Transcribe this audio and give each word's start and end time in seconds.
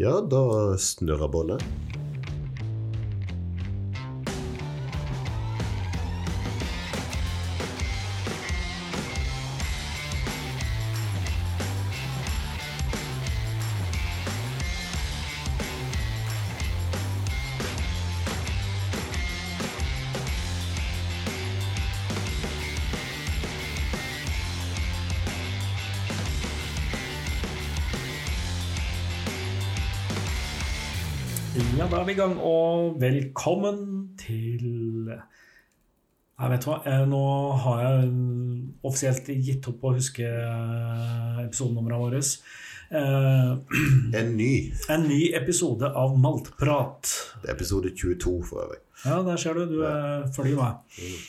Ja, 0.00 0.20
da 0.20 0.78
snurrer 0.78 1.28
båndet. 1.28 1.62
Da 32.00 32.04
er 32.04 32.08
vi 32.08 32.14
i 32.14 32.16
gang, 32.16 32.38
og 32.40 32.94
velkommen 33.00 33.80
til 34.16 35.10
Jeg 35.10 36.48
vet 36.54 36.64
hva, 36.64 36.78
eh, 36.88 37.02
nå 37.04 37.18
har 37.60 37.82
jeg 37.84 38.06
offisielt 38.88 39.26
gitt 39.44 39.68
opp 39.68 39.82
å 39.84 39.92
huske 39.98 40.24
eh, 40.24 41.42
episodenumrene 41.42 41.98
våre. 42.00 42.22
Eh, 42.90 43.50
En 44.16 44.32
ny. 44.38 44.72
En 44.88 45.04
ny 45.10 45.34
episode 45.36 45.84
av 45.92 46.16
Maltprat. 46.16 47.12
Det 47.42 47.50
er 47.50 47.58
episode 47.58 47.92
22, 47.92 48.32
for 48.48 48.64
øvrig. 48.64 48.80
Ja, 49.04 49.20
der 49.26 49.36
ser 49.36 49.60
du. 49.60 49.66
Du 49.68 49.82
er 49.84 50.24
følger 50.32 50.56
meg. 50.56 51.20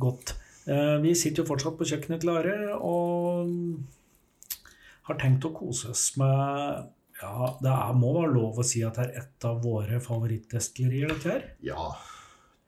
Godt. 0.00 0.38
Eh, 0.64 0.96
Vi 1.04 1.12
sitter 1.14 1.44
jo 1.44 1.50
fortsatt 1.52 1.76
på 1.76 1.84
kjøkkenet 1.84 2.24
til 2.24 2.32
Are 2.32 2.78
og 2.80 3.52
har 5.04 5.20
tenkt 5.20 5.44
å 5.44 5.52
kose 5.52 5.92
oss 5.92 6.14
med 6.16 6.88
Ja, 7.24 7.52
det 7.62 7.70
er, 7.72 7.94
må 7.96 8.12
være 8.18 8.34
lov 8.34 8.60
å 8.60 8.66
si 8.66 8.82
at 8.84 8.98
det 9.00 9.06
er 9.08 9.22
et 9.24 9.46
av 9.48 9.62
våre 9.64 10.00
favorittdestillerier, 10.04 11.14
dette 11.14 11.32
her. 11.32 11.46
Ja, 11.64 11.88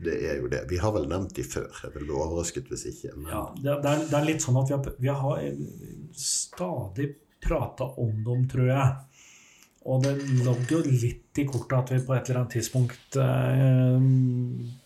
det 0.02 0.16
er 0.30 0.40
jo 0.40 0.48
det. 0.52 0.64
Vi 0.70 0.80
har 0.80 0.92
vel 0.96 1.08
nevnt 1.10 1.36
de 1.36 1.44
før. 1.44 1.68
Jeg 1.84 1.94
vil 1.94 2.08
bli 2.08 2.16
overrasket 2.16 2.72
hvis 2.72 2.86
ikke. 2.92 3.14
Men 3.16 3.30
Ja, 3.32 3.44
det, 3.56 3.76
det, 3.84 3.92
er, 3.92 4.06
det 4.10 4.18
er 4.18 4.28
litt 4.30 4.44
sånn 4.44 4.60
at 4.60 4.72
vi 4.72 4.76
har, 4.76 4.90
vi 5.06 5.12
har 5.20 5.44
stadig 6.16 7.10
prata 7.46 7.88
om 8.02 8.12
dem, 8.24 8.44
tror 8.50 8.72
jeg. 8.72 8.88
Og 9.86 10.02
det 10.02 10.16
lå 10.42 10.56
jo 10.70 10.80
litt 10.82 11.38
i 11.38 11.46
kortet 11.46 11.76
at 11.78 11.92
vi 11.94 12.00
på 12.02 12.16
et 12.16 12.26
eller 12.26 12.40
annet 12.42 12.56
tidspunkt 12.56 13.18
eh, 13.22 14.06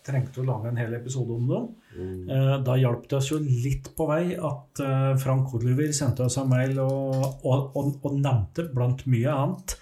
trengte 0.05 0.43
å 0.43 0.45
lage 0.45 0.69
en 0.69 0.77
hel 0.77 0.93
episode 0.99 1.39
om 1.39 1.47
dem. 1.49 1.71
Eh, 1.99 2.57
da 2.63 2.77
hjalp 2.79 3.07
det 3.09 3.17
oss 3.19 3.31
jo 3.33 3.39
litt 3.41 3.91
på 3.97 4.07
vei 4.09 4.35
at 4.35 4.83
eh, 4.83 5.09
Frank 5.19 5.51
Oliver 5.57 5.91
sendte 5.95 6.27
oss 6.27 6.39
en 6.39 6.51
mail 6.51 6.79
og, 6.83 7.41
og, 7.43 7.73
og, 7.75 7.97
og 8.07 8.15
nevnte 8.19 8.69
blant 8.71 9.03
mye 9.11 9.33
annet 9.33 9.75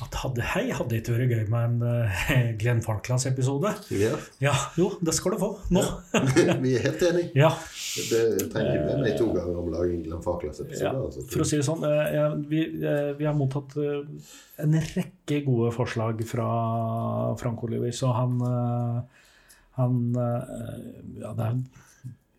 at 0.00 0.14
hadde, 0.22 0.44
hei, 0.54 0.62
hadde 0.72 0.94
det 0.94 1.00
ikke 1.02 1.12
vært 1.12 1.32
gøy 1.34 1.48
med 1.52 1.64
en 1.66 1.80
eh, 1.84 2.44
Glenn 2.60 2.80
Falklands-episode? 2.84 3.72
ja. 3.92 4.12
Ja, 4.40 4.52
jo, 4.78 4.90
det 5.04 5.12
skal 5.16 5.34
du 5.34 5.40
få 5.42 5.50
nå. 5.74 5.82
vi 6.64 6.74
er 6.76 6.86
helt 6.86 7.04
enige. 7.08 7.32
Ja. 7.36 7.50
Det 8.08 8.22
trenger 8.52 8.76
ikke 8.76 8.86
med 8.86 9.02
meg 9.02 9.16
to 9.18 9.28
ganger 9.34 9.60
om 9.60 9.72
lagen 9.72 10.04
Glenn 10.06 10.22
Falklands-episode. 10.24 10.86
Ja, 10.86 10.94
altså. 11.08 11.24
for 11.32 11.44
å 11.44 11.48
si 11.48 11.60
det 11.60 11.66
sånn, 11.66 11.84
vi, 12.52 12.62
vi 13.18 13.28
har 13.28 13.36
mottatt 13.36 13.76
en 13.80 14.78
rekke 14.94 15.40
gode 15.48 15.72
forslag 15.74 16.22
fra 16.28 16.48
Frank 17.40 17.64
Oliver, 17.66 17.92
så 17.96 18.14
han, 18.16 18.38
han 19.78 19.98
eh, 20.18 20.84
ja, 21.22 21.32
det 21.36 21.46
er, 21.46 21.58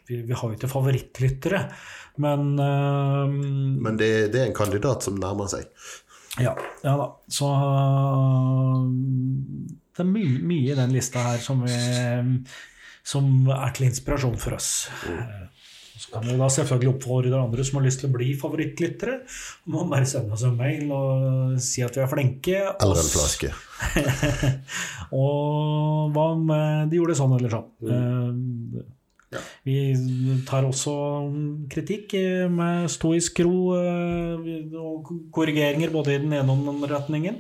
vi, 0.10 0.22
vi 0.28 0.36
har 0.36 0.50
jo 0.50 0.58
ikke 0.58 0.72
favorittlyttere, 0.72 1.62
men 2.22 2.56
uh, 2.60 3.30
Men 3.32 4.00
det, 4.00 4.34
det 4.34 4.42
er 4.42 4.50
en 4.50 4.58
kandidat 4.58 5.06
som 5.06 5.20
nærmer 5.22 5.48
seg. 5.52 5.70
ja, 6.42 6.56
ja 6.84 6.96
da. 7.00 7.08
Så 7.32 7.48
uh, 7.48 8.84
det 9.92 10.04
er 10.04 10.10
mye, 10.10 10.42
mye 10.48 10.74
i 10.74 10.78
den 10.78 10.94
lista 10.96 11.24
her 11.26 11.42
som, 11.44 11.64
vi, 11.68 11.78
som 13.04 13.32
er 13.52 13.74
til 13.76 13.90
inspirasjon 13.90 14.38
for 14.40 14.56
oss. 14.58 14.72
Eh, 15.08 15.61
Så 16.02 16.10
kan 16.10 16.24
vi 16.26 16.38
da 16.40 16.48
selvfølgelig 16.50 16.96
oppfordre 16.96 17.38
andre 17.38 17.66
som 17.68 17.78
har 17.78 17.86
lyst 17.86 18.02
til 18.02 18.10
å 18.10 18.16
bli 18.16 18.32
favorittlyttere, 18.40 19.20
om 19.70 19.76
å 19.84 19.90
bare 19.92 20.08
sende 20.10 20.34
oss 20.34 20.46
en 20.48 20.56
mail 20.58 20.90
og 20.96 21.60
si 21.62 21.84
at 21.86 21.98
vi 21.98 22.02
er 22.02 22.10
flinke. 22.10 22.64
Eller 22.82 23.02
en 23.04 23.12
flaske. 23.12 23.52
og 25.22 26.16
hva 26.16 26.26
om 26.34 26.50
eh, 26.56 26.82
de 26.90 26.98
gjorde 26.98 27.20
sånn 27.20 27.38
eller 27.38 27.54
sånn? 27.54 27.70
Mm. 27.86 28.82
Ja. 29.32 29.44
Vi 29.64 29.78
tar 30.48 30.66
også 30.68 30.96
kritikk 31.72 32.18
eh, 32.18 32.50
med 32.52 32.90
stoisk 32.92 33.44
ro 33.46 33.78
eh, 33.78 34.76
og 34.82 35.14
korrigeringer 35.32 35.94
både 35.94 36.18
i 36.18 36.24
den 36.26 36.34
ene 36.34 36.50
og 36.50 36.64
den 36.66 36.74
andre 36.74 36.96
retningen. 36.98 37.40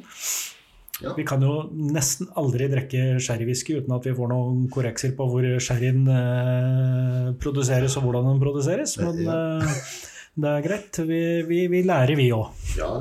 Ja. 1.01 1.15
Vi 1.17 1.25
kan 1.25 1.41
jo 1.41 1.55
nesten 1.73 2.29
aldri 2.37 2.67
drikke 2.69 3.17
sherrywhisky 3.23 3.79
uten 3.79 3.95
at 3.95 4.05
vi 4.05 4.13
får 4.17 4.29
noen 4.29 4.67
korrekser 4.73 5.15
på 5.17 5.25
hvor 5.31 5.47
sherryen 5.63 6.05
eh, 6.13 7.27
produseres 7.41 7.97
og 7.97 8.05
hvordan 8.07 8.29
den 8.29 8.41
produseres, 8.43 8.97
men 9.01 9.21
eh, 9.25 9.83
det 10.41 10.55
er 10.55 10.65
greit. 10.65 11.01
Vi, 11.07 11.21
vi, 11.49 11.65
vi 11.71 11.83
lærer, 11.87 12.15
vi 12.19 12.29
òg. 12.35 12.51
Ja. 12.77 12.91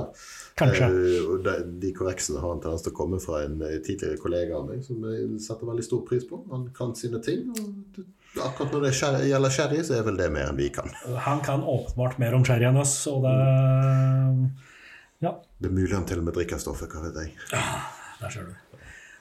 Kanskje. 0.60 0.87
Eh, 0.87 1.34
de, 1.44 1.56
de 1.83 1.93
korreksene 1.97 2.41
har 2.43 2.55
en 2.55 2.62
tendens 2.62 2.84
til 2.84 2.93
å 2.94 2.97
komme 2.97 3.21
fra 3.22 3.44
en 3.47 3.60
eh, 3.65 3.78
tidligere 3.84 4.21
kollega 4.21 4.59
av 4.59 4.71
meg 4.71 4.83
som 4.84 5.05
jeg 5.09 5.28
setter 5.43 5.69
veldig 5.69 5.87
stor 5.87 6.03
pris 6.09 6.27
på. 6.28 6.41
Han 6.50 6.66
kan 6.77 6.97
sine 6.99 7.21
ting. 7.25 7.47
og 7.53 8.43
Akkurat 8.47 8.75
når 8.77 8.84
det 8.87 9.28
gjelder 9.31 9.55
sherry, 9.55 9.84
så 9.87 9.97
er 9.99 10.05
vel 10.06 10.19
det 10.21 10.28
mer 10.33 10.50
enn 10.50 10.59
vi 10.59 10.69
kan. 10.75 10.91
Han 11.27 11.41
kan 11.44 11.65
åpenbart 11.66 12.21
mer 12.22 12.37
om 12.37 12.44
sherry 12.47 12.69
enn 12.69 12.78
oss, 12.78 12.94
og 13.10 13.25
det 13.27 13.37
Ja, 15.21 15.35
Det 15.61 15.69
er 15.69 15.75
mulig 15.77 15.93
han 15.93 16.07
til 16.09 16.19
og 16.23 16.25
med 16.25 16.35
drikker 16.35 16.61
stoffet, 16.61 16.89
hva 16.93 17.03
vet 17.07 17.19
jeg. 17.21 17.35
der 18.21 18.31
ser 18.33 18.49
du. 18.49 18.55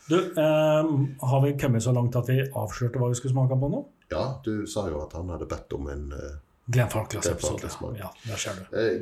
Du, 0.09 0.15
eh, 0.17 0.91
har 1.29 1.41
vi 1.43 1.53
kommet 1.59 1.83
så 1.85 1.91
langt 1.93 2.15
at 2.15 2.29
vi 2.31 2.39
avslørte 2.47 2.97
hva 3.01 3.09
vi 3.11 3.17
skulle 3.19 3.35
smake 3.35 3.57
på 3.59 3.69
nå? 3.69 3.83
Ja, 4.09 4.39
du 4.43 4.65
sa 4.65 4.87
jo 4.89 5.03
at 5.03 5.13
han 5.13 5.29
hadde 5.29 5.45
bedt 5.51 5.75
om 5.77 5.89
en 5.91 6.07
eh, 6.15 6.37
Glenn 6.69 6.89
Falklands-episode. 6.89 7.97
Ja, 7.97 8.09
der 8.27 8.37
ser 8.37 8.57
du. 8.57 8.63
eh, 8.77 8.95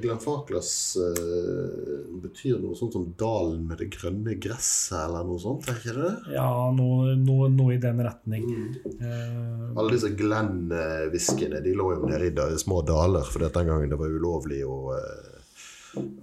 eh, 1.04 2.04
betyr 2.24 2.60
noe 2.64 2.76
sånt 2.80 2.96
som 2.96 3.06
'dalen 3.20 3.66
med 3.68 3.78
det 3.84 3.90
grønne 3.92 4.38
gresset', 4.40 4.96
eller 5.06 5.24
noe 5.28 5.40
sånt? 5.40 5.68
er 5.76 5.80
ikke 5.82 5.96
det? 5.98 6.34
Ja, 6.36 6.48
noe, 6.72 7.16
noe, 7.20 7.50
noe 7.52 7.76
i 7.76 7.82
den 7.84 8.00
retning. 8.04 8.46
Mm. 8.48 8.76
Eh, 9.02 9.78
Alle 9.78 9.92
disse 9.92 10.12
Glenn-whiskyene 10.16 11.62
de 11.64 11.76
lå 11.76 11.94
jo 11.96 12.06
nede 12.08 12.32
i 12.32 12.58
små 12.58 12.82
daler, 12.88 13.24
for 13.28 13.40
den 13.44 13.68
gangen 13.68 13.90
det 13.92 14.00
var 14.00 14.16
ulovlig 14.16 14.64
å, 14.64 14.96
eh, 14.96 15.37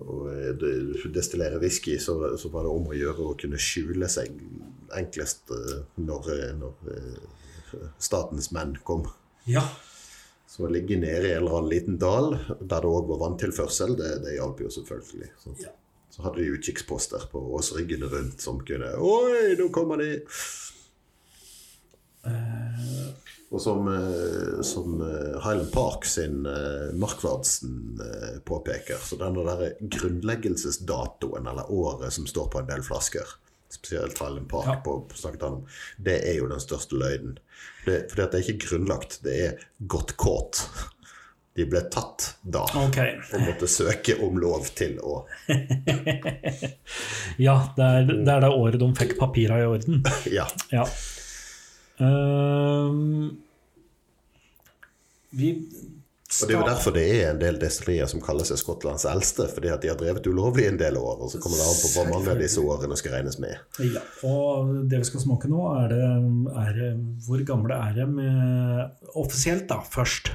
å 0.00 0.18
eh, 0.32 1.06
destillere 1.14 1.58
whisky, 1.62 1.96
så, 2.02 2.16
så 2.40 2.50
var 2.52 2.66
det 2.66 2.72
om 2.74 2.86
å 2.90 2.96
gjøre 2.98 3.28
å 3.30 3.36
kunne 3.40 3.60
skjule 3.60 4.08
seg 4.12 4.34
enklest 4.98 5.50
eh, 5.54 5.80
når, 6.00 6.30
eh, 6.34 6.52
når 6.60 6.94
statens 7.98 8.52
menn 8.54 8.76
kom. 8.86 9.08
ja. 9.50 9.64
Så 10.54 10.68
å 10.68 10.70
ligge 10.70 10.94
nede 10.94 11.26
i 11.26 11.32
en 11.34 11.40
eller 11.40 11.54
annen 11.58 11.70
liten 11.72 11.96
dal 11.98 12.28
der 12.60 12.84
det 12.84 12.86
òg 12.86 13.08
var 13.08 13.18
vanntilførsel, 13.24 13.96
det, 13.98 14.10
det 14.22 14.36
hjalp 14.36 14.60
jo 14.62 14.68
selvfølgelig. 14.70 15.30
Så, 15.42 15.54
Ja. 15.64 15.72
så 16.14 16.22
hadde 16.22 16.44
de 16.44 16.52
utkikksposter 16.54 17.24
på 17.32 17.40
åsryggene 17.58 18.06
rundt 18.12 18.44
som 18.44 18.60
kunne 18.62 18.92
Oi, 19.02 19.56
nå 19.58 19.66
kommer 19.74 19.98
de! 19.98 20.20
Eh, 22.24 23.08
Og 23.50 23.60
som, 23.60 23.88
eh, 23.88 24.62
som 24.62 25.00
eh, 25.00 25.42
Highland 25.44 25.72
Park 25.72 26.04
sin 26.04 26.46
eh, 26.46 26.94
Markvardsen 26.98 28.00
påpeker, 28.44 28.98
så 29.02 29.16
denne 29.20 29.44
der 29.46 29.76
grunnleggelsesdatoen, 29.80 31.46
eller 31.46 31.70
året 31.70 32.12
som 32.12 32.26
står 32.26 32.48
på 32.50 32.62
en 32.62 32.70
del 32.70 32.82
flasker, 32.82 33.36
spesielt 33.70 34.18
Highland 34.18 34.48
Park, 34.50 34.66
Ja. 34.68 34.80
på, 34.84 34.96
snakket 35.14 35.42
han 35.46 35.60
om, 35.60 35.68
det 35.96 36.18
er 36.28 36.40
jo 36.40 36.48
den 36.50 36.60
største 36.62 36.98
løgnen. 36.98 37.38
Det, 37.84 38.08
fordi 38.10 38.22
at 38.24 38.32
det 38.32 38.40
er 38.40 38.48
ikke 38.48 38.66
grunnlagt, 38.68 39.20
det 39.22 39.38
er 39.46 39.64
godt 39.78 40.16
kåt. 40.16 40.64
De 41.54 41.62
ble 41.70 41.84
tatt 41.86 42.32
da, 42.42 42.64
okay. 42.82 43.20
og 43.30 43.44
måtte 43.46 43.68
søke 43.70 44.16
om 44.26 44.40
lov 44.42 44.64
til 44.74 44.96
å 44.98 45.20
Ja, 47.46 47.54
det 47.76 47.86
er, 47.86 48.08
det 48.10 48.32
er 48.32 48.40
det 48.42 48.50
året 48.50 48.80
de 48.82 48.88
fikk 48.98 49.14
papira 49.20 49.60
i 49.62 49.68
orden. 49.68 50.02
Ja. 50.38 50.48
Ja. 50.74 50.88
Ehm, 52.02 53.36
vi 55.34 55.50
Og 56.42 56.48
Det 56.48 56.54
er 56.56 56.58
jo 56.58 56.66
derfor 56.66 56.90
det 56.96 57.02
er 57.14 57.28
en 57.30 57.38
del 57.38 57.58
destillerier 57.62 58.08
som 58.10 58.22
kaller 58.24 58.46
seg 58.48 58.58
Skottlands 58.58 59.04
eldste, 59.06 59.44
fordi 59.54 59.68
at 59.70 59.84
de 59.84 59.90
har 59.92 59.98
drevet 60.00 60.24
ulovlig 60.26 60.64
en 60.66 60.78
del 60.80 60.96
år, 60.98 61.20
og 61.22 61.28
så 61.30 61.38
kommer 61.38 61.60
det 61.60 61.66
an 61.68 61.76
på 61.78 61.90
hvor 61.92 62.08
mange 62.10 62.32
av 62.32 62.40
disse 62.42 62.58
årene 62.64 62.96
skal 62.98 63.14
regnes 63.14 63.38
med. 63.38 63.60
Ja, 63.78 64.02
og 64.26 64.72
det 64.90 64.98
vi 65.04 65.06
skal 65.06 65.22
smake 65.22 65.50
nå, 65.52 65.60
er, 65.78 65.92
det, 65.94 66.08
er 66.64 66.96
hvor 67.28 67.44
gamle 67.46 67.78
er 67.78 67.94
de 68.00 68.24
eh, 68.24 68.80
offisielt, 69.20 69.68
da, 69.70 69.78
først? 69.86 70.32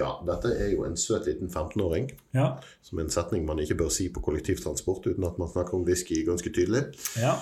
Ja, 0.00 0.16
dette 0.26 0.50
er 0.56 0.72
jo 0.72 0.82
en 0.88 0.98
søt 0.98 1.28
liten 1.30 1.46
15-åring, 1.52 2.10
Ja. 2.34 2.56
som 2.82 2.98
en 2.98 3.10
setning 3.14 3.46
man 3.46 3.62
ikke 3.62 3.78
bør 3.84 3.92
si 3.94 4.08
på 4.10 4.24
kollektivtransport 4.24 5.06
uten 5.12 5.30
at 5.30 5.38
man 5.38 5.52
snakker 5.52 5.78
om 5.78 5.86
whisky 5.86 6.24
ganske 6.26 6.50
tydelig. 6.50 6.88
ja. 7.20 7.36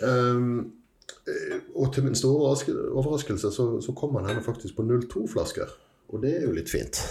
Eh, 0.00 0.40
og 1.74 1.92
til 1.94 2.06
min 2.06 2.18
store 2.18 2.52
overraskelse 2.92 3.50
så, 3.54 3.66
så 3.82 3.94
kom 3.98 4.18
han 4.18 4.28
henne 4.30 4.42
faktisk 4.42 4.78
på 4.78 4.86
02-flasker, 4.86 5.72
og 6.10 6.22
det 6.22 6.36
er 6.38 6.46
jo 6.46 6.54
litt 6.56 6.70
fint. 6.70 7.02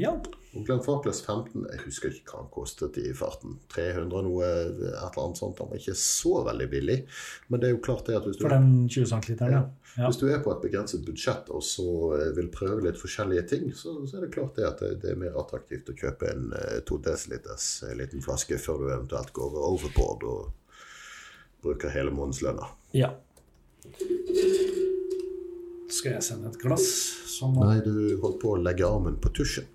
Ja. 0.00 0.14
Og 0.52 0.66
Glenn 0.66 0.82
Farkles 0.84 1.22
15, 1.24 1.64
jeg 1.64 1.80
husker 1.86 2.12
ikke 2.12 2.34
hva 2.34 2.42
han 2.42 2.50
kostet 2.52 2.98
i 3.00 3.12
farten. 3.16 3.54
300 3.72 4.24
noe, 4.26 4.48
et 4.48 4.82
eller 4.82 5.20
annet 5.22 5.40
sånt. 5.40 5.60
Han 5.62 5.70
var 5.70 5.80
ikke 5.80 5.96
så 5.96 6.42
veldig 6.44 6.66
billig. 6.72 6.96
Men 7.48 7.62
det 7.62 7.68
er 7.68 7.72
jo 7.72 7.80
klart 7.84 8.04
det 8.08 8.18
at 8.18 8.28
hvis 8.28 8.36
du, 8.36 8.44
For 8.44 8.52
den 8.52 8.84
20 8.84 9.08
cm, 9.08 9.38
ja. 9.48 9.62
ja. 9.96 10.04
hvis 10.04 10.20
du 10.20 10.26
er 10.28 10.42
på 10.44 10.52
et 10.52 10.64
begrenset 10.64 11.06
budsjett 11.08 11.48
og 11.56 11.64
så 11.64 11.88
eh, 12.18 12.32
vil 12.36 12.50
prøve 12.52 12.84
litt 12.84 13.00
forskjellige 13.00 13.46
ting, 13.54 13.70
så, 13.76 13.96
så 14.04 14.18
er 14.18 14.26
det 14.26 14.32
klart 14.36 14.60
det 14.60 14.68
at 14.68 14.84
det, 14.84 14.94
det 15.04 15.14
er 15.14 15.22
mer 15.24 15.40
attraktivt 15.40 15.88
å 15.88 15.96
kjøpe 16.04 16.28
en 16.34 16.50
eh, 16.58 16.80
to 16.88 17.00
desiliters 17.00 17.70
eh, 17.88 17.96
liten 17.96 18.24
flaske 18.24 18.60
før 18.60 18.84
du 18.84 18.90
eventuelt 18.90 19.32
går 19.36 19.56
overboard 19.56 20.28
og 20.28 20.50
bruker 21.62 21.92
hele 21.94 22.10
månedslønna. 22.14 22.66
ja. 22.96 23.12
Skal 25.92 26.14
jeg 26.16 26.24
sende 26.24 26.48
et 26.48 26.56
glass? 26.62 26.84
Sånn 27.28 27.52
Nei, 27.58 27.74
du 27.84 28.16
holdt 28.22 28.38
på 28.40 28.54
å 28.54 28.60
legge 28.62 28.86
armen 28.86 29.18
på 29.20 29.28
tusjen. 29.36 29.66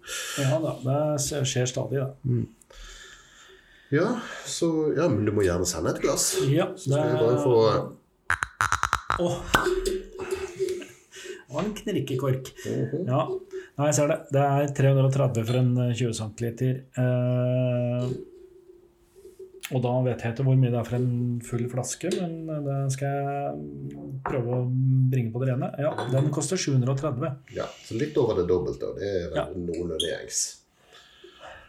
ja 0.42 0.58
da, 0.64 0.72
det 0.82 1.42
skjer 1.46 1.68
stadig, 1.70 2.00
da. 2.02 2.10
Ja, 3.94 4.08
så 4.50 4.94
Ja, 4.98 5.06
men 5.12 5.26
du 5.28 5.32
må 5.36 5.46
gjerne 5.46 5.68
sende 5.70 5.94
et 5.94 6.02
glass. 6.04 6.32
Ja, 6.50 6.72
det... 6.74 6.82
Så 6.82 6.90
skal 6.90 7.12
jeg 7.12 7.20
bare 7.22 7.38
få 7.44 7.54
Åh. 9.18 9.38
Det 11.48 11.54
var 11.54 11.64
en 11.64 11.76
knirkekork. 11.78 12.50
Ja, 13.08 13.22
Nei, 13.78 13.86
jeg 13.92 13.96
ser 13.96 14.10
det. 14.10 14.18
Det 14.34 14.42
er 14.42 14.72
330 14.74 15.46
for 15.48 15.60
en 15.60 15.70
eh, 15.86 15.94
20 15.96 16.14
cm. 16.18 16.46
Eh, 16.98 18.08
og 19.74 19.82
da 19.84 19.92
vet 20.06 20.22
jeg 20.24 20.34
ikke 20.34 20.46
hvor 20.48 20.56
mye 20.60 20.72
det 20.72 20.80
er 20.80 20.88
for 20.88 20.96
en 20.96 21.40
full 21.44 21.66
flaske, 21.72 22.12
men 22.48 22.64
det 22.68 22.78
skal 22.96 23.18
jeg 23.18 24.22
prøve 24.28 24.60
å 24.62 24.68
bringe 25.12 25.34
på 25.34 25.42
det 25.44 25.50
rene. 25.52 25.72
Ja, 25.84 25.92
den 26.14 26.30
koster 26.32 26.56
730. 26.62 27.34
Ja, 27.58 27.66
så 27.84 27.98
litt 28.00 28.16
over 28.22 28.40
det 28.40 28.48
dobbelte, 28.48 28.94
og 28.94 29.02
det 29.02 29.10
er 29.12 29.28
vel 29.28 29.38
Ja. 29.42 29.46
noenlunde 29.52 30.00
gjengs. 30.08 30.42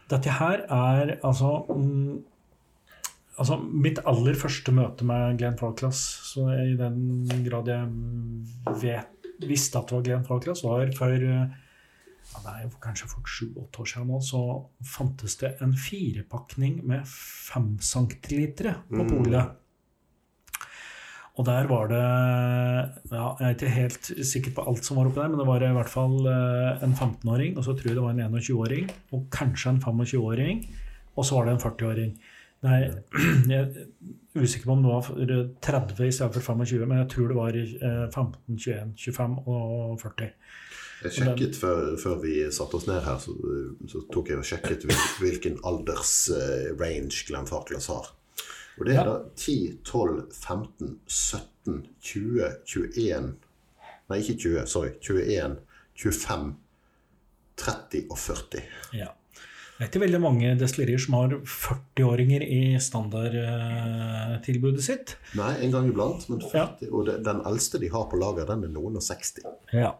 Dette 0.09 0.31
her 0.39 0.63
er 0.65 1.17
altså 1.21 1.65
mm, 1.69 2.23
Altså, 3.39 3.55
mitt 3.63 3.99
aller 4.03 4.35
første 4.35 4.71
møte 4.75 5.05
med 5.07 5.37
Glenn 5.39 5.55
Falklass, 5.55 5.99
så 6.33 6.41
i 6.59 6.73
den 6.75 7.23
grad 7.45 7.69
jeg 7.71 7.85
vet, 8.81 9.29
visste 9.47 9.79
at 9.79 9.87
det 9.87 9.95
var 9.95 10.01
Glenn 10.03 10.25
Falklass, 10.27 10.63
var 10.65 10.89
for 10.97 11.13
eh, 11.15 11.45
ja, 12.29 12.41
det 12.43 12.51
er 12.51 12.65
jo 12.65 12.69
kanskje 12.83 13.09
for 13.09 13.29
sju-åtte 13.29 13.81
år 13.81 13.89
siden 13.89 14.11
nå, 14.11 14.19
så 14.21 14.41
fantes 14.85 15.37
det 15.41 15.55
en 15.65 15.73
firepakning 15.73 16.83
med 16.87 17.07
fem 17.09 17.77
centilitere 17.81 18.75
på 18.89 19.07
Mm. 19.09 19.55
Og 21.39 21.45
der 21.47 21.67
var 21.69 21.87
det 21.87 21.99
ja, 23.13 23.35
Jeg 23.39 23.45
er 23.47 23.53
ikke 23.55 23.69
helt 23.71 24.09
sikker 24.27 24.51
på 24.57 24.65
alt 24.67 24.83
som 24.83 24.97
var 24.99 25.07
oppi 25.07 25.21
der, 25.21 25.29
men 25.31 25.39
det 25.39 25.47
var 25.47 25.63
i 25.63 25.71
hvert 25.71 25.89
fall 25.91 26.17
eh, 26.27 26.83
en 26.83 26.93
15-åring, 26.93 27.55
og 27.57 27.63
så 27.63 27.73
tror 27.73 27.87
jeg 27.87 27.95
det 27.95 28.03
var 28.03 28.11
en 28.11 28.35
21-åring, 28.35 28.89
og 29.15 29.29
kanskje 29.31 29.69
en 29.69 29.79
25-åring, 29.79 30.65
og 31.15 31.25
så 31.25 31.35
var 31.37 31.47
det 31.47 31.53
en 31.53 31.63
40-åring. 31.63 32.11
Nei, 32.67 32.79
jeg 33.53 33.59
er 33.61 33.69
usikker 34.35 34.67
på 34.67 34.75
om 34.75 34.83
det 34.83 34.91
var 34.91 35.07
30 35.63 36.07
i 36.09 36.11
stedet 36.11 36.35
for 36.35 36.41
25, 36.59 36.83
men 36.85 36.99
jeg 36.99 37.09
tror 37.13 37.31
det 37.31 37.39
var 37.39 37.55
eh, 37.55 38.05
15, 38.11 38.59
21, 38.59 38.93
25 38.97 39.39
og 39.47 39.95
40. 40.01 40.33
Jeg 41.03 41.15
sjekket 41.15 41.55
før, 41.55 41.93
før 42.01 42.17
vi 42.23 42.33
satte 42.51 42.75
oss 42.75 42.87
ned 42.89 43.03
her, 43.05 43.19
så, 43.23 43.35
så 43.87 44.01
tok 44.11 44.33
jeg 44.33 44.41
og 44.41 44.47
sjekket 44.47 44.87
hvil, 44.87 45.03
hvilken 45.21 45.59
aldersrange 45.67 47.21
Glenn 47.27 47.47
Farklas 47.47 47.87
har. 47.91 48.09
Og 48.79 48.87
det 48.87 48.95
er 48.95 49.07
da 49.07 49.15
10, 49.35 49.55
12, 49.87 50.17
15, 50.35 50.97
17, 51.07 51.85
20, 51.99 52.51
21 52.65 53.31
Nei, 54.09 54.23
ikke 54.23 54.39
20, 54.41 54.63
sorry. 54.65 54.95
21, 55.05 55.59
25, 56.01 56.47
30 57.61 58.07
og 58.09 58.17
40. 58.17 58.63
Ja. 58.97 59.11
Det 59.79 59.85
er 59.85 59.91
ikke 59.93 60.01
veldig 60.01 60.19
mange 60.19 60.49
destillerier 60.59 60.99
som 60.99 61.15
har 61.15 61.33
40-åringer 61.39 62.43
i 62.43 62.63
standardtilbudet 62.83 64.81
sitt. 64.83 65.13
Nei, 65.39 65.53
en 65.63 65.75
gang 65.75 65.87
iblant, 65.87 66.25
men 66.31 66.41
40. 66.43 66.89
Og 66.89 67.11
den 67.23 67.39
eldste 67.47 67.79
de 67.79 67.91
har 67.93 68.09
på 68.11 68.19
lager, 68.19 68.49
den 68.49 68.65
er 68.67 68.73
noen 68.73 68.99
og 68.99 69.05
60. 69.05 69.45
Ja. 69.77 69.93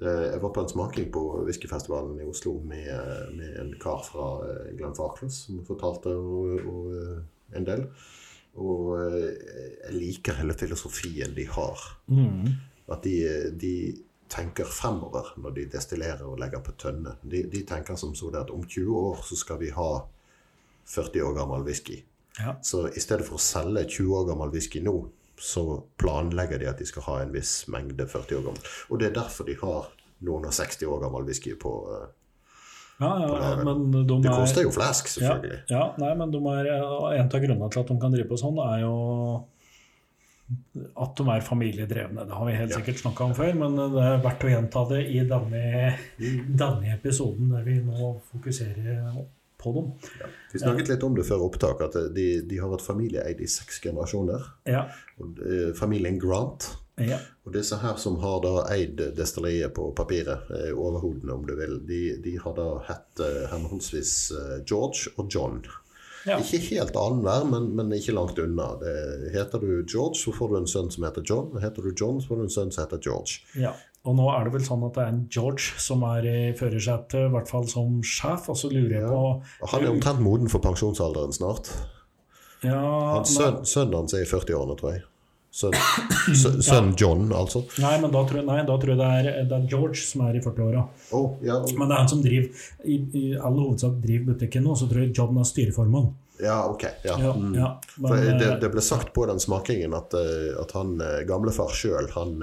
Det, 0.00 0.12
jeg 0.32 0.40
var 0.40 0.52
på 0.56 0.62
en 0.64 0.70
smaking 0.70 1.10
på 1.12 1.22
whiskyfestivalen 1.44 2.20
i 2.22 2.28
Oslo 2.28 2.54
med, 2.64 3.34
med 3.36 3.56
en 3.60 3.74
kar 3.80 4.00
fra 4.06 4.30
eh, 4.46 4.70
Glenn 4.78 4.96
som 4.96 5.60
fortalte 5.66 6.14
og, 6.16 6.62
og, 6.64 6.94
eh, 6.96 7.58
en 7.58 7.66
del. 7.68 7.84
Og 8.60 8.94
eh, 8.96 9.26
jeg 9.84 9.96
liker 9.98 10.38
hele 10.40 10.56
filosofien 10.56 11.36
de 11.36 11.44
har. 11.52 11.84
Mm. 12.08 12.48
At 12.90 13.04
de, 13.04 13.16
de 13.60 13.74
tenker 14.30 14.64
fremover 14.64 15.34
når 15.42 15.56
de 15.58 15.68
destillerer 15.74 16.24
og 16.24 16.40
legger 16.40 16.64
på 16.64 16.74
tønne. 16.80 17.18
De, 17.20 17.44
de 17.52 17.64
tenker 17.68 17.98
som 18.00 18.14
så 18.16 18.32
det 18.32 18.44
at 18.46 18.54
om 18.54 18.64
20 18.64 18.96
år 18.96 19.20
så 19.26 19.36
skal 19.36 19.60
vi 19.60 19.72
ha 19.74 19.90
40 20.90 21.28
år 21.28 21.36
gammel 21.42 21.66
whisky. 21.66 22.00
Ja. 22.38 22.56
Så 22.64 22.86
i 22.88 23.02
stedet 23.02 23.26
for 23.26 23.36
å 23.36 23.42
selge 23.42 23.84
20 23.84 24.16
år 24.16 24.28
gammel 24.32 24.52
whisky 24.54 24.80
nå, 24.82 24.96
så 25.40 25.64
planlegger 26.00 26.60
de 26.60 26.68
at 26.70 26.78
de 26.78 26.86
skal 26.88 27.02
ha 27.08 27.18
en 27.24 27.32
viss 27.34 27.64
mengde 27.72 28.06
40 28.06 28.38
år 28.38 28.46
gammel. 28.50 28.70
Og 28.90 29.00
det 29.00 29.10
er 29.10 29.18
derfor 29.22 29.48
de 29.48 29.56
har 29.62 29.90
noen 30.28 30.44
og 30.50 30.52
60 30.52 30.84
år 30.92 31.00
gammel 31.06 31.24
whisky 31.28 31.54
på 31.60 31.74
eh, 31.96 32.08
Ja, 33.00 33.14
ja, 33.22 33.28
ja, 33.32 33.52
men 33.64 33.86
de 33.94 34.02
Det 34.04 34.28
er 34.28 34.34
koster 34.42 34.66
jo 34.66 34.72
flask, 34.76 35.08
selvfølgelig. 35.08 35.62
ja, 35.72 35.86
nei, 36.02 36.10
men 36.20 36.30
de 36.34 36.40
er, 36.52 36.66
En 37.16 37.30
av 37.32 37.40
grunnene 37.40 37.70
til 37.72 37.80
at 37.80 37.88
de 37.88 37.96
kan 38.02 38.12
drive 38.12 38.28
på 38.28 38.36
sånn, 38.42 38.58
er 38.60 38.82
jo 38.84 38.92
at 40.98 41.14
de 41.16 41.24
er 41.30 41.44
familiedrevne. 41.46 42.24
Det 42.26 42.34
har 42.36 42.46
vi 42.48 42.52
helt 42.58 42.70
Ja. 42.74 42.78
sikkert 42.80 42.98
snakka 43.00 43.24
om 43.24 43.34
før, 43.34 43.52
men 43.54 43.76
det 43.78 44.02
er 44.02 44.18
verdt 44.24 44.44
å 44.44 44.50
gjenta 44.50 44.82
det 44.90 45.02
i 45.08 45.20
denne, 45.24 45.96
denne 46.18 46.92
episoden 46.96 47.52
der 47.54 47.62
vi 47.64 47.78
nå 47.80 48.20
fokuserer 48.32 49.24
på 49.60 49.72
dem. 49.76 49.90
Vi 50.52 50.62
snakket 50.62 50.90
litt 50.94 51.04
om 51.06 51.14
det 51.16 51.26
før 51.28 51.46
opptak, 51.46 51.82
at 51.86 51.98
de, 52.16 52.28
de 52.48 52.60
har 52.60 52.72
vært 52.72 52.86
familieeid 52.86 53.40
i 53.40 53.48
seks 53.50 53.80
generasjoner. 53.84 54.46
Ja. 54.68 54.86
Og, 55.20 55.38
eh, 55.44 55.70
familien 55.78 56.18
Grant. 56.20 56.70
ja. 57.00 57.20
Og 57.46 57.54
disse 57.56 57.78
her 57.80 57.96
som 57.98 58.18
har 58.22 58.42
da 58.44 58.66
eid 58.70 59.00
destilleriet 59.16 59.72
på 59.74 59.88
papiret, 59.96 60.50
eh, 60.54 60.72
overhodene 60.76 61.32
om 61.34 61.46
du 61.48 61.54
vil, 61.58 61.78
de, 61.88 62.00
de 62.22 62.34
har 62.38 62.54
da 62.58 62.66
hett 62.86 63.22
eh, 63.24 63.46
henholdsvis 63.50 64.12
eh, 64.36 64.58
George 64.68 65.14
og 65.16 65.30
John. 65.32 65.62
Ja. 66.28 66.36
Ikke 66.36 66.58
helt 66.76 66.96
annenhver, 67.00 67.46
men, 67.48 67.70
men 67.78 67.92
ikke 67.96 68.12
langt 68.12 68.38
unna. 68.38 68.74
Det, 68.82 68.92
heter 69.32 69.62
du 69.62 69.70
George, 69.88 70.18
så 70.20 70.34
får 70.36 70.50
du 70.50 70.56
en 70.58 70.68
sønn 70.68 70.90
som 70.92 71.06
heter 71.08 71.24
John. 71.24 71.54
Heter 71.62 71.86
du 71.86 71.94
John, 71.96 72.20
så 72.20 72.28
får 72.28 72.42
du 72.42 72.44
en 72.44 72.52
sønn 72.52 72.72
som 72.74 72.84
heter 72.84 73.00
George. 73.06 73.40
Ja, 73.56 73.72
og 74.08 74.16
nå 74.16 74.26
er 74.32 74.46
det 74.48 74.52
vel 74.54 74.64
sånn 74.64 74.84
at 74.86 74.94
det 74.96 75.02
er 75.04 75.10
en 75.12 75.22
George 75.32 75.74
som 75.82 76.02
er 76.08 76.24
i 76.24 76.38
førersetet, 76.56 77.26
i 77.26 77.32
hvert 77.34 77.50
fall 77.50 77.66
som 77.68 77.98
sjef, 78.06 78.48
og 78.48 78.56
så 78.56 78.70
lurer 78.72 78.96
jeg 78.96 79.02
Ja. 79.04 79.10
på 79.60 79.68
Han 79.74 79.84
er 79.84 79.90
omtrent 79.92 80.20
moden 80.24 80.48
for 80.48 80.60
pensjonsalderen 80.64 81.32
snart. 81.36 81.68
Ja, 82.64 82.80
Hans 83.16 83.34
sønn, 83.36 83.62
sønnen 83.64 83.94
hans 84.02 84.12
er 84.16 84.24
i 84.24 84.28
40-årene, 84.28 84.76
tror 84.80 84.92
jeg. 84.94 85.02
Sønn, 85.52 85.74
søn, 86.38 86.60
sønn 86.62 86.90
John, 86.96 87.24
altså. 87.34 87.64
nei, 87.82 87.96
men 88.00 88.12
da 88.14 88.20
tror, 88.22 88.38
jeg, 88.38 88.46
nei, 88.46 88.60
da 88.68 88.76
tror 88.78 88.92
jeg 88.92 88.98
det 89.00 89.06
er, 89.18 89.44
det 89.50 89.56
er 89.56 89.64
George 89.72 89.98
som 89.98 90.20
er 90.28 90.36
i 90.38 90.42
40-åra. 90.44 90.84
Oh, 91.16 91.32
ja, 91.42 91.56
Men 91.74 91.88
det 91.90 91.96
er 91.96 91.98
han 92.04 92.10
som 92.12 92.20
driver 92.22 92.66
i, 92.86 92.98
i 93.18 93.24
all 93.34 93.58
hovedsak 93.58 93.96
driver 94.04 94.28
butikken 94.32 94.62
nå, 94.68 94.76
så 94.78 94.86
tror 94.88 95.02
jeg 95.02 95.12
John 95.18 95.40
er 95.42 95.48
styreformann. 95.48 96.12
Ja, 96.42 96.56
ok. 96.70 96.84
Ja. 97.04 97.16
Ja, 97.20 97.32
Mm. 97.34 97.54
ja, 97.54 97.80
men, 97.96 98.38
det, 98.38 98.46
eh, 98.46 98.58
det 98.60 98.70
ble 98.72 98.82
sagt 98.82 99.12
på 99.14 99.26
den 99.26 99.40
smakingen 99.40 99.94
at, 99.94 100.14
eh, 100.14 100.50
at 100.60 100.72
han 100.76 101.00
eh, 101.00 101.22
gamlefar 101.28 101.72
sjøl, 101.74 102.10
han 102.16 102.42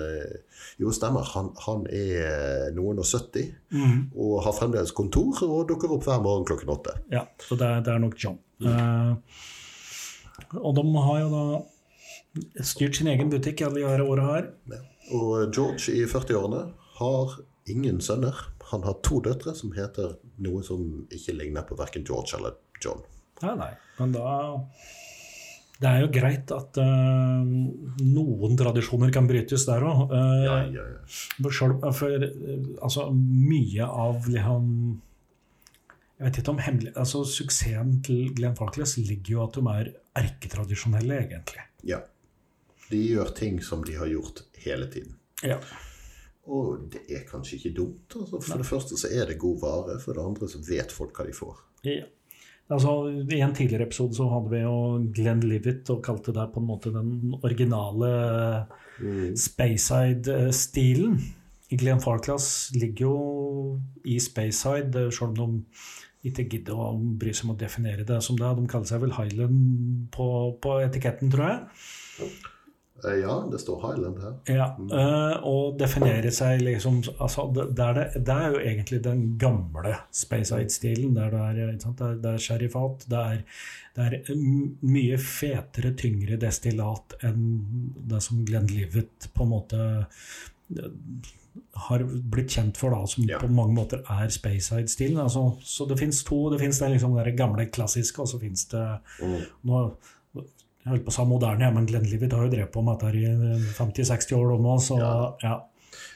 Jo, 0.78 0.92
stemmer. 0.94 1.26
Han, 1.34 1.52
han 1.66 1.86
er 1.90 2.70
noen 2.76 3.00
og 3.02 3.06
70 3.06 3.48
mm. 3.74 4.12
og 4.14 4.44
har 4.46 4.54
fremdeles 4.54 4.92
kontor 4.94 5.40
og 5.48 5.64
dukker 5.70 5.90
opp 5.96 6.04
hver 6.06 6.22
morgen 6.22 6.46
klokken 6.46 6.70
åtte. 6.70 6.94
ja, 7.14 7.24
så 7.42 7.58
det 7.58 7.66
er, 7.66 7.82
det 7.82 7.94
er 7.96 8.02
nok 8.04 8.18
John. 8.22 8.38
Eh, 8.62 9.16
og 10.62 10.76
de 10.78 10.84
har 11.08 11.20
jo 11.24 11.30
da 11.34 12.64
styrt 12.64 13.00
sin 13.00 13.10
egen 13.10 13.30
butikk 13.34 13.62
alle 13.66 13.82
de 13.82 13.88
her 13.90 14.06
åra 14.06 14.28
her. 14.36 14.52
Og 15.18 15.50
George 15.56 15.94
i 15.98 16.06
40-årene 16.06 16.68
har 17.00 17.38
ingen 17.74 18.02
sønner. 18.02 18.38
Han 18.72 18.84
har 18.86 19.00
to 19.02 19.22
døtre 19.26 19.56
som 19.56 19.74
heter 19.74 20.18
noe 20.44 20.62
som 20.66 21.08
ikke 21.14 21.34
ligner 21.40 21.66
på 21.66 21.78
verken 21.80 22.06
George 22.06 22.38
eller 22.38 22.58
John. 22.84 23.02
Nei, 23.44 23.54
nei, 23.60 23.74
men 24.00 24.14
da 24.16 24.30
Det 25.78 25.90
er 25.90 26.00
jo 26.02 26.10
greit 26.14 26.52
at 26.56 26.80
uh, 26.82 27.44
noen 28.02 28.58
tradisjoner 28.58 29.12
kan 29.14 29.28
brytes 29.30 29.68
der 29.68 29.86
òg. 29.86 30.08
Ja, 30.10 30.56
ja, 30.74 30.86
ja. 30.96 31.02
for 31.94 32.16
uh, 32.24 32.32
altså, 32.82 33.12
mye 33.14 33.86
av 33.86 34.26
liksom 34.26 34.72
Jeg 36.18 36.26
vet 36.26 36.42
ikke 36.42 36.56
om 36.56 36.64
hemmelig, 36.66 36.96
altså 36.98 37.22
Suksessen 37.30 38.00
til 38.06 38.32
Glenn 38.38 38.58
Falkles 38.58 38.98
ligger 38.98 39.36
jo 39.36 39.44
at 39.46 39.60
de 39.60 39.66
er 39.76 39.92
erketradisjonelle, 40.26 41.24
egentlig. 41.28 41.68
ja. 41.86 42.02
De 42.88 43.02
gjør 43.04 43.34
ting 43.36 43.58
som 43.60 43.82
de 43.84 43.98
har 44.00 44.08
gjort 44.08 44.46
hele 44.64 44.86
tiden. 44.88 45.18
Ja. 45.44 45.58
Og 46.48 46.86
det 46.94 47.02
er 47.12 47.26
kanskje 47.28 47.58
ikke 47.58 47.74
dumt. 47.76 48.16
Altså, 48.16 48.40
for 48.40 48.62
det 48.62 48.68
første 48.70 49.00
så 49.00 49.10
er 49.12 49.28
det 49.28 49.36
god 49.42 49.58
vare, 49.60 49.98
for 50.00 50.16
det 50.16 50.24
andre 50.24 50.48
så 50.48 50.62
vet 50.64 50.94
folk 50.96 51.20
hva 51.20 51.28
de 51.28 51.36
får. 51.36 51.58
ja. 51.84 52.06
Altså, 52.68 52.94
I 53.32 53.40
en 53.40 53.54
tidligere 53.56 53.88
episode 53.88 54.18
så 54.18 54.26
hadde 54.28 54.52
vi 54.52 54.60
jo 54.66 54.76
Glenn 55.16 55.44
Livet 55.48 55.88
og 55.94 56.02
kalte 56.04 56.34
det 56.36 56.50
på 56.52 56.60
en 56.60 56.68
måte 56.68 56.92
den 56.92 57.38
originale 57.40 58.10
Speyside-stilen. 59.40 61.16
Glenn 61.72 62.04
Farclas 62.04 62.72
ligger 62.76 63.06
jo 63.06 63.16
i 64.08 64.18
Speyside, 64.24 65.08
selv 65.16 65.40
om 65.44 65.56
de 65.56 66.30
ikke 66.32 66.48
gidder 66.52 66.80
å 66.80 66.92
bry 67.00 67.32
seg 67.32 67.48
om 67.48 67.56
å 67.56 67.60
definere 67.60 68.04
det 68.08 68.20
som 68.26 68.36
det. 68.40 68.52
De 68.58 68.68
kaller 68.68 68.90
seg 68.90 69.04
vel 69.04 69.16
Highland 69.16 70.08
på, 70.16 70.28
på 70.64 70.78
etiketten, 70.84 71.32
tror 71.32 71.48
jeg. 71.48 72.30
Eh, 73.06 73.20
Ja, 73.22 73.36
det 73.52 73.60
står 73.62 73.82
Highland 73.84 74.18
her. 74.24 74.34
Ja, 74.50 74.68
eh, 74.78 75.44
og 75.46 75.78
definere 75.80 76.32
seg 76.32 76.62
liksom 76.62 77.04
altså, 77.20 77.46
det, 77.54 77.80
er 77.80 77.94
det, 77.94 78.06
det 78.26 78.34
er 78.36 78.52
jo 78.56 78.60
egentlig 78.64 79.02
den 79.06 79.38
gamle 79.38 79.96
Speyside-stilen. 80.12 81.14
Der 81.16 81.30
det 81.30 81.40
er, 81.40 81.72
det 81.78 82.02
er, 82.02 82.16
det 82.24 82.34
er 82.34 82.38
sherryfat. 82.38 83.06
Det 83.10 83.18
er, 83.18 83.44
det 83.96 84.06
er 84.08 84.36
mye 84.82 85.18
fetere, 85.22 85.94
tyngre 85.98 86.38
destillat 86.42 87.18
enn 87.24 87.48
det 88.10 88.22
som 88.24 88.46
Glenn 88.46 88.68
Livet 88.72 89.30
på 89.34 89.44
en 89.46 89.50
måte 89.54 89.82
eh, 90.78 91.34
har 91.88 92.04
blitt 92.06 92.52
kjent 92.54 92.78
for, 92.78 92.94
da, 92.94 93.06
som 93.10 93.24
Ja. 93.30 93.40
på 93.42 93.48
mange 93.50 93.74
måter 93.74 94.02
er 94.10 94.30
Speyside-stilen. 94.30 95.18
Altså, 95.22 95.56
så 95.62 95.88
det 95.90 95.98
fins 96.00 96.24
to. 96.24 96.50
Det 96.52 96.60
fins 96.62 96.80
den 96.80 96.92
liksom 96.94 97.16
gamle 97.38 97.66
klassiske, 97.70 98.22
og 98.22 98.28
så 98.28 98.40
fins 98.40 98.66
det 98.74 99.00
Mm. 99.22 99.42
nå, 99.66 99.92
jeg 100.88 100.94
holdt 100.96 101.08
på 101.08 101.14
å 101.14 101.18
si 101.18 101.26
moderne, 101.30 101.72
men 101.76 101.88
Glenlivet 101.90 102.36
har 102.36 102.46
jo 102.46 102.52
drevet 102.54 102.72
på 102.74 102.84
med 102.86 103.02
dette 103.02 103.20
i 103.20 103.66
50-60 103.78 104.38
år 104.38 104.54
nå, 104.64 104.78
så 104.84 105.02
Ja. 105.02 105.18
ja. 105.44 105.58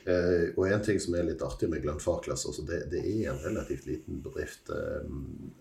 Uh, 0.02 0.50
og 0.58 0.66
en 0.66 0.82
ting 0.82 0.98
som 0.98 1.14
er 1.14 1.28
litt 1.28 1.44
artig 1.46 1.68
med 1.70 1.84
Glenn 1.84 2.00
Farklas, 2.02 2.48
altså 2.50 2.64
det, 2.66 2.80
det 2.90 3.04
er 3.06 3.28
en 3.30 3.42
relativt 3.44 3.86
liten 3.86 4.18
bedrift. 4.26 4.72
Uh, 4.74 5.06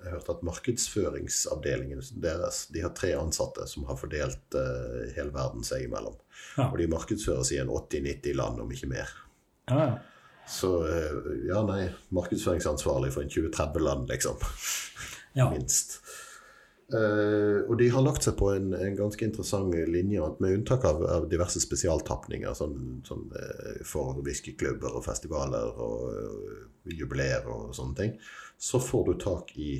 jeg 0.01 0.15
hørte 0.15 0.33
at 0.33 0.45
markedsføringsavdelingen 0.49 2.01
deres 2.25 2.63
de 2.73 2.81
har 2.81 2.95
tre 2.97 3.11
ansatte 3.19 3.67
som 3.69 3.85
har 3.89 3.99
fordelt 4.01 4.57
uh, 4.57 5.11
hele 5.13 5.35
verden 5.35 5.67
seg 5.67 5.85
imellom. 5.85 6.17
Ja. 6.57 6.71
Og 6.71 6.79
de 6.81 6.89
markedsføres 6.89 7.53
i 7.53 7.61
en 7.61 7.69
80-90 7.69 8.39
land, 8.41 8.65
om 8.65 8.73
ikke 8.73 8.89
mer. 8.95 9.13
ja. 9.69 9.91
Så 10.51 10.71
eh, 10.89 11.11
ja, 11.47 11.61
nei, 11.63 11.85
markedsføringsansvarlig 12.09 13.13
for 13.15 13.23
en 13.23 13.31
20-30 13.31 13.85
land, 13.85 14.09
liksom. 14.11 14.41
ja. 15.39 15.51
Minst. 15.53 16.01
Eh, 16.91 17.59
og 17.71 17.77
de 17.79 17.89
har 17.95 18.03
lagt 18.03 18.25
seg 18.27 18.35
på 18.41 18.49
en, 18.55 18.73
en 18.75 18.97
ganske 18.99 19.25
interessant 19.25 19.75
linje, 19.91 20.25
med 20.43 20.57
unntak 20.59 20.85
av, 20.89 21.05
av 21.07 21.29
diverse 21.31 21.61
spesialtapninger 21.63 22.55
sånn, 22.59 23.03
sånn, 23.07 23.29
eh, 23.39 23.83
for 23.87 24.19
whiskyklubber 24.27 24.97
og 24.99 25.05
festivaler 25.07 25.71
og, 25.77 26.09
og 26.11 26.91
jubileer 26.97 27.47
og 27.51 27.71
sånne 27.77 27.97
ting, 28.01 28.17
så 28.59 28.81
får 28.83 29.07
du 29.07 29.15
tak 29.23 29.53
i 29.57 29.71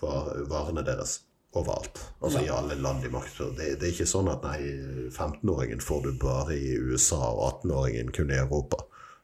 varene 0.00 0.82
deres 0.84 1.20
overalt. 1.56 2.02
Altså 2.20 2.42
i 2.44 2.50
alle 2.52 2.74
land 2.76 3.04
i 3.06 3.08
markedsfører. 3.14 3.54
Det, 3.56 3.68
det 3.80 3.86
er 3.88 3.94
ikke 3.94 4.08
sånn 4.10 4.28
at 4.28 4.42
nei, 4.44 4.58
15-åringen 5.14 5.80
får 5.80 6.02
du 6.04 6.10
bare 6.20 6.52
i 6.58 6.74
USA, 6.76 7.22
og 7.32 7.62
18-åringen 7.62 8.10
kun 8.12 8.32
i 8.34 8.36
Europa. 8.42 8.82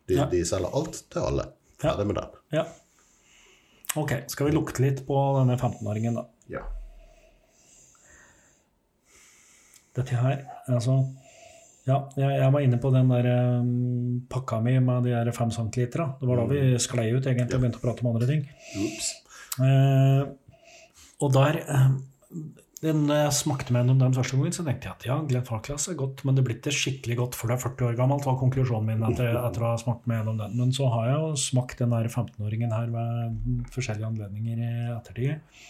De, 0.08 0.16
Ja. 0.16 0.24
de 0.30 0.40
selger 0.48 0.72
alt 0.74 1.02
til 1.12 1.20
alle. 1.26 1.44
Ferdig 1.82 2.06
med 2.08 2.16
den. 2.22 2.38
ja. 2.56 2.64
Ok, 4.00 4.14
skal 4.32 4.46
vi 4.48 4.52
lukte 4.56 4.80
litt 4.80 5.02
på 5.04 5.16
denne 5.36 5.58
15-åringen, 5.60 6.14
da. 6.16 6.22
Ja. 6.48 6.62
Dette 9.96 10.16
her, 10.16 10.46
altså 10.72 11.02
Ja, 11.82 11.96
jeg, 12.14 12.30
jeg 12.38 12.52
var 12.54 12.62
inne 12.62 12.78
på 12.78 12.92
den 12.94 13.08
der 13.10 13.26
um, 13.58 14.20
pakka 14.30 14.60
mi 14.62 14.76
med 14.78 15.08
de 15.08 15.16
der 15.16 15.32
fem 15.34 15.50
centilitera. 15.50 16.12
Det 16.20 16.28
var 16.30 16.38
da 16.38 16.44
vi 16.46 16.78
sklei 16.78 17.08
ut 17.10 17.26
egentlig 17.26 17.58
og 17.58 17.64
begynte 17.64 17.80
å 17.80 17.82
prate 17.82 18.04
om 18.04 18.12
andre 18.12 18.28
ting. 18.28 18.44
Eh, 19.66 20.22
og 21.22 21.32
der 21.34 21.58
uh, 21.66 21.88
den, 22.82 23.04
Når 23.06 23.20
jeg 23.20 23.34
smakte 23.38 23.74
med 23.74 23.90
den 23.90 24.00
den 24.00 24.14
første 24.14 24.38
gangen, 24.38 24.54
så 24.54 24.64
tenkte 24.66 24.88
jeg 24.88 24.96
at 24.96 25.04
ja, 25.06 25.18
Glenn 25.26 25.44
Farclas 25.46 25.88
er 25.90 25.98
godt, 25.98 26.24
men 26.26 26.38
det 26.38 26.42
blir 26.46 26.56
ikke 26.58 26.74
skikkelig 26.74 27.18
godt 27.20 27.36
før 27.38 27.52
du 27.52 27.54
er 27.54 27.60
40 27.62 27.88
år 27.88 27.98
gammelt, 27.98 28.26
var 28.26 28.40
konklusjonen 28.40 28.88
min 28.90 29.04
etter, 29.06 29.36
etter 29.48 29.62
å 29.66 29.74
ha 29.74 29.82
smakt 29.82 30.08
med 30.10 30.18
gjennom 30.18 30.40
den. 30.40 30.56
Men 30.58 30.74
så 30.74 30.88
har 30.94 31.10
jeg 31.10 31.20
jo 31.20 31.28
smakt 31.44 31.82
den 31.82 31.94
der 31.94 32.08
15-åringen 32.10 32.74
her 32.74 32.90
ved 32.94 33.68
forskjellige 33.74 34.10
anledninger 34.10 34.64
i 34.66 34.72
ettertid. 34.96 35.62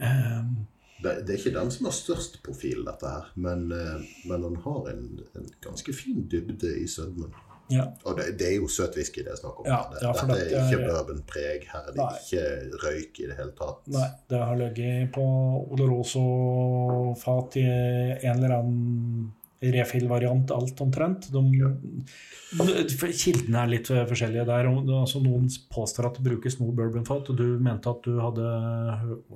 Eh, 0.00 0.44
Det, 1.02 1.12
det 1.26 1.34
er 1.34 1.38
ikke 1.38 1.54
den 1.58 1.70
som 1.72 1.86
har 1.88 1.94
størst 1.96 2.42
profil, 2.44 2.82
dette 2.84 3.08
her, 3.08 3.30
men, 3.36 3.70
eh, 3.72 4.02
men 4.28 4.42
han 4.48 4.56
har 4.66 4.90
en, 4.92 5.06
en 5.38 5.46
ganske 5.64 5.92
fin 5.96 6.26
dybde 6.28 6.74
i 6.82 6.86
sødmen. 6.88 7.32
ja. 7.70 7.84
Og 8.04 8.16
det, 8.18 8.24
det 8.40 8.46
er 8.48 8.56
jo 8.58 8.66
søt 8.68 8.96
whisky 8.98 9.22
det 9.24 9.30
er 9.32 9.38
snakk 9.38 9.60
om. 9.62 9.66
Ja, 9.70 9.78
det, 9.92 10.00
ja, 10.02 10.12
dette 10.12 10.24
er 10.26 10.40
dette 10.40 10.56
er- 10.58 10.70
ikke 10.72 10.88
bourbonpreg, 10.90 11.66
her 11.72 11.84
er 11.86 11.92
det 11.94 12.02
Nei. 12.02 12.18
ikke 12.20 12.44
røyk 12.84 13.20
i 13.22 13.28
det 13.30 13.36
hele 13.38 13.52
tatt. 13.60 13.82
Nei, 13.94 14.08
det 14.32 14.40
har 14.42 14.56
ligget 14.60 15.12
på 15.14 15.26
Oloroso-fat 15.70 17.56
i 17.60 17.66
en 17.66 18.36
eller 18.36 18.56
annen 18.58 19.30
refill-variant, 19.60 20.50
alt 20.56 20.80
omtrent. 20.80 21.26
De, 21.32 21.42
kildene 23.12 23.60
er 23.60 23.72
litt 23.74 23.90
forskjellige 23.90 24.46
der. 24.48 24.68
er 24.70 24.94
Altså, 25.00 25.20
noen 25.20 25.48
påstår 25.72 26.08
at 26.08 26.16
det 26.18 26.24
brukes 26.30 26.56
noe 26.60 26.72
bourbonfat, 26.76 27.28
og 27.32 27.36
du 27.38 27.58
mente 27.60 27.92
at 27.92 28.00
du 28.06 28.16
hadde 28.22 28.46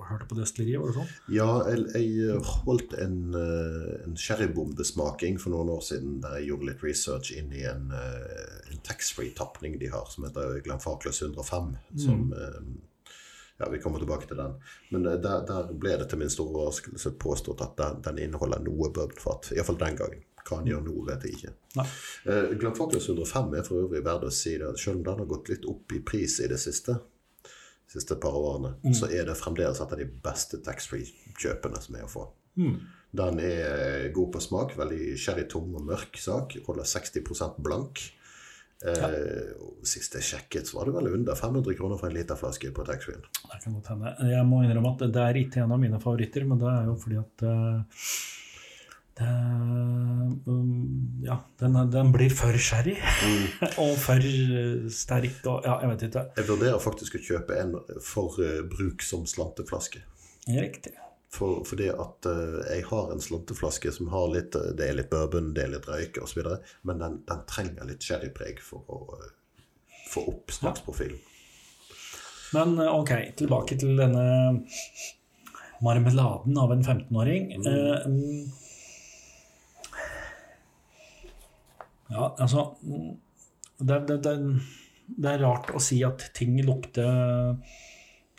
hørt 0.09 0.25
på 0.31 0.39
destilleriet, 0.39 0.81
var 0.81 0.93
det 0.93 0.97
sånn? 0.97 1.13
Ja, 1.37 1.51
jeg, 1.69 1.85
jeg 2.01 2.41
holdt 2.65 2.97
en, 3.05 3.19
eh, 3.37 3.93
en 4.07 4.17
sherrybombesmaking 4.21 5.39
for 5.43 5.55
noen 5.55 5.75
år 5.77 5.85
siden 5.85 6.19
der 6.25 6.41
jeg 6.41 6.51
gjorde 6.53 6.71
litt 6.71 6.87
research 6.87 7.35
inn 7.37 7.53
i 7.53 7.67
en, 7.69 7.91
eh, 7.93 8.73
en 8.73 8.83
taxfree-tapning 8.89 9.79
de 9.83 9.93
har, 9.93 10.09
som 10.13 10.27
heter 10.29 10.59
Glenfarclas 10.65 11.21
105. 11.27 11.75
Som, 12.01 12.33
eh, 12.33 12.61
ja, 13.59 13.71
Vi 13.71 13.79
kommer 13.79 13.99
tilbake 13.99 14.27
til 14.27 14.37
den. 14.37 14.55
Men 14.91 15.07
eh, 15.07 15.19
der, 15.23 15.45
der 15.47 15.73
ble 15.73 15.97
det 16.01 16.09
til 16.11 16.21
min 16.21 16.33
store 16.33 16.57
overraskelse 16.57 17.15
påstått 17.21 17.63
at 17.65 17.77
den, 17.79 18.01
den 18.07 18.23
inneholder 18.27 18.63
noe 18.65 18.91
bourbonfat. 18.91 19.53
Iallfall 19.55 19.79
den 19.81 19.99
gangen. 20.01 20.25
Hva 20.45 20.59
han 20.61 20.69
gjør 20.69 20.83
nå, 20.85 20.95
vet 21.07 21.25
jeg 21.25 21.39
ikke. 21.39 21.55
Eh, 21.81 21.93
Uh, 22.25 22.51
105 22.53 23.55
er 23.59 23.65
for 23.67 23.87
øvrig 23.87 24.05
verdt 24.05 24.27
å 24.29 24.33
si 24.33 24.57
det, 24.61 24.75
selv 24.81 25.01
om 25.01 25.05
den 25.07 25.23
har 25.23 25.31
gått 25.31 25.49
litt 25.53 25.65
opp 25.69 25.93
i 25.97 26.03
pris 26.05 26.39
i 26.45 26.49
det 26.51 26.59
siste, 26.61 26.99
siste 27.91 28.17
par 28.21 28.37
årene, 28.37 28.75
så 28.97 29.09
er 29.13 29.27
det 29.29 29.37
fremdeles 29.39 29.81
et 29.81 29.93
av 29.93 30.01
de 30.01 30.07
beste 30.25 30.61
taxfree-kjøpene 30.65 31.81
som 31.81 31.97
er 31.97 32.05
å 32.07 32.11
få. 32.11 32.27
Den 33.15 33.39
er 33.39 34.09
god 34.15 34.33
på 34.35 34.41
smak, 34.43 34.75
veldig 34.79 35.15
sherrytung 35.21 35.75
og 35.79 35.85
mørk 35.87 36.19
sak. 36.19 36.57
Holder 36.67 36.89
60% 36.89 37.61
blank. 37.63 38.01
Eh, 38.85 39.55
og 39.65 39.73
Sist 39.85 40.15
jeg 40.17 40.25
sjekket, 40.25 40.69
så 40.69 40.79
var 40.79 40.89
det 40.89 40.95
vel 40.97 41.11
under 41.13 41.37
500 41.37 41.77
kroner 41.77 41.99
for 42.01 42.09
en 42.09 42.17
literflaske 42.17 42.71
på 42.73 42.87
taxfree-en. 42.89 43.27
Det 43.51 43.59
kan 43.61 43.75
godt 43.77 43.91
hende. 43.93 44.15
Jeg 44.31 44.47
må 44.49 44.63
innrømme 44.65 44.95
at 44.95 45.05
det 45.13 45.25
er 45.25 45.41
ikke 45.43 45.61
en 45.61 45.75
av 45.77 45.83
mine 45.83 46.01
favoritter, 46.01 46.47
men 46.49 46.63
det 46.63 46.71
er 46.71 46.89
jo 46.89 46.95
fordi 47.03 47.19
at 47.21 47.45
eh, 47.51 48.07
det, 49.15 49.29
um, 50.47 51.21
ja, 51.23 51.37
den, 51.61 51.77
den 51.93 52.11
blir 52.17 52.33
for 52.35 52.57
sherry. 52.59 52.97
og 53.85 53.95
for 54.03 54.25
eh, 54.25 54.89
sterk 54.91 55.45
og 55.53 55.69
Ja, 55.69 55.79
jeg 55.85 55.93
vet 55.93 56.09
ikke. 56.09 56.27
Jeg 56.41 56.49
vurderer 56.49 56.83
faktisk 56.83 57.21
å 57.21 57.23
kjøpe 57.29 57.61
en 57.61 57.77
for 58.03 58.41
eh, 58.43 58.63
bruk 58.67 59.05
som 59.07 59.29
slanteflaske. 59.29 60.03
Riktig. 60.49 60.97
For, 61.35 61.65
fordi 61.67 61.89
at 61.91 62.29
uh, 62.31 62.61
jeg 62.69 62.85
har 62.87 63.11
en 63.11 63.23
slanteflaske 63.23 63.91
som 63.97 64.11
har 64.13 64.29
litt 64.31 64.55
eh, 64.55 64.71
Det 64.79 64.87
er 64.87 64.99
litt 65.01 65.11
bourbon, 65.11 65.51
det 65.57 65.65
er 65.65 65.73
litt 65.73 65.89
røyk 65.91 66.21
osv., 66.23 66.45
men 66.87 67.01
den, 67.03 67.17
den 67.27 67.41
trenger 67.51 67.89
litt 67.89 68.07
sherrypreg 68.07 68.63
for 68.63 68.87
å 68.87 69.19
uh, 69.19 69.31
få 70.13 70.29
opp 70.31 70.55
smaksprofilen. 70.55 71.19
Men 72.55 72.79
eh, 72.79 72.93
ok, 72.93 73.13
tilbake 73.41 73.79
til 73.81 73.97
denne 73.99 74.25
marmeladen 75.83 76.59
av 76.61 76.73
en 76.73 76.85
15-åring. 76.85 77.51
Mm. 77.59 77.67
Uh, 77.67 77.99
ja, 82.15 82.31
altså 82.39 82.77
det, 83.79 83.99
det, 84.07 84.21
det, 84.23 84.35
det 85.07 85.33
er 85.33 85.43
rart 85.43 85.73
å 85.75 85.83
si 85.83 85.99
at 86.07 86.29
ting 86.37 86.55
lukter, 86.63 87.57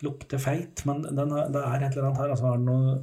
lukter 0.03 0.41
feit, 0.41 0.81
men 0.85 1.03
den, 1.07 1.29
det 1.53 1.61
er 1.61 1.83
et 1.85 1.93
eller 1.95 2.09
annet 2.09 2.19
her. 2.23 2.33
Altså, 2.33 2.49
er 2.51 2.57
det 2.59 2.67
noe 2.67 2.95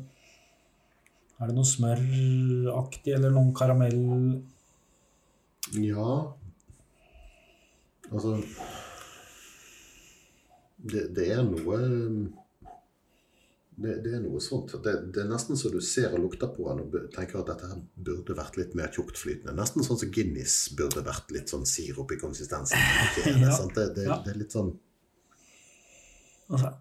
er 1.42 1.48
det 1.50 1.56
noe 1.56 1.66
smøraktig 1.66 3.14
eller 3.16 3.32
noen 3.34 3.48
karamell 3.56 3.96
Ja 5.82 6.04
Altså 8.12 8.36
Det, 10.82 11.08
det 11.16 11.26
er 11.32 11.42
noe 11.48 11.80
det, 13.82 13.94
det 14.04 14.12
er 14.14 14.20
noe 14.22 14.38
sånt. 14.44 14.74
Det, 14.84 14.92
det 15.16 15.22
er 15.24 15.30
nesten 15.30 15.56
så 15.58 15.70
du 15.72 15.78
ser 15.82 16.12
og 16.14 16.20
lukter 16.26 16.50
på 16.54 16.66
den 16.68 16.82
og 16.84 16.92
tenker 17.14 17.40
at 17.40 17.48
dette 17.48 17.70
her 17.70 17.80
burde 18.04 18.36
vært 18.36 18.58
litt 18.60 18.74
mer 18.78 18.92
tjuktflytende. 18.92 19.54
Nesten 19.56 19.82
sånn 19.82 19.98
som 19.98 20.10
Guinness 20.12 20.68
burde 20.78 21.02
vært 21.06 21.32
litt 21.34 21.50
sånn 21.50 21.64
sirup 21.66 22.12
i 22.14 22.20
konsistensen. 22.20 22.78
Det, 23.16 23.32
Ja. 23.40 23.56
Det, 23.72 23.86
det, 23.96 24.04
Ja. 24.06 24.18
det 24.26 24.34
er 24.34 24.38
litt 24.44 24.54
sånn 24.54 24.74
Altså, 26.52 26.74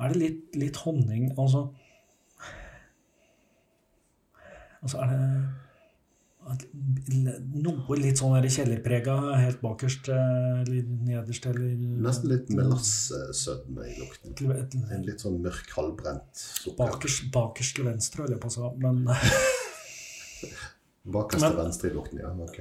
er 0.00 0.12
det 0.12 0.18
litt, 0.20 0.42
litt 0.58 0.76
honning 0.84 1.30
Altså 1.36 1.68
Altså, 4.80 4.96
er 5.04 5.08
det 5.12 5.20
noe 7.60 7.96
litt 8.00 8.16
sånn 8.18 8.46
kjellerprega 8.48 9.14
helt 9.38 9.60
bakerst 9.62 10.08
eh, 10.10 10.62
eller 10.62 10.86
nederst, 11.06 11.46
eller 11.50 11.68
Nesten 12.06 12.28
litt 12.32 12.48
melassesødme 12.56 13.82
i 13.90 13.92
lukten. 14.00 14.30
En 14.96 15.04
litt 15.06 15.20
sånn 15.22 15.36
mørk, 15.44 15.68
halvbrent 15.76 16.30
sukker. 16.40 16.78
bakerst, 16.80 17.20
bakerst 17.34 17.72
til 17.76 17.84
venstre, 17.90 18.18
holder 18.24 18.36
jeg 18.38 18.42
på 18.42 18.50
å 18.50 18.54
si. 18.56 18.60
Men 18.86 18.96
Bakerst 21.20 21.44
til 21.46 21.60
venstre 21.60 21.84
i 21.90 21.92
lukten, 21.94 22.16
ja. 22.24 22.30
Ok. 22.48 22.58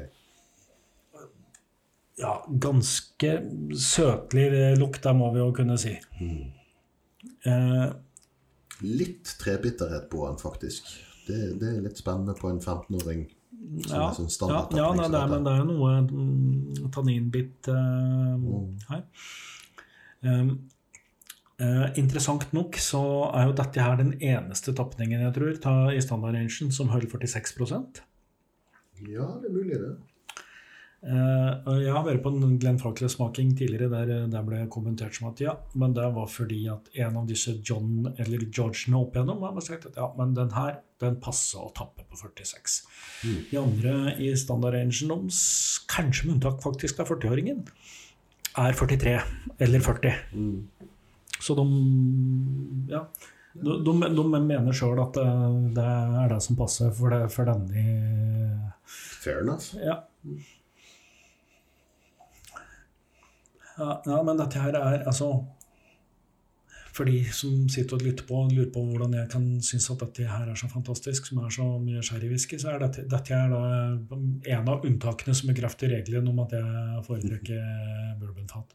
ja, 2.19 2.33
ganske 2.67 3.29
søtlig 3.79 4.45
lukt, 4.79 5.01
det 5.07 5.13
må 5.15 5.27
vi 5.33 5.39
jo 5.41 5.49
kunne 5.55 5.77
si. 5.81 5.93
Eh, 7.47 7.89
Litt 8.79 9.35
trebitterhet 9.41 10.09
på 10.11 10.23
den, 10.27 10.37
faktisk. 10.39 10.87
Det, 11.27 11.37
det 11.59 11.73
er 11.75 11.83
litt 11.83 11.99
spennende 11.99 12.35
på 12.37 12.49
en 12.49 12.61
15-åring. 12.61 13.27
ja, 13.89 14.07
sånn 14.15 14.29
ja, 14.49 14.61
ja 14.71 14.89
nei, 14.95 15.07
det 15.11 15.19
er, 15.19 15.29
men 15.29 15.45
det 15.45 15.51
er 15.51 15.59
jo 15.59 15.67
noe 15.67 15.95
mm, 16.05 16.91
tanninbitt 16.95 17.67
eh, 17.73 18.45
her. 18.89 19.03
Um, 20.23 20.53
eh, 21.59 21.85
interessant 21.99 22.47
nok 22.55 22.79
så 22.83 23.01
er 23.33 23.49
jo 23.49 23.57
dette 23.59 23.83
her 23.83 23.99
den 23.99 24.13
eneste 24.19 24.73
tapningen 24.75 25.25
jeg 25.27 25.35
tror 25.35 25.59
ta, 25.63 25.75
i 25.91 26.01
standardrangen 26.03 26.71
som 26.75 26.91
holder 26.91 27.11
46 27.11 27.59
Ja, 29.07 29.27
det 29.39 29.51
er 29.51 29.53
mulig, 29.53 29.79
det. 29.79 29.93
Eh, 30.99 31.67
Jeg 31.79 31.93
har 31.95 32.03
vært 32.03 32.19
på 32.25 32.31
en 32.35 32.57
Glenn 32.59 32.79
Falkler-smaking 32.81 33.53
tidligere 33.55 33.87
der 33.93 34.09
eh, 34.17 34.25
det 34.27 34.41
ble 34.43 34.57
kommentert 34.73 35.15
som 35.15 35.29
at 35.29 35.39
ja, 35.39 35.53
men 35.79 35.93
det 35.95 36.03
var 36.15 36.27
fordi 36.27 36.65
at 36.73 36.89
en 36.99 37.15
av 37.21 37.27
disse 37.29 37.53
John 37.63 38.09
eller 38.19 38.43
Georgene 38.51 38.99
opp 38.99 39.15
igjennom 39.15 39.45
har 39.47 39.61
sagt 39.63 39.87
at 39.87 39.95
ja, 40.01 40.09
men 40.17 40.33
den 40.35 40.51
her 40.57 40.81
den 40.99 41.15
passer 41.23 41.61
å 41.63 41.69
tappe 41.71 42.03
på 42.09 42.19
46. 42.19 42.81
De 43.53 43.55
andre 43.61 43.93
i 44.19 44.33
standardrangen, 44.35 44.91
de 44.91 45.31
s- 45.31 45.79
kanskje 45.87 46.27
med 46.27 46.35
unntak 46.35 46.59
faktisk 46.65 46.99
av 46.99 47.07
40-åringen, 47.13 47.61
er 48.59 48.75
43 48.75 49.15
eller 49.63 49.79
40. 49.79 50.11
Så 51.39 51.55
de 51.55 51.63
ja, 52.91 53.05
de, 53.55 53.77
de, 53.87 53.93
de 54.19 54.25
mener 54.43 54.75
sjøl 54.75 54.99
at 55.05 55.15
det, 55.15 55.27
det 55.79 55.87
er 56.25 56.33
det 56.35 56.41
som 56.43 56.59
passer 56.59 56.91
for, 56.91 57.15
det, 57.15 57.31
for 57.31 57.47
denne 57.47 58.73
Fair 59.23 59.39
enough. 59.45 59.71
ja. 59.79 60.01
Ja. 64.05 64.19
Men 64.23 64.37
dette 64.37 64.59
her 64.61 64.75
er 64.79 65.03
altså 65.07 65.29
For 66.93 67.05
de 67.07 67.19
som 67.31 67.67
sitter 67.71 67.95
og 67.95 68.01
lytter 68.03 68.25
på 68.27 68.35
og 68.43 68.51
lurer 68.51 68.71
på 68.73 68.81
hvordan 68.89 69.13
jeg 69.15 69.29
kan 69.31 69.43
synes 69.63 69.85
at 69.93 69.99
dette 70.01 70.25
her 70.27 70.49
er 70.51 70.57
så 70.59 70.67
fantastisk, 70.71 71.27
som 71.29 71.37
er 71.45 71.49
så 71.53 71.67
mye 71.79 72.01
sherrywhisky, 72.03 72.57
så 72.59 72.73
er 72.73 72.79
dette, 72.81 73.05
dette 73.07 73.33
er 73.37 73.53
en 73.53 74.67
av 74.73 74.83
unntakene 74.87 75.35
som 75.37 75.51
bekrefter 75.53 75.93
regelen 75.93 76.27
om 76.31 76.41
at 76.43 76.57
jeg 76.57 77.03
foretrekker 77.05 78.17
bourbonfat. 78.19 78.73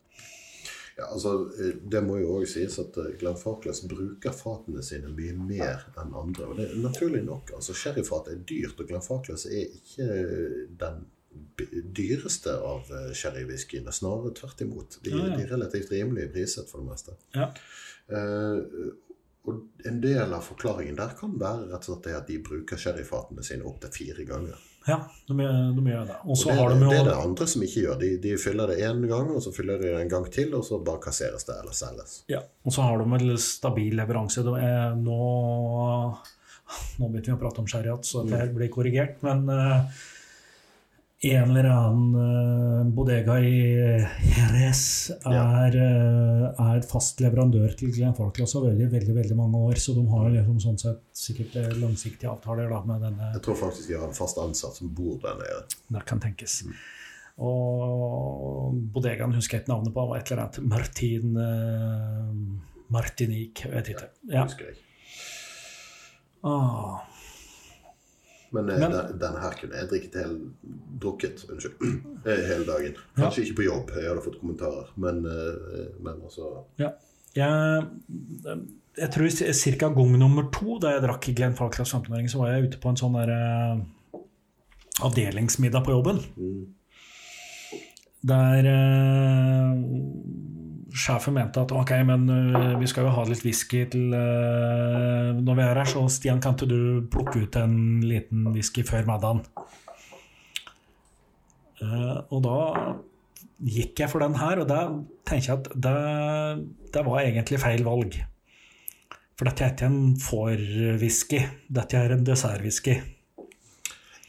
Ja, 0.95 1.09
altså, 1.11 1.51
eh, 1.59 1.75
Det 1.91 2.01
må 2.07 2.21
jo 2.21 2.37
òg 2.39 2.47
sies 2.47 2.79
at 2.79 2.97
eh, 3.03 3.17
Glenn 3.19 3.35
Farkless 3.37 3.81
bruker 3.91 4.31
fatene 4.33 4.83
sine 4.87 5.11
mye 5.11 5.35
mer 5.35 5.83
enn 5.99 6.15
andre. 6.15 6.47
og 6.47 6.57
det 6.57 6.69
er 6.71 6.77
Naturlig 6.85 7.25
nok. 7.27 7.51
altså 7.57 7.75
Sherryfat 7.75 8.29
er 8.31 8.39
dyrt, 8.47 8.79
og 8.79 8.87
Glenn 8.89 9.03
Farkless 9.03 9.47
er 9.51 9.67
ikke 9.75 10.07
den 10.79 11.03
b- 11.03 11.11
dyreste 11.95 12.57
av 12.59 12.91
eh, 12.91 13.13
sherrywhiskyene. 13.15 13.93
Snarere 13.93 14.35
tvert 14.35 14.61
imot. 14.61 14.99
De, 15.03 15.11
Ja, 15.11 15.27
ja. 15.27 15.37
de 15.37 15.47
er 15.47 15.55
relativt 15.55 15.93
rimelige 15.93 16.33
priset 16.35 16.71
for 16.71 16.83
det 16.83 16.91
meste. 16.93 17.17
Ja. 17.37 17.51
Uh, 18.05 18.93
og 19.45 19.89
en 19.89 19.99
del 20.01 20.33
av 20.33 20.45
forklaringen 20.45 20.97
der 20.97 21.13
kan 21.19 21.35
være 21.41 21.69
rett 21.71 21.85
og 21.85 21.91
slett 21.91 22.07
det 22.07 22.15
at 22.17 22.29
de 22.29 22.39
bruker 22.45 22.81
sherryfatene 22.81 23.45
sine 23.45 23.67
opptil 23.69 23.93
fire 23.93 24.25
ganger. 24.29 24.61
Ja, 24.89 24.99
de, 25.29 25.37
de 25.37 25.85
gjør 25.89 26.09
det. 26.09 26.17
Og 26.25 26.37
det, 26.37 26.55
har 26.59 26.73
de 26.73 26.79
det 26.81 26.97
er 26.99 27.07
det 27.09 27.17
andre 27.17 27.47
som 27.49 27.65
ikke 27.65 27.85
gjør. 27.87 27.99
De, 28.01 28.11
de 28.21 28.33
fyller 28.41 28.73
det 28.73 28.79
én 28.85 29.01
gang, 29.09 29.31
og 29.33 29.41
så 29.45 29.53
fyller 29.57 29.81
de 29.81 29.91
det 29.93 30.01
en 30.01 30.13
gang 30.13 30.27
til, 30.33 30.53
og 30.57 30.65
så 30.65 30.81
bare 30.85 31.01
kasseres 31.07 31.49
det 31.49 31.57
eller 31.61 31.77
selges. 31.77 32.19
Ja, 32.33 32.43
og 32.65 32.77
så 32.77 32.85
har 32.85 33.01
de 33.01 33.21
en 33.21 33.39
stabil 33.41 33.97
leveranse. 34.01 34.45
Er 34.61 34.97
nå 35.01 35.21
Nå 36.97 37.11
begynte 37.13 37.29
vi 37.29 37.35
å 37.35 37.41
prate 37.43 37.61
om 37.61 37.67
sherry 37.69 37.91
igjen, 37.91 38.05
så 38.09 38.23
det 38.25 38.39
blir 38.55 38.71
korrigert. 38.73 39.19
Men 39.25 39.43
eh, 39.53 39.99
en 41.21 41.51
eller 41.51 41.65
annen 41.65 42.15
eh, 42.15 42.87
bodega 42.93 43.39
i 43.41 43.61
Jerez 44.35 45.11
er, 45.25 45.77
eh, 45.79 46.65
er 46.67 46.83
fast 46.85 47.23
leverandør 47.25 47.73
til 47.79 47.93
Glenn 47.95 48.17
Falklands 48.17 48.55
over 48.59 48.73
veldig, 48.73 48.91
veldig, 48.93 49.15
veldig 49.21 49.39
mange 49.39 49.63
år. 49.71 49.81
Så 49.81 49.95
de 49.97 50.05
har 50.11 50.29
liksom 50.35 50.59
sånn 50.61 50.81
sett 50.81 51.01
sikkert 51.17 51.57
eh, 51.61 51.71
langsiktige 51.81 52.33
avtaler 52.33 52.69
da, 52.73 52.83
med 52.89 53.07
denne 53.07 53.31
Jeg 53.39 53.45
tror 53.47 53.61
faktisk 53.63 53.89
de 53.89 53.97
har 53.97 54.11
en 54.11 54.19
fast 54.19 54.43
ansatt 54.43 54.83
som 54.83 54.93
bor 54.93 55.17
der 55.23 55.41
nede. 55.41 55.65
Det 55.97 56.05
kan 56.11 56.21
tenkes. 56.21 56.61
Og 57.41 58.77
bodegaen 58.95 59.35
husker 59.35 59.59
jeg 59.59 59.65
ikke 59.65 59.73
navnet 59.73 59.95
på, 59.95 60.07
var 60.11 60.21
et 60.21 60.31
eller 60.31 60.45
annet 60.45 60.69
Martin 60.71 61.35
uh, 61.35 62.85
Martinique, 62.95 63.67
vet 63.73 63.91
ikke. 63.91 64.11
Ja. 64.31 64.45
husker 64.45 64.69
jeg. 64.71 64.79
Ah, 66.45 67.01
Men, 68.55 68.71
eh, 68.71 68.79
Men- 68.79 68.95
den, 68.95 69.19
den 69.19 69.41
her 69.43 69.57
kunne 69.59 69.81
jeg 69.81 69.91
drikket 69.91 70.21
hel, 70.21 70.37
drukket 71.03 71.45
unnskyld, 71.51 71.75
eh, 72.29 72.45
hele 72.51 72.67
dagen. 72.69 73.01
Kanskje 73.19 73.49
ikke 73.49 73.59
på 73.63 73.67
jobb, 73.67 73.91
jeg 73.99 74.09
hadde 74.13 74.23
fått 74.25 74.39
kommentarer, 74.41 74.93
men, 74.97 75.25
eh, 75.27 75.91
men 76.05 76.23
altså 76.23 76.53
ja. 76.79 76.93
Jeg, 77.35 77.87
jeg 78.95 79.11
tror 79.11 79.31
ca. 79.59 79.89
gang 79.89 80.13
nummer 80.21 80.47
to 80.55 80.79
da 80.79 80.93
jeg 80.95 81.03
drakk 81.03 81.29
i 81.29 81.35
Glenn 81.35 81.57
Falklands 81.59 81.91
15-åring, 81.97 82.31
så 82.31 82.39
var 82.39 82.53
jeg 82.53 82.69
ute 82.69 82.79
på 82.79 82.93
en 82.93 83.01
sånn 83.01 83.17
der 83.19 83.33
uh, 83.35 84.21
avdelingsmiddag 85.03 85.83
på 85.83 85.97
jobben. 85.97 86.21
Der 88.25 88.69
eh, 88.71 89.73
sjefen 90.95 91.35
mente 91.37 91.63
at 91.63 91.73
ok, 91.75 91.93
men 92.07 92.29
uh, 92.31 92.75
vi 92.81 92.89
skal 92.91 93.09
jo 93.09 93.15
ha 93.17 93.25
litt 93.29 93.43
whisky 93.47 93.83
til 93.91 94.15
uh, 94.15 95.33
når 95.37 95.59
vi 95.59 95.65
er 95.65 95.81
her, 95.81 95.89
så 95.91 96.05
Stian, 96.13 96.43
kan 96.43 96.55
ikke 96.55 96.71
du 96.71 97.09
plukke 97.11 97.45
ut 97.45 97.59
en 97.59 97.77
liten 98.05 98.47
whisky 98.55 98.85
før 98.87 99.09
middagen? 99.09 99.43
Uh, 101.83 102.23
og 102.31 102.45
da 102.47 102.59
gikk 103.65 104.05
jeg 104.05 104.13
for 104.13 104.23
den 104.25 104.39
her, 104.39 104.63
og 104.63 104.71
da 104.71 104.85
tenker 105.27 105.51
jeg 105.51 105.59
at 105.59 105.75
det, 105.75 105.99
det 106.95 107.05
var 107.07 107.25
egentlig 107.25 107.61
feil 107.63 107.85
valg. 107.87 108.21
For 109.35 109.49
dette 109.49 109.67
er 109.67 109.75
ikke 109.75 109.91
en 109.91 110.15
får-whisky, 110.23 111.43
dette 111.75 111.99
er 111.99 112.15
en 112.15 112.27
dessertwhisky. 112.27 113.01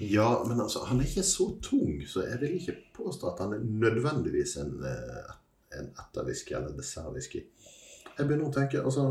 Ja, 0.02 0.44
men 0.48 0.60
altså, 0.60 0.82
han 0.90 1.00
er 1.00 1.08
ikke 1.08 1.24
så 1.24 1.48
tung, 1.64 2.02
så 2.10 2.26
jeg 2.26 2.42
vil 2.42 2.58
ikke 2.58 2.76
påstå 2.98 3.30
at 3.32 3.44
han 3.46 3.54
er 3.56 3.62
nødvendigvis 3.64 4.58
en, 4.60 4.74
eh, 4.84 5.36
en 5.80 5.92
etterwhisky 5.94 6.56
eller 6.58 6.76
dessertwhisky. 6.78 7.46
Jeg 8.16 8.30
begynner 8.30 8.48
å 8.48 8.54
tenke, 8.56 8.80
altså, 8.80 9.04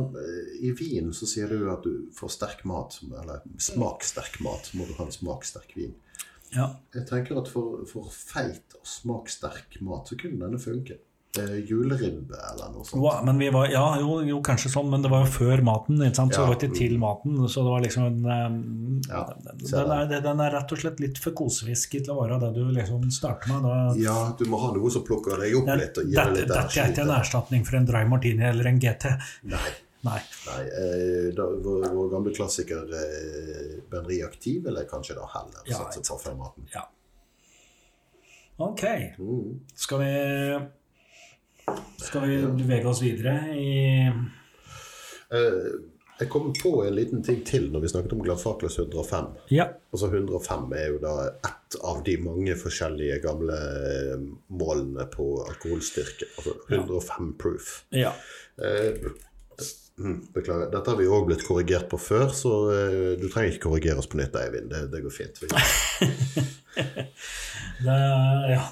I 0.65 0.71
vin 0.79 1.11
så 1.13 1.29
sier 1.29 1.51
du 1.53 1.67
at 1.69 1.85
du 1.85 2.07
får 2.17 2.31
sterk 2.33 2.63
mat, 2.69 2.97
eller 3.05 3.43
smaksterk 3.61 4.39
mat, 4.45 4.71
så 4.71 4.79
må 4.81 4.87
du 4.89 4.95
ha 4.97 5.05
en 5.05 5.13
smaksterk 5.13 5.75
vin. 5.77 5.93
Ja. 6.55 6.71
Jeg 6.95 7.05
tenker 7.11 7.41
at 7.41 7.51
for, 7.53 7.83
for 7.91 8.09
feit 8.15 8.77
og 8.79 8.87
smaksterk 8.89 9.77
mat 9.85 10.09
så 10.09 10.17
kunne 10.21 10.41
denne 10.47 10.61
funke. 10.63 11.01
Eh, 11.39 11.55
juleribbe 11.67 12.37
eller 12.53 12.69
noe 12.71 12.85
sånt. 12.87 13.01
Wow, 13.03 13.25
Men 13.27 13.39
vi 13.39 13.49
var, 13.51 13.67
ja, 13.73 13.83
jo, 13.99 14.21
jo, 14.23 14.37
kanskje 14.47 14.71
sånn, 14.71 14.87
men 14.93 15.03
det 15.03 15.11
var 15.11 15.25
jo 15.25 15.31
før 15.35 15.63
maten, 15.67 15.99
så 16.15 16.27
det 16.31 16.39
var 16.39 16.55
ikke 16.55 16.77
til 16.77 16.95
maten. 17.03 17.41
Så 17.51 17.65
det 17.67 17.73
var 17.73 17.83
liksom 17.83 18.05
en, 18.07 18.21
eh, 18.31 19.09
Ja, 19.09 19.23
den, 19.43 19.95
er, 19.97 20.21
den 20.29 20.43
er 20.45 20.55
rett 20.55 20.75
og 20.77 20.79
slett 20.79 21.03
litt 21.03 21.19
for 21.19 21.35
kosewhisky 21.35 22.05
til 22.05 22.15
å 22.15 22.21
være 22.21 22.39
det 22.45 22.53
du 22.55 22.63
liksom 22.77 23.09
starter 23.11 23.51
med. 23.51 23.67
Da, 23.67 23.79
Ja, 23.99 24.19
du 24.39 24.45
må 24.51 24.61
ha 24.63 24.71
noe 24.77 24.93
som 24.95 25.03
plukker 25.07 25.43
deg 25.43 25.57
opp 25.59 25.73
litt 25.75 25.99
og 25.99 26.07
gir 26.07 26.21
deg 26.21 26.37
litt 26.37 26.53
dette 26.53 26.85
er 26.85 26.93
ikke 26.95 27.09
en 27.09 27.17
erstatning 27.17 27.67
for 27.67 27.81
en 27.81 27.91
dry 27.91 28.05
martini 28.07 28.47
eller 28.53 28.71
en 28.71 28.79
GT. 28.79 29.17
Nei. 29.51 29.67
Nei. 30.05 30.21
Nei 30.47 30.63
eh, 30.69 31.29
da, 31.35 31.49
vår, 31.65 31.89
vår 31.97 32.09
gamle 32.13 32.35
klassiker 32.37 32.91
eh, 32.95 33.77
Ben 33.91 34.05
Reaktiv 34.07 34.67
vil 34.69 34.77
jeg 34.77 34.91
kanskje 34.91 35.17
da 35.19 35.27
heller 35.33 35.67
Ja, 35.71 35.81
satse 35.81 36.05
på 36.05 36.19
før 36.21 36.39
maten. 36.45 36.69
Ja. 36.75 36.85
Ok. 38.63 38.85
Mm. 39.19 39.61
Skal 39.75 40.03
vi 40.05 40.11
Skal 42.05 42.21
vi 42.29 42.37
bevege 42.63 42.89
oss 42.91 43.03
videre 43.05 43.35
i 43.57 43.75
Eh, 45.35 45.71
jeg 46.21 46.29
kom 46.31 46.51
på 46.55 46.71
en 46.85 46.95
liten 46.95 47.23
ting 47.27 47.41
til 47.47 47.65
når 47.73 47.81
vi 47.83 47.89
snakket 47.91 48.13
om 48.15 48.21
Gladfakles 48.23 48.77
105. 48.79 49.25
Ja. 49.51 49.65
Altså 49.91 50.07
105 50.13 50.69
er 50.79 50.93
jo 50.93 50.99
da 51.03 51.15
ett 51.33 51.75
av 51.83 52.03
de 52.07 52.15
mange 52.23 52.55
forskjellige 52.61 53.17
gamle 53.25 53.57
eh, 53.57 54.21
målene 54.55 55.09
på 55.11 55.27
alkoholstyrke. 55.49 56.29
Altså 56.39 56.53
105 56.69 57.33
proof. 57.41 57.73
ja. 57.91 58.13
Eh, 58.63 58.95
mm, 59.99 60.21
Beklager. 60.37 60.71
Dette 60.71 60.91
har 60.93 60.99
vi 61.01 61.09
òg 61.11 61.27
blitt 61.33 61.43
korrigert 61.49 61.89
på 61.91 61.99
før, 61.99 62.29
så 62.37 62.53
eh, 62.77 63.11
du 63.19 63.27
trenger 63.27 63.51
ikke 63.57 63.65
korrigere 63.67 63.99
oss 64.05 64.11
på 64.13 64.21
nytt, 64.21 64.37
Eivind. 64.39 64.71
Det, 64.71 64.81
det 64.95 65.03
går 65.03 65.15
fint. 65.19 65.35
Det, 67.85 67.99
ja. 68.55 68.63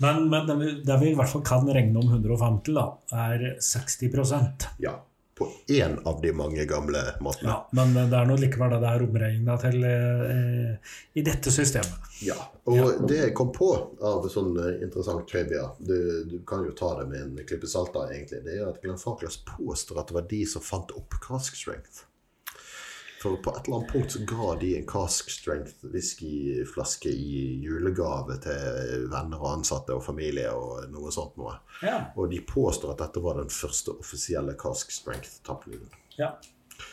Men, 0.00 0.28
men 0.32 0.46
det, 0.48 0.56
vi, 0.56 0.72
det 0.84 0.96
vi 1.02 1.12
i 1.12 1.14
hvert 1.18 1.28
fall 1.28 1.44
kan 1.44 1.68
regne 1.68 2.00
om 2.00 2.08
150, 2.08 2.74
da, 2.76 2.88
er 3.28 3.54
60% 3.60 4.68
Ja. 4.84 4.96
På 5.40 5.46
én 5.72 5.94
av 6.04 6.18
de 6.20 6.34
mange 6.36 6.66
gamle 6.68 7.00
måtene. 7.24 7.48
Ja, 7.48 7.68
men 7.72 7.94
det 7.96 8.16
er 8.16 8.26
nå 8.28 8.34
likevel 8.36 8.74
det 8.74 8.80
det 8.82 8.90
er 8.90 9.04
omregna 9.06 9.54
til 9.62 9.86
eh, 9.88 10.90
i 11.16 11.24
dette 11.24 11.48
systemet. 11.54 12.10
Ja, 12.20 12.36
og 12.68 13.06
det 13.08 13.22
jeg 13.22 13.32
kom 13.38 13.48
på 13.56 13.70
av 14.04 14.28
sånn 14.28 14.52
eh, 14.60 14.82
interessant 14.84 15.24
trivia, 15.30 15.62
du, 15.80 15.96
du 16.28 16.36
kan 16.44 16.66
jo 16.68 16.76
ta 16.76 16.92
det 16.98 17.08
med 17.08 17.24
en 17.24 17.48
klype 17.48 17.72
salt 17.72 17.96
da, 17.96 18.04
egentlig, 18.12 18.42
det 18.44 18.58
er 18.58 18.68
at 18.68 18.84
Glenn 18.84 19.00
Farklas 19.00 19.40
påstår 19.48 20.02
at 20.02 20.12
det 20.12 20.18
var 20.18 20.28
de 20.28 20.42
som 20.44 20.64
fant 20.64 20.92
opp 21.00 21.16
cask 21.24 21.56
strength. 21.56 22.04
For 23.20 23.36
på 23.36 23.52
et 23.52 23.66
eller 23.66 23.82
annet 23.82 23.90
punkt 23.92 24.14
så 24.14 24.20
ga 24.24 24.54
de 24.60 24.70
en 24.78 24.86
cask 24.88 25.28
strength 25.30 25.84
whiskyflaske 25.92 27.10
i 27.12 27.58
julegave 27.60 28.38
til 28.40 29.04
venner 29.12 29.42
og 29.42 29.58
ansatte 29.58 29.92
og 29.92 30.04
familie 30.06 30.48
og 30.56 30.86
noe 30.92 31.12
sånt 31.12 31.36
noe. 31.40 31.58
Ja. 31.84 31.98
Og 32.16 32.32
de 32.32 32.40
påstår 32.48 32.94
at 32.94 33.02
dette 33.04 33.20
var 33.20 33.36
den 33.42 33.52
første 33.52 33.92
offisielle 34.00 34.56
cask 34.60 34.94
strength-tapplyden. 34.94 35.92
ja. 36.20 36.32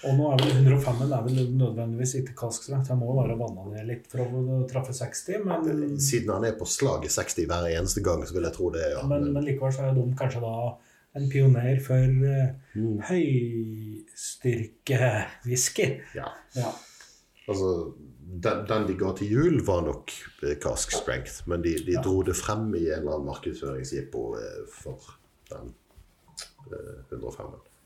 Og 0.04 0.18
nå 0.18 0.26
er 0.34 0.42
vel 0.42 0.58
105 0.68 0.98
det 1.00 1.16
er 1.16 1.22
vel 1.24 1.38
nødvendigvis 1.56 2.14
ikke 2.20 2.34
kalkstrakt. 2.42 2.90
Jeg 2.92 3.00
må 3.00 3.08
bare 3.16 3.30
være 3.30 3.38
vanna 3.40 3.64
ned 3.72 3.88
litt 3.88 4.10
for 4.12 4.20
å 4.20 4.58
treffe 4.68 4.92
60, 4.92 5.46
men, 5.48 5.96
Siden 6.04 6.34
han 6.34 6.44
er 6.44 6.58
på 6.60 6.68
slaget 6.68 7.14
60 7.16 7.48
hver 7.48 7.70
eneste 7.72 8.04
gang, 8.04 8.26
så 8.28 8.36
vil 8.36 8.50
jeg 8.50 8.56
tro 8.58 8.68
det. 8.76 8.84
ja. 8.92 9.06
men, 9.08 9.30
men 9.32 9.48
likevel 9.48 9.72
så 9.72 9.88
er 9.88 9.96
de 9.96 10.04
kanskje 10.20 10.44
da 10.44 10.54
en 11.18 11.30
pioner 11.32 11.80
for 11.84 12.04
uh, 12.04 12.50
Mm. 12.78 13.00
Høystyrkewhisky. 14.18 16.02
Ja. 16.16 16.26
Ja. 16.56 16.72
Altså, 17.48 17.94
den, 18.44 18.66
den 18.68 18.88
de 18.88 18.98
ga 19.00 19.14
til 19.16 19.32
jul, 19.32 19.62
var 19.66 19.82
nok 19.86 20.12
eh, 20.44 20.58
cask 20.60 20.92
strength, 20.92 21.44
men 21.48 21.62
de, 21.64 21.78
de 21.86 21.96
Ja. 21.96 22.02
dro 22.02 22.22
det 22.24 22.36
frem 22.36 22.74
i 22.76 22.88
en 22.90 23.00
eller 23.00 23.14
annen 23.16 23.30
markedsføringsjippo 23.30 24.36
eh, 24.36 24.66
for 24.74 25.00
den 25.52 25.74
eh, 26.72 27.00
105. 27.12 27.46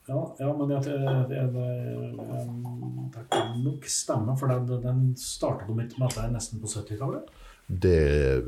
Ja, 0.09 0.21
ja, 0.39 0.49
men 0.57 0.69
det, 0.69 0.79
det, 0.85 0.95
jeg, 1.37 1.51
det 1.53 3.27
kan 3.31 3.61
nok 3.63 3.85
stemme, 3.85 4.33
for 4.37 4.47
den, 4.49 4.65
den 4.83 5.03
startet 5.15 5.67
på 5.67 5.77
ikke 5.77 5.99
med 6.01 6.07
at 6.09 6.15
det 6.17 6.23
er 6.25 6.33
nesten 6.33 6.59
på 6.63 6.67
70-tallet. 6.67 7.29
Det 7.71 7.97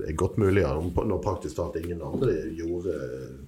er 0.04 0.16
godt 0.20 0.36
mulig, 0.42 0.66
når 0.68 1.20
praktisk 1.24 1.56
talt 1.56 1.78
ingen 1.80 2.02
andre 2.04 2.34
gjorde 2.58 2.92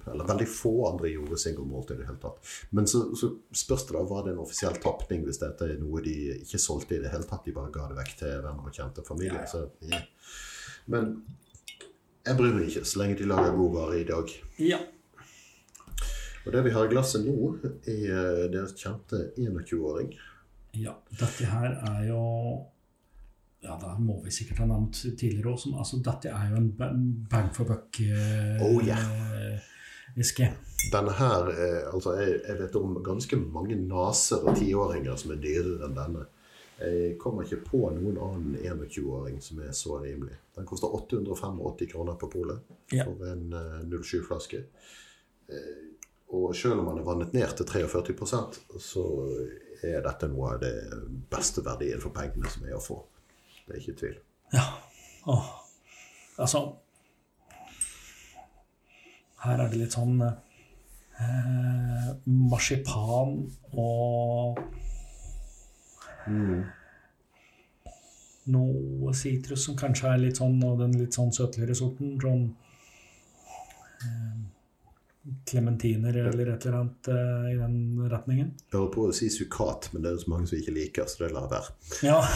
Eller 0.08 0.24
veldig 0.24 0.46
få 0.48 0.70
andre 0.88 1.10
gjorde 1.10 1.36
single 1.36 1.66
malt 1.68 1.90
i 1.92 1.98
det 1.98 2.06
hele 2.08 2.20
tatt. 2.22 2.52
Men 2.70 2.88
så, 2.88 3.02
så 3.18 3.28
spørs 3.52 3.84
det 3.84 3.96
da, 3.98 4.04
var 4.08 4.24
det 4.24 4.32
en 4.32 4.40
offisiell 4.40 4.78
tapning 4.80 5.26
hvis 5.26 5.42
dette 5.42 5.68
er 5.68 5.80
noe 5.82 6.00
de 6.04 6.14
ikke 6.38 6.60
solgte 6.62 6.96
i 6.96 7.02
det 7.02 7.12
hele 7.12 7.28
tatt? 7.28 7.44
De 7.44 7.52
bare 7.56 7.74
ga 7.74 7.90
det 7.90 7.98
vekk 7.98 8.14
til 8.22 8.38
venner 8.46 8.70
og 8.70 8.78
kjente 8.78 9.04
familie. 9.04 9.42
Ja, 9.42 9.44
ja. 9.44 9.50
Så, 9.52 9.90
ja. 9.90 10.00
Men 10.94 11.10
jeg 12.26 12.38
bryr 12.38 12.54
meg 12.56 12.70
ikke, 12.70 12.84
så 12.88 13.02
lenge 13.02 13.18
de 13.20 13.26
lager 13.28 13.58
god 13.58 13.74
vare 13.74 13.98
i 14.00 14.06
dag. 14.08 14.32
Ja. 14.62 14.78
Og 16.46 16.54
det 16.54 16.62
vi 16.62 16.72
har 16.78 16.86
i 16.86 16.94
glasset 16.94 17.26
nå, 17.26 17.50
er 17.90 18.06
eh, 18.06 18.40
deres 18.54 18.72
kjente 18.78 19.26
21-åring. 19.36 20.14
ja. 20.78 20.96
Dette 21.10 21.50
her 21.50 21.76
er 21.90 22.00
jo 22.08 22.22
Ja, 23.66 23.74
da 23.80 23.96
må 23.98 24.20
vi 24.24 24.30
sikkert 24.30 24.58
ha 24.62 24.66
nevnt 24.70 24.96
tidligere 25.18 25.50
òg. 25.52 25.60
Altså, 25.74 25.96
dette 26.04 26.28
er 26.30 26.44
jo 26.52 26.56
en 26.60 26.70
bang 27.30 27.48
for 27.54 27.64
buck-whisky. 27.68 28.06
Oh, 30.46 30.54
Denne 30.92 31.12
her, 31.18 31.42
eh, 31.50 31.82
altså 31.90 32.14
jeg, 32.20 32.28
jeg 32.46 32.56
vet 32.60 32.76
om 32.78 33.02
ganske 33.04 33.36
mange 33.42 33.76
naser 33.80 34.38
og 34.46 34.56
tiåringer 34.58 35.16
som 35.18 35.32
er 35.34 35.42
dyrere 35.42 35.84
enn 35.88 35.96
denne. 35.98 36.22
Jeg 36.76 37.16
kommer 37.18 37.42
ikke 37.42 37.64
på 37.64 37.80
noen 37.94 38.18
annen 38.20 38.56
21-åring 38.60 39.40
som 39.42 39.62
er 39.64 39.72
så 39.74 39.96
rimelig. 40.02 40.36
Den 40.54 40.66
koster 40.68 40.92
885 40.92 41.88
kroner 41.92 42.14
på 42.20 42.28
polet 42.32 42.58
yeah. 42.92 43.08
for 43.08 43.16
en 43.32 43.52
eh, 43.56 43.82
07-flaske. 43.96 44.58
Eh, 45.48 45.82
og 46.36 46.56
selv 46.58 46.80
om 46.82 46.86
den 46.90 47.00
er 47.00 47.06
vannet 47.06 47.34
ned 47.34 47.50
til 47.56 47.66
43% 47.70 48.60
så 48.82 49.04
er 49.86 50.02
dette 50.04 50.28
noe 50.30 50.54
av 50.54 50.62
det 50.62 50.74
beste 51.30 51.62
verdien 51.64 52.02
for 52.02 52.14
pengene 52.14 52.50
som 52.50 52.66
er 52.66 52.76
å 52.76 52.82
få. 52.82 52.98
Det 53.66 53.74
er 53.74 53.80
ikke 53.82 53.98
tvil. 54.00 54.18
Ja. 54.54 54.64
Åh. 55.26 55.46
Altså 56.38 56.60
Her 59.42 59.60
er 59.62 59.68
det 59.70 59.78
litt 59.80 59.94
sånn 59.96 60.20
eh, 60.22 62.10
marsipan 62.26 63.36
og 63.72 64.60
Noe 68.46 69.12
sitrus 69.14 69.64
som 69.66 69.76
kanskje 69.78 70.10
er 70.10 70.22
litt 70.22 70.38
sånn 70.38 70.58
av 70.66 70.78
den 70.80 70.94
litt 70.98 71.14
sånn 71.14 71.32
søtligere 71.34 71.74
sorten. 71.78 72.14
Sånn 72.22 72.44
klementiner 75.46 76.16
eller 76.16 76.46
et 76.52 76.66
eller 76.66 76.78
annet 76.78 77.08
uh, 77.08 77.50
i 77.50 77.54
den 77.58 78.08
retningen. 78.10 78.54
Jeg 78.70 78.78
holder 78.78 78.94
på 78.94 79.06
å 79.08 79.12
si 79.16 79.30
sukkat, 79.32 79.88
men 79.92 80.02
det 80.02 80.08
er 80.10 80.14
jo 80.18 80.24
så 80.24 80.30
mange 80.32 80.46
som 80.50 80.58
ikke 80.60 80.76
liker, 80.76 81.06
så 81.10 81.16
det 81.24 81.34
lar 81.34 81.44
jeg 81.46 81.54
være. 81.56 81.70
Ja. 82.06 82.18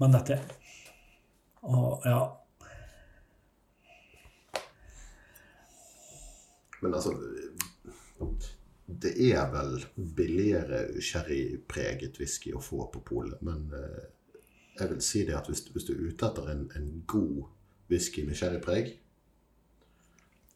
Men 0.00 0.10
dette 0.16 0.36
Å, 1.60 2.00
ja. 2.08 2.20
Men 6.80 6.94
altså 6.96 7.12
Det 8.86 9.12
er 9.26 9.50
vel 9.52 9.84
billigere 10.16 11.02
sherrypreget 11.04 12.16
whisky 12.20 12.54
å 12.56 12.62
få 12.64 12.86
på 12.94 13.00
polet, 13.04 13.42
men 13.44 13.68
eh, 13.76 14.04
jeg 14.80 14.88
vil 14.90 15.02
si 15.04 15.20
det 15.28 15.36
at 15.36 15.48
hvis, 15.48 15.62
hvis 15.72 15.86
du 15.88 15.92
er 15.94 16.08
ute 16.08 16.26
etter 16.26 16.44
en, 16.52 16.62
en 16.76 17.04
god 17.08 17.44
whisky 17.90 18.24
med 18.26 18.38
sherrypreg, 18.38 18.92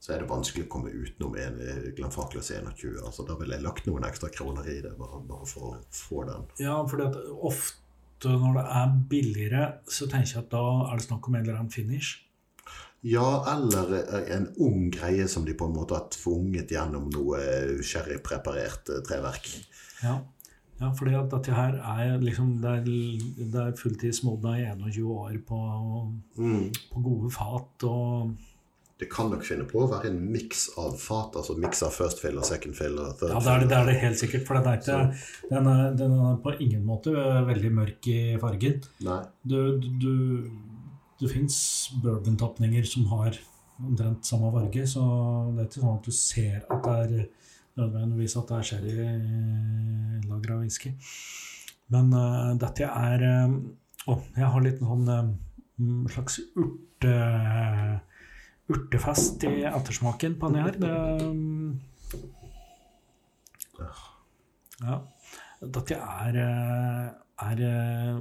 så 0.05 0.13
er 0.13 0.21
det 0.21 0.29
vanskelig 0.29 0.67
å 0.67 0.73
komme 0.75 0.93
utenom 0.93 1.37
en 1.41 1.61
eh, 1.65 1.87
Glenfarclas 1.97 2.51
21. 2.53 2.99
Altså, 3.01 3.25
da 3.25 3.39
ville 3.41 3.57
jeg 3.57 3.65
lagt 3.65 3.87
noen 3.89 4.05
ekstra 4.05 4.29
kroner 4.33 4.67
i 4.69 4.83
det, 4.85 4.93
bare, 4.99 5.23
bare 5.25 5.49
for 5.49 5.71
å 5.71 5.79
få 5.97 6.27
den. 6.29 6.45
ja, 6.61 6.77
for 6.91 7.07
ofte 7.49 7.81
når 8.25 8.59
det 8.59 8.67
er 8.81 8.93
billigere, 9.11 9.65
så 9.89 10.09
tenker 10.09 10.31
jeg 10.31 10.45
at 10.45 10.53
da 10.53 10.67
er 10.91 11.01
det 11.01 11.07
snakk 11.07 11.27
om 11.29 11.35
en 11.37 11.43
eller 11.45 11.59
annen 11.59 11.73
finish. 11.73 12.21
Ja, 13.05 13.45
eller 13.53 13.97
eh, 13.99 14.31
en 14.37 14.51
ung 14.65 14.91
greie 14.93 15.27
som 15.29 15.45
de 15.45 15.57
på 15.57 15.69
en 15.69 15.77
måte 15.77 15.97
har 15.97 16.07
tvunget 16.13 16.73
gjennom 16.73 17.11
noe 17.13 17.41
sherrypreparert 17.85 18.93
eh, 18.93 19.03
treverk. 19.05 19.51
Ja, 20.05 20.19
ja 20.91 21.21
at 21.23 21.31
dette 21.33 21.55
her 21.55 21.77
er 21.81 22.19
liksom 22.23 22.61
Det 22.63 22.71
er, 22.71 22.83
det 23.53 23.61
er 23.63 23.77
fulltidsmodna 23.79 24.57
i 24.61 24.67
21 24.73 25.07
år 25.15 25.39
på, 25.47 25.61
Mm. 26.39 26.73
på 26.93 27.03
gode 27.05 27.31
fat 27.33 27.85
og 27.89 28.35
Det 28.99 29.09
kan 29.11 29.31
nok 29.31 29.43
finne 29.45 29.65
på 29.67 29.81
å 29.83 29.89
være 29.91 30.11
en 30.13 30.21
miks 30.33 30.69
av 30.79 30.95
fat, 31.03 31.35
altså 31.35 31.57
miks 31.59 31.83
av 31.83 31.91
first 31.93 32.21
fill 32.23 32.39
og 32.39 32.45
second 32.47 32.77
fill. 32.79 32.95
Ja, 32.95 33.11
det 33.19 33.33
er 33.51 33.65
det, 33.65 33.69
det 33.69 33.77
er 33.79 33.87
det 33.91 33.97
helt 34.05 34.19
sikkert. 34.21 34.45
For 34.47 34.55
den 34.55 34.69
er, 34.71 34.79
ikke, 34.79 35.01
den 35.51 35.67
er, 35.67 35.97
den 35.99 36.13
er 36.15 36.37
på 36.45 36.53
ingen 36.63 36.85
måte 36.87 37.11
veldig 37.49 37.73
mørk 37.75 38.07
i 38.07 38.21
fargen. 38.39 38.79
Nei. 39.03 39.19
Du, 39.43 39.59
du, 39.83 39.89
du, 39.99 40.13
det 41.21 41.33
fins 41.33 41.57
bourbon-tapninger 42.05 42.87
som 42.87 43.09
har 43.11 43.35
omtrent 43.83 44.31
samme 44.31 44.53
farge, 44.55 44.87
så 44.87 45.03
det 45.57 45.65
er 45.65 45.69
ikke 45.73 45.83
sånn 45.83 45.99
at 45.99 46.07
du 46.07 46.15
ser 46.15 46.61
at 46.71 46.87
det 46.87 46.95
er 46.95 47.27
nødvendigvis 47.79 48.37
at 48.39 48.51
det 48.51 48.57
er 48.57 48.65
av 50.31 50.61
whisky. 50.61 50.95
Men 51.93 52.13
uh, 52.15 52.55
dette 52.59 52.87
er 52.89 53.25
eh, 53.29 53.57
Å, 54.05 54.15
jeg 54.37 54.49
har 54.53 54.65
litt 54.65 54.81
sånn 54.85 55.07
eh, 55.09 55.29
slags 56.13 56.35
urte, 56.61 57.13
urtefest 58.69 59.47
i 59.49 59.63
ettersmaken 59.65 60.37
på 60.41 60.51
denne 60.53 60.65
her. 60.67 60.77
Det, 60.83 60.93
ja. 64.83 64.99
Dette 65.65 65.97
er, 65.97 66.37
eh, 66.43 67.07
er, 67.49 67.63
eh, 67.71 68.19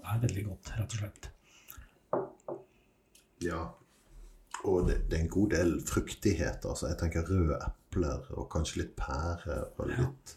er 0.00 0.22
veldig 0.24 0.44
godt, 0.46 0.72
rett 0.78 0.96
og 0.96 1.02
slett. 1.02 1.28
Ja. 3.44 3.60
Og 4.64 4.88
det, 4.88 5.02
det 5.10 5.18
er 5.18 5.26
en 5.26 5.34
god 5.36 5.52
del 5.52 5.76
fruktighet. 5.86 6.64
Altså, 6.64 6.88
jeg 6.88 6.98
tenker 7.02 7.28
røde 7.28 7.60
epler 7.88 8.24
og 8.36 8.48
kanskje 8.52 8.82
litt 8.82 8.94
pære 8.98 9.58
og 9.78 9.88
litt 9.90 10.34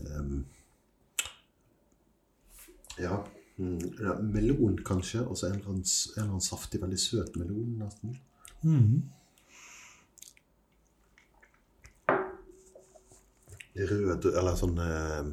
ehm, 0.00 0.44
ja. 2.98 3.18
mm. 3.58 4.22
Melon, 4.32 4.78
kanskje. 4.86 5.24
Og 5.26 5.36
så 5.38 5.50
en, 5.50 5.60
en 5.60 5.82
eller 5.82 6.28
annen 6.28 6.44
saftig, 6.44 6.80
veldig 6.82 7.00
søt 7.00 7.36
melon, 7.36 7.76
nesten. 7.82 8.16
Mhm. 8.62 9.02
Rød 13.74 14.28
Eller 14.30 14.54
sånn 14.54 14.76
eh, 14.78 15.24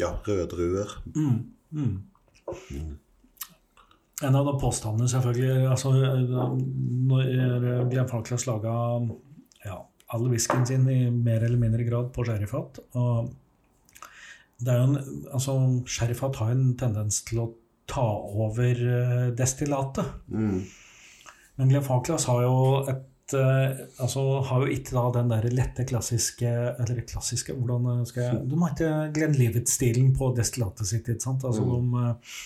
Ja, 0.00 0.08
rød 0.26 0.48
druer. 0.50 0.96
Mm, 1.14 1.36
mm. 1.70 1.92
En 4.26 4.34
av 4.34 4.48
de 4.48 4.54
påstandene, 4.58 5.06
selvfølgelig 5.12 5.68
altså, 5.70 5.92
Når 5.94 7.86
Glenn 7.92 8.10
Falklands 8.10 8.48
laga 8.48 8.74
all 10.14 10.28
whiskyen 10.30 10.66
sin 10.68 10.86
i 10.90 11.00
mer 11.10 11.44
eller 11.44 11.60
mindre 11.60 11.86
grad 11.86 12.12
på 12.14 12.26
sherryfat 12.26 12.80
og 12.94 13.32
det 14.64 14.74
en, 14.78 14.98
altså, 15.32 15.56
Sherryfat 15.86 16.38
har 16.42 16.52
en 16.54 16.68
tendens 16.78 17.22
til 17.26 17.42
å 17.42 17.48
ta 17.90 18.04
over 18.46 18.78
eh, 18.78 19.26
destillatet. 19.36 20.06
Mm. 20.30 20.62
Men 21.58 21.72
Glenn 21.72 21.84
Falklands 21.84 22.26
har 22.30 22.44
jo 22.46 22.54
et 22.90 23.34
eh, 23.36 23.82
altså 24.02 24.22
har 24.48 24.64
jo 24.64 24.76
ikke 24.76 24.96
da 24.96 25.04
den 25.18 25.32
der 25.32 25.48
lette 25.54 25.86
klassiske 25.88 26.50
Eller 26.50 27.02
klassiske, 27.08 27.54
hvordan 27.56 28.06
skal 28.08 28.24
jeg 28.24 28.40
De 28.50 28.58
har 28.62 28.74
ikke 28.74 28.92
Glenn 29.18 29.36
Livet-stilen 29.38 30.14
på 30.16 30.32
destillatet 30.36 30.90
sitt. 30.90 31.08
ikke 31.08 31.26
sant? 31.26 31.44
Altså 31.46 31.66
de, 31.68 32.04
eh, 32.04 32.40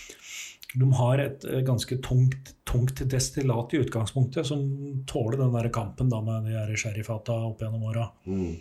de 0.74 0.92
har 0.92 1.18
et 1.22 1.44
eh, 1.48 1.60
ganske 1.64 1.96
tungt, 2.04 2.52
tungt 2.68 3.00
destillat 3.08 3.72
i 3.74 3.80
utgangspunktet, 3.84 4.46
som 4.46 4.66
tåler 5.08 5.38
den 5.40 5.54
der 5.56 5.70
kampen 5.72 6.10
da 6.12 6.20
med 6.24 6.44
de 6.44 6.56
her 6.58 6.74
sherryfata 6.76 7.32
opp 7.48 7.62
gjennom 7.64 7.86
åra. 7.88 8.10
Mm. 8.28 8.58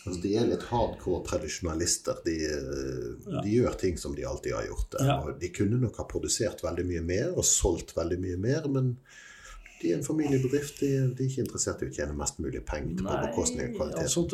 Altså, 0.00 0.20
de 0.22 0.30
er 0.38 0.46
litt 0.48 0.62
hardcore 0.70 1.24
tradisjonalister. 1.26 2.22
De, 2.24 2.36
Ja. 3.26 3.42
de 3.42 3.50
gjør 3.52 3.74
ting 3.78 3.98
som 3.98 4.14
de 4.14 4.24
alltid 4.24 4.54
har 4.54 4.64
gjort. 4.70 4.94
Ja. 5.00 5.18
Og 5.20 5.40
de 5.40 5.50
kunne 5.52 5.80
nok 5.82 5.98
ha 6.00 6.06
produsert 6.08 6.62
veldig 6.64 6.86
mye 6.88 7.02
mer 7.04 7.34
og 7.34 7.44
solgt 7.44 7.92
veldig 7.96 8.20
mye 8.22 8.38
mer, 8.40 8.68
men 8.68 8.94
de 9.80 9.90
er 9.92 9.96
en 9.98 10.04
familiebedrift. 10.04 10.80
De, 10.80 10.88
de 11.16 11.24
er 11.24 11.28
ikke 11.30 11.44
interessert 11.46 11.82
i 11.82 11.88
å 11.88 11.94
tjene 11.96 12.16
mest 12.18 12.38
mulig 12.42 12.60
penger 12.68 13.00
på 13.00 13.16
bekostning 13.26 13.70
av 13.70 13.76
kvalitet. 13.78 14.02
altså 14.02 14.26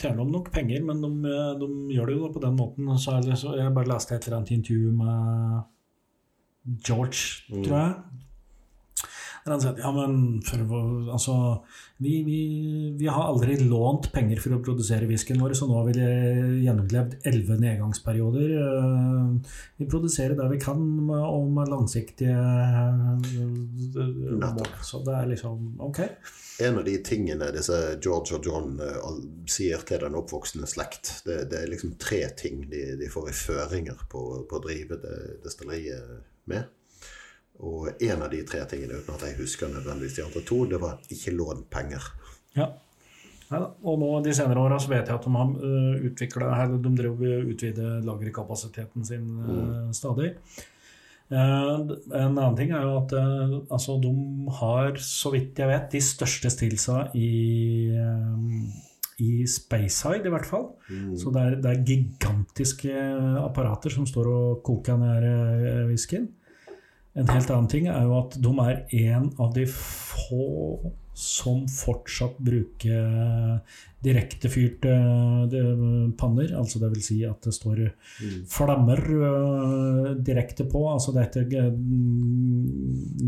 tjener 0.00 0.20
de 0.24 0.30
nok 0.34 0.50
penger, 0.52 0.82
men 0.84 1.00
de, 1.04 1.34
de 1.62 1.68
gjør 1.96 2.06
det 2.12 2.16
jo 2.18 2.30
på 2.34 2.42
den 2.44 2.56
måten. 2.58 2.90
Så 3.00 3.16
det, 3.24 3.38
så 3.40 3.56
jeg 3.58 3.74
bare 3.76 3.88
leste 3.94 4.14
et 4.18 4.26
eller 4.28 4.38
annet 4.42 4.54
intervju 4.58 4.92
med 5.00 5.62
George, 6.86 7.44
Mm. 7.50 7.64
tror 7.64 7.76
jeg. 7.78 7.94
Han 9.50 9.64
at 9.66 9.80
ja, 9.82 9.90
men 9.94 10.40
for, 10.46 10.62
altså, 11.12 11.34
vi, 12.00 12.20
vi, 12.24 12.40
vi 12.98 13.08
har 13.10 13.28
aldri 13.28 13.56
lånt 13.66 14.10
penger 14.14 14.40
for 14.40 14.56
å 14.56 14.60
produsere 14.64 15.08
whiskyen 15.10 15.40
vår, 15.42 15.56
så 15.58 15.68
nå 15.68 15.76
har 15.80 15.88
vi 15.90 16.06
gjennomlevd 16.64 17.18
elleve 17.28 17.58
nedgangsperioder. 17.60 18.54
Eh, 18.64 19.56
Vi 19.80 19.88
produserer 19.88 20.36
der 20.38 20.50
vi 20.52 20.60
kan, 20.60 20.80
og 21.10 21.50
med 21.56 21.72
langsiktige 21.72 22.36
eh, 22.36 23.44
mål. 24.40 24.70
Så 24.86 25.02
det 25.06 25.16
er 25.18 25.30
liksom 25.34 25.74
ok. 25.90 26.00
En 26.60 26.78
av 26.78 26.84
de 26.84 26.96
tingene 27.04 27.52
disse 27.54 27.76
George 28.04 28.36
og 28.36 28.46
John 28.46 28.74
eh, 28.84 29.12
sier 29.50 29.84
til 29.88 30.02
den 30.04 30.18
oppvoksende 30.20 30.68
slekt, 30.70 31.20
det, 31.28 31.42
det 31.52 31.62
er 31.62 31.72
liksom 31.72 31.96
tre 32.00 32.22
ting 32.36 32.66
de, 32.70 32.84
de 33.00 33.08
får 33.12 33.30
i 33.32 33.38
føringer 33.44 34.04
på, 34.12 34.26
på 34.48 34.60
å 34.60 34.64
drive 34.66 35.00
det 35.04 35.16
destilleriet 35.44 36.20
med. 36.50 36.68
Og 37.66 37.90
en 37.92 38.22
av 38.24 38.30
de 38.32 38.40
tre 38.48 38.62
tingene, 38.70 39.00
uten 39.00 39.16
at 39.16 39.26
jeg 39.26 39.38
husker 39.40 39.68
nødvendigvis 39.68 40.16
de 40.16 40.24
andre 40.24 40.44
to, 40.48 40.62
det 40.70 40.80
var 40.80 41.12
ikke 41.12 41.34
lån 41.36 41.66
penger. 41.72 42.06
Ja. 42.56 42.70
Neida. 43.50 43.68
Og 43.82 43.98
nå 43.98 44.10
de 44.22 44.32
senere 44.36 44.62
åra 44.62 44.78
så 44.80 44.92
vet 44.92 45.08
jeg 45.10 45.16
at 45.16 45.24
de 45.26 45.30
har 45.34 45.54
uh, 45.58 46.04
utvikla 46.06 46.50
De 46.70 46.92
driver 47.00 47.40
og 47.40 47.48
utvider 47.50 48.04
lagerkapasiteten 48.06 49.06
sin 49.06 49.24
mm. 49.26 49.94
stadig. 49.96 50.36
Eh, 51.30 51.74
en 52.18 52.32
annen 52.34 52.56
ting 52.58 52.72
er 52.74 52.82
jo 52.82 52.96
at 53.04 53.12
eh, 53.14 53.52
altså, 53.70 53.94
de 54.02 54.10
har, 54.58 54.96
så 54.98 55.30
vidt 55.30 55.60
jeg 55.62 55.70
vet, 55.70 55.84
de 55.92 56.00
største 56.02 56.50
stillsa 56.50 57.04
i 57.14 57.28
i 59.20 59.44
Spaceside, 59.44 60.24
i 60.24 60.32
hvert 60.32 60.48
fall. 60.48 60.62
Så 61.20 61.28
det 61.34 61.40
er, 61.44 61.56
det 61.60 61.70
er 61.70 61.82
gigantiske 61.84 63.02
apparater 63.42 63.92
som 63.92 64.06
står 64.08 64.30
og 64.32 64.62
koker 64.64 64.96
ned 64.96 65.26
whiskyen. 65.90 66.24
En 67.18 67.26
helt 67.26 67.50
annen 67.50 67.70
ting 67.70 67.88
er 67.90 68.04
jo 68.06 68.18
at 68.20 68.36
de 68.38 68.50
er 68.62 68.82
en 69.10 69.30
av 69.42 69.54
de 69.54 69.66
få 69.66 70.92
som 71.20 71.64
fortsatt 71.68 72.38
bruker 72.40 73.58
direktefyrte 74.00 74.92
eh, 74.94 75.82
panner. 76.16 76.54
Altså 76.56 76.80
det 76.80 76.92
vil 76.94 77.02
si 77.04 77.18
at 77.28 77.42
det 77.44 77.52
står 77.56 77.82
flammer 78.48 79.02
eh, 79.16 80.06
direkte 80.30 80.64
på. 80.70 80.86
Altså 80.92 81.12
det 81.16 81.26
er 81.42 81.58
eh, 81.60 81.74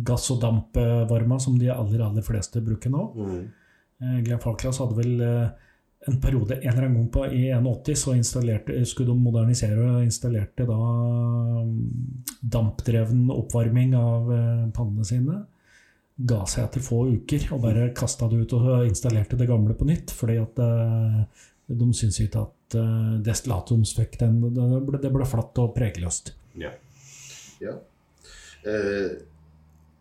gass- 0.07 0.31
og 0.33 0.41
dampvarma 0.47 1.41
som 1.43 1.59
de 1.61 1.69
aller, 1.75 2.07
aller 2.07 2.25
fleste 2.25 2.65
bruker 2.65 2.95
nå. 2.95 3.11
Mm. 3.19 3.43
Glenn 4.25 4.41
Falklas 4.43 4.81
hadde 4.83 4.99
vel 4.99 5.21
eh, 5.27 5.69
en 6.07 6.19
periode 6.21 6.57
en 6.57 6.73
eller 6.73 6.87
annen 6.87 6.97
gang 6.97 7.11
på, 7.15 7.27
i 7.27 7.53
81 7.55 7.99
så 8.27 8.43
skulle 8.89 9.11
de 9.13 9.19
modernisere 9.19 9.79
og 9.79 10.05
installerte 10.07 10.67
da 10.67 10.79
mm, 11.63 11.77
dampdreven 12.41 13.31
oppvarming 13.31 13.95
av 13.99 14.33
eh, 14.35 14.65
pannene 14.75 15.07
sine. 15.07 15.39
Ga 16.17 16.43
seg 16.51 16.67
etter 16.67 16.85
få 16.85 17.05
uker 17.15 17.49
og 17.55 17.63
bare 17.65 17.93
kasta 17.97 18.29
det 18.31 18.43
ut 18.43 18.57
og 18.59 18.87
installerte 18.87 19.39
det 19.39 19.49
gamle 19.51 19.77
på 19.79 19.87
nytt. 19.89 20.15
Fordi 20.15 20.41
at 20.43 20.61
eh, 20.63 21.47
de 21.73 21.89
syntes 21.95 22.21
ikke 22.27 22.43
at 22.49 22.59
destillatum 23.25 23.83
fikk 23.85 24.15
den 24.21 24.39
Det 24.57 24.81
ble, 24.87 24.99
det 25.01 25.11
ble 25.13 25.27
flatt 25.29 25.59
og 25.61 25.75
pregeløst. 25.77 26.35
Ja. 26.59 26.73
ja. 27.63 27.77
Eh, 28.63 29.19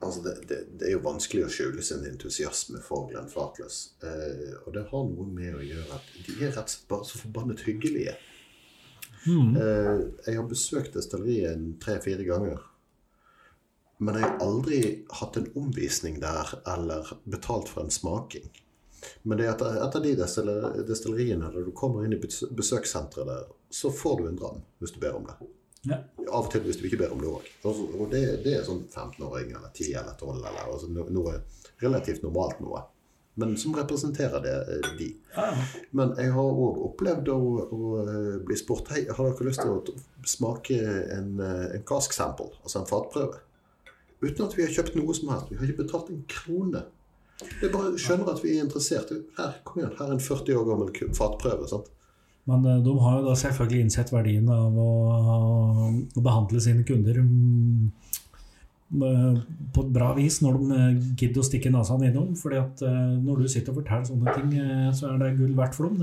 altså 0.02 0.22
det, 0.26 0.36
det, 0.50 0.60
det 0.80 0.88
er 0.90 0.96
jo 0.96 1.06
vanskelig 1.06 1.46
å 1.46 1.52
skjule 1.54 1.84
sin 1.86 2.06
entusiasme 2.10 2.82
for 2.84 3.08
Glenn 3.12 3.30
Farkless. 3.32 3.94
Eh, 4.04 4.58
og 4.66 4.74
det 4.76 4.88
har 4.90 5.08
noe 5.08 5.28
med 5.30 5.56
å 5.58 5.64
gjøre 5.66 5.98
at 5.98 6.12
de 6.26 6.36
er 6.40 6.52
rett 6.56 6.66
og 6.66 6.74
slett 6.74 6.90
bare 6.92 7.08
så 7.10 7.22
forbannet 7.22 7.64
hyggelige. 7.68 8.18
Mm. 9.28 9.54
Eh, 9.56 10.02
jeg 10.26 10.40
har 10.40 10.50
besøkt 10.50 10.98
destilleriet 10.98 11.68
tre-fire 11.84 12.26
ganger. 12.28 12.66
Men 14.02 14.18
jeg 14.18 14.26
har 14.26 14.42
aldri 14.42 14.82
hatt 15.20 15.38
en 15.38 15.52
omvisning 15.62 16.18
der 16.24 16.56
eller 16.74 17.14
betalt 17.30 17.70
for 17.70 17.86
en 17.86 17.94
smaking. 17.94 18.50
Men 19.22 19.38
det 19.38 19.46
er 19.46 19.54
etter, 19.54 19.78
etter 19.86 20.04
de 20.06 20.16
destilleriene 20.90 21.50
der 21.54 21.66
du 21.66 21.74
kommer 21.78 22.06
inn 22.06 22.16
i 22.18 22.22
besøkssenteret 22.22 23.30
der, 23.30 23.50
så 23.70 23.94
får 23.94 24.20
du 24.20 24.30
en 24.30 24.40
dram 24.42 24.64
hvis 24.82 24.94
du 24.96 25.02
ber 25.02 25.18
om 25.18 25.28
det. 25.30 25.38
Ja. 25.90 25.98
Av 26.30 26.46
og 26.46 26.52
til 26.54 26.62
hvis 26.66 26.78
du 26.78 26.86
ikke 26.86 27.02
ber 27.02 27.14
om 27.16 27.22
det 27.24 27.30
òg. 27.32 27.52
Og 27.66 28.08
det, 28.12 28.22
det 28.46 28.58
er 28.60 28.66
sånn 28.66 28.84
15-åring 28.86 29.54
eller 29.56 29.72
10 29.74 29.94
eller 30.02 30.18
12 30.18 30.36
eller 30.38 30.66
altså 30.68 30.90
noe 30.94 31.38
relativt 31.82 32.26
normalt 32.26 32.62
noe. 32.62 32.84
Men 33.40 33.56
som 33.58 33.74
representerer 33.76 34.44
det, 34.44 34.56
eh, 34.76 34.90
de. 35.00 35.08
Men 35.98 36.12
jeg 36.20 36.34
har 36.36 36.60
òg 36.66 36.82
opplevd 36.90 37.32
å, 37.32 37.38
å 37.64 37.92
eh, 38.04 38.34
bli 38.46 38.58
spurt 38.60 38.92
Hei, 38.92 39.06
har 39.08 39.30
dere 39.32 39.48
lyst 39.48 39.64
til 39.64 39.72
å 39.72 39.96
smake 40.28 40.78
en, 41.16 41.38
eh, 41.40 41.68
en 41.78 41.86
cask 41.88 42.14
sample, 42.14 42.52
altså 42.62 42.82
en 42.82 42.90
fatprøve? 42.90 43.40
Uten 44.22 44.46
at 44.46 44.58
vi 44.58 44.68
har 44.68 44.76
kjøpt 44.76 45.00
noe 45.00 45.16
som 45.18 45.32
helst. 45.32 45.50
Vi 45.50 45.58
har 45.58 45.66
ikke 45.66 45.86
betalt 45.86 46.12
en 46.12 46.26
krone. 46.30 46.84
Jeg 47.42 47.72
bare 47.74 47.96
skjønner 47.98 48.36
at 48.36 48.44
vi 48.44 48.52
er 48.54 48.68
interessert. 48.68 49.16
Her, 49.40 49.56
kom 49.66 49.82
igjen, 49.82 49.96
her 49.98 50.12
er 50.12 50.20
en 50.20 50.22
40 50.22 50.60
år 50.60 50.68
gammel 50.68 51.16
fatprøve. 51.18 51.70
sant? 51.72 51.90
Men 52.50 52.66
eh, 52.66 52.80
de 52.86 52.96
har 53.04 53.20
jo 53.20 53.28
da 53.28 53.36
selvfølgelig 53.38 53.86
innsett 53.86 54.14
verdien 54.14 54.50
av 54.52 54.78
å, 54.82 54.92
å 56.02 56.24
behandle 56.24 56.62
sine 56.64 56.86
kunder 56.88 57.22
mm, 57.22 57.92
på 58.92 59.84
et 59.86 59.92
bra 59.96 60.10
vis 60.18 60.42
når 60.44 60.58
de 60.60 60.78
eh, 60.78 60.96
gidder 61.16 61.40
å 61.40 61.46
stikke 61.48 61.70
nesa 61.72 61.96
innom. 62.04 62.34
fordi 62.36 62.58
at 62.60 62.82
eh, 62.84 63.14
når 63.24 63.44
du 63.44 63.48
sitter 63.52 63.72
og 63.72 63.80
forteller 63.80 64.08
sånne 64.10 64.34
ting, 64.36 64.50
eh, 64.60 64.90
så 64.96 65.14
er 65.14 65.22
det 65.22 65.30
gull 65.38 65.54
verdt 65.56 65.78
for 65.78 65.88
dem. 65.88 66.02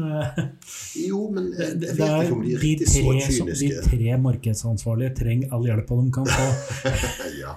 Jo, 0.96 1.20
men 1.34 1.50
jeg, 1.58 1.76
det 1.82 1.92
vet 1.98 2.04
er 2.06 2.24
ikke 2.24 2.38
om 2.38 2.44
de 2.46 2.54
er 2.54 2.64
riktig 2.64 2.88
så 2.88 3.02
kyniske. 3.04 3.58
de 3.60 3.82
tre 3.84 4.18
markedsansvarlige 4.24 5.16
trenger 5.20 5.52
all 5.56 5.68
hjelpa 5.68 5.98
de 6.00 6.14
kan 6.16 6.30
få. 6.32 6.48
ja. 7.42 7.56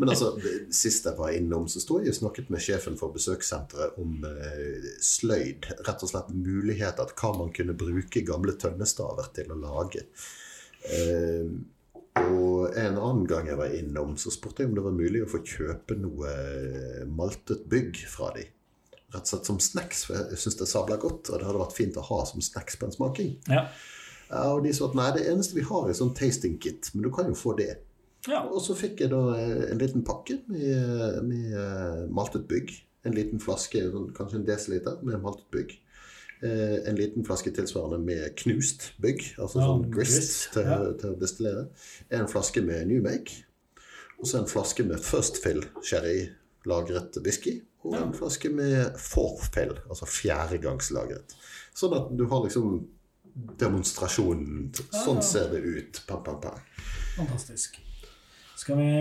Men 0.00 0.10
altså, 0.10 0.32
sist 0.74 1.06
jeg 1.06 1.18
var 1.20 1.36
innom, 1.38 1.68
så 1.70 1.82
sto 1.82 2.00
jeg 2.02 2.14
og 2.14 2.18
snakket 2.18 2.50
med 2.54 2.64
sjefen 2.64 2.98
for 2.98 3.14
besøkssenteret 3.14 4.00
om 4.02 4.26
eh, 4.26 4.88
sløyd. 5.04 5.70
Rett 5.86 6.02
og 6.02 6.10
slett 6.10 6.34
muligheter, 6.34 7.14
hva 7.14 7.30
man 7.38 7.54
kunne 7.54 7.78
bruke 7.78 8.26
gamle 8.26 8.58
tønnestaver 8.58 9.30
til 9.38 9.54
å 9.54 9.60
lage. 9.62 10.08
Eh, 10.90 11.46
og 12.20 12.76
en 12.78 12.98
annen 12.98 13.24
gang 13.26 13.48
jeg 13.50 13.58
var 13.58 13.72
innom, 13.74 14.14
så 14.20 14.30
spurte 14.30 14.62
jeg 14.62 14.70
om 14.70 14.76
det 14.76 14.84
var 14.84 14.94
mulig 14.94 15.24
å 15.24 15.30
få 15.30 15.40
kjøpe 15.42 15.96
noe 15.98 16.30
eh, 16.30 17.00
maltet 17.10 17.64
bygg 17.70 18.04
fra 18.10 18.30
de. 18.36 18.44
Rett 19.14 19.26
og 19.26 19.32
slett 19.32 19.50
som 19.50 19.58
snacks, 19.62 20.04
for 20.08 20.18
jeg 20.18 20.38
syns 20.42 20.60
det 20.60 20.68
sabler 20.70 21.02
godt, 21.02 21.30
og 21.30 21.40
det 21.40 21.48
hadde 21.48 21.62
vært 21.62 21.76
fint 21.76 21.98
å 21.98 22.06
ha 22.06 22.20
som 22.28 22.42
snacks 22.42 22.78
på 22.78 22.86
en 22.86 22.94
smaking. 22.94 23.34
Ja. 23.50 23.66
Ja, 24.30 24.46
og 24.54 24.64
de 24.64 24.72
sa 24.74 24.88
at 24.88 24.96
nei, 24.98 25.10
det 25.14 25.26
eneste 25.30 25.58
vi 25.58 25.66
har 25.66 25.88
er 25.88 25.98
sånn 25.98 26.14
tasting 26.16 26.56
kit, 26.62 26.88
men 26.94 27.04
du 27.06 27.10
kan 27.14 27.28
jo 27.30 27.36
få 27.38 27.54
det. 27.58 27.76
Ja. 28.30 28.40
Og 28.46 28.62
så 28.64 28.76
fikk 28.78 29.04
jeg 29.04 29.12
da 29.12 29.22
eh, 29.36 29.68
en 29.72 29.80
liten 29.82 30.06
pakke 30.06 30.38
med, 30.50 31.20
med 31.26 31.56
eh, 31.60 32.04
maltet 32.14 32.46
bygg. 32.50 32.72
En 33.04 33.14
liten 33.14 33.42
flaske, 33.42 33.82
sånn, 33.92 34.08
kanskje 34.16 34.40
en 34.40 34.46
desiliter, 34.48 34.96
med 35.04 35.20
maltet 35.22 35.50
bygg. 35.52 35.74
Eh, 36.42 36.88
en 36.88 36.96
liten 36.98 37.24
flaske 37.24 37.50
tilsvarende 37.54 37.98
med 38.02 38.34
knust 38.36 38.90
bygg, 39.00 39.22
altså 39.38 39.60
Ja, 39.60 39.68
sånn 39.68 39.84
grist 39.92 40.16
grist, 40.18 40.48
til, 40.56 40.66
ja. 40.68 40.78
til 41.00 41.12
å 41.14 41.20
destillere. 41.20 41.66
En 42.10 42.26
flaske 42.30 42.64
med 42.64 42.88
New 42.90 43.04
Make. 43.04 43.44
Og 44.18 44.26
så 44.28 44.40
en 44.40 44.50
flaske 44.50 44.84
med 44.86 45.00
First 45.04 45.40
Fill 45.42 45.62
sherry-lagret 45.82 47.16
whisky. 47.24 47.60
Og 47.84 47.96
en 47.98 48.14
flaske 48.16 48.48
med 48.52 48.98
Fourth 49.00 49.50
Fill, 49.54 49.74
altså 49.88 50.08
fjerdegangslagret. 50.08 51.34
Sånn 51.76 51.96
at 51.96 52.12
du 52.16 52.24
har 52.30 52.44
liksom 52.44 52.78
demonstrasjonen. 53.60 54.70
Sånn 54.94 55.22
ser 55.24 55.50
det 55.52 55.62
ut. 55.64 56.00
Pam, 56.08 56.22
pam, 56.24 56.40
pam. 56.40 56.60
Fantastisk. 57.16 57.80
Skal 58.56 58.78
vi 58.78 58.92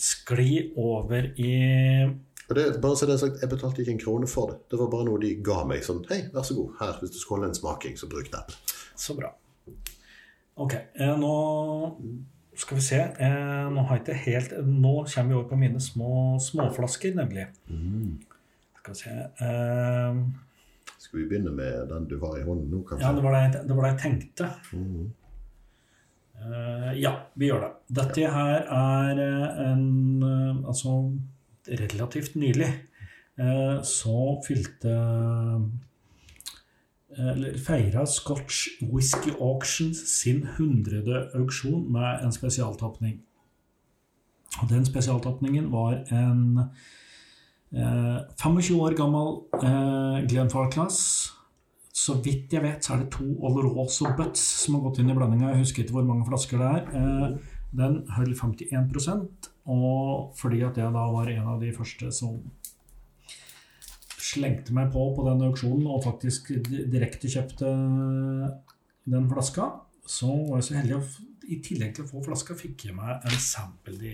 skli 0.00 0.50
over 0.80 1.30
i 1.40 1.54
Og 2.50 2.56
det, 2.58 2.64
bare 2.82 2.96
så 2.98 3.06
det 3.06 3.14
er 3.14 3.20
sagt, 3.22 3.40
Jeg 3.42 3.48
betalte 3.52 3.80
ikke 3.84 3.92
en 3.94 4.00
krone 4.02 4.26
for 4.26 4.50
det. 4.50 4.56
Det 4.72 4.78
var 4.80 4.88
bare 4.90 5.04
noe 5.06 5.20
de 5.22 5.34
ga 5.46 5.60
meg. 5.64 5.84
sånn, 5.86 6.02
Hei, 6.10 6.24
vær 6.34 6.42
så 6.42 6.56
god, 6.58 6.72
her, 6.80 6.96
hvis 7.00 7.12
du 7.14 7.18
skal 7.22 7.36
holde 7.36 7.48
en 7.52 7.54
smaking, 7.54 7.94
så 7.96 8.08
bruk 8.10 8.30
den. 8.32 8.56
Så 8.98 9.14
bra. 9.16 9.30
Ok, 10.60 10.74
eh, 10.74 11.12
nå 11.16 11.30
skal 12.58 12.76
vi 12.76 12.82
se. 12.84 12.98
Eh, 12.98 13.68
nå 13.72 13.84
har 13.86 13.96
jeg 13.96 14.02
ikke 14.02 14.18
helt 14.26 14.50
Nå 14.66 14.94
kommer 15.06 15.28
vi 15.30 15.34
over 15.38 15.48
på 15.48 15.56
mine 15.62 15.80
små 15.80 16.36
småflasker, 16.42 17.14
nemlig. 17.14 17.46
Skal 18.80 18.92
vi 18.94 18.98
se 18.98 19.14
eh, 19.46 20.18
Skal 20.98 21.20
vi 21.22 21.28
begynne 21.30 21.54
med 21.54 21.88
den 21.88 22.08
du 22.10 22.18
har 22.20 22.36
i 22.36 22.42
hånden 22.44 22.68
nå, 22.74 22.82
kanskje? 22.84 23.06
Ja, 23.06 23.14
det 23.14 23.22
var 23.24 23.32
det, 23.38 23.42
jeg- 23.54 23.66
det 23.68 23.76
var 23.76 23.86
det 23.86 23.92
jeg 23.94 24.02
tenkte. 24.02 24.50
Mm. 24.74 25.10
Eh, 26.40 26.92
ja, 27.00 27.14
vi 27.36 27.48
gjør 27.50 27.60
det. 27.66 27.72
Dette 28.00 28.28
her 28.32 28.62
er 28.64 29.18
eh, 29.20 29.70
en 29.70 30.22
eh, 30.22 30.68
Altså 30.68 30.94
relativt 31.68 32.36
nylig 32.40 32.70
eh, 33.38 33.82
så 33.82 34.40
fylte 34.46 34.96
eller 37.10 37.56
feira 37.58 38.04
Scotch 38.06 38.68
Whisky 38.86 39.32
Auctions 39.40 39.98
sin 40.20 40.44
100. 40.56 41.02
auksjon 41.34 41.88
med 41.92 42.22
en 42.24 42.32
spesialtapning. 42.32 43.16
Og 44.62 44.70
den 44.70 44.86
spesialtapningen 44.86 45.70
var 45.72 46.00
en 46.10 46.58
eh, 47.72 48.18
25 48.38 48.80
år 48.80 48.96
gammel 48.98 49.36
eh, 49.62 50.26
Glenfarclas. 50.28 50.98
Så 51.92 52.16
vidt 52.24 52.52
jeg 52.52 52.62
vet, 52.62 52.84
så 52.84 52.94
er 52.94 53.04
det 53.04 53.12
to 53.14 53.26
Oloroso 53.44 54.10
Butts 54.16 54.42
som 54.64 54.76
har 54.76 54.86
gått 54.88 55.00
inn 55.02 55.10
i 55.10 55.16
blandinga. 55.16 55.52
Jeg 55.52 55.64
husker 55.64 55.84
ikke 55.84 55.98
hvor 55.98 56.08
mange 56.08 56.26
flasker 56.28 56.62
det 56.62 56.70
er. 56.70 56.82
Eh, 57.00 57.58
den 57.76 58.00
holdt 58.16 58.40
51% 58.42 59.50
og 59.70 60.32
fordi 60.38 60.62
at 60.66 60.78
jeg 60.80 60.94
da 60.94 61.04
var 61.12 61.30
en 61.30 61.50
av 61.54 61.60
de 61.62 61.70
første 61.76 62.10
som 62.14 62.40
slengte 64.30 64.74
meg 64.74 64.90
på 64.94 65.04
på 65.16 65.24
den 65.26 65.42
auksjonen 65.48 65.88
og 65.90 66.04
faktisk 66.04 66.52
di- 66.68 66.84
direkte 66.90 67.30
kjøpte 67.30 67.70
den 69.10 69.26
flaska, 69.30 69.66
så 70.06 70.30
var 70.48 70.60
jeg 70.60 70.68
så 70.68 70.78
heldig 70.78 70.98
å 70.98 71.02
i 71.50 71.58
tillegg 71.64 71.96
til 71.96 72.04
å 72.06 72.10
få 72.10 72.22
flaska, 72.22 72.54
fikk 72.54 72.84
jeg 72.86 72.94
meg 72.94 73.24
en 73.26 73.40
sample. 73.42 73.96
De, 73.98 74.12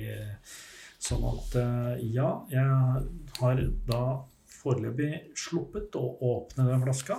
sånn 1.03 1.25
at 1.29 1.57
eh, 1.61 2.07
ja, 2.14 2.31
jeg 2.49 3.03
har 3.40 3.61
da 3.88 4.01
foreløpig 4.57 5.11
sluppet 5.37 5.99
å 6.01 6.07
åpne 6.31 6.69
den 6.71 6.85
flaska. 6.87 7.19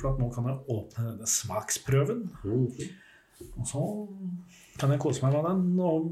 For 0.00 0.10
at 0.10 0.18
nå 0.18 0.26
kan 0.34 0.48
jeg 0.50 0.64
åpne 0.74 1.06
denne 1.12 1.30
smaksprøven. 1.30 2.24
Og 2.50 3.62
så 3.68 3.84
kan 4.78 4.92
jeg 4.92 5.02
kose 5.02 5.24
meg 5.24 5.36
med 5.36 5.44
den 5.48 5.80
og 5.84 6.06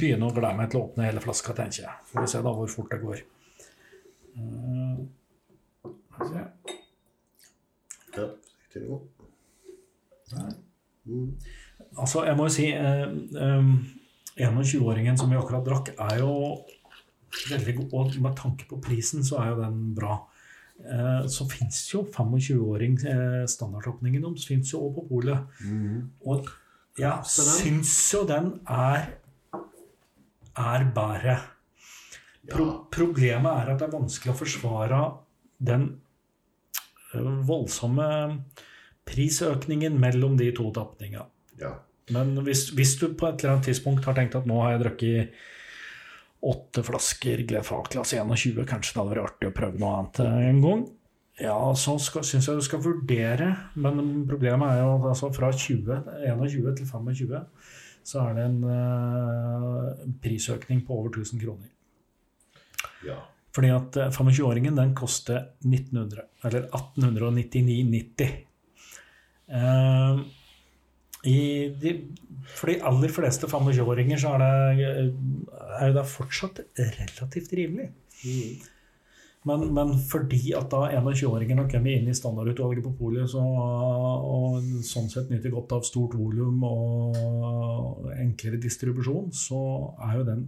begynne 0.00 0.28
å 0.28 0.34
glede 0.34 0.56
meg 0.58 0.70
til 0.70 0.80
å 0.80 0.86
åpne 0.88 1.06
hele 1.08 1.22
flaska, 1.22 1.54
tenker 1.56 1.84
jeg. 1.84 1.94
Får 2.10 2.24
vi 2.24 2.32
se 2.32 2.42
da 2.44 2.54
hvor 2.56 2.72
fort 2.72 2.94
det 2.94 3.00
går. 3.04 3.22
Uh. 4.34 5.04
Ja. 6.34 6.46
Mm. 11.04 11.34
Altså, 11.98 12.24
jeg 12.24 12.36
må 12.38 12.46
jo 12.48 12.54
si 12.54 12.68
eh, 12.72 13.04
eh, 13.44 13.72
21-åringen 14.40 15.18
som 15.18 15.30
vi 15.30 15.38
akkurat 15.38 15.66
drakk, 15.66 15.92
er 15.94 16.22
jo 16.22 16.32
veldig 17.50 17.76
god. 17.80 17.92
Og 17.92 18.20
med 18.24 18.38
tanke 18.38 18.68
på 18.70 18.80
prisen, 18.82 19.24
så 19.26 19.42
er 19.42 19.52
jo 19.52 19.60
den 19.62 19.80
bra. 19.96 20.18
Eh, 20.82 21.26
så 21.30 21.46
fins 21.50 21.84
jo 21.92 22.02
25-åring 22.08 22.98
eh, 23.06 23.44
standardåpningen 23.50 24.24
deres 24.26 24.46
fins 24.50 24.72
jo 24.74 24.82
også 24.86 24.98
på 24.98 25.08
polet. 25.12 25.62
Og 26.26 26.50
Så 27.26 27.44
syns 27.58 27.92
jo 28.14 28.22
den 28.28 28.52
er 28.70 29.14
er 30.54 30.84
bedre. 30.94 31.38
Pro 32.50 32.66
Problemet 32.92 33.50
er 33.50 33.72
at 33.72 33.80
det 33.80 33.88
er 33.88 33.96
vanskelig 33.96 34.34
å 34.34 34.38
forsvare 34.38 35.00
den 35.64 35.88
eh, 37.14 37.32
voldsomme 37.48 38.06
prisøkningen 39.08 39.96
mellom 40.00 40.38
de 40.40 40.52
to 40.56 40.70
tapningene. 40.76 41.26
ja. 41.60 41.74
Men 42.12 42.34
hvis, 42.44 42.66
hvis 42.76 42.98
du 43.00 43.06
på 43.16 43.30
et 43.30 43.40
eller 43.40 43.54
annet 43.54 43.70
tidspunkt 43.70 44.04
har 44.04 44.16
tenkt 44.16 44.34
at 44.36 44.44
nå 44.48 44.58
har 44.60 44.74
jeg 44.74 44.82
drukket 44.82 45.38
åtte 46.44 46.82
flasker 46.84 47.40
Glefaclas 47.48 48.12
21, 48.12 48.58
kanskje 48.68 48.92
det 48.92 49.00
hadde 49.00 49.14
vært 49.14 49.30
artig 49.30 49.48
å 49.48 49.54
prøve 49.56 49.80
noe 49.80 49.94
annet 50.02 50.20
en 50.50 50.60
gang, 50.60 50.82
ja, 51.40 51.56
så 51.74 51.96
syns 51.98 52.46
jeg 52.46 52.58
du 52.58 52.64
skal 52.64 52.82
vurdere. 52.84 53.48
Men 53.74 54.26
problemet 54.28 54.70
er 54.70 54.84
jo 54.84 54.94
at 54.98 55.08
altså 55.12 55.32
fra 55.34 55.50
20, 55.52 56.02
21 56.30 56.76
til 56.78 56.86
25 56.86 57.40
så 58.04 58.20
er 58.20 58.34
det 58.36 58.42
en 58.50 58.64
uh, 58.68 59.92
prisøkning 60.22 60.82
på 60.86 60.98
over 60.98 61.08
1000 61.08 61.40
kroner. 61.40 61.70
ja. 63.06 63.22
Fordi 63.54 63.68
at 63.70 63.96
eh, 64.02 64.10
25-åringen 64.10 64.74
den 64.74 64.94
koster 64.98 65.44
1900, 65.62 66.24
eller 66.44 66.64
1899,90. 66.74 68.32
Uh, 69.46 70.24
de, 71.24 71.92
for 72.50 72.72
de 72.72 72.80
aller 72.82 73.14
fleste 73.14 73.46
25-åringer 73.46 74.18
så 74.18 74.34
er 74.34 74.42
det, 74.42 75.04
er 75.78 75.94
det 75.94 76.04
fortsatt 76.10 76.64
relativt 76.80 77.54
rimelig. 77.54 77.92
Men, 79.44 79.66
men 79.76 79.92
fordi 80.08 80.54
at 80.56 80.70
da 80.72 80.86
21-åringen 80.88 81.58
har 81.60 81.68
kommet 81.68 81.98
inn 81.98 82.08
i 82.08 82.16
standardutvalget 82.16 82.84
på 82.86 82.94
polet 82.96 83.28
så, 83.28 83.42
og 83.44 84.64
sånn 84.88 85.10
sett 85.12 85.28
nyter 85.28 85.52
godt 85.52 85.74
av 85.76 85.84
stort 85.84 86.16
volum 86.16 86.64
og 86.64 88.08
enklere 88.16 88.60
distribusjon, 88.62 89.28
så 89.36 89.60
er 90.08 90.16
jo 90.16 90.26
den 90.30 90.46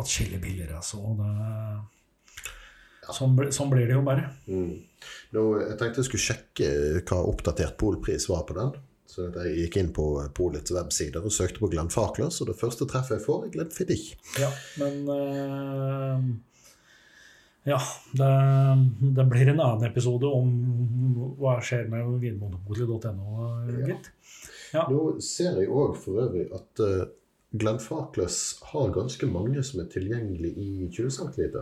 atskillig 0.00 0.42
billigere. 0.42 0.82
Så 0.84 1.00
det, 1.16 1.32
sånn, 3.08 3.40
sånn 3.48 3.72
blir 3.72 3.88
det 3.88 3.96
jo 3.96 4.04
bare. 4.04 4.28
Mm. 4.52 4.74
Nå, 5.36 5.48
jeg 5.62 5.78
tenkte 5.80 6.02
jeg 6.02 6.10
skulle 6.10 6.26
sjekke 6.28 6.72
hva 7.08 7.24
oppdatert 7.32 7.78
polpris 7.80 8.28
var 8.28 8.44
på 8.48 8.58
den. 8.60 8.76
Så 9.14 9.28
jeg 9.30 9.58
gikk 9.62 9.76
inn 9.78 9.92
på 9.94 10.08
Polets 10.34 10.72
websider 10.74 11.24
og 11.24 11.32
søkte 11.32 11.60
på 11.62 11.68
Glenn 11.70 11.92
Fakler, 11.92 12.32
så 12.34 12.46
det 12.48 12.56
første 12.58 12.88
treffet 12.90 13.20
jeg 13.20 13.24
får, 13.26 13.44
er 13.46 13.52
Glenn 13.54 13.70
Fiddich. 13.72 14.08
Ja, 14.40 14.48
men 14.80 15.04
eh, 15.14 16.24
Ja, 17.64 17.78
det, 18.12 18.30
det 19.16 19.24
blir 19.30 19.48
en 19.48 19.60
annen 19.60 19.86
episode 19.88 20.28
om 20.28 20.50
hva 21.40 21.56
skjer 21.64 21.86
med 21.88 22.18
vinmonopolet.no, 22.20 23.44
gitt. 23.88 24.10
Ja. 24.74 24.84
Nå 24.90 25.14
ser 25.24 25.60
jeg 25.62 25.70
òg 25.72 25.94
for 25.96 26.20
øvrig 26.26 26.44
at 26.52 26.82
uh, 26.84 27.06
Glenn 27.54 27.80
Farklas 27.80 28.58
har 28.72 28.92
ganske 28.92 29.28
mange 29.30 29.62
som 29.64 29.80
er 29.80 29.88
tilgjengelig 29.92 30.50
i 30.60 30.88
20 30.92 31.14
cm. 31.16 31.60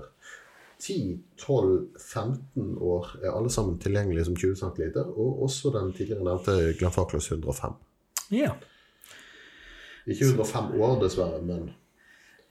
10, 0.82 0.96
12, 1.38 1.76
15 2.00 2.72
år 2.82 3.12
er 3.22 3.30
alle 3.30 3.52
sammen 3.54 3.78
tilgjengelige 3.78 4.26
som 4.26 4.36
20 4.36 4.56
cm, 4.58 4.82
og 5.14 5.44
også 5.46 5.70
den 5.76 5.92
tidligere 5.94 6.26
nevnte 6.26 6.56
Glenn 6.80 6.94
Farklas 6.94 7.30
105. 7.30 7.78
ja. 8.42 8.56
Ikke 10.02 10.32
105 10.32 10.72
år, 10.82 10.96
dessverre, 10.98 11.38
men 11.46 11.68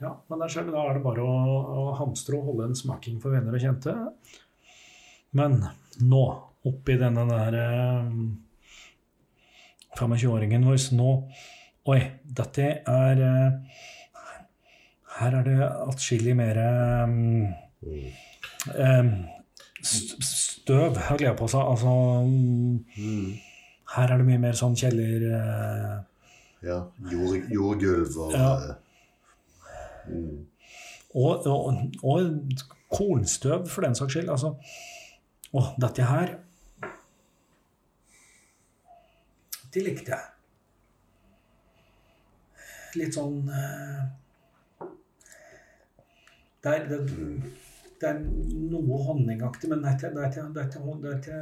Ja, 0.02 0.16
men 0.32 0.40
der 0.42 0.50
ser 0.50 0.66
du, 0.66 0.72
da 0.74 0.82
er 0.90 0.98
det 0.98 1.04
bare 1.06 1.22
å, 1.22 1.34
å 1.78 1.82
hamstre 2.00 2.38
og 2.40 2.48
holde 2.50 2.70
en 2.72 2.78
smaking 2.78 3.20
for 3.22 3.36
venner 3.36 3.54
og 3.54 3.62
kjente. 3.62 3.94
Men 5.38 5.60
nå, 6.02 6.24
oppi 6.68 6.96
denne 7.00 7.24
der 7.30 7.58
eh, 7.62 8.10
25-åringen 10.00 10.66
vår, 10.68 10.80
nå 10.98 11.12
Oi, 11.92 12.00
dette 12.38 12.66
er 12.86 13.22
eh, 13.26 13.78
Her 15.18 15.38
er 15.40 15.48
det 15.48 15.56
atskillig 15.90 16.36
mer 16.38 16.60
eh, 16.62 17.16
eh, 18.76 19.10
st- 19.82 20.20
støv, 20.28 20.98
holder 21.08 21.26
jeg 21.32 21.38
på 21.40 21.48
seg. 21.50 21.64
Altså 21.74 21.94
mm, 22.30 23.26
Her 23.96 24.14
er 24.14 24.22
det 24.22 24.28
mye 24.30 24.42
mer 24.46 24.58
sånn 24.58 24.78
kjeller... 24.78 25.26
Eh, 25.42 25.98
ja, 26.70 26.78
jord, 27.10 27.50
jordgulv 27.50 28.18
og 28.28 28.36
Ja. 28.38 28.52
Mm, 30.12 30.48
Og, 31.14 31.48
og, 31.48 31.82
og 32.04 32.20
kornstøv, 32.92 33.66
for 33.68 33.82
den 33.82 33.96
saks 33.96 34.14
skyld. 34.16 34.30
Altså, 34.32 34.54
å, 35.52 35.66
dette 35.82 36.08
her 36.08 36.38
Det 39.72 39.84
likte 39.86 40.12
jeg. 40.12 40.28
Litt 43.00 43.16
sånn 43.16 43.48
eh, 43.48 44.02
det, 46.62 46.74
er, 46.74 46.82
det, 46.90 46.98
det 48.02 48.10
er 48.10 48.20
noe 48.20 48.98
honningaktig, 49.06 49.70
men 49.72 49.80
det 49.80 49.94
er 49.94 49.96
ikke, 49.96 50.10
det 50.18 50.22
er 50.26 50.68
ikke, 51.16 51.38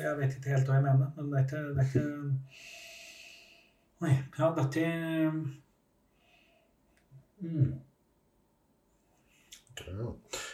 Jeg 0.00 0.16
vet 0.18 0.34
ikke 0.34 0.56
helt 0.56 0.66
hva 0.66 0.80
jeg 0.80 0.86
mener, 0.88 1.12
men 1.14 1.30
det 1.30 1.38
er 1.38 1.86
ikke 1.86 2.02
Oi. 4.00 4.14
Ja, 4.38 4.48
dette 4.56 4.82
mm. 7.44 7.70
Ja. 9.88 10.10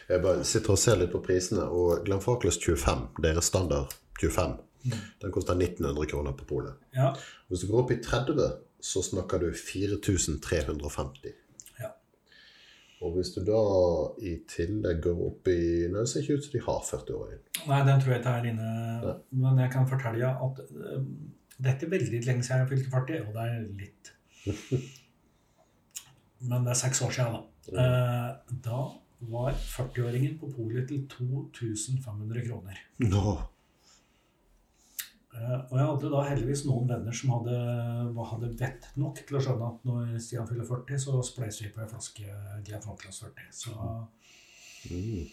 Jeg 0.09 0.23
bare 0.25 0.45
sitter 0.47 0.75
og 0.75 0.81
ser 0.81 1.01
litt 1.01 1.13
på 1.13 1.23
prisene, 1.25 1.67
og 1.67 2.05
Glenn 2.07 2.23
Farklas 2.25 2.59
25, 2.63 3.09
deres 3.25 3.51
standard 3.51 3.95
25, 4.21 4.57
den 5.23 5.35
koster 5.35 5.59
1900 5.59 6.11
kroner 6.13 6.37
på 6.37 6.47
polet. 6.49 6.79
Ja. 6.95 7.13
Hvis 7.49 7.65
du 7.65 7.71
går 7.71 7.85
opp 7.85 7.95
i 7.95 8.01
30, 8.03 8.53
så 8.81 9.03
snakker 9.03 9.43
du 9.43 9.49
4350. 9.53 11.33
Ja. 11.81 11.91
Og 13.03 13.17
hvis 13.17 13.33
du 13.35 13.41
da 13.47 13.63
i 14.23 14.37
tillegg 14.51 15.03
går 15.07 15.25
opp 15.27 15.51
i 15.53 15.61
Nei, 15.91 16.03
det 16.03 16.11
ser 16.11 16.23
ikke 16.23 16.39
ut 16.39 16.47
som 16.47 16.55
de 16.55 16.67
har 16.69 16.85
40-åringen. 16.91 17.49
Nei, 17.71 17.81
den 17.89 18.05
tror 18.05 18.15
jeg 18.15 18.23
ikke 18.23 18.37
er 18.37 18.53
inne. 18.53 18.69
Nei. 19.07 19.17
Men 19.43 19.65
jeg 19.65 19.75
kan 19.75 19.91
fortelle 19.91 20.31
at 20.47 20.63
uh, 20.77 21.03
er 21.65 21.75
er 21.75 21.93
veldig 21.97 22.23
lenge 22.29 22.47
siden 22.47 22.63
jeg 22.63 22.71
fylte 22.75 22.95
40, 22.95 23.27
og 23.27 23.35
det 23.35 23.51
er 23.51 23.59
litt. 23.83 24.05
Men 26.49 26.67
det 26.67 26.75
er 26.75 26.79
seks 26.79 27.01
år 27.03 27.13
siden, 27.17 27.37
da. 27.37 27.43
Eh, 27.67 28.31
da 28.63 28.79
var 29.21 29.53
40-åringen 29.57 30.39
på 30.41 30.51
polet 30.53 30.89
til 30.91 31.07
2500 31.09 32.43
kroner. 32.47 32.81
Nå. 33.05 33.37
Eh, 35.37 35.57
og 35.71 35.75
jeg 35.77 35.87
hadde 35.87 36.13
da 36.13 36.27
heldigvis 36.31 36.67
noen 36.69 36.91
venner 36.91 37.17
som 37.17 37.33
hadde, 37.37 37.57
hadde 38.33 38.53
vett 38.61 38.91
nok 39.01 39.23
til 39.25 39.39
å 39.39 39.43
skjønne 39.47 39.73
at 39.73 39.89
når 39.89 40.15
Stian 40.23 40.49
fyller 40.49 40.69
40, 40.69 41.03
så 41.07 41.17
spleiser 41.25 41.67
vi 41.67 41.75
på 41.75 41.83
en 41.85 41.91
flaske 41.93 42.29
Falklands 42.85 43.25
40. 43.25 43.51
Så 43.53 43.75
Mm. 44.87 45.27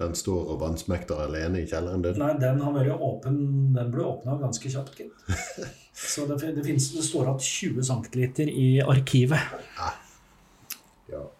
Den 0.00 0.14
står 0.18 0.48
og 0.50 0.56
vannsmekter 0.62 1.20
alene 1.22 1.60
i 1.62 1.66
kjelleren 1.70 2.02
din? 2.02 2.16
Nei, 2.18 2.32
den 2.40 2.62
åpen 2.64 3.36
Den 3.76 3.92
ble 3.94 4.06
åpna 4.08 4.38
ganske 4.40 4.70
kjapt, 4.72 4.96
gitt. 4.98 5.12
Så 6.14 6.24
det, 6.26 6.40
det, 6.56 6.64
finnes, 6.66 6.88
det 6.96 7.04
står 7.06 7.28
igjen 7.30 7.44
20 7.46 7.84
cm 7.86 8.48
i 8.50 8.68
arkivet. 8.82 9.52
Ja. 9.76 9.92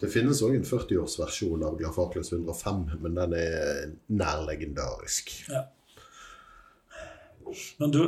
Det 0.04 0.10
finnes 0.12 0.40
òg 0.44 0.58
en 0.58 0.66
40-årsversjon 0.68 1.62
av 1.64 1.78
Glafakles 1.80 2.28
105, 2.34 2.80
men 3.00 3.14
den 3.16 3.34
er 3.38 3.92
nær 4.12 4.42
legendarisk. 4.44 5.30
Ja. 5.48 5.62
Men 7.80 7.94
du 7.94 8.02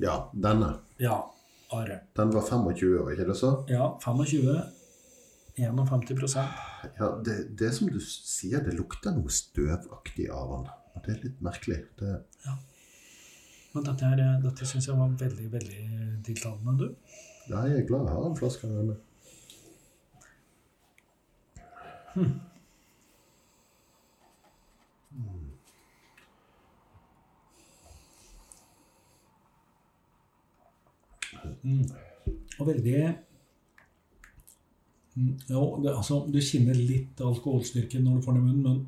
Ja, 0.00 0.16
denne. 0.32 0.74
Ja, 1.00 1.22
Are. 1.72 2.02
Den 2.16 2.34
var 2.34 2.44
25 2.44 2.98
år, 3.00 3.10
ikke 3.14 3.26
det 3.30 3.36
så? 3.38 3.52
Ja, 3.68 3.86
25. 4.02 4.60
51 5.56 6.36
Ja, 6.98 7.08
det, 7.24 7.36
det 7.60 7.70
som 7.76 7.88
du 7.88 7.96
sier, 8.00 8.60
det 8.64 8.74
lukter 8.76 9.16
noe 9.16 9.32
støvaktig 9.32 10.28
av 10.32 10.52
den. 10.52 10.68
Og 10.92 11.06
Det 11.06 11.14
er 11.14 11.24
litt 11.24 11.40
merkelig. 11.44 11.78
Det, 12.00 12.12
Men 13.72 13.86
dette, 13.88 14.04
her, 14.04 14.36
dette 14.44 14.68
syns 14.68 14.90
jeg 14.90 14.98
var 14.98 15.16
veldig, 15.16 15.48
veldig 15.52 15.84
tiltalende, 16.28 16.76
du. 16.76 17.16
ja, 17.48 17.64
jeg 17.70 17.80
er 17.80 17.88
glad 17.88 18.04
jeg 18.04 18.18
har 18.18 18.28
en 18.28 18.36
flaske 18.36 18.68
av 18.68 18.76
denne. 18.82 18.98
Og 32.58 32.66
veldig 32.66 33.14
Mm, 35.14 35.34
Jo, 35.50 35.82
det, 35.84 35.90
altså, 35.92 36.22
du 36.32 36.38
kjenner 36.40 36.72
litt 36.78 37.20
alkoholstyrke 37.20 37.98
når 38.00 38.14
du 38.16 38.22
får 38.24 38.32
den 38.32 38.42
i 38.42 38.44
munnen, 38.46 38.62
men 38.62 38.86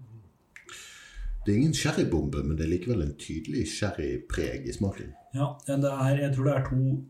Det 1.45 1.53
er 1.53 1.59
ingen 1.59 1.75
sherrybombe, 1.77 2.41
men 2.43 2.57
det 2.57 2.65
er 2.65 2.71
likevel 2.71 3.03
en 3.05 3.17
tydelig 3.21 3.67
sherrypreg 3.69 4.65
i 4.65 4.73
smaken. 4.73 5.11
ja, 5.35 5.51
det 5.67 5.85
er, 5.85 6.17
jeg 6.23 6.35
tror 6.35 6.45
det 6.45 6.55
er 6.55 6.65
to 6.71 7.05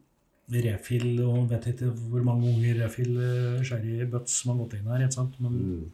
refill, 0.50 1.20
og 1.22 1.50
vet 1.50 1.66
ikke 1.66 1.92
hvor 2.10 2.22
mange 2.26 2.48
unger 2.50 2.82
refill 2.84 3.14
sherrybuts 3.14 3.68
sherrybutts 3.68 4.32
som 4.42 4.50
har 4.50 4.64
gått 4.64 4.74
inn 4.80 4.90
her. 4.90 5.04
ikke 5.06 5.14
sant? 5.14 5.38
Men 5.40 5.92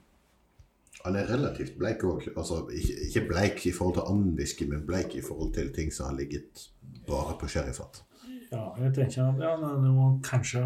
Han 1.04 1.16
er 1.16 1.30
relativt 1.30 1.78
bleik 1.78 2.04
òg. 2.04 2.28
Altså, 2.36 2.60
ikke, 2.74 3.26
bleik 3.28 3.66
i 3.66 3.72
forhold 3.72 3.96
til 3.96 4.06
annen 4.10 4.36
whisky, 4.38 4.68
men 4.68 4.86
bleik 4.86 5.14
i 5.16 5.24
forhold 5.24 5.54
til 5.56 5.72
ting 5.74 5.92
som 5.92 6.10
har 6.10 6.16
ligget 6.18 6.66
bare 7.08 7.36
på 7.40 7.48
sherryfat. 7.48 8.04
ja, 8.52 8.64
jeg 8.82 8.94
tenker 8.94 9.26
at 9.28 9.42
ja, 9.44 9.56
den 9.56 9.96
var 9.96 10.18
kanskje 10.26 10.62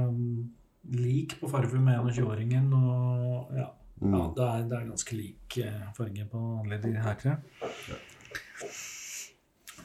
lik 0.84 1.36
på 1.40 1.48
farge 1.48 1.80
med 1.80 1.98
21-åringen. 1.98 2.72
og 2.72 3.50
ja, 3.56 3.66
ja 4.02 4.22
det, 4.36 4.44
er, 4.44 4.68
det 4.68 4.78
er 4.78 4.88
ganske 4.88 5.16
lik 5.16 5.58
eh, 5.58 5.82
farge 5.96 6.28
på 6.30 6.44
alle 6.62 6.80
de 6.82 6.94
her 6.96 7.14
tre. 7.22 7.36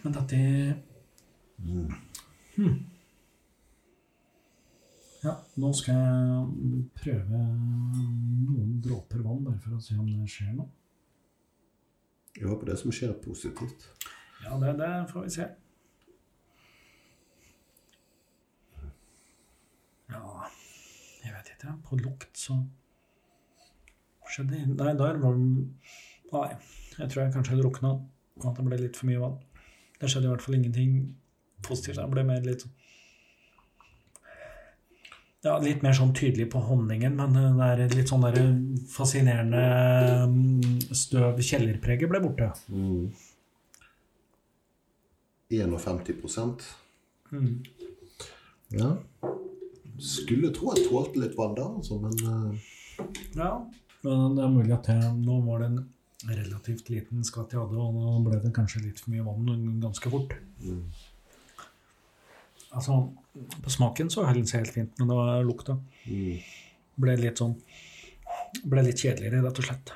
Men 0.03 0.15
dette 0.15 0.39
hmm. 1.57 2.79
Ja, 5.19 5.33
nå 5.59 5.69
skal 5.75 5.97
jeg 5.99 6.83
prøve 6.95 7.39
noen 7.43 8.77
dråper 8.83 9.19
vann, 9.25 9.41
bare 9.43 9.59
for 9.59 9.75
å 9.75 9.81
se 9.83 9.97
om 9.99 10.07
det 10.07 10.29
skjer 10.31 10.53
noe. 10.55 10.69
Jeg 12.37 12.47
håper 12.47 12.69
det 12.69 12.77
som 12.79 12.93
skjer, 12.95 13.11
er 13.11 13.19
positivt. 13.19 13.89
Ja, 14.45 14.55
det, 14.61 14.77
det 14.79 14.91
får 15.09 15.25
vi 15.25 15.33
se. 15.33 15.47
Ja, 20.13 20.23
jeg 21.25 21.35
vet 21.35 21.51
ikke. 21.57 21.75
På 21.89 21.99
lukt 21.99 22.39
så 22.39 22.55
skjedde 24.29 24.55
det 24.55 24.77
Nei, 24.79 24.95
der 24.95 25.19
var 25.19 25.35
Nei, 25.35 26.49
jeg 26.95 27.09
tror 27.09 27.25
jeg 27.25 27.35
kanskje 27.35 27.59
drukna. 27.59 27.97
Og 28.39 28.51
at 28.53 28.55
det 28.55 28.69
ble 28.69 28.79
litt 28.85 28.95
for 28.95 29.11
mye 29.11 29.19
vann. 29.19 29.39
Det 29.99 30.07
skjedde 30.07 30.29
i 30.29 30.31
hvert 30.31 30.47
fall 30.47 30.61
ingenting 30.61 30.99
positivt. 31.65 31.99
Det 31.99 32.07
ble 32.13 32.23
mer 32.23 32.45
litt 32.47 32.63
sånn 32.63 32.78
ja, 35.45 35.55
litt 35.63 35.83
mer 35.85 35.95
sånn 35.95 36.11
tydelig 36.15 36.49
på 36.51 36.61
honningen, 36.67 37.15
men 37.15 37.35
det 37.59 37.67
er 37.67 37.95
litt 37.95 38.11
sånn 38.11 38.25
der 38.27 38.39
fascinerende 38.91 39.63
mm, 40.31 40.93
støv 40.95 41.39
Kjellerpreget 41.39 42.11
ble 42.11 42.21
borte. 42.23 42.51
Mm. 42.67 43.09
51 45.49 46.67
Mm. 47.29 47.59
Ja. 48.73 48.87
Skulle 50.01 50.49
tro 50.49 50.71
jeg 50.73 50.87
tålte 50.87 51.21
litt 51.21 51.35
vann 51.37 51.53
da, 51.53 51.67
altså, 51.77 51.99
men 52.01 52.15
eh, 52.25 52.69
Ja, 53.37 53.51
men 54.01 54.37
det 54.37 54.45
er 54.45 54.53
mulig 54.53 54.73
at 54.73 54.89
jeg, 54.89 55.11
nå 55.19 55.35
var 55.45 55.61
det 55.61 55.67
en 55.69 55.83
relativt 56.29 56.89
liten 56.89 57.21
skatt 57.27 57.53
jeg 57.53 57.61
hadde, 57.61 57.77
og 57.77 57.93
nå 57.93 58.15
ble 58.25 58.39
det 58.41 58.53
kanskje 58.55 58.81
litt 58.87 59.01
for 59.03 59.13
mye 59.13 59.27
vann 59.27 59.77
ganske 59.83 60.11
fort. 60.11 60.33
Altså, 62.69 62.99
på 63.63 63.71
smaken 63.73 64.11
så 64.13 64.25
den 64.27 64.45
helt 64.45 64.73
fint, 64.73 64.91
men 64.99 65.09
det 65.09 65.15
var 65.17 65.45
lukta. 65.45 65.79
mm. 66.05 66.41
Ble 66.99 67.15
litt 67.15 67.39
sånn 67.39 67.55
Ble 68.69 68.83
litt 68.85 69.01
kjedeligere, 69.01 69.41
rett 69.45 69.59
og 69.61 69.65
slett. 69.65 69.91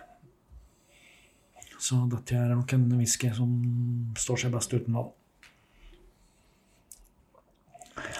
Så 1.83 1.97
dette 2.09 2.37
er 2.37 2.53
nok 2.53 2.73
en 2.75 2.85
whisky 2.95 3.29
som 3.35 3.51
står 4.17 4.43
seg 4.43 4.53
best 4.55 4.73
uten 4.73 4.95
vann. 4.95 5.11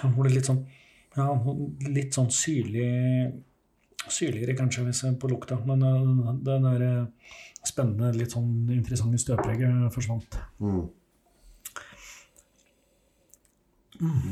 Den 0.02 0.14
ble 0.18 0.34
litt 0.34 0.50
sånn 0.50 0.62
Ja, 1.16 1.30
litt 1.94 2.16
sånn 2.18 2.32
syrlig 2.34 2.90
Syrligere 4.12 4.58
kanskje 4.58 4.84
hvis 4.88 5.04
jeg 5.06 5.16
på 5.22 5.30
lukta, 5.32 5.56
men 5.64 5.80
det 5.80 5.92
den 6.44 6.66
der 6.68 6.82
øh, 6.84 7.36
spennende, 7.64 8.10
litt 8.18 8.34
sånn 8.36 8.68
interessante 8.74 9.22
støvpreget 9.22 9.94
forsvant. 9.96 10.36
Mm. 10.60 10.82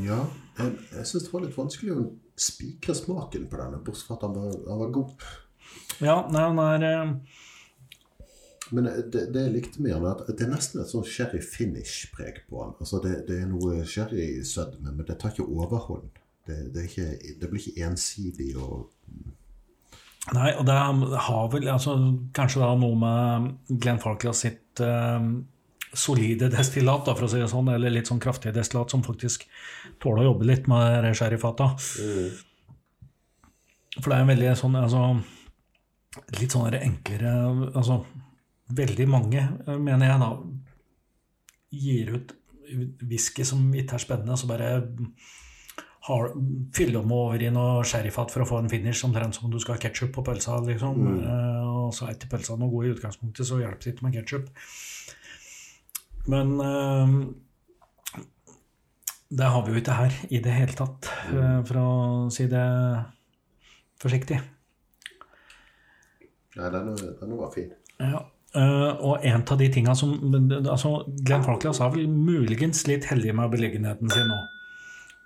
Ja, 0.01 0.24
jeg, 0.57 0.74
jeg 0.91 1.07
syns 1.07 1.28
det 1.28 1.34
var 1.34 1.45
litt 1.45 1.57
vanskelig 1.57 1.93
å 1.95 2.09
spikre 2.41 2.95
smaken 2.97 3.47
på 3.51 3.59
denne, 3.59 3.82
bortsett 3.86 4.09
fra 4.09 4.18
at 4.18 4.26
den 4.26 4.38
var, 4.38 4.57
den 4.66 4.82
var 4.82 4.93
god. 4.97 5.26
Ja, 6.01 6.18
nei, 6.34 6.45
den 6.49 6.62
er 6.66 6.88
eh... 6.89 7.16
Men 8.72 8.88
det, 8.88 9.26
det 9.36 9.41
jeg 9.43 9.51
likte 9.51 9.84
med 9.84 9.97
er 9.97 10.05
at 10.14 10.30
det 10.30 10.45
er 10.45 10.53
nesten 10.53 10.80
et 10.80 10.88
sånn 10.88 11.03
sherry 11.03 11.41
finish-preg 11.43 12.45
på 12.47 12.62
den. 12.62 12.78
Altså 12.80 13.01
det, 13.03 13.18
det 13.28 13.41
er 13.43 13.49
noe 13.51 13.82
sherry-sødme, 13.84 14.93
men 14.95 15.07
det 15.07 15.18
tar 15.20 15.34
ikke 15.34 15.49
overhånd. 15.51 16.07
Det, 16.47 16.57
det, 16.74 16.86
ikke, 16.88 17.36
det 17.41 17.49
blir 17.51 17.62
ikke 17.62 17.89
ensidig 17.91 18.53
og 18.57 18.89
Nei, 20.32 20.51
og 20.53 20.68
det 20.68 20.76
har 20.78 21.47
vel 21.49 21.66
altså, 21.74 21.95
kanskje 22.38 22.62
da 22.62 22.76
noe 22.78 22.97
med 23.01 23.78
Glenn 23.82 23.99
Farclas 23.99 24.43
sitt 24.45 24.82
eh, 24.86 25.18
solide 25.93 26.49
destillat, 26.51 27.05
da, 27.05 27.15
for 27.17 27.27
å 27.27 27.31
si 27.31 27.41
det 27.41 27.49
sånn, 27.51 27.69
eller 27.73 27.93
litt 27.93 28.09
sånn 28.09 28.21
kraftige 28.23 28.55
destillat, 28.55 28.93
som 28.93 29.03
faktisk 29.03 29.43
tåler 30.01 30.23
å 30.23 30.31
jobbe 30.31 30.47
litt 30.47 30.69
med 30.71 31.03
det 31.03 31.03
Mm. 31.99 32.31
For 33.99 34.07
det 34.07 34.17
er 34.17 34.23
en 34.23 34.31
veldig 34.31 34.51
sånn 34.55 34.75
altså, 34.79 35.01
Litt 36.37 36.53
sånn 36.53 36.75
enklere 36.77 37.31
Altså, 37.75 37.97
veldig 38.71 39.07
mange, 39.11 39.41
eh, 39.65 39.75
mener 39.75 40.07
jeg 40.07 40.21
da, 40.21 40.29
gir 41.71 42.13
ut 42.15 42.33
whisky 43.03 43.43
som 43.43 43.65
ikke 43.75 43.97
er 43.97 44.03
spennende, 44.03 44.37
så 44.39 44.47
bare 44.47 44.69
har, 46.07 46.29
fyller 46.75 47.01
om 47.01 47.11
over 47.13 47.43
i 47.43 47.49
noe 47.53 47.83
sherryfat 47.87 48.31
for 48.31 48.43
å 48.43 48.47
få 48.47 48.61
en 48.61 48.71
finish, 48.71 49.03
omtrent 49.05 49.35
som 49.35 49.49
om 49.49 49.51
du 49.53 49.59
skal 49.59 49.75
ha 49.75 49.81
ketsjup 49.83 50.13
på 50.15 50.23
pølsa. 50.25 50.61
liksom. 50.65 51.01
Mm. 51.03 51.19
og 51.67 51.91
så 51.95 52.07
er 52.07 52.15
ikke 52.15 52.31
pølsa 52.31 52.55
noe 52.55 52.71
god 52.71 52.87
i 52.87 52.93
utgangspunktet, 52.95 53.47
så 53.47 53.59
hjelper 53.59 53.83
det 53.83 53.93
ikke 53.93 54.07
med 54.07 54.15
ketsjup. 54.15 54.47
Men 56.30 56.59
eh, 56.61 57.13
det 59.32 59.47
har 59.47 59.63
vi 59.65 59.72
jo 59.74 59.80
ikke 59.82 59.95
her 59.95 60.15
i 60.30 60.41
det 60.43 60.51
hele 60.53 60.76
tatt, 60.76 61.07
eh, 61.32 61.59
for 61.67 61.80
å 61.82 61.89
si 62.34 62.45
det 62.51 62.65
forsiktig. 64.01 64.41
Nei, 66.59 66.69
den, 66.74 66.89
den 67.22 67.36
var 67.39 67.51
fin. 67.55 67.69
Ja. 68.01 68.26
eh, 68.59 68.89
og 69.07 69.24
en 69.24 69.45
av 69.45 69.57
de 69.61 69.69
tinga 69.72 69.93
som 69.95 70.17
altså 70.34 70.97
Glenn 71.24 71.45
Falklas 71.45 71.80
har 71.80 71.93
vel 71.93 72.09
muligens 72.11 72.84
litt 72.89 73.05
heldig 73.07 73.36
med 73.38 73.53
beliggenheten 73.53 74.11
sin 74.11 74.28
nå. 74.28 74.39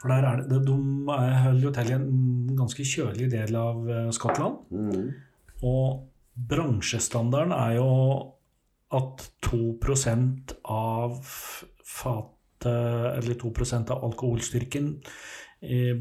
For 0.02 0.12
der 0.14 0.28
er 0.30 0.44
det, 0.46 0.60
de 0.68 0.76
er- 1.16 1.40
holder 1.48 1.64
jo 1.66 1.72
til 1.74 1.90
i 1.90 1.96
en 1.96 2.10
ganske 2.60 2.86
kjølig 2.86 3.32
del 3.32 3.56
av 3.58 3.90
eh, 3.90 4.10
Skottland. 4.14 4.60
Mm. 4.70 5.08
Og 5.66 6.06
bransjestandarden 6.52 7.56
er 7.56 7.78
jo 7.80 7.90
at 8.94 9.32
2% 9.48 10.54
av 10.64 11.18
fatet, 11.86 12.66
eller 12.66 13.34
2% 13.42 13.92
av 13.92 14.04
alkoholstyrken, 14.06 14.92
eh, 15.62 15.98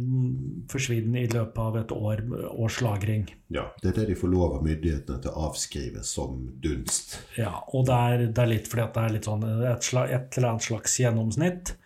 forsvinner 0.70 1.24
i 1.24 1.30
løpet 1.32 1.58
av 1.58 1.76
et 1.80 1.92
år, 1.92 2.22
års 2.52 2.80
lagring. 2.84 3.26
Ja, 3.48 3.66
det 3.82 3.92
er 3.92 4.00
det 4.00 4.08
de 4.12 4.18
får 4.20 4.32
lov 4.32 4.58
av 4.58 4.66
myndighetene 4.66 5.20
til 5.22 5.32
å 5.32 5.48
avskrive 5.50 6.04
som 6.04 6.42
dunst. 6.60 7.18
Ja, 7.38 7.56
og 7.72 7.86
det 7.88 8.00
er, 8.00 8.26
det 8.26 8.44
er 8.44 8.52
litt 8.52 8.68
fordi 8.70 8.86
at 8.86 8.96
det 8.96 9.04
er 9.04 9.16
litt 9.16 9.30
sånn 9.30 9.46
et, 9.46 9.88
slag, 9.88 10.12
et 10.12 10.38
eller 10.38 10.54
annet 10.54 10.68
slags 10.68 10.98
gjennomsnitt. 11.00 11.76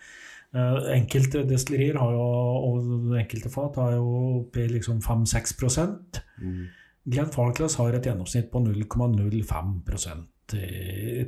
Eh, 0.57 0.80
enkelte 0.94 1.44
destillerier 1.44 1.99
har 2.01 2.14
jo, 2.16 2.26
og 2.68 3.14
enkelte 3.20 3.53
fat 3.53 3.76
har 3.82 3.99
jo 3.99 4.09
oppi 4.42 4.66
liksom 4.78 5.03
5-6 5.05 6.24
Mm. 6.38 6.68
Glenn 7.11 7.30
Farclas 7.34 7.74
har 7.80 7.96
et 7.96 8.05
gjennomsnitt 8.07 8.51
på 8.53 8.61
0,05 8.62 10.28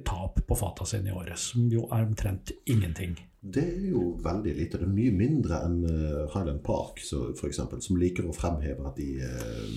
tap 0.06 0.38
på 0.46 0.56
fata 0.56 0.86
sine 0.88 1.10
i 1.10 1.12
året, 1.12 1.38
som 1.38 1.66
jo 1.70 1.86
er 1.92 2.06
omtrent 2.06 2.52
ingenting. 2.70 3.18
Det 3.40 3.62
er 3.64 3.84
jo 3.88 4.14
veldig 4.20 4.52
lite. 4.56 4.78
Det 4.80 4.84
er 4.84 4.92
mye 4.92 5.12
mindre 5.16 5.62
enn 5.64 5.78
uh, 5.88 6.24
Highland 6.34 6.60
Park, 6.64 7.00
så, 7.00 7.30
for 7.38 7.48
eksempel, 7.48 7.80
som 7.80 7.96
liker 8.00 8.28
å 8.28 8.34
fremheve 8.36 8.84
at 8.84 8.98
de 9.00 9.14
eh, 9.24 9.76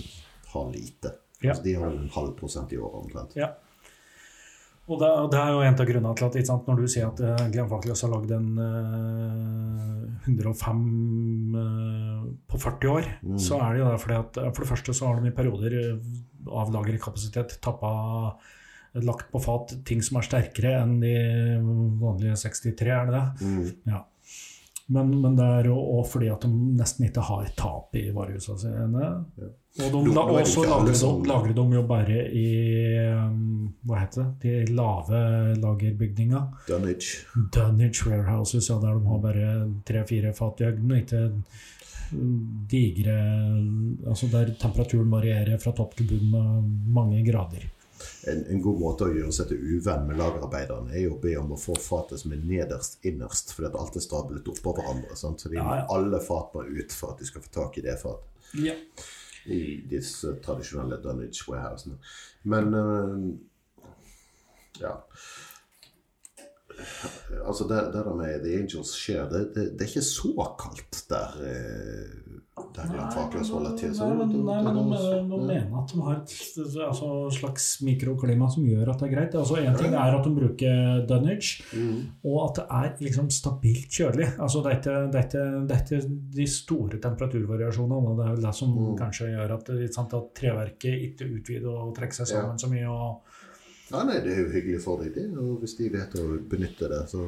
har 0.52 0.66
lite. 0.74 1.14
Ja. 1.40 1.54
Altså, 1.54 1.64
de 1.64 1.76
har 1.80 1.88
en 1.92 2.10
halv 2.12 2.34
prosent 2.40 2.74
i 2.76 2.80
året 2.80 3.06
omtrent. 3.06 3.38
Ja. 3.40 3.54
Og 4.92 5.00
det, 5.00 5.10
det 5.32 5.40
er 5.40 5.54
jo 5.56 5.62
en 5.64 5.78
av 5.80 5.88
grunnene 5.88 6.12
til 6.20 6.28
at 6.28 6.50
sant, 6.50 6.68
når 6.68 6.82
du 6.84 6.90
sier 6.92 7.08
at 7.08 7.22
uh, 7.24 7.46
Glenn 7.54 7.70
Falkløs 7.72 8.04
har 8.04 8.12
lagd 8.12 8.34
en 8.36 8.50
uh, 8.60 10.28
105 10.28 10.82
uh, 11.56 12.26
på 12.52 12.60
40 12.60 12.92
år, 12.98 13.08
Mm. 13.24 13.38
så 13.40 13.62
er 13.64 13.72
det 13.72 13.80
jo 13.80 13.88
det 13.94 14.02
fordi 14.04 14.18
at 14.20 14.42
for 14.44 14.60
det 14.66 14.72
første 14.74 14.94
så 15.00 15.08
har 15.08 15.22
de 15.24 15.32
i 15.32 15.36
perioder 15.38 15.78
av 16.52 16.74
lagerkapasitet 16.76 17.56
tappa 17.64 17.94
lagt 19.02 19.32
på 19.32 19.42
fat 19.42 19.74
ting 19.88 20.04
som 20.06 20.20
er 20.20 20.28
sterkere 20.28 20.76
enn 20.84 21.00
de 21.02 21.14
vanlige 22.02 22.38
63, 22.46 22.90
er 22.94 23.10
det 23.10 23.16
det? 23.16 23.26
Mm. 23.42 23.70
Ja. 23.90 24.04
Men, 24.94 25.14
men 25.24 25.36
det 25.40 25.46
er 25.48 25.70
jo 25.72 26.04
fordi 26.06 26.28
at 26.30 26.44
de 26.44 26.50
nesten 26.78 27.08
ikke 27.08 27.24
har 27.24 27.48
tap 27.58 27.96
i 27.96 28.10
varehusene 28.14 28.60
sine. 28.60 29.04
Ja. 29.40 29.52
Og 29.82 29.94
de, 29.96 30.02
la, 30.14 30.24
også 30.38 30.66
lagrer 30.68 30.94
de, 30.94 31.12
lagrer 31.26 31.54
de 31.58 31.64
jo 31.74 31.82
bare 31.90 32.18
i 32.30 32.50
um, 33.10 33.72
Hva 33.90 34.04
heter 34.04 34.28
det? 34.28 34.68
De 34.68 34.76
lave 34.76 35.22
lagerbygninga. 35.64 36.44
Dunnage. 36.68 37.24
Dunnage 37.56 38.06
warehouses, 38.06 38.70
ja, 38.70 38.78
der 38.84 39.00
de 39.00 39.10
har 39.10 39.24
bare 39.24 39.54
tre-fire 39.88 40.34
fat 40.38 40.62
i 40.62 40.68
øgden, 40.70 40.94
ikke 41.00 41.24
digre 42.70 43.16
Altså 44.06 44.28
der 44.30 44.54
temperaturen 44.62 45.10
varierer 45.10 45.58
fra 45.58 45.74
topp 45.74 45.96
til 45.98 46.12
bunn 46.12 46.30
med 46.36 46.68
mange 46.94 47.24
grader. 47.26 47.66
En, 48.32 48.44
en 48.52 48.62
god 48.64 48.80
måte 48.82 49.08
å 49.08 49.14
gjøre 49.14 49.34
seg 49.36 49.50
til 49.52 49.64
uvenn 49.78 50.08
med 50.08 50.20
lagerarbeiderne 50.20 50.94
er 50.94 51.06
jo 51.08 51.16
å 51.18 51.22
be 51.24 51.36
om 51.40 51.56
å 51.56 51.60
få 51.60 51.76
fatet 51.80 52.22
som 52.22 52.36
er 52.36 52.44
nederst 52.44 53.04
innerst, 53.08 53.56
fordi 53.56 53.72
at 53.72 53.80
alt 53.80 53.98
er 54.00 54.06
stablet 54.06 54.52
oppå 54.54 54.76
hverandre. 54.78 55.18
Sant? 55.20 55.44
Så 55.44 55.52
de 55.54 55.62
må 55.62 55.80
alle 55.96 56.22
fat 56.24 56.54
må 56.56 56.66
ut 56.68 56.96
for 56.96 57.14
at 57.14 57.24
de 57.24 57.30
skal 57.30 57.46
få 57.46 57.54
tak 57.62 57.80
i 57.80 57.86
det 57.86 57.98
fatet. 58.02 58.30
Ja. 58.54 58.76
i 59.50 59.82
disse 59.90 60.36
tradisjonelle 60.46 61.00
Dunnage 61.02 61.42
warehousene. 61.48 61.98
Men 62.48 62.76
uh, 62.78 63.24
ja. 64.80 64.94
Altså, 67.46 67.68
det, 67.68 67.80
det 67.94 68.06
der 68.06 68.16
med 68.16 68.46
The 68.46 68.54
Angels 68.60 68.94
skjer, 68.98 69.26
det, 69.30 69.42
det, 69.56 69.66
det 69.74 69.86
er 69.86 69.92
ikke 69.92 70.06
så 70.06 70.48
kaldt 70.60 71.04
der, 71.10 71.36
eh, 72.78 72.88
der 72.90 72.98
Jan 72.98 73.12
Fakløs 73.14 73.50
holder 73.54 73.76
til. 73.78 73.94
Så 73.96 74.08
Nei, 74.10 74.16
men, 74.26 74.46
nei, 74.46 74.58
men 74.66 74.78
de, 74.92 75.12
de 75.30 75.40
mener 75.48 75.78
at 75.80 75.94
de 75.94 76.02
har 76.02 76.16
et 76.18 76.34
altså, 76.88 77.10
slags 77.38 77.68
mikroklima 77.86 78.50
som 78.52 78.66
gjør 78.66 78.90
at 78.94 79.00
det 79.04 79.08
er 79.10 79.14
greit. 79.16 79.36
Altså, 79.40 79.60
en 79.62 79.78
ting 79.80 79.94
er 79.94 80.18
at 80.18 80.24
de 80.28 80.34
bruker 80.40 81.06
Dunnage, 81.10 81.64
Mm. 81.74 82.02
og 82.26 82.38
at 82.50 82.56
det 82.60 82.66
er 82.80 83.06
liksom 83.08 83.30
stabilt 83.34 83.90
kjølig. 83.90 84.28
Altså, 84.40 84.62
det, 84.64 84.72
er 84.72 84.78
ikke, 84.80 84.98
det, 85.12 85.24
er 85.36 85.68
det 85.70 85.80
er 86.02 86.08
de 86.38 86.48
store 86.48 87.00
temperaturvariasjonene. 87.04 88.18
Det 88.18 88.26
er 88.28 88.34
vel 88.36 88.46
det 88.48 88.56
som 88.56 88.74
Mm. 88.74 88.98
kanskje 88.98 89.30
gjør 89.34 89.54
at, 89.60 89.70
sant, 89.94 90.14
at 90.14 90.34
treverket 90.36 91.02
ikke 91.10 91.30
utvider 91.38 91.70
og 91.70 91.96
trekker 91.96 92.16
seg 92.22 92.28
sammen 92.34 92.58
så 92.60 92.68
mye. 92.72 92.88
og 92.90 93.22
Ja, 93.92 94.04
nei, 94.08 94.20
det 94.24 94.32
er 94.34 94.40
jo 94.46 94.52
hyggelig 94.54 94.82
for 94.82 94.98
deg, 95.04 95.14
det. 95.14 95.28
Og 95.38 95.60
hvis 95.62 95.76
de 95.78 95.90
vet 95.94 96.16
å 96.18 96.24
benytte 96.50 96.88
det, 96.90 97.02
så 97.12 97.22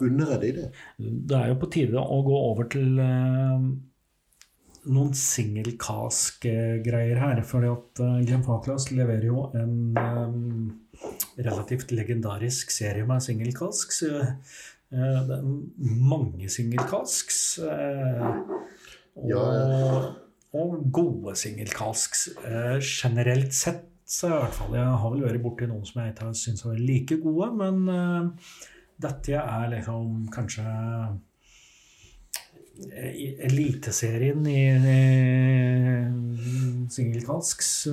unner 0.00 0.32
jeg 0.32 0.40
deg 0.40 0.54
det. 0.56 0.66
Det 0.98 1.36
er 1.38 1.48
jo 1.52 1.56
på 1.62 1.68
tide 1.74 1.98
å 2.02 2.18
gå 2.26 2.36
over 2.50 2.68
til 2.70 2.98
eh, 3.02 3.66
noen 4.90 5.12
singelkask-greier 5.16 7.18
her. 7.20 7.42
fordi 7.46 7.68
at 7.70 8.00
uh, 8.02 8.20
Glenn 8.24 8.44
Faklas 8.46 8.90
leverer 8.90 9.26
jo 9.28 9.50
en 9.58 9.98
um, 9.98 10.80
relativt 11.38 11.90
legendarisk 11.94 12.70
serie 12.74 13.06
med 13.06 13.20
singelkasks. 13.22 14.02
Uh, 14.02 14.26
det 14.90 15.36
er 15.38 15.44
mange 16.12 16.48
singelkasks. 16.52 17.58
Uh, 17.62 18.22
og, 19.16 19.30
Ja, 19.30 19.44
og 20.52 20.92
gode 20.92 21.36
singelkasks. 21.36 22.28
Uh, 22.42 22.78
generelt 22.80 23.54
sett 23.56 23.92
så 24.12 24.28
i 24.28 24.34
hvert 24.34 24.56
fall 24.56 24.76
Jeg 24.76 25.00
har 25.02 25.14
vel 25.14 25.24
vært 25.24 25.44
borti 25.44 25.68
noen 25.70 25.86
som 25.88 26.02
jeg 26.02 26.12
ikke 26.12 26.32
syns 26.36 26.64
er 26.68 26.80
like 26.80 27.18
gode, 27.22 27.48
men 27.56 27.76
eh, 27.88 28.56
dette 29.02 29.38
er 29.40 29.70
liksom 29.72 30.26
kanskje 30.32 30.64
Eliteserien 32.82 34.46
i, 34.48 34.64
i 34.74 36.02
singelkasks. 36.92 37.86
eh, 37.86 37.92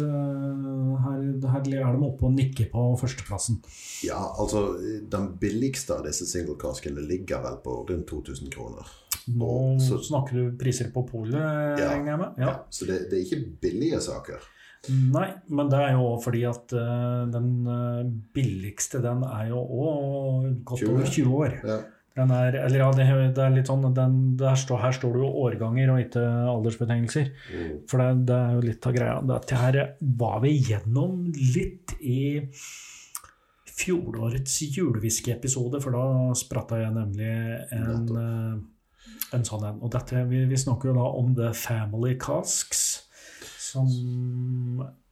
Her, 1.03 1.19
her 1.53 1.59
er 1.59 1.63
de 1.97 2.05
oppe 2.07 2.25
og 2.27 2.33
nikker 2.35 2.65
på 2.71 2.81
førsteplassen. 2.99 3.55
Ja, 4.07 4.19
altså, 4.39 4.59
den 5.11 5.25
billigste 5.41 5.91
av 5.99 6.05
disse 6.07 6.25
singelkaskene 6.29 7.01
ligger 7.07 7.39
vel 7.45 7.57
på 7.63 7.71
rundt 7.89 8.07
2000 8.09 8.49
kroner. 8.53 8.85
Nå 9.29 9.77
Så- 9.79 10.01
snakker 10.09 10.33
du 10.33 10.51
priser 10.57 10.91
på 10.93 11.03
polet, 11.07 11.79
Ja. 11.79 11.89
regner 11.91 12.11
jeg 12.11 12.19
med? 12.19 12.29
Ja. 12.39 12.53
Så 12.69 12.85
det, 12.87 13.09
det 13.09 13.19
er 13.19 13.25
ikke 13.25 13.45
billige 13.61 13.99
saker. 14.01 14.39
Nei, 14.89 15.33
men 15.49 15.69
det 15.69 15.77
er 15.77 15.91
jo 15.91 16.17
fordi 16.23 16.43
at 16.47 16.73
eh, 16.73 17.25
den 17.31 17.67
eh, 17.67 18.03
billigste, 18.33 19.01
den 19.03 19.23
er 19.23 19.47
jo 19.49 19.57
òg 19.59 20.63
godt 20.63 20.79
20. 20.79 20.89
over 20.89 21.05
20 21.05 21.33
år. 21.35 21.51
Ja. 21.67 21.79
Den 22.17 22.31
er, 22.33 22.55
eller 22.65 22.81
ja, 22.81 22.89
det, 22.95 23.05
det 23.37 23.43
er 23.43 23.53
litt 23.53 23.69
sånn 23.69 23.85
den, 23.95 24.15
står, 24.37 24.81
Her 24.81 24.95
står 24.95 25.13
det 25.15 25.21
jo 25.21 25.29
årganger 25.45 25.91
og 25.93 26.01
ikke 26.03 26.23
aldersbetegnelser. 26.51 27.29
Mm. 27.53 27.75
For 27.89 28.01
det, 28.01 28.09
det 28.29 28.37
er 28.37 28.55
jo 28.57 28.63
litt 28.65 28.87
av 28.89 28.95
greia. 28.95 29.17
Dette 29.29 29.59
her 29.61 29.79
var 30.19 30.39
vi 30.43 30.55
gjennom 30.57 31.27
litt 31.37 31.95
i 32.01 32.19
fjorårets 33.79 34.57
julewhisky-episode, 34.75 35.79
for 35.83 35.95
da 35.95 36.33
spratta 36.37 36.81
jeg 36.81 36.95
nemlig 36.95 37.29
en, 37.75 38.09
eh, 38.19 39.29
en 39.37 39.45
sånn 39.47 39.67
en. 39.69 39.79
Og 39.85 39.93
dette, 39.93 40.25
vi, 40.27 40.43
vi 40.49 40.59
snakker 40.59 40.91
jo 40.91 40.97
da 40.97 41.05
om 41.21 41.31
The 41.37 41.53
Family 41.55 42.17
Casks, 42.19 42.87
som 43.69 43.87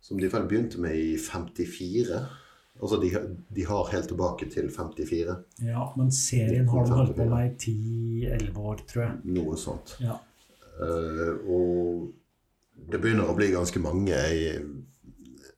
Som 0.07 0.19
de 0.19 0.29
vel 0.31 0.45
begynte 0.47 0.79
med 0.79 0.95
i 0.95 1.15
54. 1.19 2.21
Altså, 2.77 2.99
de, 3.01 3.11
de 3.57 3.65
har 3.65 3.89
helt 3.91 4.11
tilbake 4.11 4.49
til 4.53 4.69
54. 4.73 5.35
Ja, 5.65 5.87
men 5.97 6.11
serien 6.13 6.67
har 6.69 6.85
de 6.85 6.99
holdt 6.99 7.15
på 7.17 7.25
med 7.31 7.65
i 7.67 8.27
10-11 8.29 8.59
år, 8.61 8.83
tror 8.89 9.03
jeg. 9.03 9.35
Noe 9.37 9.57
sånt. 9.59 9.95
Ja. 10.03 10.19
Uh, 10.77 11.33
og 11.49 12.91
det 12.91 12.99
begynner 13.01 13.29
å 13.29 13.37
bli 13.37 13.49
ganske 13.53 13.81
mange. 13.81 14.13
Jeg, 14.13 14.61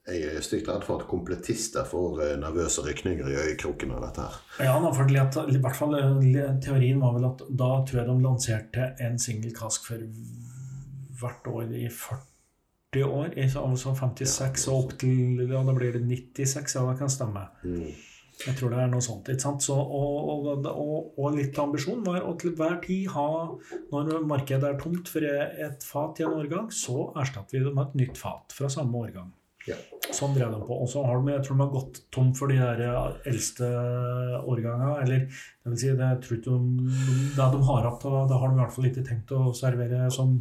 jeg 0.09 0.37
er 0.37 0.45
stygt 0.45 0.69
redd 0.71 0.85
for 0.87 1.01
at 1.01 1.09
kompletister 1.09 1.85
får 1.85 2.23
eh, 2.25 2.37
nervøse 2.41 2.81
rykninger 2.85 3.27
i 3.29 3.35
øyekroken 3.43 3.91
av 3.93 4.07
dette 4.07 4.25
her. 4.25 4.39
Ja, 4.65 4.77
da, 4.81 4.93
for 4.95 5.19
at, 5.21 5.37
i 5.51 5.59
hvert 5.59 5.77
fall 5.77 5.97
eh, 5.99 6.47
Teorien 6.63 7.03
var 7.03 7.13
vel 7.17 7.27
at 7.29 7.43
da 7.49 7.69
tror 7.85 8.01
jeg 8.01 8.07
de 8.07 8.15
lanserte 8.23 8.87
en 9.05 9.19
single 9.21 9.53
cask 9.53 9.91
for 9.91 10.07
hvert 11.19 11.51
år 11.51 11.75
i 11.75 11.85
40 11.91 12.25
år. 12.97 13.33
Altså 13.37 13.93
56 13.95 14.67
og 14.71 14.77
opp 14.83 14.93
til 15.01 15.43
ja, 15.45 15.63
da 15.65 15.75
blir 15.75 15.93
det 15.93 16.05
96, 16.05 16.75
ja, 16.75 16.85
det 16.89 16.97
kan 17.01 17.11
stemme. 17.13 17.45
Mm. 17.63 17.89
Jeg 18.39 18.55
tror 18.55 18.71
det 18.71 18.79
er 18.79 18.87
noe 18.87 19.03
sånt. 19.03 19.27
ikke 19.27 19.43
sant? 19.43 19.63
Så, 19.65 19.75
og, 19.75 20.29
og, 20.31 20.67
og, 20.71 21.09
og 21.19 21.35
litt 21.35 21.57
av 21.59 21.67
ambisjonen 21.67 22.05
var 22.07 22.23
å 22.23 22.37
til 22.39 22.53
hver 22.55 22.77
tid 22.85 23.09
ha 23.11 23.25
Når 23.91 24.23
markedet 24.29 24.63
er 24.63 24.79
tomt 24.79 25.11
for 25.11 25.25
et 25.27 25.83
fat 25.83 26.21
i 26.21 26.25
en 26.25 26.37
årgang, 26.39 26.69
så 26.71 27.09
erstatter 27.19 27.57
vi 27.57 27.65
det 27.65 27.75
med 27.75 27.89
et 27.89 27.99
nytt 28.05 28.21
fat 28.21 28.55
fra 28.55 28.71
samme 28.71 28.95
årgang. 28.95 29.33
Ja. 29.67 29.75
Sånn 30.15 30.33
drev 30.33 30.53
de 30.53 30.59
på. 30.63 30.77
Og 30.81 30.87
så 30.89 31.03
har 31.05 31.19
de, 31.19 31.33
jeg 31.33 31.45
tror 31.45 31.57
de 31.57 31.65
har 31.65 31.73
gått 31.73 31.99
tom 32.15 32.29
for 32.37 32.49
de 32.49 32.57
der 32.57 33.19
eldste 33.27 33.67
årgangene. 34.39 34.93
Eller 35.03 35.25
det 35.27 35.73
vil 35.73 35.81
si, 35.81 35.91
det, 35.99 36.09
tror 36.23 36.39
ikke 36.39 36.55
de, 36.55 36.93
det 37.35 37.49
de 37.53 37.59
har 37.69 37.89
hatt, 37.89 38.07
da 38.07 38.39
har 38.39 38.53
de 38.53 38.57
i 38.57 38.61
hvert 38.63 38.77
fall 38.77 38.89
ikke 38.89 39.05
tenkt 39.05 39.35
å 39.35 39.49
servere 39.57 40.07
som 40.15 40.39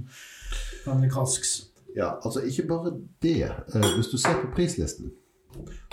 casks. 1.13 1.59
Ja, 1.97 2.15
altså 2.25 2.43
ikke 2.45 2.67
bare 2.69 2.93
det. 3.23 3.43
Eh, 3.75 3.89
hvis 3.97 4.13
du 4.13 4.19
ser 4.19 4.41
på 4.43 4.53
prislisten, 4.55 5.13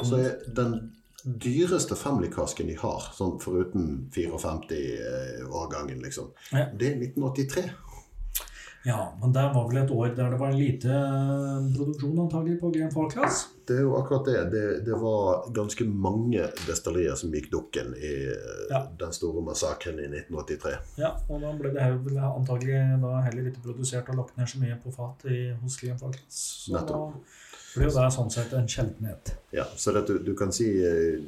så 0.04 0.20
er 0.20 0.38
den 0.56 0.78
dyreste 1.26 1.96
Family-kasken 1.98 2.68
de 2.70 2.76
har, 2.78 3.08
sånn 3.16 3.40
foruten 3.42 4.10
54-årgangen, 4.14 6.04
liksom, 6.06 6.30
det 6.52 6.92
er 6.92 7.00
1983. 7.02 7.64
Ja, 8.86 9.00
men 9.22 9.32
det 9.34 9.42
var 9.56 9.64
vel 9.70 9.78
et 9.82 9.92
år 9.92 10.12
der 10.16 10.30
det 10.30 10.38
var 10.40 10.52
lite 10.54 10.98
produksjon 11.76 12.20
antagelig 12.22 12.60
på 12.62 12.70
Glen 12.76 12.92
Falklands? 12.94 13.48
Det 13.66 13.80
er 13.80 13.82
jo 13.82 13.96
akkurat 13.98 14.28
det. 14.30 14.44
det. 14.54 14.66
Det 14.86 14.98
var 15.02 15.48
ganske 15.56 15.88
mange 15.90 16.44
destillerier 16.68 17.16
som 17.18 17.32
gikk 17.34 17.48
dukken 17.54 17.96
i 17.98 18.12
eh, 18.30 18.68
Ja. 18.70 18.84
den 19.00 19.14
store 19.14 19.42
massakren 19.48 19.98
i 20.04 20.06
1983. 20.12 20.76
Ja, 21.02 21.16
og 21.30 21.42
da 21.42 21.54
ble 21.58 21.72
det 21.74 21.88
vel 22.06 22.20
antagelig 22.22 22.78
da 23.02 23.16
heller 23.26 23.50
ikke 23.50 23.64
produsert 23.66 24.12
og 24.14 24.20
lagt 24.22 24.38
ned 24.38 24.48
så 24.54 24.62
mye 24.62 24.78
på 24.84 24.94
fat 24.94 25.26
i, 25.34 25.40
hos 25.64 25.80
Glen 25.82 25.98
Falklands. 25.98 26.44
Så 26.68 26.76
da 26.76 26.84
Nettopp. 26.84 27.18
blir 27.76 27.90
jo 27.90 27.96
det 27.98 28.12
sånn 28.20 28.30
sett 28.38 28.54
en 28.54 28.70
sjeldenhet. 28.70 29.34
Ja, 29.58 29.66
så 29.76 29.96
det, 29.98 30.06
du, 30.12 30.20
du 30.30 30.36
kan 30.38 30.54
si 30.54 30.70
eh, 30.86 31.26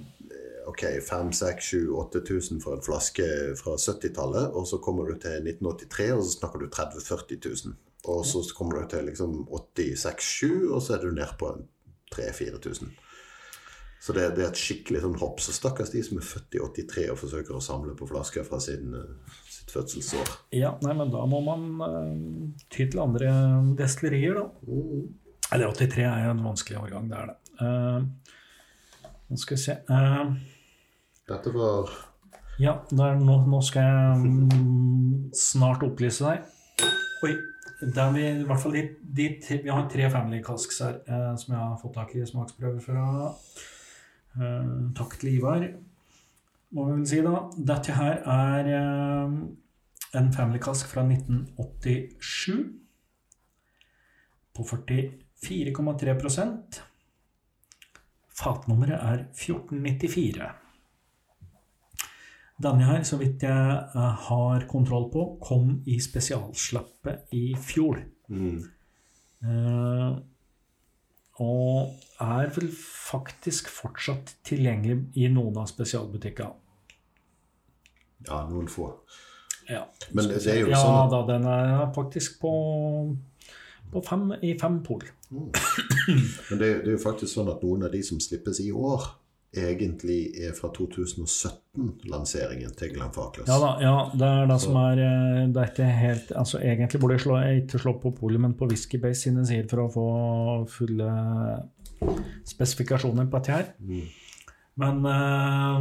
ok, 0.67 0.83
5 1.09 1.33
6 1.33 1.65
7 1.71 1.79
8000 1.95 2.61
for 2.63 2.75
en 2.77 2.83
flaske 2.83 3.25
fra 3.59 3.75
70-tallet, 3.79 4.51
og 4.51 4.67
så 4.67 4.79
kommer 4.83 5.07
du 5.07 5.17
til 5.21 5.39
1983, 5.39 6.11
og 6.15 6.23
så 6.23 6.37
snakker 6.39 6.63
du 6.63 6.69
30 6.69 7.03
000-40 7.07 7.39
000. 7.65 7.75
Og 8.07 8.23
så 8.25 8.43
kommer 8.55 8.81
du 8.81 8.87
til 8.91 9.09
liksom 9.09 9.41
86 9.51 10.23
7 10.23 10.71
og 10.71 10.81
så 10.83 10.95
er 10.95 11.03
du 11.03 11.11
ned 11.11 11.33
på 11.39 11.49
3000-4000. 12.15 12.93
Så 13.99 14.13
det, 14.13 14.27
det 14.37 14.43
er 14.45 14.51
et 14.51 14.59
skikkelig 14.61 15.01
sånn 15.03 15.17
hopp. 15.19 15.41
Så 15.43 15.55
stakkars 15.55 15.89
de 15.91 16.03
som 16.05 16.19
er 16.19 16.27
født 16.27 16.55
i 16.55 16.61
83 16.85 17.07
og 17.11 17.17
forsøker 17.19 17.57
å 17.57 17.63
samle 17.63 17.95
på 17.97 18.07
flasker 18.07 18.45
fra 18.47 18.59
sin, 18.63 18.93
eh, 18.95 19.39
sitt 19.51 19.73
fødselsår. 19.73 20.29
Ja, 20.55 20.75
nei, 20.85 20.93
men 20.95 21.11
da 21.11 21.25
må 21.27 21.41
man 21.43 21.65
uh, 21.81 22.61
ty 22.71 22.85
til 22.85 23.01
andre 23.03 23.33
destillerier, 23.79 24.37
da. 24.37 24.77
Eller 25.55 25.73
83 25.73 26.05
er 26.05 26.27
jo 26.27 26.35
en 26.35 26.45
vanskelig 26.45 26.79
årgang, 26.85 27.09
det 27.11 27.19
er 27.19 27.33
det. 27.33 27.37
Uh, 27.57 28.37
nå 29.27 29.41
skal 29.41 29.57
vi 29.57 29.63
se 29.65 29.75
Eh, 29.91 30.31
Dette 31.27 31.51
var 31.51 31.91
Ja, 32.61 32.77
det 32.89 33.03
er 33.03 33.15
nå, 33.19 33.45
nå 33.51 33.59
skal 33.65 33.83
jeg 33.83 34.17
mm, 34.23 35.31
snart 35.35 35.83
opplyse 35.85 36.23
deg. 36.23 36.39
Oi. 37.27 37.35
Det 37.77 38.01
er 38.01 38.09
vi, 38.15 38.23
i 38.25 38.45
hvert 38.47 38.61
fall 38.63 38.73
de, 38.73 38.81
de, 39.13 39.37
vi 39.61 39.69
har 39.69 39.83
tre 39.91 40.07
family 40.09 40.39
casks 40.41 40.79
her 40.81 40.95
eh, 41.05 41.35
som 41.37 41.53
jeg 41.53 41.61
har 41.61 41.77
fått 41.77 41.93
tak 41.93 42.09
i 42.17 42.25
smaksprøver 42.25 42.81
fra. 42.81 43.29
Eh, 44.33 44.89
takk 44.97 45.13
til 45.21 45.29
Ivar, 45.35 45.61
må 46.73 46.81
vi 46.87 46.95
vel 46.95 47.05
si 47.11 47.21
da. 47.21 47.45
Dette 47.69 47.93
her 47.99 48.15
er 48.33 48.65
eh, 48.79 49.29
en 50.17 50.33
family 50.33 50.57
cask 50.63 50.89
fra 50.89 51.05
1987 51.05 52.65
på 54.57 54.65
44,3% 54.65 56.81
Fatnummeret 58.37 59.01
er 59.01 59.23
1494. 59.33 60.66
Denne 62.63 62.87
her, 62.87 63.03
så 63.05 63.19
vidt 63.21 63.43
jeg 63.45 63.73
eh, 63.95 64.23
har 64.29 64.65
kontroll 64.69 65.11
på, 65.13 65.27
kom 65.43 65.75
i 65.85 65.99
spesialslappet 66.01 67.35
i 67.37 67.51
fjor. 67.59 68.01
mm, 68.29 68.57
Eh, 69.45 70.13
og 71.37 71.91
er 72.25 72.47
vel 72.55 72.71
faktisk 72.73 73.67
fortsatt 73.69 74.31
tilgjengelig 74.47 74.95
i 75.21 75.27
noen 75.29 75.59
av 75.61 75.67
spesialbutikkene. 75.69 76.55
Ja, 78.25 78.41
noen 78.49 78.65
få. 78.71 78.89
Ja, 79.69 79.83
Men 80.15 80.31
det, 80.31 80.39
er 80.47 80.61
jo 80.63 80.71
ja 80.71 80.79
sånn 80.79 80.95
Ja 80.95 81.03
da, 81.11 81.19
den 81.27 81.45
er 81.51 81.91
faktisk 81.93 82.39
på, 82.41 82.51
på 83.91 84.01
fem, 84.07 84.31
i 84.41 84.55
fem 84.57 84.79
pol. 84.81 85.03
Men 85.29 86.57
det, 86.57 86.69
det 86.81 86.87
er 86.87 86.93
jo 86.95 87.03
faktisk 87.03 87.35
sånn 87.35 87.51
at 87.51 87.61
noen 87.61 87.85
av 87.85 87.93
de 87.93 88.01
som 88.07 88.17
slippes 88.23 88.63
i 88.63 88.71
år, 88.71 89.05
egentlig 89.55 90.19
er 90.43 90.53
fra 90.57 90.69
2017-lanseringen 90.75 92.73
til 92.77 92.93
Glenn 92.95 93.13
Farkless. 93.15 93.47
Ja 93.49 93.57
da, 93.61 93.71
ja, 93.81 93.95
det 94.13 94.27
er 94.27 94.45
det 94.51 94.59
som 94.61 94.75
er 94.81 95.01
eh, 95.05 95.41
Det 95.53 95.61
er 95.61 95.71
ikke 95.71 95.89
helt 96.01 96.31
Altså 96.35 96.59
Egentlig 96.59 97.01
burde 97.01 97.15
jeg 97.17 97.23
slå, 97.23 97.39
ikke 97.63 97.81
slå 97.81 97.93
på 98.01 98.11
polet, 98.19 98.41
men 98.43 98.53
på 98.59 98.67
Whiskybase 98.69 99.21
sine 99.27 99.45
sider 99.47 99.69
for 99.71 99.85
å 99.85 99.89
få 99.93 100.07
fulle 100.71 101.09
spesifikasjoner 102.45 103.25
på 103.25 103.39
dette 103.39 103.55
her. 103.55 103.65
Men 104.77 104.95
eh, 105.09 105.77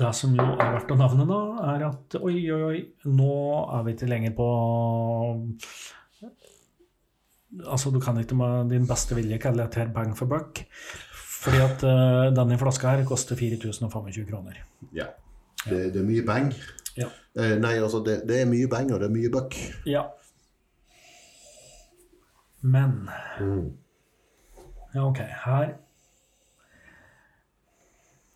det 0.00 0.12
som 0.18 0.34
jo 0.34 0.46
er 0.56 0.72
verdt 0.78 0.94
å 0.94 0.98
nevne, 0.98 1.28
da, 1.30 1.40
er 1.74 1.84
at 1.90 2.16
oi, 2.18 2.38
oi, 2.50 2.62
oi, 2.70 2.80
nå 3.12 3.34
er 3.76 3.84
vi 3.86 3.94
ikke 3.94 4.10
lenger 4.10 4.32
på 4.38 4.48
Altså, 7.54 7.92
du 7.94 8.00
kan 8.02 8.16
ikke 8.18 8.34
med 8.34 8.72
din 8.72 8.86
beste 8.88 9.14
vilje 9.14 9.36
kalle 9.38 9.62
dette 9.62 9.78
her 9.78 9.92
bang 9.94 10.10
for 10.18 10.26
buck. 10.26 10.58
Fordi 11.44 11.60
at 11.60 11.84
uh, 11.84 12.30
denne 12.32 12.56
flaska 12.60 12.94
her 12.94 13.04
koster 13.08 13.36
4025 13.36 14.24
kroner. 14.30 14.62
Ja. 14.96 15.10
Det, 15.64 15.92
det 15.92 16.00
er 16.00 16.08
mye 16.08 16.24
bang. 16.24 16.50
Ja. 16.96 17.08
Eh, 17.34 17.56
nei, 17.58 17.74
altså, 17.82 18.00
det, 18.06 18.20
det 18.28 18.42
er 18.42 18.50
mye 18.50 18.68
bang, 18.70 18.92
og 18.94 19.00
det 19.02 19.08
er 19.08 19.14
mye 19.14 19.30
buck. 19.32 19.56
Ja. 19.88 20.06
Men 22.64 23.08
Ja, 24.94 25.02
ok. 25.02 25.18
Her 25.44 25.74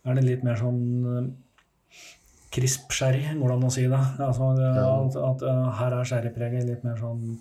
er 0.09 0.17
det 0.19 0.25
litt 0.25 0.45
mer 0.47 0.59
sånn 0.59 0.81
eh, 1.07 1.29
crisp 2.55 2.93
sherry, 2.97 3.23
går 3.39 3.53
det 3.53 3.57
an 3.57 3.69
å 3.69 3.73
si 3.73 3.85
det? 3.87 4.03
Altså, 4.25 4.51
det 4.59 4.69
at, 4.83 5.19
at 5.31 5.45
eh, 5.47 5.65
her 5.79 5.97
er 6.01 6.11
sherrypreget 6.11 6.67
litt 6.67 6.85
mer 6.87 6.99
sånn 7.01 7.39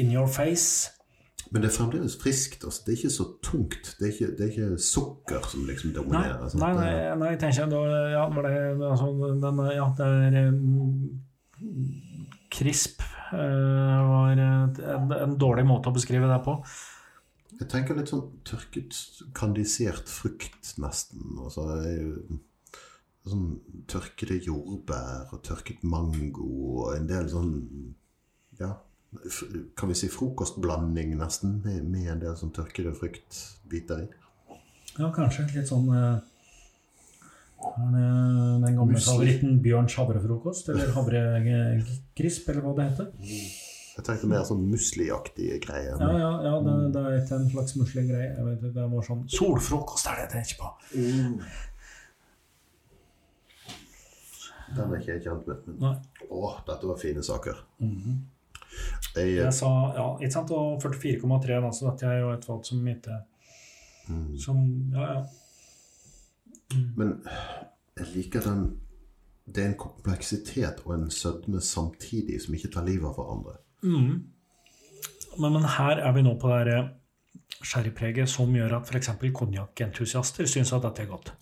in 0.00 0.10
your 0.14 0.30
face. 0.30 0.93
Men 1.50 1.62
det 1.62 1.68
er 1.70 1.74
fremdeles 1.76 2.16
friskt. 2.20 2.64
Altså. 2.64 2.82
Det 2.86 2.92
er 2.92 2.98
ikke 3.00 3.14
så 3.16 3.26
tungt. 3.44 3.90
Det 3.98 4.08
er 4.08 4.12
ikke, 4.14 4.30
det 4.38 4.46
er 4.46 4.52
ikke 4.52 4.78
sukker 4.82 5.50
som 5.50 5.66
liksom 5.68 5.92
dominerer. 5.96 6.46
Nei, 6.60 6.70
nei, 6.78 6.88
nei, 6.94 7.18
nei 7.20 7.34
tenker 7.40 7.64
jeg 7.64 7.72
da 7.74 7.82
Ja, 8.14 8.24
det, 8.30 8.54
altså, 8.88 9.10
den, 9.42 9.62
ja, 9.74 9.90
det 9.98 10.08
er 10.30 10.48
um, 10.48 11.20
Crisp 12.54 13.02
eh, 13.34 14.00
var 14.08 14.34
en, 14.34 14.74
en 15.18 15.38
dårlig 15.40 15.64
måte 15.66 15.90
å 15.90 15.96
beskrive 15.96 16.30
det 16.30 16.40
på. 16.46 16.58
Jeg 17.54 17.70
tenker 17.70 17.98
litt 17.98 18.10
sånn 18.10 18.26
tørket, 18.46 18.96
kandisert 19.36 20.10
frukt, 20.10 20.74
nesten. 20.82 21.36
Altså, 21.42 21.66
sånn 23.24 23.46
tørkede 23.90 24.40
jordbær 24.44 25.32
og 25.32 25.42
tørket 25.46 25.84
mango 25.86 26.48
og 26.74 26.96
en 26.96 27.06
del 27.08 27.30
sånn 27.32 27.54
Ja, 28.58 28.74
kan 29.78 29.90
vi 29.90 29.96
si 29.98 30.08
frokostblanding, 30.12 31.16
nesten, 31.18 31.58
med, 31.64 31.84
med 31.88 32.12
en 32.12 32.22
del 32.22 32.36
sånn 32.38 32.52
tørkede 32.54 32.94
fruktbiter 32.98 34.04
i. 34.04 34.08
Ja, 34.98 35.10
kanskje. 35.14 35.46
Litt 35.56 35.70
sånn 35.70 35.88
eh, 35.90 36.22
Er 37.64 37.92
det 37.94 38.08
den 38.62 38.78
gamle 38.78 39.00
favoritten 39.02 39.60
Bjørns 39.64 39.96
havrefrokost? 39.98 40.70
Eller 40.74 40.92
havrekrisp, 40.94 42.50
eller 42.52 42.66
hva 42.66 42.74
det 42.78 42.88
heter? 42.90 43.08
Jeg 43.94 44.06
tenkte 44.06 44.28
mer 44.30 44.42
sånn 44.46 44.64
musliaktige 44.66 45.60
greier. 45.62 45.94
Ja, 46.02 46.10
ja, 46.18 46.30
ja 46.48 46.54
det, 46.66 46.74
det 46.96 47.02
er 47.02 47.20
ikke 47.20 47.38
en 47.38 47.50
slags 47.52 47.76
musligreie. 47.78 48.56
Det 48.64 48.88
var 48.90 49.06
sånn 49.06 49.22
Solfrokost 49.30 50.10
er 50.10 50.18
det 50.18 50.24
jeg 50.24 50.32
tenker 50.34 50.62
på. 50.64 50.72
Den 54.74 54.90
er 54.90 54.98
ikke 54.98 55.12
jeg 55.12 55.22
kjent 55.28 55.46
med. 55.46 55.66
Men... 55.68 55.76
Nei. 55.84 56.26
Å, 56.26 56.54
dette 56.66 56.90
var 56.90 56.98
fine 56.98 57.22
saker. 57.22 57.60
Mhm. 57.82 58.22
Jeg, 59.14 59.36
Jeg 59.36 59.54
sa 59.54 59.70
ja, 59.94 60.06
ikke 60.20 60.34
sant, 60.34 60.50
og 60.50 60.82
44,3, 60.82 61.60
da, 61.62 61.70
så 61.72 61.90
dette 61.90 62.10
er 62.10 62.22
jo 62.24 62.32
et 62.34 62.48
valg 62.48 62.66
som 62.66 62.88
ikke 62.94 63.20
Som 64.40 64.64
Ja, 64.94 65.10
ja. 65.12 65.24
Men 66.96 67.20
jeg 67.94 68.06
liker 68.14 68.42
den 68.42 68.62
Det 69.46 69.62
er 69.62 69.68
en 69.70 69.78
kompleksitet 69.78 70.80
og 70.86 70.94
en 70.94 71.10
sødme 71.12 71.60
samtidig 71.60 72.40
som 72.42 72.54
ikke 72.56 72.70
tar 72.72 72.86
livet 72.86 73.04
av 73.10 73.18
hverandre. 73.18 73.58
Men, 75.38 75.52
men 75.52 75.66
her 75.76 76.00
er 76.00 76.14
vi 76.16 76.22
nå 76.24 76.32
på 76.40 76.48
det 76.48 76.60
her 76.62 76.70
eh, 76.72 76.86
sherrypreget 77.60 78.30
som 78.30 78.54
gjør 78.56 78.78
at 78.78 78.88
f.eks. 78.88 79.10
konjakkentusiaster 79.36 80.48
syns 80.48 80.72
at 80.72 80.86
dette 80.86 81.04
er 81.04 81.10
godt. 81.10 81.34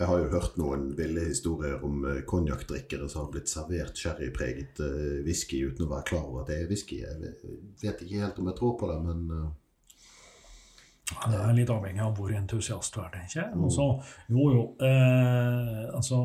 Jeg 0.00 0.08
har 0.08 0.18
jo 0.22 0.28
hørt 0.32 0.54
noen 0.56 0.84
ville 0.96 1.20
historier 1.28 1.82
om 1.84 2.04
eh, 2.08 2.22
konjakkdrikkere 2.28 3.08
som 3.12 3.26
har 3.26 3.32
blitt 3.34 3.50
servert 3.52 3.98
sherrypreget 4.00 4.80
eh, 4.80 5.18
whisky 5.26 5.58
uten 5.68 5.84
å 5.84 5.90
være 5.90 6.06
klar 6.08 6.24
over 6.30 6.40
at 6.46 6.48
det 6.52 6.62
er 6.62 6.70
whisky. 6.70 7.02
Jeg 7.04 7.18
vet- 7.82 8.00
ikke 8.06 8.22
helt 8.22 8.38
om 8.40 8.48
jeg 8.48 8.56
tror 8.62 8.78
på 8.80 8.88
det, 8.88 9.00
men 9.04 9.26
eh, 9.36 9.50
Ja, 11.10 11.26
Det 11.26 11.38
er 11.42 11.54
litt 11.58 11.70
avhengig 11.74 12.02
av 12.06 12.12
hvor 12.16 12.30
entusiast 12.32 12.94
du 12.94 13.00
er, 13.02 13.08
tenker 13.10 13.40
jeg. 13.42 13.52
Og 13.58 13.72
jo, 14.30 14.44
jo. 14.54 14.60
Eh, 14.86 15.84
altså, 15.98 16.20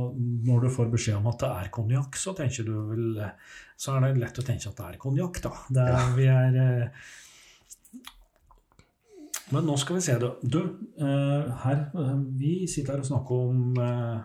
når 0.46 0.62
du 0.62 0.70
får 0.76 0.92
beskjed 0.94 1.18
om 1.18 1.28
at 1.34 1.40
det 1.42 1.50
er 1.52 1.72
konjakk, 1.74 2.16
så 2.22 2.36
Så 3.76 3.96
er 3.98 4.06
det 4.06 4.22
lett 4.22 4.38
å 4.40 4.46
tenke 4.46 4.70
at 4.70 4.78
det 4.78 4.86
er 4.94 5.00
konjakk, 5.02 5.42
da. 5.44 5.52
Det 5.74 5.88
er, 5.90 6.12
Vi 6.16 6.28
er 6.32 6.60
eh, 6.62 7.08
Men 9.54 9.68
nå 9.70 9.76
skal 9.78 10.00
vi 10.00 10.02
se, 10.02 10.16
du. 10.22 10.30
Du, 10.42 10.62
eh, 10.98 11.52
her 11.66 11.84
eh, 11.94 12.14
Vi 12.40 12.54
sitter 12.72 12.96
her 12.96 13.04
og 13.04 13.10
snakker 13.10 13.44
om 13.50 13.76
eh, 13.78 14.24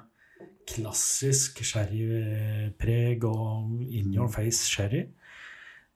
klassisk 0.70 1.60
sherrypreg 1.66 3.24
og 3.28 3.82
in 3.90 4.14
your 4.14 4.30
face 4.32 4.64
sherry. 4.70 5.06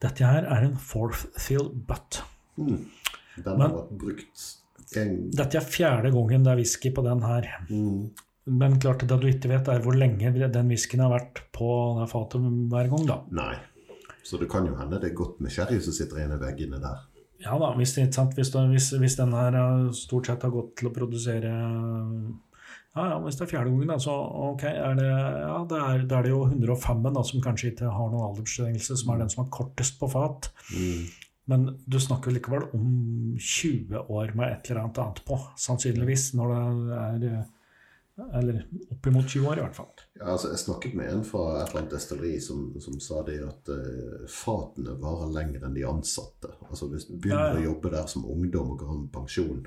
Dette 0.03 0.27
her 0.29 0.45
er 0.51 0.67
en 0.67 0.77
fourth 0.77 1.25
fill 1.41 1.71
butt. 1.73 2.23
den 2.57 2.85
Men- 3.45 3.61
har 3.61 3.71
vært 3.79 3.99
brukt 3.99 4.45
en 4.97 5.31
Dette 5.31 5.57
er 5.59 5.65
fjerde 5.67 6.11
gangen 6.13 6.45
det 6.45 6.53
er 6.53 6.57
whisky 6.61 6.91
på 6.95 7.03
den 7.03 7.23
her. 7.23 7.49
Men 8.47 8.79
klart 8.79 9.07
det 9.09 9.21
du 9.21 9.27
ikke 9.27 9.49
vet, 9.49 9.69
er 9.69 9.81
hvor 9.81 9.97
lenge 9.97 10.33
den 10.53 10.69
whiskyen 10.69 11.01
har 11.01 11.11
vært 11.11 11.41
på 11.53 11.71
det 12.01 12.11
fatet 12.11 12.41
hver 12.71 12.91
gang. 12.93 13.07
da. 13.07 13.23
Nei. 13.31 13.55
Så 14.23 14.39
det 14.39 14.49
kan 14.51 14.67
jo 14.67 14.75
hende 14.77 15.01
det 15.01 15.11
er 15.11 15.15
godt 15.17 15.41
med 15.41 15.51
sherry 15.51 15.81
som 15.81 15.93
sitter 15.93 16.25
inne 16.25 16.37
i 16.37 16.45
veggene 16.45 16.81
der. 16.81 17.01
Ja 17.45 17.59
da, 17.61 17.73
Hvis, 17.77 17.95
hvis, 17.99 18.51
hvis, 18.73 18.91
hvis 19.01 19.17
den 19.21 19.35
her 19.37 19.59
eh, 19.61 19.93
stort 19.97 20.31
sett 20.31 20.45
har 20.47 20.53
gått 20.55 20.75
til 20.81 20.91
å 20.91 20.95
produsere 20.95 21.53
Ja, 22.95 23.09
ja, 23.11 23.19
Hvis 23.25 23.37
det 23.39 23.47
er 23.47 23.51
fjerde 23.51 23.73
gangen, 23.73 23.91
da, 23.91 23.99
så 24.01 24.15
ok, 24.53 24.65
er 24.71 24.97
det, 24.99 25.11
ja, 25.11 25.59
det 25.71 25.83
er, 25.83 26.07
det 26.09 26.17
er 26.19 26.27
det 26.27 26.33
jo 26.33 26.45
105 26.47 27.05
da, 27.11 27.25
som 27.27 27.43
kanskje 27.45 27.73
ikke 27.73 27.91
har 27.91 28.11
noen 28.13 28.29
aldersbestemmelse, 28.31 28.99
som 29.01 29.13
er 29.13 29.25
den 29.25 29.33
som 29.35 29.45
er 29.45 29.53
kortest 29.57 29.99
på 29.99 30.09
fat. 30.13 30.53
Men 31.51 31.67
du 31.91 31.99
snakker 32.01 32.33
likevel 32.33 32.69
om 32.77 32.87
20 33.37 34.07
år 34.07 34.31
med 34.39 34.47
et 34.53 34.71
eller 34.71 34.85
annet 34.85 35.01
annet 35.03 35.21
på, 35.27 35.41
sannsynligvis, 35.61 36.31
når 36.39 36.55
det 36.55 37.01
er 37.01 37.27
eh, 37.33 37.51
Eller 38.35 38.61
oppimot 38.95 39.27
20 39.27 39.49
år, 39.51 39.59
i 39.59 39.63
hvert 39.65 39.75
fall. 39.77 39.89
Ja, 40.21 40.29
altså, 40.37 40.51
jeg 40.53 40.59
snakket 40.63 40.95
med 40.95 41.09
en 41.11 41.25
fra 41.27 41.41
et 41.63 41.69
eller 41.73 41.81
annet 41.81 41.95
destilleri 41.97 42.37
som, 42.41 42.69
som 42.81 43.01
sa 43.03 43.23
det 43.27 43.41
at 43.43 43.71
uh, 43.75 44.27
fatene 44.31 44.95
varer 45.03 45.33
lenger 45.35 45.67
enn 45.67 45.75
de 45.75 45.83
ansatte. 45.89 46.53
Altså 46.69 46.87
Hvis 46.93 47.09
du 47.11 47.17
begynner 47.17 47.49
Ja, 47.51 47.57
ja. 47.57 47.65
å 47.65 47.67
jobbe 47.73 47.91
der 47.97 48.07
som 48.07 48.25
ungdom 48.31 48.71
og 48.77 48.79
går 48.85 48.95
med 49.01 49.11
pensjon, 49.17 49.65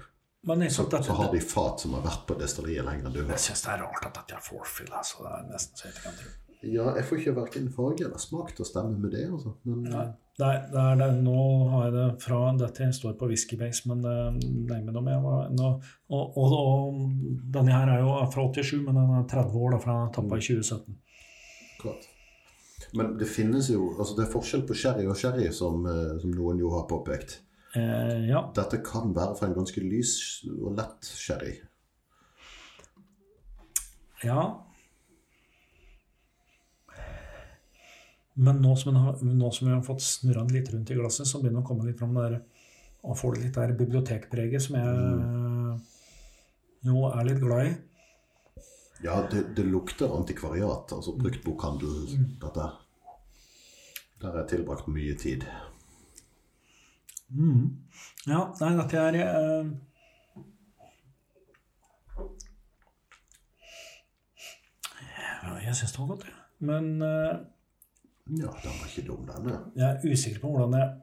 jeg, 0.47 0.71
Så, 0.71 0.85
dette, 0.87 1.03
så 1.03 1.13
har 1.17 1.31
de 1.33 1.39
fat 1.43 1.81
som 1.83 1.97
har 1.97 2.05
vært 2.07 2.23
på 2.29 2.37
destilleriet 2.39 2.85
lenger 2.87 3.09
enn 3.09 3.13
du 3.17 3.19
jeg 3.19 3.27
har. 3.33 3.41
syns 3.49 3.65
det 3.65 3.71
er 3.73 3.81
rart 3.83 4.05
at 4.07 4.13
dette 4.21 4.37
er 4.37 4.43
forfill. 4.45 4.93
Altså. 4.95 5.25
Det 5.25 5.33
er 5.35 5.49
nesten 5.51 5.75
så 5.81 5.87
jeg 5.89 5.97
ikke 5.97 6.05
kan 6.07 6.21
tro. 6.21 6.35
Ja, 6.65 6.87
jeg 6.97 7.05
får 7.05 7.19
ikke 7.21 7.35
verken 7.37 7.67
farge 7.73 8.07
eller 8.07 8.21
smak 8.21 8.55
til 8.55 8.65
å 8.65 8.67
stemme 8.67 8.97
med 8.97 9.11
det, 9.13 9.27
altså. 9.29 9.53
Men 9.67 9.83
Nei, 9.91 10.07
Nei, 10.37 10.53
det 10.69 10.81
er 10.81 10.99
det. 10.99 11.07
Nå 11.25 11.37
har 11.71 11.87
jeg 11.87 11.93
det 11.95 12.07
fra 12.21 12.39
dette 12.57 12.87
står 12.93 13.15
på 13.17 13.29
whiskybase, 13.29 13.87
men 13.89 14.03
det 14.05 14.75
er 14.75 14.83
med 14.85 14.99
om 14.99 15.09
jeg 15.09 15.23
var 15.23 15.47
nå, 15.53 15.71
og, 16.13 16.37
og, 16.37 16.53
og 16.57 16.99
denne 17.55 17.73
her 17.73 17.89
er 17.95 18.03
jo 18.03 18.11
fra 18.33 18.45
87, 18.53 18.75
men 18.85 18.99
den 18.99 19.15
er 19.17 19.25
30 19.31 19.57
år, 19.57 19.73
da, 19.73 19.79
for 19.81 19.93
den 19.93 20.13
tappa 20.13 20.37
i 20.37 20.45
2017. 20.45 20.99
Klart. 21.81 22.05
Men 22.97 23.17
det 23.19 23.27
finnes 23.27 23.67
jo 23.69 23.89
altså 23.97 24.15
Det 24.15 24.23
er 24.23 24.31
forskjell 24.31 24.61
på 24.67 24.77
sherry 24.77 25.07
og 25.09 25.17
sherry, 25.19 25.49
som, 25.53 25.81
eh, 25.89 26.13
som 26.21 26.33
noen 26.33 26.61
jo 26.61 26.69
har 26.75 26.85
påpekt. 26.89 27.39
Eh, 27.75 28.29
ja. 28.29 28.45
Dette 28.55 28.79
kan 28.85 29.15
være 29.17 29.35
fra 29.39 29.49
en 29.49 29.57
ganske 29.57 29.81
lys 29.83 30.13
og 30.53 30.77
lett 30.77 31.09
sherry. 31.17 31.57
ja. 34.23 34.45
Men 38.37 38.61
nå 38.61 38.75
som, 38.77 38.95
har, 38.95 39.21
nå 39.25 39.51
som 39.51 39.67
vi 39.67 39.73
har 39.73 39.83
fått 39.85 40.03
snurra 40.05 40.43
den 40.45 40.59
litt 40.59 40.69
rundt 40.73 40.91
i 40.93 40.97
glasset, 40.97 41.25
så 41.25 41.41
begynner 41.41 41.63
det 41.63 41.65
å 41.65 41.69
komme 41.71 41.87
litt 41.87 41.97
fram 41.97 42.13
der 42.17 42.39
Og 43.07 43.17
får 43.17 43.35
det 43.35 43.43
litt 43.45 43.57
der 43.57 43.73
bibliotekpreget 43.79 44.61
som 44.61 44.77
jeg 44.77 45.77
jo 46.87 47.07
er 47.09 47.25
litt 47.27 47.39
glad 47.41 47.69
i. 47.69 47.71
Ja, 49.03 49.21
det, 49.31 49.43
det 49.57 49.65
lukter 49.67 50.13
antikvariat, 50.17 50.91
altså 50.93 51.13
bruktbokhandel, 51.17 52.07
dette. 52.41 52.69
Der 54.21 54.31
har 54.31 54.39
jeg 54.41 54.49
tilbrakt 54.55 54.87
mye 54.89 55.13
tid. 55.17 55.45
Mm. 57.29 57.67
Ja, 58.25 58.47
nei, 58.61 58.71
dette 58.79 59.03
er 59.03 59.17
eh, 59.19 59.69
ja, 65.43 65.57
Jeg 65.65 65.75
syns 65.75 65.93
det 65.93 66.01
var 66.01 66.09
godt, 66.13 66.25
jeg. 66.29 66.37
Men 66.69 66.89
eh, 67.05 67.35
Ja, 68.29 68.51
den 68.63 68.73
var 68.79 68.87
ikke 68.89 69.07
dum, 69.07 69.27
denne. 69.27 69.59
jeg 69.75 69.87
er 69.87 70.11
usikker 70.11 70.39
på 70.43 70.49
hvordan 70.51 70.73
jeg 70.79 70.95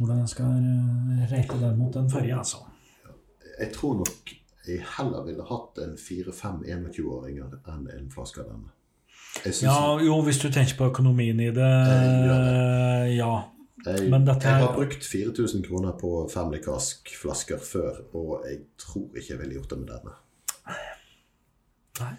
Hvordan 0.00 0.18
jeg 0.22 0.28
skal 0.32 0.44
reite 1.30 1.52
rate 1.52 1.60
den 1.66 1.78
mot 1.78 1.94
den 1.94 2.10
forrige, 2.10 2.36
altså. 2.38 2.56
Jeg 3.60 3.72
tror 3.74 3.94
nok 3.98 4.30
jeg 4.68 4.84
heller 4.96 5.24
ville 5.26 5.44
hatt 5.48 5.80
en 5.82 5.96
4-5 6.00 6.62
21-åringer 6.64 7.56
enn 7.68 7.88
en 7.96 8.06
flaske 8.12 8.40
av 8.40 8.46
denne. 8.52 8.70
Ja, 9.62 9.98
jo, 10.02 10.16
hvis 10.26 10.38
du 10.42 10.48
tenker 10.52 10.76
på 10.78 10.88
økonomien 10.92 11.40
i 11.40 11.50
det 11.54 11.68
gjør 11.68 13.10
Ja. 13.16 13.32
jeg, 13.86 14.08
men 14.10 14.24
dette 14.26 14.48
jeg 14.48 14.62
har 14.62 14.72
brukt 14.76 15.04
4000 15.04 15.62
kroner 15.66 15.92
på 16.00 16.28
Family 16.32 16.60
Cask-flasker 16.64 17.58
før, 17.64 18.00
og 18.14 18.44
jeg 18.48 18.58
tror 18.78 19.08
ikke 19.16 19.32
jeg 19.34 19.38
ville 19.42 19.54
gjort 19.58 19.70
det 19.70 19.78
med 19.78 19.92
denne. 19.94 20.16
Nei. 22.00 22.12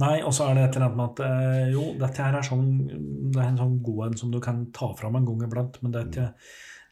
Nei, 0.00 0.22
og 0.24 0.32
så 0.32 0.48
er 0.48 0.56
det 0.56 0.62
et 0.66 0.76
eller 0.78 0.88
annet 0.88 0.98
med 0.98 1.10
at 1.10 1.22
eh, 1.26 1.72
jo, 1.74 1.82
dette 2.00 2.24
her 2.24 2.38
er 2.38 2.46
sånn 2.46 2.68
Det 2.88 3.40
er 3.42 3.50
en 3.50 3.58
sånn 3.60 3.74
god 3.84 4.06
en 4.06 4.16
som 4.22 4.30
du 4.32 4.38
kan 4.42 4.64
ta 4.74 4.88
fram 4.98 5.18
en 5.18 5.26
gang 5.28 5.44
iblant, 5.46 5.76
men 5.84 5.92
dette, 5.94 6.30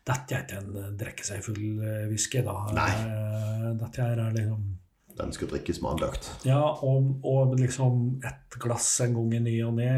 dette 0.07 0.37
er 0.37 0.45
ikke 0.45 0.61
en 0.61 0.77
eh, 0.83 0.93
drikke 1.01 1.27
seg 1.27 1.41
full 1.47 1.81
eh, 1.81 2.05
whisky, 2.11 2.45
da. 2.45 2.59
Nei. 2.77 2.91
Dette 3.81 4.05
er 4.05 4.23
liksom 4.37 4.69
Den 5.17 5.33
skal 5.37 5.51
drikkes 5.55 5.81
med 5.81 5.95
andakt. 5.97 6.29
Ja, 6.49 6.61
og, 6.61 7.25
og 7.29 7.57
liksom 7.61 8.21
et 8.27 8.61
glass 8.61 8.93
en 9.05 9.17
gang 9.17 9.35
i 9.41 9.43
ny 9.49 9.57
og 9.67 9.75
ne, 9.81 9.91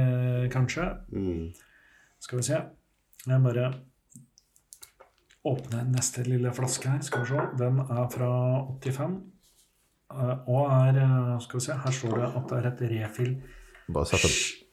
kanskje. 0.55 0.87
Mm. 1.11 1.51
Skal 2.23 2.39
vi 2.39 2.47
se. 2.47 2.63
Jeg 3.27 3.43
bare 3.43 3.73
åpner 5.47 5.87
neste 5.91 6.23
lille 6.27 6.51
flaske 6.55 6.91
her. 6.91 7.03
Skal 7.03 7.25
vi 7.25 7.35
se. 7.35 7.45
Den 7.59 7.83
er 7.83 8.09
fra 8.15 8.33
85. 8.83 9.19
eh, 10.21 10.37
Og 10.53 10.71
er 10.71 10.99
eh, 11.03 11.39
Skal 11.45 11.61
vi 11.61 11.65
se, 11.67 11.73
her 11.85 11.91
står 11.99 12.17
det 12.21 12.29
at 12.37 12.49
det 12.53 12.59
er 12.59 12.69
et 12.73 12.83
refill 12.93 13.33
Bare 13.93 14.07
sette 14.07 14.31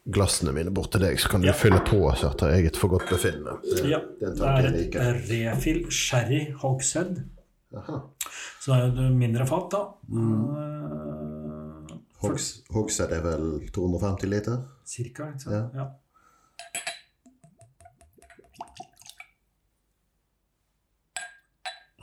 glassene 0.10 0.54
mine 0.56 0.72
bort 0.74 0.92
til 0.94 1.02
deg, 1.04 1.20
så 1.22 1.30
kan 1.30 1.42
du 1.42 1.48
Ja. 1.48 1.54
fylle 1.54 1.80
på 1.86 1.98
så 2.18 2.30
etter 2.32 2.54
eget 2.56 2.78
forgodtbefinnende. 2.80 3.58
Ja, 3.90 4.00
det 4.22 4.30
er 4.42 4.70
det 4.72 4.96
et 4.96 5.30
refill 5.30 5.84
sherry 5.92 6.52
hogshead. 6.62 7.20
Så 7.70 8.72
det 8.72 8.78
er 8.80 8.86
jo 8.88 9.08
et 9.10 9.18
mindre 9.20 9.46
fat, 9.46 9.68
da. 9.72 9.82
Mm. 10.08 10.46
Eh, 10.56 11.98
Hogs, 12.24 12.48
Hogshead 12.74 13.12
er 13.16 13.22
vel 13.22 13.70
250 13.76 14.30
liter? 14.32 14.64
cirka, 14.86 15.28
ikke 15.34 15.40
sant? 15.46 15.76
Ja. 15.76 15.84
Ja. 15.84 15.86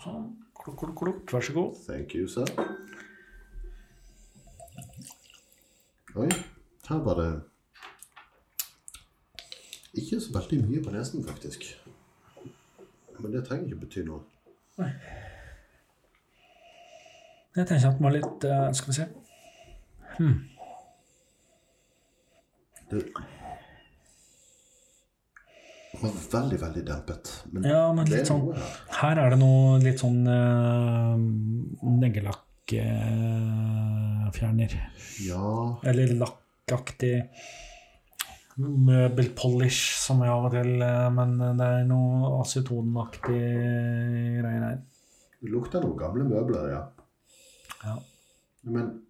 Sånn. 0.03 0.27
Klukk, 0.61 0.79
klukk, 0.81 0.97
klukk. 1.01 1.33
Vær 1.35 1.45
så 1.47 1.55
god. 1.57 1.79
Thank 1.87 2.15
you, 2.19 2.27
sir. 2.31 2.49
Oi, 6.17 6.29
her 6.89 7.01
var 7.05 7.15
det 7.21 7.31
ikke 10.01 10.21
så 10.21 10.33
veldig 10.33 10.63
mye 10.65 10.81
på 10.85 10.93
nesen, 10.95 11.25
faktisk. 11.25 11.67
Men 13.19 13.33
det 13.33 13.43
trenger 13.45 13.67
ikke 13.69 13.81
bety 13.83 14.05
noe. 14.07 14.23
Jeg 17.57 17.67
tenker 17.69 17.89
at 17.89 17.99
den 17.99 18.05
var 18.05 18.13
litt 18.13 18.45
uh, 18.45 18.73
Skal 18.77 18.91
vi 18.93 18.97
se. 18.97 19.07
Det 22.91 23.03
var 26.03 26.17
veldig, 26.33 26.61
veldig 26.65 26.87
dempet. 26.87 27.45
Men 27.53 27.65
Ja, 27.65 27.93
men 27.93 28.05
det 28.09 28.23
litt 28.23 28.33
sånn 28.33 28.51
her. 29.03 29.21
Er 29.21 29.33
det 29.33 29.41
noe 29.41 29.79
litt 29.85 30.01
sånn 30.01 30.25
uh, 30.29 31.17
neggelakkfjerner. 32.67 34.75
Ja, 35.27 35.79
Eller 35.87 36.07
lakkaktig 36.19 37.23
møbelpolish, 38.57 39.93
som 40.01 40.23
jeg 40.25 40.33
av 40.33 40.45
og 40.49 40.53
til 40.55 40.81
eh, 40.83 41.11
Men 41.13 41.37
det 41.59 41.67
er 41.67 41.85
noe 41.89 42.41
acetonaktig 42.41 43.41
greier 44.41 44.65
her. 44.65 44.79
det 45.43 45.51
lukter 45.53 45.81
noen 45.85 45.99
gamle 46.01 46.25
møbler, 46.25 46.71
ja. 46.73 46.83
Ja. 47.85 47.97
Men 48.65 49.03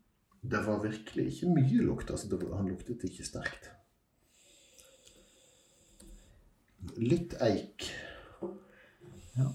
det 0.42 0.64
var 0.66 0.82
virkelig 0.82 1.28
ikke 1.32 1.52
mye 1.54 1.82
lukt. 1.86 2.10
Altså, 2.10 2.28
det, 2.28 2.40
var- 2.42 2.56
han 2.58 2.68
luktet 2.68 3.04
ikke 3.06 3.24
sterkt. 3.26 3.70
Litt 6.98 7.34
eik. 7.42 7.86
Ja. 9.36 9.48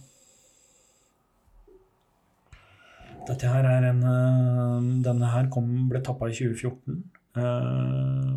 Dette 3.28 3.50
her 3.52 3.68
er 3.70 3.86
en 3.92 4.02
eh, 4.08 4.88
Denne 5.06 5.30
her 5.34 5.50
kom, 5.54 5.68
ble 5.92 6.02
tappa 6.04 6.30
i 6.32 6.36
2014. 6.38 6.98
Eh, 7.38 8.32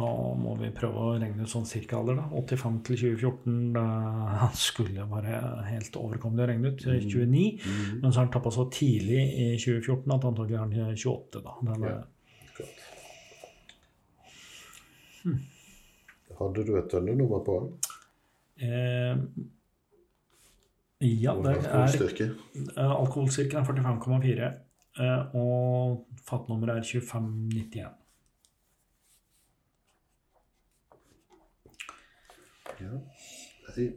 Da 0.00 0.06
må 0.38 0.52
vi 0.60 0.68
prøve 0.70 1.00
å 1.02 1.14
regne 1.18 1.42
ut 1.42 1.50
sånn 1.50 1.64
cirka 1.66 1.98
alder, 1.98 2.20
da. 2.20 2.26
85 2.38 2.76
til 2.86 2.98
2014. 3.00 3.56
Da 3.74 3.84
han 4.44 4.54
skulle 4.68 5.06
være 5.10 5.40
helt 5.66 5.98
overkommelig 5.98 6.44
å 6.44 6.50
regne 6.52 6.72
ut. 6.74 6.84
29. 6.86 7.42
Mm. 7.64 8.00
Men 8.02 8.06
så 8.12 8.20
har 8.20 8.26
han 8.28 8.34
tappa 8.36 8.52
så 8.54 8.68
tidlig 8.72 9.22
i 9.34 9.48
2014 9.58 10.14
at 10.14 10.28
antagelig 10.30 10.58
er 10.58 10.62
han 10.64 10.96
28, 10.96 11.42
da. 11.46 11.56
Den 11.70 11.88
ja. 11.88 11.96
Hmm. 15.20 15.40
Hadde 16.38 16.62
du 16.64 16.70
et 16.78 16.86
tønnenummer 16.88 17.42
på 17.44 17.56
den? 17.60 17.72
eh, 18.64 19.16
ja, 21.00 21.32
det 21.42 21.52
er 21.52 21.60
alkoholstyrke? 21.64 22.26
Eh, 22.76 22.90
Alkoholstyrken 23.00 23.58
er 23.60 23.64
45,4, 23.64 24.50
eh, 25.00 25.36
og 25.36 26.06
fatnummeret 26.28 26.76
er 26.82 26.86
2591. 26.88 27.88
Ja. 32.80 32.96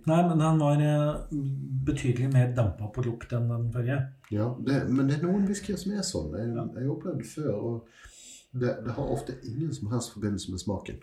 Nei, 0.06 0.20
men 0.28 0.38
den 0.40 0.60
var 0.62 0.82
eh, 0.84 1.22
betydelig 1.88 2.28
mer 2.34 2.52
dampa 2.56 2.90
på 2.94 3.04
lukt 3.08 3.32
enn 3.34 3.48
den 3.50 3.70
forrige. 3.74 3.96
Ja, 4.34 4.50
det, 4.68 4.84
men 4.92 5.08
det 5.10 5.18
er 5.18 5.24
noen 5.26 5.48
whiskyer 5.50 5.80
som 5.82 5.96
er 5.98 6.04
sånn. 6.06 6.30
Jeg, 6.38 6.52
jeg 6.54 6.84
har 6.86 6.92
opplevd 6.94 7.24
det 7.24 7.30
før. 7.32 7.54
og 7.56 7.88
det, 8.54 8.76
det 8.86 8.94
har 8.94 9.10
ofte 9.16 9.34
ingen 9.50 9.72
som 9.74 9.90
helst 9.94 10.14
forbindelse 10.14 10.52
med 10.54 10.62
smaken. 10.62 11.00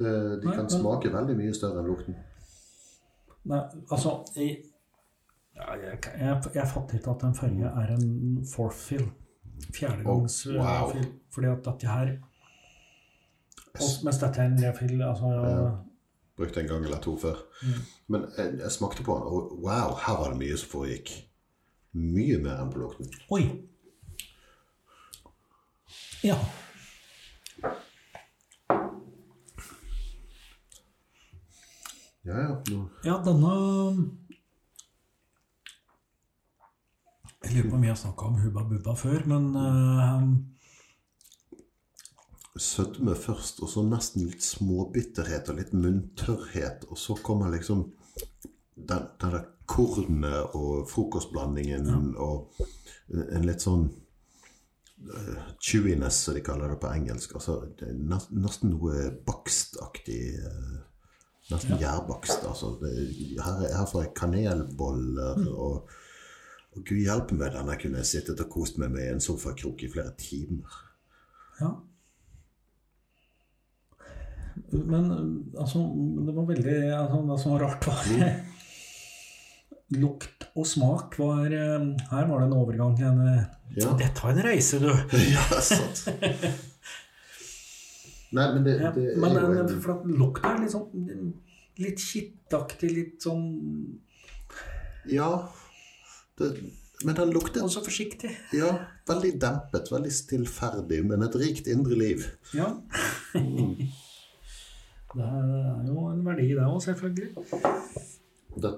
Det, 0.00 0.12
de 0.40 0.48
Nei, 0.48 0.54
kan 0.56 0.64
men- 0.64 0.72
smake 0.72 1.12
veldig 1.12 1.36
mye 1.36 1.54
større 1.56 1.82
enn 1.82 1.90
lukten. 1.90 2.16
Nei, 3.50 3.60
altså 3.92 4.14
Jeg, 4.36 4.62
ja, 5.60 5.74
jeg, 5.84 5.98
jeg, 6.18 6.42
jeg 6.54 6.68
fatter 6.72 6.98
ikke 6.98 7.10
at 7.14 7.22
den 7.26 7.34
forrige 7.38 7.70
er 7.82 7.92
en 7.94 8.08
fourth 8.54 8.76
fill. 8.88 9.06
Fjerdegangs 9.76 10.40
Oh, 10.46 10.56
wow. 10.56 10.88
eh, 10.88 10.92
fill. 10.94 11.08
Fordi 11.34 11.46
at 11.52 11.64
dette 11.68 11.86
her 11.94 12.12
og, 13.70 13.88
Mens 14.04 14.18
dette 14.18 14.40
er 14.40 14.46
en 14.50 14.58
refill 14.64 15.02
altså, 15.06 15.32
Ja. 15.46 15.70
Brukt 16.40 16.56
en 16.56 16.66
gang 16.70 16.84
eller 16.84 17.00
to 17.04 17.12
før. 17.20 17.36
Mm. 17.62 17.82
Men 18.08 18.24
jeg, 18.38 18.54
jeg 18.62 18.72
smakte 18.72 19.02
på 19.04 19.14
den, 19.18 19.22
og 19.28 19.58
wow, 19.62 19.92
her 20.06 20.16
var 20.22 20.30
det 20.32 20.38
mye 20.40 20.56
som 20.56 20.70
foregikk. 20.72 21.10
Mye 21.92 22.38
mer 22.40 22.62
enn 22.64 22.70
på 22.72 22.80
lukten. 22.80 23.10
Oi! 23.30 23.42
Ja. 26.24 26.36
Ja, 32.22 32.36
ja. 32.38 32.80
Ja, 33.04 33.14
denne 33.24 33.52
Jeg 37.44 37.54
lurer 37.56 37.70
på 37.70 37.76
om 37.76 37.84
vi 37.84 37.88
har 37.88 37.96
snakka 37.96 38.26
om 38.28 38.40
Hubba 38.42 38.64
Bubba 38.68 38.94
før, 38.98 39.22
men 39.30 39.44
uh, 39.56 40.24
Sødme 42.60 43.14
først, 43.16 43.62
og 43.64 43.70
så 43.72 43.84
nesten 43.86 44.26
litt 44.26 44.44
småbitterhet 44.44 45.48
og 45.48 45.56
litt 45.60 45.72
munntørrhet. 45.72 46.84
Og 46.90 46.98
så 47.00 47.16
kommer 47.24 47.48
liksom 47.54 47.86
den, 48.76 49.06
den 49.22 49.32
der 49.32 49.46
kornet 49.70 50.56
og 50.58 50.88
frokostblandingen 50.90 52.14
og 52.18 52.60
en 53.08 53.46
litt 53.46 53.62
sånn 53.64 53.86
uh, 53.88 55.38
chewiness, 55.62 56.24
som 56.26 56.36
de 56.36 56.44
kaller 56.44 56.74
det 56.74 56.80
på 56.82 56.92
engelsk. 56.92 57.38
Altså, 57.38 57.62
nesten 57.86 58.74
noe 58.74 59.08
bakstaktig. 59.26 60.20
Uh, 60.44 60.76
nesten 61.50 61.78
Ja. 61.78 61.80
gjærbakst. 61.86 62.44
Altså, 62.44 62.76
her, 62.84 63.64
her 63.72 63.86
får 63.88 64.04
jeg 64.04 64.14
kanelboller 64.20 65.48
og, 65.54 65.88
og 66.76 66.84
gud 66.86 67.00
hjelpe 67.02 67.34
meg, 67.34 67.50
denne 67.56 67.76
kunne 67.80 67.98
jeg 68.02 68.10
sittet 68.12 68.40
og 68.44 68.50
kost 68.52 68.78
meg 68.78 68.92
med 68.94 69.02
i 69.02 69.12
en 69.14 69.22
sofakrok 69.22 69.82
i 69.82 69.90
flere 69.90 70.12
timer. 70.20 70.76
Ja. 71.60 71.72
Men 74.70 75.10
altså, 75.58 75.82
det 76.26 76.34
var 76.36 76.46
veldig 76.46 76.74
altså, 76.94 77.18
Det 77.26 77.36
som 77.42 77.52
var 77.54 77.62
rart, 77.64 77.86
var 77.86 78.08
Lukt 80.00 80.46
og 80.54 80.66
smak 80.68 81.16
var 81.18 81.50
eh, 81.50 81.86
Her 82.12 82.28
var 82.28 82.42
det 82.42 82.46
en 82.46 82.58
overgang. 82.58 82.94
En, 83.02 83.20
eh, 83.26 83.44
Ja. 83.76 83.92
Dette 83.98 84.22
var 84.22 84.34
en 84.34 84.44
reise, 84.44 84.78
du! 84.82 84.90
Ja, 85.34 85.44
sant. 85.62 86.04
Nei, 88.30 88.46
men 88.54 88.64
det, 88.66 88.76
Ja, 88.78 88.92
det 88.94 89.08
er 89.16 89.18
men 89.22 89.38
jo 89.38 89.64
en, 89.64 89.80
for 89.82 89.96
at 89.96 90.06
lukta 90.06 90.54
er 90.54 90.62
litt 90.62 90.74
sånn 90.74 91.32
Litt 91.80 92.02
kittaktig, 92.04 92.92
litt 92.94 93.26
sånn 93.26 93.48
Ja. 95.10 95.32
Det, 96.40 96.50
men 97.04 97.16
den 97.16 97.32
lukter 97.32 97.64
Og 97.64 97.70
så 97.72 97.82
forsiktig. 97.84 98.30
ja, 98.56 98.72
veldig 99.08 99.32
dempet, 99.40 99.92
veldig 99.92 100.12
stillferdig, 100.12 101.04
men 101.06 101.22
et 101.24 101.36
rikt 101.40 101.70
indre 101.70 101.96
liv. 101.98 102.26
Ja. 102.56 102.72
det 105.14 105.28
er 105.28 105.86
jo 105.88 106.08
en 106.10 106.26
verdi, 106.26 106.50
det 106.52 106.66
òg, 106.66 106.82
selvfølgelig. 106.84 107.30
Det, 108.60 108.74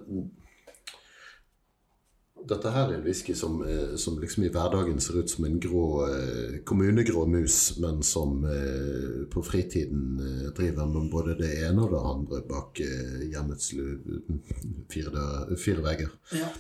dette 2.49 2.71
her 2.75 2.89
er 2.91 2.97
en 2.97 3.05
whisky 3.05 3.35
som, 3.39 3.61
eh, 3.67 3.95
som 3.97 4.19
liksom 4.21 4.45
i 4.45 4.51
hverdagen 4.53 5.01
ser 5.01 5.21
ut 5.21 5.31
som 5.31 5.45
en 5.45 5.61
grå, 5.61 5.87
eh, 6.09 6.59
kommunegrå 6.65 7.27
mus, 7.27 7.79
men 7.79 8.03
som 8.03 8.45
eh, 8.45 9.25
på 9.31 9.43
fritiden 9.43 10.19
driver 10.57 10.87
med 10.87 11.11
både 11.11 11.37
det 11.39 11.53
ene 11.67 11.83
og 11.85 11.95
det 11.95 12.03
andre 12.15 12.43
bak 12.49 12.83
hjemmets 13.33 13.73
fire, 14.91 15.27
fire 15.57 15.87
vegger. 15.87 16.11
Ja. 16.35 16.51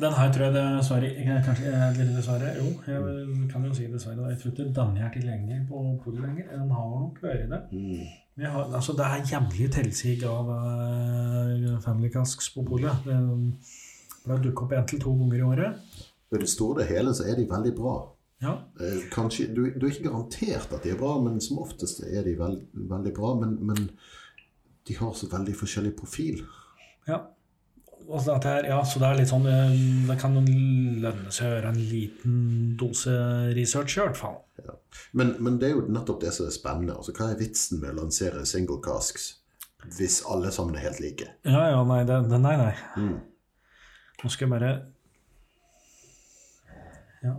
Den 0.00 0.12
her 0.16 0.32
tror 0.32 0.44
jeg 0.46 0.54
dessverre 0.54 1.08
jeg- 1.12 1.44
Kanskje 1.44 1.66
eller 1.68 2.16
dessverre, 2.16 2.52
jo. 2.56 2.68
Jeg 2.86 3.50
kan 3.52 3.64
jo 3.64 3.74
si 3.74 3.86
dessverre. 3.86 4.28
Jeg 4.30 4.38
tror 4.40 4.52
ikke 4.52 4.74
denne 4.74 5.00
er 5.04 5.10
tilgjengelig 5.12 5.68
på 5.68 5.82
polet 6.04 6.20
lenger. 6.22 6.44
Den 6.52 6.70
har 6.70 6.88
nok 7.00 7.18
vært 7.22 7.48
det. 7.50 7.60
Vi 8.36 8.44
har, 8.44 8.64
altså, 8.72 8.92
det 8.96 9.04
er 9.04 9.26
jevnlig 9.28 9.68
tilsig 9.72 10.22
av 10.24 10.48
uh, 10.48 11.80
Family 11.84 12.08
Casks 12.08 12.48
på 12.54 12.64
polet. 12.64 13.04
Det 13.04 13.18
pleier 14.24 14.38
å 14.38 14.42
dukke 14.42 14.62
opp 14.64 14.72
én 14.72 14.86
til 14.88 15.00
to 15.02 15.12
ganger 15.18 15.36
i 15.36 15.42
året. 15.42 15.76
I 16.32 16.38
det 16.40 16.48
store 16.48 16.84
hele 16.88 17.12
så 17.12 17.26
er 17.28 17.36
de 17.36 17.44
veldig 17.50 17.74
bra. 17.76 17.96
Ja. 18.42 18.54
Eh, 18.80 19.02
Kanskje, 19.12 19.50
du, 19.54 19.66
du 19.78 19.84
er 19.86 19.90
ikke 19.92 20.08
garantert 20.08 20.72
at 20.72 20.82
de 20.82 20.90
er 20.94 20.96
bra, 20.98 21.18
men 21.22 21.40
som 21.40 21.58
oftest 21.58 22.00
er 22.08 22.22
de 22.24 22.32
veld, 22.38 22.64
veldig 22.74 23.12
bra. 23.14 23.34
Men, 23.38 23.58
men 23.66 23.90
de 24.88 24.96
har 24.96 25.12
så 25.12 25.28
veldig 25.30 25.54
forskjellig 25.54 25.92
profil. 26.00 26.40
ja. 27.08 27.20
Og 28.08 28.22
så 28.22 28.36
her, 28.44 28.66
ja, 28.68 28.78
så 28.84 29.00
det 29.00 29.08
er 29.08 29.18
litt 29.20 29.30
sånn 29.30 29.46
eh, 29.48 29.74
Det 30.08 30.16
kan 30.20 30.34
lønne 30.36 31.32
seg 31.32 31.46
å 31.46 31.52
gjøre 31.54 31.70
en 31.72 31.82
liten 31.90 32.40
dose 32.80 33.14
research, 33.56 33.96
i 33.96 34.02
hvert 34.02 34.18
fall. 34.18 34.40
Ja. 34.62 34.74
Men, 35.18 35.34
men 35.42 35.58
det 35.60 35.70
er 35.70 35.76
jo 35.76 35.86
nettopp 35.92 36.20
det 36.24 36.32
som 36.36 36.48
er 36.48 36.54
spennende. 36.54 36.96
Altså, 36.98 37.14
hva 37.16 37.30
er 37.32 37.40
vitsen 37.40 37.80
med 37.82 37.94
å 37.94 38.02
lansere 38.02 38.44
single 38.48 38.80
casks 38.84 39.36
hvis 39.96 40.20
alle 40.30 40.52
sammen 40.54 40.76
er 40.78 40.84
helt 40.86 41.00
like? 41.02 41.26
Ja, 41.42 41.64
ja, 41.72 41.80
nei, 41.86 42.02
det, 42.06 42.20
det, 42.30 42.38
nei, 42.42 42.54
nei. 42.60 42.72
Mm. 42.96 43.16
Nå 44.22 44.30
skal 44.30 44.46
jeg 44.46 44.52
bare 44.54 44.74
Ja. 47.22 47.34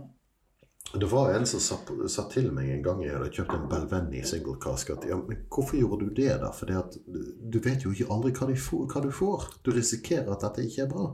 Det 1.00 1.06
var 1.10 1.32
en 1.34 1.46
som 1.46 1.60
sa, 1.60 1.76
sa 2.08 2.24
til 2.30 2.52
meg 2.54 2.68
en 2.70 2.82
gang 2.84 3.00
jeg 3.02 3.16
hadde 3.16 3.32
kjøpt 3.34 3.54
en 3.56 3.66
Belvenni 3.70 4.20
single 4.26 4.54
cask, 4.62 4.92
at 4.94 5.06
ja, 5.08 5.16
men 5.18 5.40
hvorfor 5.50 5.78
gjorde 5.80 6.06
du 6.06 6.14
det, 6.14 6.30
da? 6.42 6.52
For 6.54 6.70
du 6.70 7.58
vet 7.64 7.82
jo 7.86 7.94
ikke 7.94 8.10
aldri 8.14 8.30
hva, 8.36 8.54
får, 8.66 8.84
hva 8.92 9.02
du 9.02 9.10
får. 9.14 9.48
Du 9.66 9.72
risikerer 9.74 10.30
at 10.30 10.44
dette 10.46 10.66
ikke 10.68 10.84
er 10.84 10.92
bra. 10.92 11.08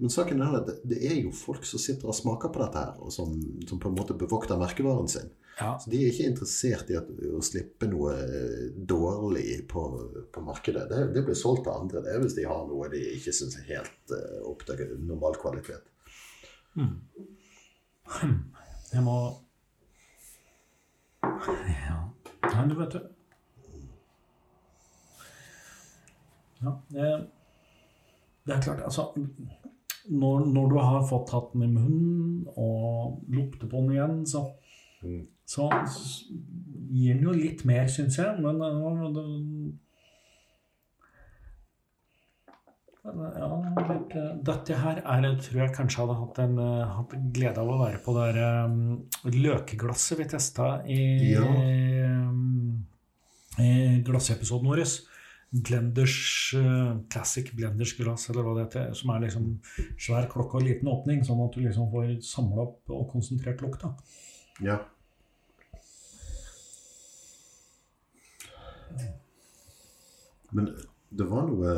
Men 0.00 0.10
saken 0.10 0.40
er 0.42 0.56
at 0.62 0.70
det, 0.88 0.98
er 1.04 1.18
jo 1.20 1.32
folk 1.36 1.66
som 1.68 1.82
sitter 1.82 2.08
og 2.08 2.16
smaker 2.16 2.50
på 2.54 2.62
dette 2.62 2.80
her, 2.80 2.96
og 3.04 3.12
som, 3.14 3.34
som 3.68 3.80
på 3.82 3.90
en 3.90 3.98
måte 3.98 4.16
bevokter 4.18 4.60
merkevaren 4.60 5.10
sin. 5.10 5.28
ja. 5.60 5.74
Så 5.78 5.92
de 5.92 6.00
er 6.00 6.08
ikke 6.10 6.30
interessert 6.30 6.90
i 6.90 6.96
at, 6.98 7.10
å 7.12 7.42
slippe 7.44 7.86
noe 7.92 8.14
eh, 8.16 8.64
dårlig 8.74 9.60
på, 9.70 9.84
på 10.32 10.46
markedet. 10.46 10.88
Det, 10.90 11.04
det 11.12 11.26
blir 11.28 11.38
solgt 11.38 11.66
til 11.68 11.76
andre. 11.76 12.02
Det 12.06 12.16
hvis 12.24 12.38
de 12.40 12.48
har 12.48 12.64
noe 12.70 12.88
de 12.90 13.02
ikke 13.18 13.36
syns 13.36 13.60
er 13.60 13.68
helt 13.74 14.16
uh, 14.16 14.40
opp 14.48 14.64
til 14.66 14.96
normal 15.04 15.36
kvalitet. 15.42 15.84
Jeg 18.92 19.02
må 19.02 19.16
Ja. 21.22 21.98
Nei, 22.42 22.68
du 22.68 22.74
vet 22.78 22.92
det. 22.92 23.02
Ja, 26.62 26.72
det, 28.46 28.54
er 28.54 28.60
klart, 28.62 28.82
altså 28.84 29.06
når, 30.08 30.44
når 30.46 30.68
du 30.68 30.76
har 30.78 31.06
fått 31.08 31.28
tatt 31.30 31.52
den 31.54 31.62
i 31.62 31.70
munnen 31.72 32.48
og 32.56 33.22
lukter 33.28 33.70
på 33.70 33.76
den 33.82 33.94
igjen, 33.96 34.26
så, 34.26 34.44
Mm. 35.02 35.26
så 35.46 35.64
gir 36.92 37.14
den 37.14 37.24
jo 37.26 37.32
litt 37.34 37.64
mer, 37.64 37.88
syns 37.90 38.18
jeg. 38.18 38.36
Men 38.38 38.60
øh, 38.62 39.14
det, 39.14 39.24
men, 39.24 39.80
ja, 43.02 43.46
litt, 43.88 44.12
dette 44.46 44.76
her 44.78 45.00
er, 45.02 45.24
tror 45.42 45.60
jeg 45.64 45.74
kanskje 45.74 46.04
hadde 46.04 46.18
hatt, 46.20 46.36
en, 46.44 46.58
øh, 46.62 46.82
hatt 46.98 47.14
glede 47.34 47.58
av 47.62 47.70
å 47.72 47.78
være 47.80 47.98
på 48.04 48.14
det 48.14 48.26
der 48.36 48.66
um, 48.68 48.76
løkeglasset 49.26 50.20
vi 50.20 50.26
testa 50.30 50.68
i, 50.86 51.00
Ja. 51.32 51.42
um, 51.42 52.84
i 53.58 53.72
glassepisoden 54.06 54.70
vår. 54.70 54.84
Blenders 55.52 56.14
uh, 56.56 56.94
Classic 57.12 57.50
Blenders 57.52 57.92
glass, 57.98 58.30
eller 58.30 58.46
hva 58.46 58.54
det 58.56 58.68
heter. 58.68 58.94
Som 58.96 59.10
er 59.12 59.26
liksom 59.26 59.50
svær 60.00 60.30
klokke 60.30 60.56
og 60.60 60.64
liten 60.64 60.88
åpning, 60.88 61.26
sånn 61.26 61.42
at 61.44 61.58
du 61.58 61.66
liksom 61.66 61.90
får 61.92 62.14
samla 62.24 62.64
opp 62.68 62.94
og 62.94 63.10
konsentrert 63.12 63.60
lukta. 63.66 63.92
Ja. 64.64 64.78
Men 70.52 70.70
det 71.12 71.26
var 71.28 71.46
noe 71.50 71.76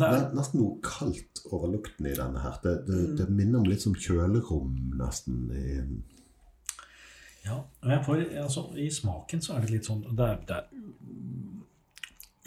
det 0.00 0.08
er, 0.08 0.22
ne- 0.22 0.38
Nesten 0.38 0.60
noe 0.62 0.78
kaldt 0.84 1.42
over 1.50 1.68
lukten 1.74 2.06
i 2.08 2.14
denne 2.16 2.40
her. 2.40 2.56
Det, 2.64 2.74
det, 2.88 3.00
det 3.18 3.28
minner 3.28 3.60
om 3.60 3.68
litt 3.68 3.84
som 3.84 3.94
kjølerom, 3.98 4.72
nesten. 5.00 5.50
Ja, 7.44 7.58
får, 8.06 8.22
altså, 8.44 8.68
I 8.78 8.88
smaken 8.94 9.42
så 9.42 9.56
er 9.56 9.64
det 9.64 9.72
litt 9.74 9.88
sånn 9.88 10.04
Det 10.14 10.26
er, 10.28 10.36
det 10.46 10.58
er 10.60 10.68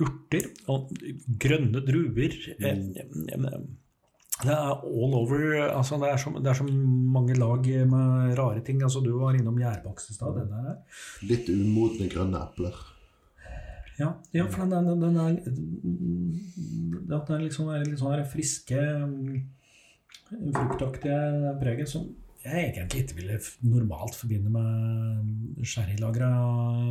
urter 0.06 0.48
og 0.72 0.90
grønne 1.40 1.82
druer. 1.88 2.36
Mm. 2.60 3.68
Det 4.36 4.52
er 4.52 4.72
all 4.84 5.14
over 5.16 5.44
altså 5.70 5.96
det, 6.02 6.10
er 6.12 6.20
så, 6.20 6.34
det 6.44 6.50
er 6.52 6.58
så 6.60 6.66
mange 6.68 7.38
lag 7.40 7.68
med 7.92 8.34
rare 8.40 8.64
ting. 8.66 8.82
altså 8.84 9.04
Du 9.04 9.14
var 9.20 9.38
innom 9.38 9.60
gjærbakst 9.62 10.12
i 10.12 10.18
stad. 10.18 10.42
Er 10.44 10.82
Litt 11.30 11.48
umodne 11.52 12.10
grønne 12.12 12.42
epler. 12.44 12.76
Ja, 14.00 14.12
ja 14.36 14.46
for 14.52 14.66
den, 14.66 14.90
den, 14.90 15.02
den 15.02 15.18
er 15.24 15.38
det 17.06 17.16
at 17.16 17.28
det 17.30 17.36
er 17.38 17.46
liksom, 17.46 17.72
er 17.72 17.86
litt 17.86 18.02
sånn 18.02 18.26
friske, 18.28 18.82
mm, 19.08 19.42
fruktaktige 20.56 21.56
preget 21.62 21.92
som 21.92 22.10
jeg 22.46 22.66
egentlig 22.70 23.02
ikke 23.02 23.16
ville 23.18 23.38
normalt 23.66 24.16
forbinde 24.16 24.52
med 24.54 25.64
sherrylagra 25.66 26.28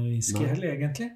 whisky 0.02 0.42
heller, 0.48 0.72
egentlig. 0.72 1.12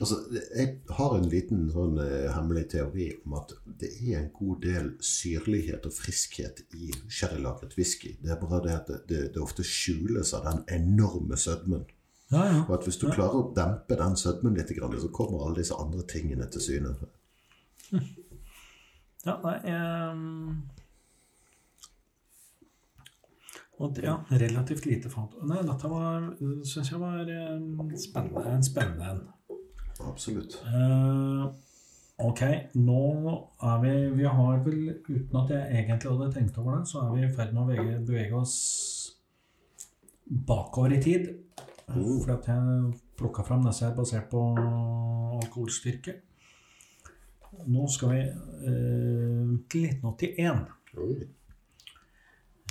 Altså, 0.00 0.16
jeg 0.56 0.68
har 0.96 1.16
en 1.16 1.28
liten 1.32 1.66
sånn 1.72 1.98
eh, 2.00 2.28
hemmelig 2.32 2.66
teori 2.72 3.10
om 3.26 3.36
at 3.40 3.52
det 3.80 3.90
er 4.00 4.22
en 4.22 4.30
god 4.36 4.62
del 4.64 4.90
syrlighet 5.04 5.88
og 5.88 5.96
friskhet 5.96 6.64
i 6.76 6.92
sherrylagret 7.08 7.76
whisky. 7.76 8.14
Det 8.20 8.32
er 8.32 8.40
bare 8.40 8.62
det 8.64 8.74
at 8.78 8.88
det, 8.88 9.00
det, 9.10 9.22
det 9.36 9.44
ofte 9.44 9.66
skjules 9.66 10.32
av 10.38 10.48
den 10.48 10.64
enorme 10.80 11.36
sødmen. 11.40 11.84
Ja, 12.32 12.44
ja. 12.48 12.60
Og 12.66 12.74
at 12.78 12.86
hvis 12.88 12.98
du 13.00 13.08
klarer 13.10 13.38
å 13.38 13.48
dempe 13.56 13.96
den 14.00 14.14
sødmen 14.16 14.56
litt, 14.56 14.72
så 15.02 15.10
kommer 15.12 15.46
alle 15.46 15.60
disse 15.60 15.76
andre 15.78 16.04
tingene 16.08 16.46
til 16.52 16.64
syne. 16.64 16.94
ja 19.26 19.34
nei 19.44 19.56
um... 19.72 20.62
Og 23.82 23.94
det- 23.96 24.04
ja, 24.06 24.16
relativt 24.30 24.86
lite 24.86 25.10
fat. 25.10 25.34
Nei, 25.48 25.58
dette 25.66 25.88
var, 25.90 26.28
syns 26.68 26.92
jeg 26.92 27.00
var 27.02 27.26
um, 27.26 27.90
spennende. 27.98 28.44
En 28.52 28.62
spennende 28.62 29.08
en. 29.10 29.22
Absolutt. 30.06 30.54
Uh, 30.68 31.48
Ok, 32.22 32.42
nå 32.78 33.02
er 33.66 33.78
vi 33.82 33.92
Vi 34.20 34.24
har 34.28 34.58
vel, 34.62 34.82
uten 35.08 35.38
at 35.40 35.50
jeg 35.50 35.78
egentlig 35.80 36.10
hadde 36.12 36.32
tenkt 36.36 36.58
over 36.60 36.76
det, 36.76 36.88
så 36.88 37.00
er 37.02 37.14
vi 37.14 37.24
i 37.24 37.30
ferd 37.34 37.54
med 37.54 37.62
å 37.62 37.70
bevege, 37.70 37.96
bevege 38.06 38.38
oss 38.38 38.56
bakover 40.46 40.94
i 40.94 41.00
tid. 41.02 41.32
Mm. 41.88 42.20
Fordi 42.22 42.34
at 42.34 42.48
jeg 42.52 42.92
plukka 43.18 43.44
fram 43.46 43.66
disse 43.66 43.86
her 43.86 43.96
basert 43.96 44.30
på 44.30 44.42
alkoholstyrke. 45.42 46.18
Nå 47.68 47.86
skal 47.92 48.14
vi 48.14 48.20
eh, 48.22 49.54
til 49.70 49.86
1981. 49.90 50.66
Oi. 51.02 51.16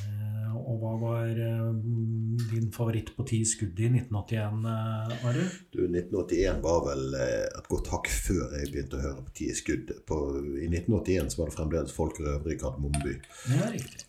Eh, 0.02 0.54
og 0.58 0.82
hva 0.82 0.92
var 1.00 1.30
eh, 1.30 1.68
din 2.52 2.70
favoritt 2.74 3.14
på 3.16 3.26
ti 3.30 3.42
skudd 3.48 3.80
i 3.80 3.92
1981, 3.92 4.66
eh, 4.74 5.28
Are? 5.30 5.48
Du, 5.74 5.84
1981 5.86 6.62
var 6.66 6.86
vel 6.90 7.18
eh, 7.20 7.48
et 7.48 7.72
godt 7.72 7.92
hakk 7.94 8.10
før 8.12 8.58
jeg 8.58 8.72
begynte 8.74 9.00
å 9.00 9.06
høre 9.06 9.26
på 9.28 9.36
Ti 9.42 9.52
skudd. 9.62 9.94
På, 10.08 10.22
I 10.40 10.70
1981 10.72 11.36
så 11.36 11.44
var 11.44 11.52
det 11.52 11.60
fremdeles 11.60 11.96
folk 11.96 12.24
røvere 12.24 12.56
i 12.56 12.62
Kardemommeby. 12.62 13.20
Det 13.22 13.60
er 13.60 13.76
riktig. 13.78 14.08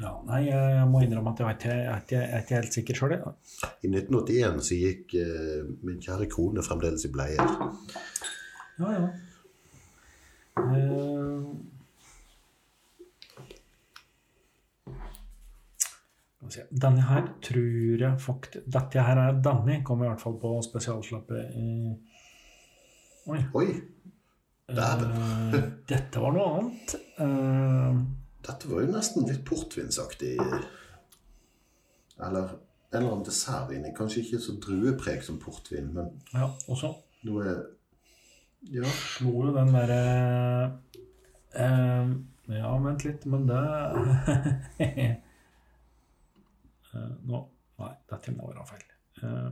Ja, 0.00 0.10
nei, 0.24 0.38
jeg 0.46 0.84
må 0.88 1.02
innrømme 1.04 1.32
at 1.34 1.40
jeg, 1.42 1.46
vet, 1.50 1.64
jeg, 1.68 2.02
ikke- 2.02 2.20
jeg 2.20 2.30
er 2.32 2.44
ikke 2.44 2.54
helt 2.60 2.76
sikker 2.78 2.94
sjøl. 3.00 3.12
I 3.84 3.90
1981 3.90 4.62
så 4.70 4.78
gikk 4.80 5.14
eh, 5.20 5.66
min 5.84 6.00
kjære 6.00 6.28
kone 6.32 6.62
fremdeles 6.64 7.04
i 7.04 7.12
bleier. 7.12 7.52
Ja, 8.80 8.94
ja. 8.96 9.08
Se. 16.50 16.62
Denne 16.72 17.02
her 17.06 17.26
tror 17.44 18.00
jeg 18.00 18.20
faktisk 18.22 18.64
Dette 18.74 19.02
her 19.04 19.18
er 19.26 19.36
Danny, 19.44 19.82
kommer 19.86 20.06
i 20.08 20.12
hvert 20.14 20.22
fall 20.24 20.38
på 20.40 20.54
spesialslappet 20.66 21.52
i 21.60 21.66
Oi. 23.30 23.38
Oi. 23.54 23.66
Eh, 24.70 25.52
dette 25.86 26.22
var 26.22 26.32
noe 26.34 26.46
annet. 26.56 26.94
Eh, 27.20 27.98
dette 28.46 28.70
var 28.70 28.84
jo 28.84 28.92
nesten 28.94 29.26
litt 29.28 29.44
portvinsaktig. 29.48 30.36
Eller 32.20 32.56
en 32.90 32.98
eller 32.98 33.12
annen 33.12 33.26
dessertvin. 33.26 33.86
Kanskje 33.96 34.24
ikke 34.24 34.40
så 34.42 34.56
druepreg 34.62 35.22
som 35.24 35.38
portvin, 35.42 35.92
men 35.94 36.10
ja, 36.34 36.48
også. 36.68 36.94
noe 37.28 37.54
Ja. 38.70 38.90
slo 38.92 39.30
jo 39.46 39.52
den 39.54 39.70
derre 39.72 40.00
eh, 41.56 42.10
Ja, 42.50 42.72
vent 42.84 43.04
litt, 43.06 43.24
men 43.24 43.46
det 43.48 43.60
eh, 44.84 45.16
Nå 47.24 47.46
Nei, 47.80 47.94
dette 48.12 48.32
må 48.36 48.50
være 48.50 48.66
feil. 48.68 48.82
Eh, 49.24 49.50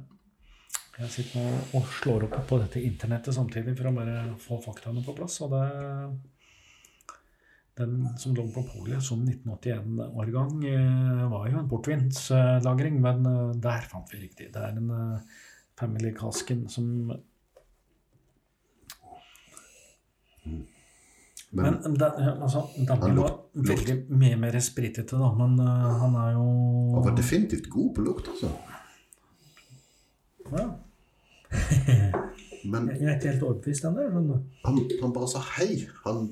jeg 0.99 1.13
sitter 1.15 1.39
nå 1.39 1.61
og 1.79 1.87
slår 2.01 2.27
opp 2.27 2.35
på 2.51 2.59
dette 2.61 2.83
internettet 2.85 3.33
samtidig 3.33 3.73
for 3.79 3.89
å 3.89 3.95
bare 3.97 4.17
få 4.43 4.59
faktaene 4.61 5.01
på 5.07 5.15
plass. 5.17 5.39
Og 5.47 5.55
det 5.55 5.63
Den 7.79 8.09
som 8.19 8.35
lå 8.35 8.43
på 8.51 8.65
polet 8.73 9.03
som 9.05 9.21
1981-årgang, 9.23 10.65
eh, 10.67 11.25
var 11.31 11.47
jo 11.47 11.61
en 11.61 11.69
portvinslagring, 11.71 12.99
men 13.03 13.27
eh, 13.27 13.53
der 13.63 13.87
fant 13.91 14.11
vi 14.11 14.25
riktig. 14.25 14.49
Det 14.55 14.63
er 14.63 14.81
en 14.81 14.91
eh, 14.91 15.43
Family 15.79 16.11
Casken 16.17 16.67
som 16.69 17.13
Men, 21.51 21.79
Men 21.83 21.95
den, 21.97 22.43
altså, 22.43 22.67
den 22.77 23.03
Han 23.03 23.17
var 23.17 23.37
veldig 23.55 23.95
mye 24.11 24.37
mer 24.37 24.59
spritete, 24.61 25.17
da, 25.17 25.31
men 25.33 25.55
uh, 25.61 25.95
han 26.03 26.17
er 26.21 26.35
jo 26.35 26.43
han 26.93 27.07
var 27.07 27.15
definitivt 27.17 27.71
god 27.73 27.95
på 27.97 28.05
lukt, 28.05 28.29
altså. 28.29 28.51
ja. 30.53 30.67
Men 32.69 32.91
Jeg 32.91 33.07
er 33.07 33.15
ikke 33.17 33.33
helt 33.33 33.47
overbevist 33.49 33.85
ennå. 33.89 34.37
han, 34.67 34.79
han 35.01 35.13
bare 35.15 35.29
sa 35.31 35.41
hei. 35.57 35.87
Han 36.05 36.29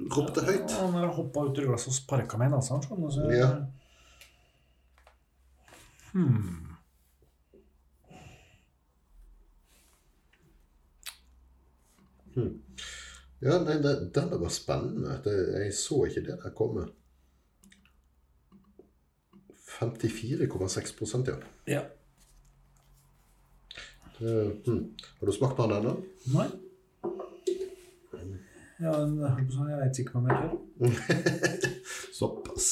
ropte 0.00 0.44
høyt. 0.44 0.70
Ja, 0.70 0.86
Han 0.92 1.10
hoppa 1.16 1.46
ut 1.48 1.58
i 1.58 1.64
glasset 1.66 1.92
og 1.92 1.96
sparka 1.98 2.38
meg 2.40 2.50
i 2.50 2.56
nesa. 2.56 2.80
Sånn, 2.84 3.10
så, 3.12 3.30
Ja. 3.32 3.50
hmm. 6.12 6.62
Ja, 13.40 13.58
nei, 13.60 13.76
det, 13.84 13.94
den 14.16 14.30
var 14.40 14.52
spennende. 14.52 15.18
Det, 15.24 15.34
jeg 15.60 15.74
så 15.76 16.04
ikke 16.08 16.24
det 16.24 16.38
der 16.42 16.54
komme. 16.56 16.88
54,6% 19.76 21.28
ja. 21.28 21.36
ja. 21.68 21.82
Det, 24.18 24.36
hmm. 24.64 24.94
Har 25.18 25.28
du 25.28 25.32
smakt 25.36 25.56
på 25.58 25.66
den 25.68 25.76
ennå? 25.76 25.98
Nei. 26.32 26.48
Ja, 28.80 28.92
jeg 28.92 29.46
jeg 29.48 29.78
vet 29.80 29.98
ikke 30.02 30.20
hva 30.20 30.34
jeg 30.34 30.38
tør. 30.42 30.56
Såpass. 32.18 32.66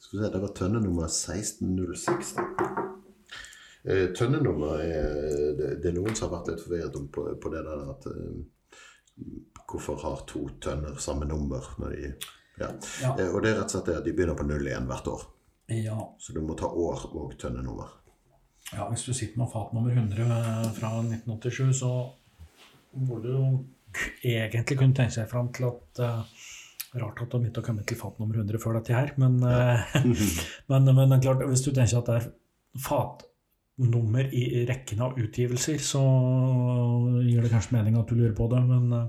Skal 0.00 0.18
vi 0.18 0.24
se, 0.24 0.30
det 0.32 0.40
var 0.42 0.54
tønne 0.56 0.80
nummer 0.82 1.06
1606. 1.06 2.32
Eh, 3.84 4.06
tønnenummer 4.16 4.80
er 4.84 5.12
det, 5.56 5.68
det 5.80 5.90
er 5.90 5.96
noen 5.96 6.16
som 6.16 6.28
har 6.28 6.38
vært 6.38 6.50
litt 6.52 6.64
forvirret 6.64 6.96
om 6.98 7.06
på, 7.12 7.24
på 7.40 7.52
det 7.52 7.62
der 7.64 7.86
at 7.94 8.08
eh, 8.10 8.40
Hvorfor 9.70 10.00
har 10.02 10.24
to 10.26 10.46
tønner 10.58 10.96
samme 10.98 11.28
nummer? 11.28 11.62
Når 11.78 11.92
de, 11.94 12.08
ja. 12.58 12.70
Ja. 13.02 13.12
Eh, 13.14 13.28
og 13.30 13.44
det 13.44 13.52
er 13.52 13.60
rett 13.60 13.68
og 13.68 13.76
slett 13.76 13.90
det 13.92 13.98
at 14.00 14.08
de 14.08 14.14
begynner 14.16 14.36
på 14.38 14.46
null 14.48 14.66
igjen 14.66 14.88
hvert 14.88 15.10
år. 15.12 15.26
ja. 15.76 15.98
Så 16.18 16.34
du 16.34 16.40
må 16.42 16.56
ta 16.58 16.66
år 16.66 17.04
og 17.12 17.36
tønnenummer. 17.38 17.92
Ja, 18.72 18.88
hvis 18.90 19.04
du 19.06 19.12
sitter 19.14 19.38
med 19.38 19.52
fat 19.52 19.72
nummer 19.74 19.94
100 19.94 20.72
fra 20.76 20.90
1987, 21.04 21.70
så 21.80 21.92
må 22.98 23.20
du 23.22 23.30
jo 23.30 23.44
egentlig 24.24 24.78
kunne 24.78 24.94
tenke 24.96 25.12
seg 25.14 25.28
fram 25.30 25.48
til 25.56 25.64
at 25.70 26.00
uh, 26.04 26.22
Rart 27.00 27.20
at 27.22 27.30
de 27.30 27.38
begynte 27.38 27.60
å 27.62 27.64
komme 27.66 27.84
til 27.86 27.96
fat 28.00 28.16
nummer 28.18 28.34
100 28.40 28.58
før 28.58 28.74
dette 28.80 28.90
her, 28.96 29.12
men, 29.22 29.36
uh, 29.46 29.78
men, 30.72 30.82
men 30.96 31.20
klart, 31.22 31.44
hvis 31.46 31.62
du 31.62 31.70
tenker 31.70 31.98
at 32.00 32.08
det 32.10 32.16
er 32.18 32.24
fatnummer 32.82 34.26
i 34.34 34.64
rekken 34.66 34.98
av 35.06 35.14
utgivelser, 35.18 35.78
så 35.78 36.02
gir 37.22 37.38
det 37.44 37.50
kanskje 37.52 37.76
mening 37.78 37.94
at 38.00 38.10
du 38.10 38.14
lurer 38.18 38.34
på 38.34 38.48
det, 38.50 38.58
men, 38.66 38.90
eh, 38.92 39.06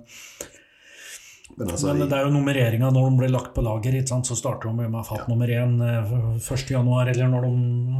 Men 1.58 1.68
altså, 1.74 1.92
men 1.94 2.08
det 2.08 2.16
er 2.16 2.24
jo 2.28 2.32
nummereringa 2.32 2.92
når 2.96 3.04
de 3.10 3.18
blir 3.20 3.30
lagt 3.34 3.52
på 3.56 3.62
lager. 3.66 3.98
Så 4.08 4.36
starter 4.40 4.70
de 4.70 4.74
med 4.88 5.04
fat 5.04 5.20
Ja. 5.20 5.26
nummer 5.28 5.48
én 5.52 5.74
eh, 5.84 6.12
1. 6.38 6.70
januar, 6.72 7.08
eller 7.12 7.28
når 7.28 7.42
de 7.50 7.54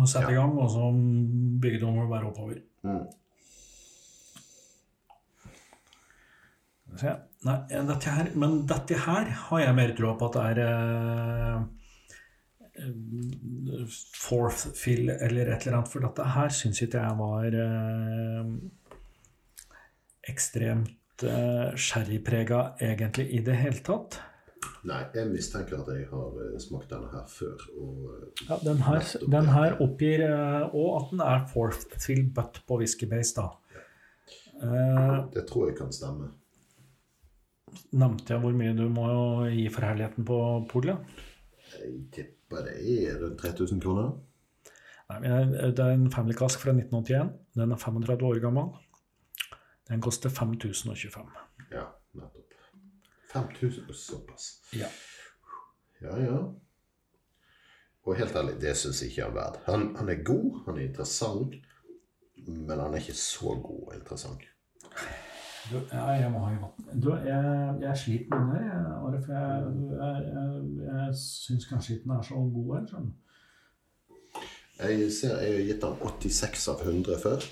setter 0.08 0.32
i 0.32 0.36
gang, 0.38 0.54
og 0.62 0.70
så 0.72 0.88
bygger 1.60 1.80
de 1.84 2.06
bare 2.14 2.26
oppover. 2.30 2.62
mm, 2.86 3.02
Skal 3.02 3.02
vi 3.02 3.08
se. 6.78 6.81
Nei, 7.42 7.58
dette 7.72 8.14
her, 8.14 8.32
men 8.38 8.66
dette 8.70 8.98
her 9.08 9.30
har 9.48 9.64
jeg 9.64 9.78
mer 9.78 9.94
tro 9.98 10.12
på 10.20 10.28
at 10.30 10.36
det 10.38 10.44
er 10.52 10.60
eh, 10.66 11.62
eh, 12.84 14.00
fourth 14.14 14.68
fill 14.78 15.10
eller 15.10 15.50
et 15.50 15.66
eller 15.66 15.80
annet. 15.80 15.89
For 15.89 16.04
dette 16.06 16.28
her 16.36 16.54
syns 16.54 16.82
ikke 16.86 17.02
jeg 17.02 17.18
var 17.22 17.62
eh, 17.66 18.52
ekstremt 20.30 21.24
uh, 21.26 21.72
sherryprega 21.78 22.76
egentlig 22.82 23.28
i 23.34 23.39
det 23.46 23.56
hele 23.58 23.82
tatt. 23.86 24.20
nei, 24.86 25.00
jeg 25.14 25.30
mistenker 25.30 25.80
at 25.82 25.89
jeg 25.94 26.08
har 26.10 26.38
eh, 26.42 26.58
smakt 26.62 26.89
denne 26.94 27.10
her 27.12 27.26
før. 27.30 27.66
Og, 27.78 28.12
eh, 28.14 28.44
Ja, 28.50 28.58
den 28.66 28.84
her, 28.86 29.02
den 29.34 29.50
her 29.50 29.78
oppgir 29.82 30.24
òg 30.28 30.92
at 31.00 31.10
den 31.12 31.24
er 31.26 31.48
fourth 31.54 31.86
fill 32.02 32.24
butt 32.36 32.62
på 32.68 32.78
whiskybase, 32.82 33.42
da. 33.42 33.48
Eh, 34.62 35.18
det 35.34 35.48
tror 35.50 35.70
jeg 35.70 35.78
kan 35.78 35.92
stemme. 35.94 36.32
Nevnte 37.92 38.34
jeg 38.34 38.44
hvor 38.44 38.56
mye 38.58 38.74
du 38.78 38.88
må 38.92 39.08
gi 39.52 39.68
for 39.74 39.86
herligheten 39.88 40.28
på 40.28 40.38
polet? 40.72 41.14
Jeg 41.72 41.98
tipper 42.16 42.66
det 42.68 42.76
er 42.82 43.20
rundt 43.22 43.40
3000 43.42 43.82
kroner. 43.84 44.12
Nei, 45.12 45.20
men 45.24 45.54
Det 45.76 45.84
er 45.84 45.96
en 45.96 46.12
Family 46.12 46.36
Cask 46.38 46.60
fra 46.60 46.74
1981. 46.76 47.32
Den 47.56 47.72
er 47.72 47.80
35 47.80 48.28
år 48.28 48.40
gammel. 48.44 48.72
Den 49.90 50.02
koster 50.02 50.30
5025. 50.30 51.32
Ja, 51.72 51.88
nettopp. 52.16 52.54
5000 53.34 53.90
og 53.90 53.96
såpass. 53.96 54.52
Ja. 54.76 54.88
Ja, 56.02 56.18
ja. 56.20 56.38
Og 58.04 58.16
helt 58.18 58.36
ærlig, 58.36 58.56
det 58.62 58.78
syns 58.78 59.02
jeg 59.02 59.12
ikke 59.12 59.28
han 59.28 59.36
er 59.36 59.42
verdt. 59.42 59.60
Han, 59.66 59.84
han 59.96 60.10
er 60.10 60.24
god, 60.26 60.64
han 60.66 60.78
er 60.78 60.88
interessant, 60.88 61.56
men 62.48 62.80
han 62.80 62.94
er 62.94 63.04
ikke 63.04 63.14
så 63.14 63.54
god 63.62 63.84
og 63.88 63.96
interessant. 63.96 64.48
Du, 65.70 65.78
ja, 65.91 66.05
jeg 66.18 66.32
må 66.34 66.41
ha 66.41 66.51
i 66.51 66.59
vann. 66.59 67.01
Du, 67.03 67.12
jeg, 67.26 67.76
jeg 67.84 67.97
sliter 67.97 68.39
med 68.39 68.55
den 68.57 68.70
her, 68.72 68.88
Are, 68.97 69.20
for 69.26 69.36
jeg, 69.38 69.74
jeg, 70.01 70.24
jeg, 70.34 70.47
jeg 70.88 71.18
syns 71.22 71.68
kanskje 71.70 71.95
ikke 71.95 72.07
den 72.07 72.16
er 72.18 72.28
så 72.28 72.41
god 72.55 72.72
her. 72.76 72.88
Sånn. 72.89 73.12
Jeg 74.82 75.12
ser 75.14 75.43
jeg 75.45 75.57
har 75.59 75.68
gitt 75.70 75.86
han 75.86 75.99
86 76.01 76.68
av 76.74 76.86
100 76.88 77.22
før. 77.22 77.47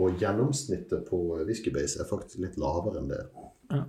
Og 0.00 0.22
gjennomsnittet 0.22 1.04
på 1.10 1.20
Whiskybase 1.44 2.00
er 2.00 2.08
faktisk 2.08 2.40
litt 2.44 2.56
lavere 2.62 3.02
enn 3.02 3.10
det. 3.10 3.20
Ja. 3.70 3.84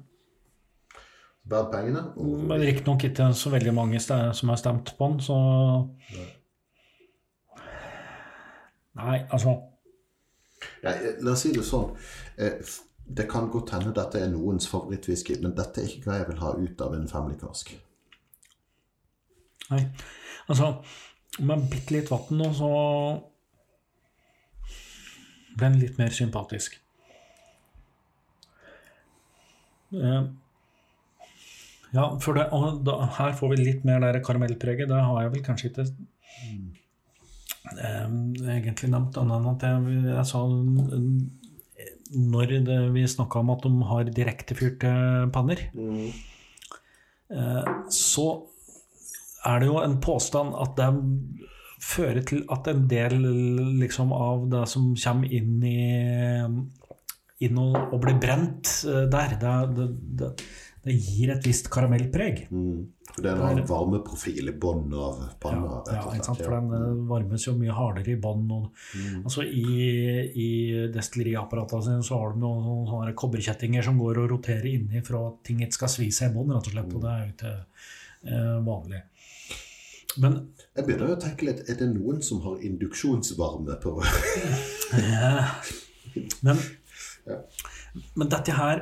Bær 1.51 1.71
pengene. 1.71 2.03
Og, 2.17 2.35
Men 2.51 2.61
riktignok 2.61 3.07
ikke 3.07 3.31
så 3.37 3.53
veldig 3.53 3.73
mange 3.77 4.01
som 4.01 4.51
har 4.51 4.59
stemt 4.59 4.93
på 4.97 5.11
den, 5.13 5.19
så 5.23 5.39
Nei, 8.99 9.21
altså 9.31 9.53
ja, 10.83 10.91
la 11.23 11.31
oss 11.31 11.43
si 11.45 11.53
det 11.55 11.63
sånn. 11.65 11.93
Det 13.05 13.27
kan 13.31 13.49
godt 13.51 13.73
hende 13.75 13.93
dette 13.95 14.19
er 14.19 14.31
noens 14.31 14.67
favorittwhisky, 14.71 15.37
men 15.41 15.55
dette 15.57 15.81
er 15.81 15.89
ikke 15.89 16.07
hva 16.07 16.19
jeg 16.19 16.29
vil 16.29 16.43
ha 16.43 16.53
ut 16.57 16.83
av 16.85 16.95
en 16.95 17.09
Family 17.11 17.37
Cask. 17.39 17.73
Nei. 19.71 19.85
Altså, 20.51 20.73
med 21.39 21.67
bitte 21.71 21.95
litt 21.95 22.11
vann 22.11 22.37
nå, 22.39 22.51
så 22.55 22.71
ble 25.57 25.67
den 25.67 25.81
litt 25.81 25.99
mer 25.99 26.15
sympatisk. 26.15 26.77
Eh, 29.91 30.23
ja, 31.91 32.05
for 32.23 32.37
det, 32.37 32.47
og 32.55 32.83
da, 32.87 32.97
her 33.17 33.35
får 33.35 33.51
vi 33.51 33.59
litt 33.59 33.87
mer 33.87 33.99
der 34.03 34.21
karamellpreget. 34.23 34.87
Det 34.91 35.01
har 35.03 35.25
jeg 35.25 35.33
vel 35.33 35.43
kanskje 35.43 35.71
ikke 35.71 35.87
eh, 37.75 38.07
egentlig 38.55 38.91
nevnt, 38.93 39.19
annet 39.19 39.37
enn 39.37 39.51
at 39.51 39.67
jeg, 39.67 39.97
jeg 40.07 40.27
sa 40.29 40.45
når 42.11 42.55
det, 42.67 42.79
vi 42.95 43.07
snakka 43.07 43.39
om 43.41 43.53
at 43.53 43.63
de 43.65 43.71
har 43.89 44.09
direktefyrte 44.11 44.91
panner, 45.33 45.63
eh, 47.31 47.71
så 47.93 48.27
er 49.47 49.61
det 49.61 49.69
jo 49.71 49.79
en 49.81 49.97
påstand 50.03 50.53
at 50.61 50.75
det 50.77 50.89
fører 51.81 52.21
til 52.27 52.43
at 52.53 52.67
en 52.69 52.83
del 52.89 53.17
liksom, 53.81 54.11
av 54.13 54.45
det 54.51 54.65
som 54.69 54.91
kommer 54.93 55.31
inn, 55.33 55.63
i, 55.65 55.85
inn 57.47 57.61
og, 57.61 57.77
og 57.89 58.03
blir 58.03 58.19
brent 58.21 58.73
eh, 58.85 59.07
der, 59.11 59.37
det, 59.41 59.55
det, 59.77 59.87
det, 60.19 60.31
det 60.81 60.95
gir 60.97 61.29
et 61.29 61.45
visst 61.45 61.67
karamellpreg. 61.69 62.47
Mm. 62.49 62.87
For 63.11 63.21
det 63.25 63.31
er 63.35 63.41
en 63.51 63.59
varmeprofil 63.67 64.47
i 64.49 64.53
bånn 64.57 64.93
av 64.97 65.19
panna. 65.43 65.81
Ja, 65.91 65.99
ja, 66.15 66.23
sant? 66.23 66.39
for 66.41 66.55
den 66.55 66.71
eh, 66.73 67.03
varmes 67.09 67.43
jo 67.45 67.53
mye 67.59 67.75
hardere 67.75 68.11
i 68.15 68.21
bånn. 68.21 68.47
Mm. 68.49 69.19
Altså, 69.21 69.41
I 69.45 69.65
i 70.41 70.47
destilleriapparatene 70.93 71.83
sine 71.85 72.03
så 72.07 72.13
har 72.21 72.29
de 72.33 72.37
noen 72.41 72.63
sånne, 72.65 72.87
sånne 72.89 73.13
kobberkjettinger 73.21 73.83
som 73.85 73.99
går 74.01 74.15
og 74.23 74.29
roterer 74.33 74.67
inni 74.71 74.99
for 75.05 75.13
at 75.21 75.35
ting 75.47 75.57
ikke 75.61 75.77
skal 75.81 75.91
svi 75.97 76.09
seg 76.15 76.25
i 76.31 76.33
bånn, 76.39 76.53
rett 76.55 76.69
og 76.71 76.75
slett. 76.77 76.95
Og 76.97 77.01
det 77.05 77.11
er 77.13 77.21
jo 77.21 77.29
ikke 77.35 77.53
eh, 78.31 78.57
vanlig. 78.71 79.01
Men 80.21 80.31
Jeg 80.75 80.83
begynner 80.87 81.13
å 81.13 81.21
tenke 81.23 81.45
litt 81.47 81.61
Er 81.71 81.75
det 81.79 81.85
noen 81.87 82.17
som 82.25 82.37
har 82.43 82.55
induksjonsvarme 82.67 83.73
på 83.79 83.91
Men, 86.45 86.57
Ja. 87.29 87.37
men 88.17 88.27
dette 88.33 88.51
her 88.57 88.77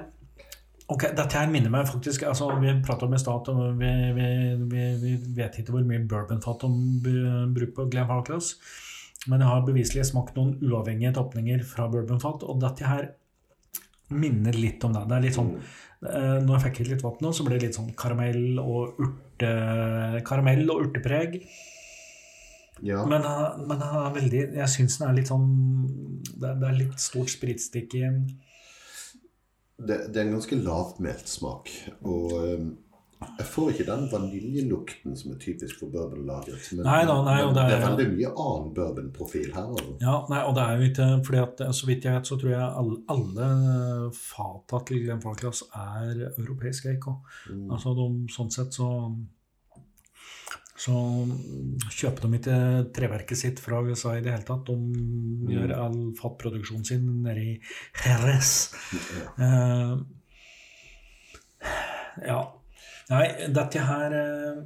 Ok, 0.89 1.05
Dette 1.13 1.37
her 1.37 1.49
minner 1.51 1.69
meg 1.73 1.85
faktisk 1.85 2.23
altså 2.25 2.47
Vi 2.57 2.71
pratet 2.85 3.05
om 3.05 3.13
i 3.13 3.21
stad 3.21 3.49
at 3.51 3.77
vi, 3.77 3.89
vi, 4.15 4.29
vi, 4.71 4.85
vi 5.03 5.15
vet 5.37 5.59
ikke 5.61 5.75
hvor 5.75 5.85
mye 5.85 6.01
bourbonfat 6.09 6.65
de 6.65 7.13
bruker 7.53 7.75
på 7.77 7.87
Glenn 7.93 8.09
Harclass. 8.09 8.55
Men 9.29 9.43
jeg 9.43 9.51
har 9.51 9.65
beviselig 9.67 10.07
smakt 10.09 10.37
noen 10.39 10.55
uavhengige 10.63 11.11
tapninger 11.17 11.61
fra 11.67 11.89
bourbonfat, 11.91 12.45
og 12.47 12.61
dette 12.63 12.87
her 12.87 13.09
minner 14.15 14.55
litt 14.55 14.83
om 14.87 14.95
det. 14.95 15.05
Det 15.09 15.17
er 15.17 15.25
litt 15.27 15.37
sånn 15.37 15.51
eh, 15.59 16.37
Når 16.41 16.53
jeg 16.55 16.63
fikk 16.63 16.79
i 16.81 16.87
litt 16.93 17.03
vann 17.05 17.19
nå, 17.21 17.33
så 17.35 17.45
ble 17.45 17.59
det 17.59 17.67
litt 17.67 17.77
sånn 17.77 17.91
karamell 17.99 18.61
og 18.63 19.01
urte 19.03 19.51
Karamell 20.25 20.65
og 20.71 20.87
urtepreg. 20.87 21.41
Ja. 22.81 23.03
Men, 23.05 23.25
men 23.67 23.81
han 23.83 24.05
er 24.05 24.13
veldig 24.15 24.43
Jeg 24.55 24.71
syns 24.71 25.01
den 25.01 25.09
er 25.09 25.15
litt 25.17 25.27
sånn 25.27 25.49
Det, 26.31 26.53
det 26.61 26.67
er 26.69 26.77
litt 26.77 27.01
stort 27.03 27.27
spritstikk 27.27 27.97
i 27.99 28.05
den. 28.05 28.21
Det, 29.79 29.97
det 30.13 30.17
er 30.17 30.27
en 30.27 30.35
ganske 30.37 30.55
lavmælt 30.59 31.27
smak. 31.31 31.69
Og 32.03 32.33
um, 32.33 32.69
jeg 33.19 33.45
får 33.51 33.69
ikke 33.73 33.85
den 33.89 34.05
vaniljelukten 34.11 35.15
som 35.19 35.31
er 35.33 35.39
typisk 35.43 35.79
for 35.81 35.91
bourbonlagret. 35.91 36.69
Men, 36.71 36.85
Nei 36.87 37.01
da, 37.07 37.15
nei, 37.23 37.37
men 37.45 37.55
det 37.55 37.63
det 37.67 37.73
er- 37.75 37.81
er 37.81 37.89
veldig 37.89 38.05
mye 38.17 38.29
annen 38.45 38.69
bourbonprofil 38.77 39.49
her. 39.55 39.67
Altså. 39.73 39.95
Ja, 40.01 40.13
nei, 40.29 40.39
og 40.47 40.55
det 40.55 40.63
er 40.63 40.77
jo 40.77 40.87
ikke 40.89 41.07
fordi 41.25 41.41
at 41.43 41.75
Så 41.75 41.85
vidt 41.89 42.03
jeg 42.07 42.13
vet, 42.15 42.27
så 42.27 42.37
tror 42.39 42.49
jeg 42.49 42.69
alle, 42.83 42.97
alle 43.09 44.11
fata 44.15 44.79
til 44.87 45.03
Glenn 45.03 45.21
Falklas 45.21 45.63
er 45.75 46.29
europeiske 46.37 46.93
eik 46.93 47.07
òg. 47.11 47.19
Mm. 47.51 47.67
Altså, 47.71 47.93
de, 47.99 48.07
sånn 48.35 48.51
sett 48.55 48.73
så 48.79 48.89
så 50.79 50.95
kjøper 51.91 52.25
de 52.25 52.37
ikke 52.37 52.59
treverket 52.95 53.39
sitt 53.39 53.59
fra 53.59 53.81
USA 53.83 54.15
i 54.15 54.23
det 54.23 54.31
hele 54.31 54.47
tatt. 54.47 54.69
De 54.69 55.51
gjør 55.51 55.75
all 55.75 55.99
fattproduksjonen 56.19 56.87
sin 56.87 57.09
nede 57.25 57.43
i 57.43 57.53
Jerez. 58.05 58.53
Eh, 59.39 59.93
ja. 62.29 62.39
Nei, 63.09 63.25
dette 63.51 63.81
her 63.83 64.13
uh, 64.13 64.59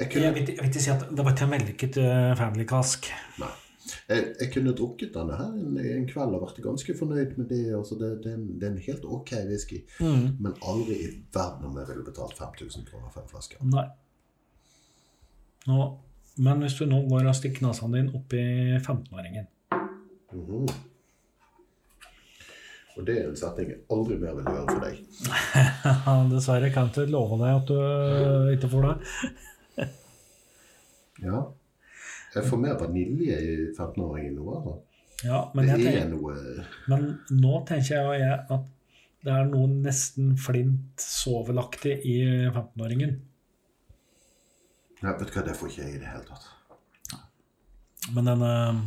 Jeg 0.00 0.10
jeg, 0.18 0.34
vil, 0.34 0.48
jeg 0.50 0.58
vil 0.58 0.68
ikke 0.68 0.82
si 0.82 0.90
at 0.92 1.04
det 1.08 1.24
var 1.24 1.32
ikke 1.32 1.46
en 1.46 1.54
vellykket 1.54 2.00
uh, 2.02 2.32
family 2.36 2.66
cask. 2.68 3.08
nei. 3.40 3.52
Jeg, 4.08 4.30
jeg 4.40 4.48
kunne 4.52 4.72
drukket 4.76 5.12
denne 5.14 5.36
her 5.38 5.52
en, 5.60 5.76
en 5.78 6.06
kveld 6.08 6.36
og 6.36 6.42
vært 6.46 6.60
ganske 6.64 6.96
fornøyd 6.98 7.36
med 7.38 7.48
det. 7.52 7.64
Altså 7.76 7.96
det, 8.00 8.10
det, 8.24 8.32
er 8.32 8.38
en, 8.40 8.46
det 8.60 8.68
er 8.68 8.72
en 8.74 8.86
helt 8.88 9.04
ok 9.16 9.34
whisky. 9.48 9.84
Men 10.00 10.56
aldri 10.64 10.96
i 11.04 11.10
verden 11.32 11.68
om 11.68 11.76
jeg 11.80 11.92
ville 11.92 12.04
betalt 12.06 12.36
5000 12.40 12.88
kroner 12.88 13.12
for 13.12 13.24
en 13.24 13.30
flaske. 13.32 13.60
Nei. 13.72 13.86
Nå, 15.70 15.84
men 16.44 16.64
hvis 16.64 16.76
du 16.78 16.84
nå 16.90 16.98
går 17.08 17.28
og 17.30 17.36
stikker 17.38 17.64
nesa 17.66 17.86
din 17.92 18.10
opp 18.16 18.34
i 18.36 18.44
15-åringen 18.80 19.46
Mhm. 20.34 20.66
Og 22.96 23.06
det 23.06 23.14
er 23.18 23.28
en 23.28 23.36
setning 23.38 23.68
jeg 23.72 23.80
aldri 23.90 24.16
mer 24.18 24.34
vil 24.38 24.46
høre 24.46 24.64
for 24.68 24.82
deg. 24.82 24.98
Dessverre 26.32 26.70
kan 26.74 26.88
jeg 26.90 26.92
ikke 26.94 27.12
love 27.14 27.38
deg 27.40 27.56
at 27.58 27.70
du 27.70 27.74
øh, 27.78 28.52
ikke 28.54 28.70
får 28.72 28.88
det. 28.88 28.96
Ja. 31.22 31.40
Jeg 32.34 32.48
får 32.50 32.58
mer 32.58 32.74
vanilje 32.80 33.36
i 33.38 33.52
15-åringen 33.78 34.34
nå, 34.34 34.46
altså. 34.56 34.72
Ja, 35.24 35.40
men, 35.54 35.68
Det 35.70 35.74
er 35.76 35.84
tenker, 35.84 36.08
noe 36.10 36.64
men 36.90 37.04
nå 37.38 37.60
tenker 37.68 38.10
jeg 38.18 38.32
at 38.50 38.64
det 39.24 39.32
er 39.32 39.46
noe 39.48 39.70
nesten 39.70 40.34
flint 40.36 41.00
sovelaktig 41.00 41.94
i 42.10 42.16
15-åringen. 42.50 43.14
Nei, 45.04 45.12
vet 45.20 45.28
du 45.28 45.34
hva, 45.36 45.44
det 45.44 45.54
får 45.58 45.70
ikke 45.70 45.82
jeg 45.84 45.96
i 45.98 46.00
det 46.00 46.08
hele 46.08 46.24
tatt. 46.28 46.44
Men 48.16 48.28
den 48.30 48.44
øh, 48.44 48.78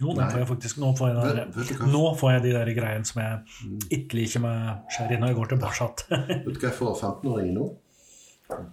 Jo, 0.00 0.14
den 0.16 0.30
får 0.30 0.38
jeg 0.38 0.48
faktisk. 0.48 0.78
Nå 0.82 0.92
får 0.98 1.10
jeg, 1.10 1.16
Vet, 1.16 1.40
den 1.40 1.54
vet, 1.56 1.72
du 1.80 1.92
nå 1.92 2.02
får 2.18 2.32
jeg 2.36 2.44
de 2.46 2.52
der 2.54 2.70
greiene 2.76 3.08
som 3.08 3.20
jeg 3.22 3.98
ikke 3.98 4.20
liker 4.20 4.44
med 4.44 4.86
sherry 4.94 5.18
når 5.18 5.32
jeg 5.32 5.38
går 5.40 5.50
tilbake. 5.54 5.88
vet 6.46 6.46
du 6.46 6.60
hva 6.60 6.68
jeg 6.68 6.78
får 6.78 6.92
av 6.92 7.02
15-åringen 7.08 7.58
nå? 7.58 7.68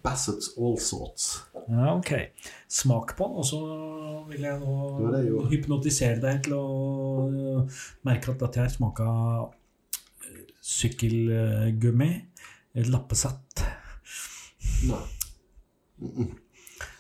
Bassets 0.05 0.53
All 0.57 0.77
Sorts. 0.81 1.27
Ja, 1.67 1.91
ok. 1.97 2.13
Smak 2.71 3.17
på 3.17 3.27
den, 3.27 3.41
og 3.41 3.45
så 3.45 3.59
vil 4.29 4.45
jeg 4.47 4.61
Det 4.61 5.11
det 5.17 5.25
nå 5.33 5.43
hypnotisere 5.51 6.21
deg 6.23 6.45
til 6.47 6.55
å 6.57 6.63
øh, 7.27 7.83
merke 8.07 8.33
at 8.33 8.41
dette 8.45 8.63
her 8.63 8.73
smaka 8.73 9.09
øh, 9.49 10.41
sykkelgummi. 10.61 12.09
et 12.77 12.89
Lappesett. 12.93 13.67
Nei. 14.87 15.05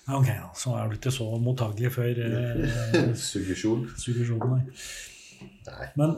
Ja, 0.07 0.15
ok, 0.15 0.27
da. 0.29 0.47
så 0.55 0.73
er 0.79 0.87
du 0.87 0.95
ikke 0.97 1.11
så 1.11 1.27
mottagelig 1.43 1.91
for 1.93 2.07
eh, 2.07 3.13
Suggesjon. 3.29 3.85
nei. 5.67 5.89
Men 5.99 6.15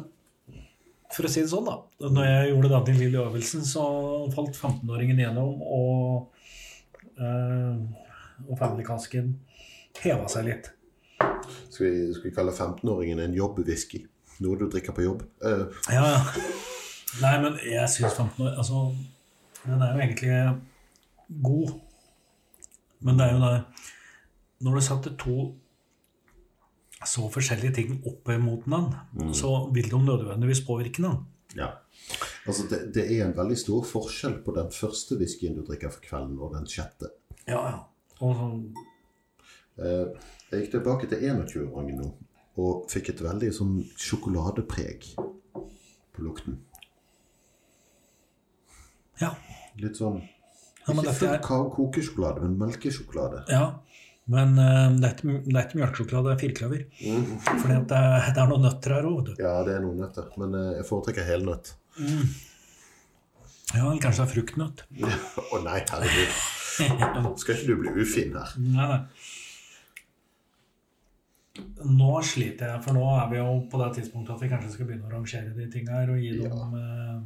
for 1.10 1.26
å 1.26 1.32
si 1.32 1.42
det 1.42 1.50
sånn, 1.50 1.66
da. 1.66 1.80
Når 2.06 2.28
jeg 2.28 2.52
gjorde 2.52 2.82
den 2.86 3.00
lille 3.02 3.24
øvelsen, 3.24 3.66
så 3.66 3.84
falt 4.36 4.54
15-åringen 4.60 5.22
gjennom, 5.24 5.64
og, 5.66 6.44
eh, 7.18 7.80
og 8.46 8.54
familykasken 8.60 9.34
heva 10.04 10.30
seg 10.32 10.52
litt. 10.52 10.70
Skal 11.70 11.86
vi, 11.88 11.94
skal 12.14 12.30
vi 12.30 12.36
kalle 12.36 12.54
15-åringen 12.54 13.24
en 13.26 13.36
jobbwhisky? 13.36 14.04
Noe 14.46 14.60
du 14.60 14.70
drikker 14.72 14.96
på 14.96 15.04
jobb? 15.04 15.26
Uh. 15.44 15.66
Ja, 15.92 16.06
ja. 16.14 16.20
Nei, 17.20 17.36
men 17.42 17.58
jeg 17.66 17.90
syns 17.90 18.14
15 18.14 18.46
år 18.46 18.60
Altså, 18.62 18.84
den 19.66 19.82
er 19.82 19.96
jo 19.96 20.04
egentlig 20.06 21.40
god. 21.42 21.72
Men 23.06 23.20
det 23.20 23.26
er 23.28 23.36
jo 23.36 23.42
det 23.44 23.56
Når 24.66 24.76
du 24.76 24.82
setter 24.84 25.16
to 25.20 25.36
så 27.08 27.30
forskjellige 27.32 27.76
ting 27.78 27.92
opp 28.10 28.28
mot 28.44 28.66
den, 28.68 28.90
så 29.34 29.70
vil 29.72 29.88
de 29.88 30.00
nødvendigvis 30.04 30.66
påvirke 30.68 31.02
den. 31.06 31.22
ja. 31.56 31.78
Altså, 32.48 32.66
det, 32.68 32.94
det 32.96 33.04
er 33.06 33.26
en 33.28 33.36
veldig 33.38 33.56
stor 33.60 33.84
forskjell 33.86 34.40
på 34.44 34.52
den 34.56 34.72
første 34.74 35.16
whiskyen 35.20 35.56
du 35.56 35.62
drikker 35.64 35.92
for 35.94 36.02
kvelden, 36.02 36.40
og 36.42 36.56
den 36.56 36.66
sjette. 36.68 37.12
Ja, 37.46 37.60
ja. 37.70 37.80
Og 38.20 38.36
sånn 38.36 38.64
jeg 39.80 40.64
gikk 40.64 40.72
tilbake 40.74 41.08
til 41.08 41.22
21-åringen 41.24 42.02
nå, 42.02 42.10
og 42.60 42.90
fikk 42.92 43.14
et 43.14 43.22
veldig 43.24 43.52
sånn 43.56 43.76
sjokoladepreg 44.02 45.06
på 45.16 46.26
lukten. 46.26 46.58
Ja. 49.22 49.36
Litt 49.80 50.00
sånn 50.00 50.20
Ikke 50.96 51.06
dette 51.12 51.40
full 51.48 51.70
kokesjokolade, 51.78 52.42
men 52.48 52.58
melkesjokolade. 52.66 53.46
ja. 53.54 53.68
Men 54.30 54.52
uh, 54.62 54.92
det 54.94 55.08
er 55.08 55.14
ikke, 55.16 55.40
det 55.42 55.56
er 55.58 55.64
ikke 55.66 55.80
melkesjokolade, 55.80 56.28
det 56.30 56.34
er 56.36 56.42
firkløver. 56.44 56.82
Fordi 57.02 57.62
For 57.64 57.72
det, 57.72 57.78
det 57.90 58.42
er 58.44 58.50
noen 58.52 58.62
nøtter 58.68 58.94
her 58.94 59.08
òg. 59.10 59.32
Ja, 59.42 59.54
det 59.66 59.74
er 59.74 59.82
noen 59.82 59.98
nøtter, 60.04 60.28
men 60.38 60.54
uh, 60.54 60.68
jeg 60.78 60.86
foretrekker 60.86 61.26
helnøtt. 61.26 61.72
Ja, 63.74 63.88
eller 63.88 63.98
kanskje 64.04 64.22
det 64.22 64.28
er 64.28 64.34
fruktnøtt. 64.36 64.84
Å 65.54 65.62
nei, 65.66 65.80
herregud. 65.90 66.38
Skal 67.42 67.56
ikke 67.58 67.68
du 67.72 67.82
bli 67.82 67.90
ufin 68.06 68.38
her? 68.38 68.54
Nei, 68.62 68.86
nei. 68.94 69.02
Nå 71.90 72.12
sliter 72.24 72.70
jeg, 72.76 72.84
for 72.86 72.96
nå 72.96 73.04
er 73.18 73.28
vi 73.34 73.40
jo 73.42 73.50
på 73.72 73.82
det 73.82 73.90
tidspunktet 73.98 74.36
at 74.38 74.44
vi 74.46 74.50
kanskje 74.54 74.72
skal 74.76 74.88
begynne 74.92 75.10
å 75.10 75.14
rangere 75.18 75.52
de 75.58 75.66
tinga 75.74 75.98
her 76.04 76.14
og 76.14 76.22
gi 76.22 76.32
Ja. 76.38 76.54
dem 76.54 76.78
eh, 76.80 77.18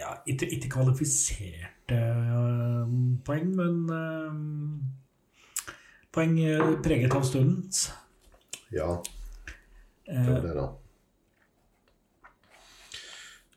Ja, 0.00 0.10
ikke, 0.26 0.48
ikke 0.56 0.70
kvalifiserte 0.78 1.68
eh, 1.68 1.71
poeng, 3.26 3.48
men 3.58 3.74
eh, 3.96 4.32
poeng 6.14 6.38
eh, 6.44 6.68
preget 6.84 7.16
av 7.18 7.26
stundens. 7.26 7.88
Ja, 8.72 9.00
Eh, 10.12 10.26
det 10.26 10.36
er 10.36 10.42
det, 10.42 10.54
da. 10.56 10.66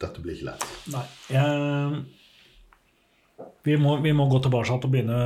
Dette 0.06 0.22
blir 0.23 0.35
ikke 0.35 0.52
lett. 0.52 0.65
Nei. 0.93 1.03
Jeg, 1.31 1.49
vi, 3.65 3.77
må, 3.81 3.97
vi 4.03 4.14
må 4.15 4.27
gå 4.31 4.41
tilbake 4.43 4.76
og 4.76 4.89
begynne, 4.91 5.19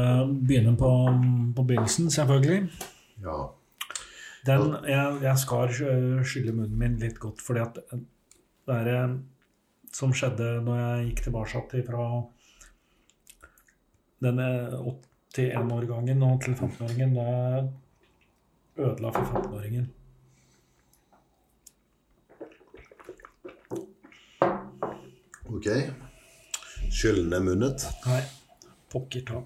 begynne 0.48 0.76
på, 0.80 0.92
på 1.58 1.66
begynnelsen, 1.66 2.12
selvfølgelig. 2.14 2.62
Ja. 3.26 3.40
Den, 4.48 4.78
jeg, 4.88 5.18
jeg 5.26 5.42
skal 5.42 5.74
skylle 5.76 6.56
munnen 6.56 6.80
min 6.80 6.96
litt 7.02 7.20
godt, 7.20 7.44
fordi 7.44 7.66
at 7.66 7.82
det 7.90 8.78
er 8.78 8.92
eh, 8.94 9.18
som 9.94 10.14
skjedde 10.16 10.60
når 10.64 10.80
jeg 10.80 11.08
gikk 11.10 11.26
tilbake 11.28 11.84
fra 11.88 12.04
denne 14.24 14.48
81-årgangen 15.38 16.24
og 16.24 16.42
til 16.44 16.54
15-åringen, 16.54 17.16
da 17.16 17.22
jeg 17.22 17.70
ødela 18.78 19.14
for 19.16 19.22
15-åringen. 19.22 19.88
Ok. 25.50 25.68
Skylden 26.92 27.34
er 27.34 27.42
munnet. 27.46 27.88
Nei, 28.06 28.22
pokker 28.92 29.26
ta. 29.28 29.42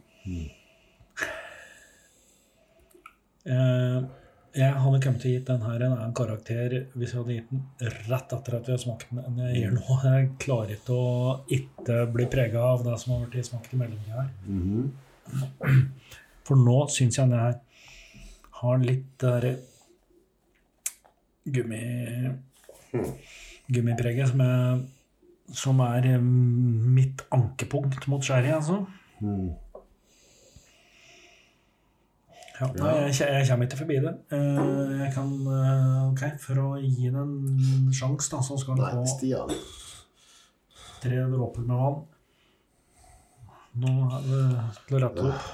Eh, 3.45 4.03
jeg 4.53 4.69
hadde 4.84 4.99
kommet 5.01 5.23
til 5.23 5.31
å 5.31 5.34
gitt 5.34 5.47
den 5.49 5.63
her 5.65 5.81
en 5.81 5.95
annen 5.95 6.13
karakter 6.17 6.75
hvis 6.93 7.13
jeg 7.13 7.19
hadde 7.19 7.38
gitt 7.39 7.51
den 7.53 7.93
rett 8.11 8.35
etter 8.38 8.57
at 8.59 8.67
vi 8.69 8.75
har 8.75 8.81
smakt 8.84 9.09
den 9.09 9.23
enn 9.23 9.39
jeg 9.47 9.55
gir 9.57 9.73
nå. 9.73 9.97
Jeg 10.03 10.30
klarer 10.43 10.75
ikke 10.75 10.97
å 10.97 11.11
ikke 11.57 11.99
bli 12.13 12.27
prega 12.30 12.65
av 12.73 12.85
det 12.85 12.95
som 13.01 13.15
har 13.15 13.23
vært 13.25 13.49
smakt 13.49 13.73
i 13.73 13.80
mellomtida 13.81 14.21
her. 14.21 14.31
Mhm. 14.45 14.91
For 16.43 16.59
nå 16.59 16.77
syns 16.91 17.17
jeg 17.17 17.31
den 17.31 17.39
her 17.39 17.59
har 18.59 18.84
litt 18.84 19.07
derre 19.23 19.55
gummi 21.43 21.81
gummipreget 23.73 24.30
som 24.30 24.43
er, 24.45 24.84
som 25.63 25.81
er 25.88 26.07
mitt 26.21 27.23
ankepunkt 27.34 28.07
mot 28.11 28.23
sherry, 28.25 28.51
altså. 28.53 28.84
Mm. 29.23 29.53
Ja, 32.64 32.69
nei, 32.80 32.94
jeg, 33.11 33.27
jeg 33.27 33.48
kommer 33.49 33.68
ikke 33.68 33.80
forbi 33.81 33.98
det. 34.03 34.14
Eh, 34.31 34.91
Jeg 35.03 35.10
kan 35.15 35.31
eh, 35.52 35.98
Ok, 36.11 36.23
for 36.44 36.61
å 36.64 36.68
gi 36.80 37.10
den 37.11 37.34
en 37.60 37.90
sjanse, 37.95 38.30
da, 38.31 38.40
så 38.45 38.56
skal 38.61 38.77
den 38.80 38.85
få 39.03 39.03
tre 41.03 41.18
dråper 41.34 41.65
med 41.68 41.76
vann. 41.84 41.98
Nå 43.84 43.91
er 44.15 44.27
det 44.30 44.44
til 44.88 44.95
å 44.95 45.03
rette 45.03 45.26
opp. 45.27 45.52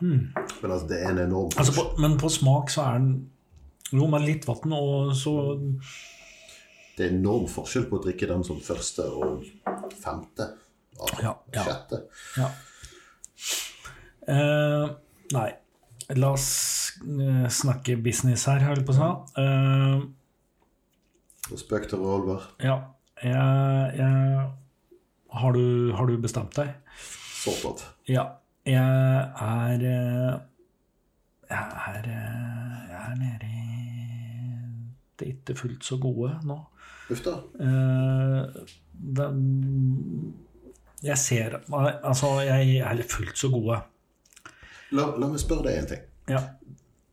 Men 0.00 0.70
altså, 0.72 0.86
det 0.88 0.98
er 1.02 1.10
en 1.12 1.18
enorm 1.26 1.50
Altså 1.60 1.74
på, 1.76 1.82
men 2.00 2.14
på 2.20 2.30
smak 2.32 2.70
så 2.72 2.86
er 2.88 3.00
den 3.02 3.10
Jo, 3.92 4.06
med 4.08 4.24
litt 4.24 4.46
vann 4.48 4.72
og 4.76 5.10
så 5.18 5.34
Det 6.96 7.04
er 7.06 7.12
enorm 7.18 7.44
forskjell 7.50 7.84
på 7.90 7.98
å 7.98 8.04
drikke 8.06 8.28
den 8.30 8.44
som 8.46 8.60
første 8.64 9.04
og 9.10 9.44
femte. 10.00 10.46
Ja, 11.22 11.34
Ja. 11.54 11.64
Sjette. 11.64 12.02
Ja. 12.36 12.50
Uh, 14.30 14.86
nei. 15.36 15.50
La 16.18 16.32
oss 16.34 16.48
eh, 17.06 17.44
snakke 17.54 17.94
business 18.02 18.48
her, 18.50 18.64
holdt 18.66 18.82
på 18.88 18.94
å 18.96 18.96
si. 18.96 19.10
Respekt 21.50 21.94
Og 21.94 22.26
spøk 22.26 22.64
ja, 22.66 22.74
jeg, 23.22 23.92
jeg 24.00 24.48
har, 25.38 25.52
du, 25.54 25.92
har 25.94 26.10
du 26.10 26.16
bestemt 26.18 26.56
deg? 26.58 26.74
Såpass. 27.44 27.86
Ja. 28.10 28.26
Jeg 28.66 28.76
er 28.76 29.84
eh, 29.88 30.34
Jeg 31.50 31.78
er, 31.94 32.10
eh, 32.10 32.82
jeg 32.90 33.00
er 33.00 33.14
nede 33.22 33.46
i 33.46 33.60
det 35.20 35.26
er 35.28 35.32
ikke 35.34 35.54
fullt 35.58 35.84
så 35.84 35.98
gode 36.00 36.30
nå. 36.48 36.56
Uff 37.12 37.20
da. 37.26 37.34
Uh, 37.60 38.62
den, 39.18 39.40
jeg 41.02 41.18
ser 41.18 41.58
Altså, 41.70 42.40
jeg 42.44 42.78
er 42.84 43.02
fullt 43.08 43.38
så 43.38 43.48
gode. 43.52 43.80
La, 44.90 45.06
la 45.16 45.28
meg 45.30 45.40
spørre 45.40 45.68
deg 45.68 45.80
en 45.80 45.90
ting. 45.94 46.06
Ja. 46.30 46.44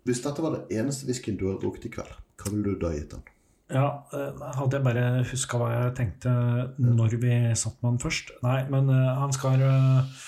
Hvis 0.08 0.22
dette 0.24 0.44
var 0.44 0.56
det 0.56 0.80
eneste 0.80 1.08
whiskyen 1.10 1.38
du 1.40 1.50
har 1.52 1.60
drukket 1.62 1.90
i 1.90 1.92
kveld, 1.94 2.14
hva 2.40 2.54
ville 2.54 2.74
du 2.74 2.80
da 2.82 2.94
gitt 2.96 3.12
den? 3.14 3.26
Ja, 3.68 3.88
eh, 4.16 4.44
hadde 4.56 4.78
jeg 4.78 4.86
bare 4.86 5.06
huska 5.28 5.60
hva 5.60 5.68
jeg 5.74 5.96
tenkte 5.98 6.32
når 6.80 7.18
vi 7.20 7.32
satt 7.60 7.76
med 7.82 7.90
han 7.92 8.00
først. 8.00 8.32
Nei, 8.46 8.62
men 8.72 8.88
eh, 8.94 9.14
han 9.20 9.36
skal 9.36 9.64
eh, 9.68 10.24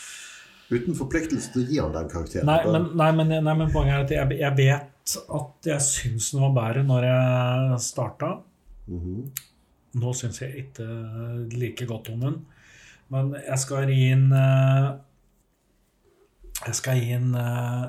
Uten 0.69 0.93
forpliktelse 0.93 1.53
til 1.53 1.63
å 1.63 1.69
gi 1.69 1.77
han 1.81 1.95
den 1.95 2.09
karakteren. 2.11 2.45
Nei, 2.45 2.59
men, 2.67 2.91
nei, 2.99 3.09
men, 3.17 3.31
nei, 3.41 3.53
men 3.57 3.71
poenget 3.73 3.95
er 3.95 4.03
at 4.03 4.11
jeg, 4.13 4.41
jeg 4.43 4.57
vet 4.59 5.15
at 5.39 5.69
jeg 5.71 5.81
syns 5.81 6.27
den 6.35 6.43
var 6.43 6.51
bedre 6.59 6.83
når 6.85 7.07
jeg 7.07 7.79
starta. 7.87 8.35
Mhm. 8.91 9.23
Nå 9.99 10.11
syns 10.13 10.43
jeg 10.43 10.67
ikke 10.67 10.85
like 11.55 11.87
godt 11.89 12.11
om 12.13 12.21
den. 12.21 12.35
Men 13.09 13.31
jeg 13.41 13.57
skal 13.63 13.89
gi 13.89 14.11
en 14.13 14.27
eh, 14.37 14.89
Jeg 16.67 16.75
skal 16.77 16.99
gi 17.01 17.11
en 17.15 17.31
eh, 17.39 17.87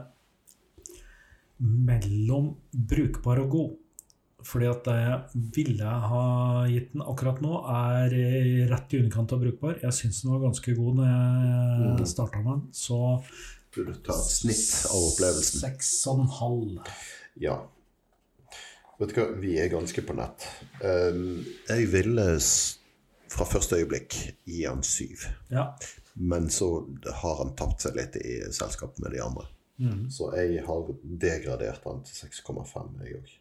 mellom 1.61 2.55
brukbar 2.73 3.43
og 3.45 3.51
god. 3.53 3.71
Fordi 4.51 4.69
at 4.71 4.87
det 4.87 4.95
jeg 4.97 5.41
ville 5.59 5.85
ha 6.11 6.21
gitt 6.71 6.95
den 6.95 7.03
akkurat 7.05 7.43
nå, 7.45 7.59
er 7.69 8.15
eh, 8.17 8.63
rett 8.71 8.95
i 8.97 9.01
underkant 9.03 9.35
av 9.37 9.43
brukbar. 9.43 9.75
Jeg 9.83 9.93
syns 9.99 10.23
den 10.23 10.33
var 10.33 10.47
ganske 10.47 10.75
god 10.79 10.97
når 11.01 11.11
jeg 11.11 11.91
Mhm. 11.91 12.07
starta 12.09 12.41
med 12.41 12.53
den. 12.55 12.63
Så 12.73 13.01
Burde 13.75 13.95
ta 14.03 14.13
et 14.17 14.33
snitt 14.33 14.87
av 14.91 14.97
opplevelsen? 15.11 15.61
Seks 15.61 15.91
og 16.11 16.21
en 16.25 16.33
halv. 16.41 16.89
Ja. 17.39 17.59
Vet 18.99 19.13
du 19.15 19.21
hva, 19.21 19.27
vi 19.41 19.59
er 19.61 19.69
ganske 19.71 20.03
på 20.03 20.17
nett. 20.17 20.49
Um, 20.83 21.45
jeg 21.69 21.87
ville 21.93 22.25
fra 23.31 23.47
første 23.47 23.78
øyeblikk 23.78 24.16
gi 24.48 24.65
han 24.65 24.82
syv. 24.86 25.28
Ja. 25.52 25.70
Men 26.15 26.51
så 26.51 26.73
har 27.23 27.40
han 27.44 27.55
tapt 27.59 27.86
seg 27.86 27.97
litt 27.97 28.19
i 28.20 28.40
selskap 28.51 28.98
med 28.98 29.15
de 29.15 29.23
andre. 29.24 29.47
Så 30.12 30.28
jeg 30.36 30.65
har 30.66 30.89
degradert 31.02 31.85
han 31.89 32.02
til 32.05 32.27
6,5, 32.27 32.97
jeg 33.05 33.20
òg. 33.20 33.36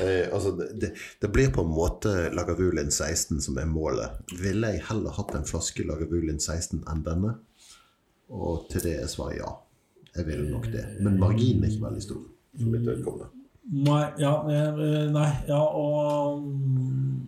Eh, 0.00 0.32
altså, 0.32 0.54
det, 0.56 0.70
det, 0.80 0.88
det 1.20 1.28
blir 1.28 1.50
på 1.52 1.60
en 1.60 1.72
måte 1.74 2.30
Lagavulin 2.32 2.88
16 2.88 3.42
som 3.44 3.58
er 3.60 3.66
målet. 3.68 4.14
Ville 4.40 4.70
jeg 4.72 4.86
heller 4.88 5.12
hatt 5.12 5.34
en 5.36 5.44
flaske 5.44 5.84
Lagavulin 5.84 6.40
16 6.40 6.86
enn 6.88 7.02
denne? 7.04 7.34
Og 8.32 8.70
til 8.72 8.86
det 8.86 8.94
er 9.02 9.10
svaret 9.12 9.42
ja. 9.42 9.50
Jeg 10.14 10.24
ville 10.30 10.48
nok 10.48 10.70
det. 10.72 10.86
Men 11.04 11.20
marginen 11.20 11.66
er 11.66 11.74
ikke 11.74 11.90
veldig 11.90 12.06
stor. 12.06 12.22
For 12.56 12.72
mitt 12.72 12.88
vedkommende. 12.88 13.28
Nei, 13.84 14.00
ja, 14.18 14.32
eh, 14.48 15.04
nei, 15.12 15.28
ja, 15.50 15.60
og 15.60 16.40
mm, 16.40 17.20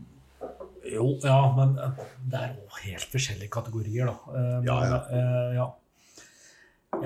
Jo, 0.92 1.06
ja, 1.24 1.36
men 1.56 1.76
eh, 1.80 2.00
det 2.28 2.38
er 2.40 2.54
jo 2.58 2.66
helt 2.82 3.06
forskjellige 3.12 3.48
kategorier, 3.54 4.06
da. 4.10 4.16
Eh, 4.28 4.48
Men, 4.60 4.64
Ja, 4.66 4.76
ja. 4.86 4.98
eh, 5.10 5.54
ja. 5.56 5.66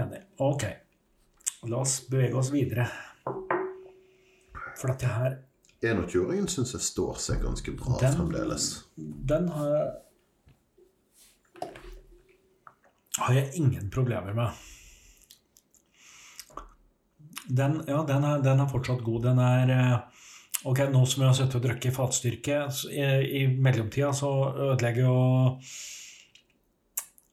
Enig. 0.03 0.23
Ok. 0.43 0.65
La 1.71 1.77
oss 1.85 2.01
bevege 2.11 2.35
oss 2.41 2.51
videre. 2.51 2.89
For 4.77 4.91
dette 4.91 5.07
her 5.09 5.39
21-åringen 5.87 6.49
syns 6.51 6.73
jeg 6.75 6.83
står 6.83 7.19
seg 7.23 7.43
ganske 7.45 7.73
bra 7.79 7.97
Den- 8.01 8.17
fremdeles. 8.17 8.67
Den 8.97 9.49
har 9.49 9.69
jeg 9.77 9.93
Har 13.19 13.33
jeg 13.35 13.55
ingen 13.57 13.91
problemer 13.91 14.35
med. 14.35 14.51
Den, 17.49 17.79
ja, 17.89 18.03
den 18.05 18.25
er, 18.25 18.43
den 18.45 18.61
er 18.61 18.69
fortsatt 18.69 19.01
god. 19.07 19.23
Den 19.23 19.39
er 19.41 19.71
Ok, 20.67 20.81
nå 20.91 21.05
som 21.07 21.23
jeg 21.23 21.31
har 21.31 21.37
sittet 21.39 21.61
og 21.61 21.63
drukket 21.63 21.95
fatstyrke 21.95 22.57
i, 22.91 23.03
I 23.39 23.43
mellomtida 23.63 24.09
så 24.17 24.31
ødelegger 24.51 25.05
jo 25.05 25.19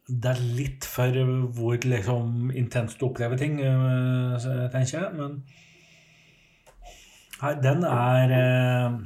Det 0.05 0.29
er 0.29 0.41
litt 0.59 0.85
for 0.85 1.17
hvor 1.57 1.87
liksom 1.87 2.51
intenst 2.53 2.99
du 2.99 3.07
opplever 3.07 3.39
ting, 3.39 3.57
eh, 3.63 4.35
tenker 4.73 4.99
jeg. 4.99 5.13
Men 5.17 5.39
Nei, 7.39 7.53
den 7.63 7.81
er 7.87 8.35
eh, 8.37 8.99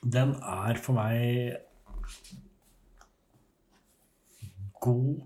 Den 0.00 0.32
er 0.40 0.80
for 0.80 0.96
meg 0.96 1.58
god 4.80 5.20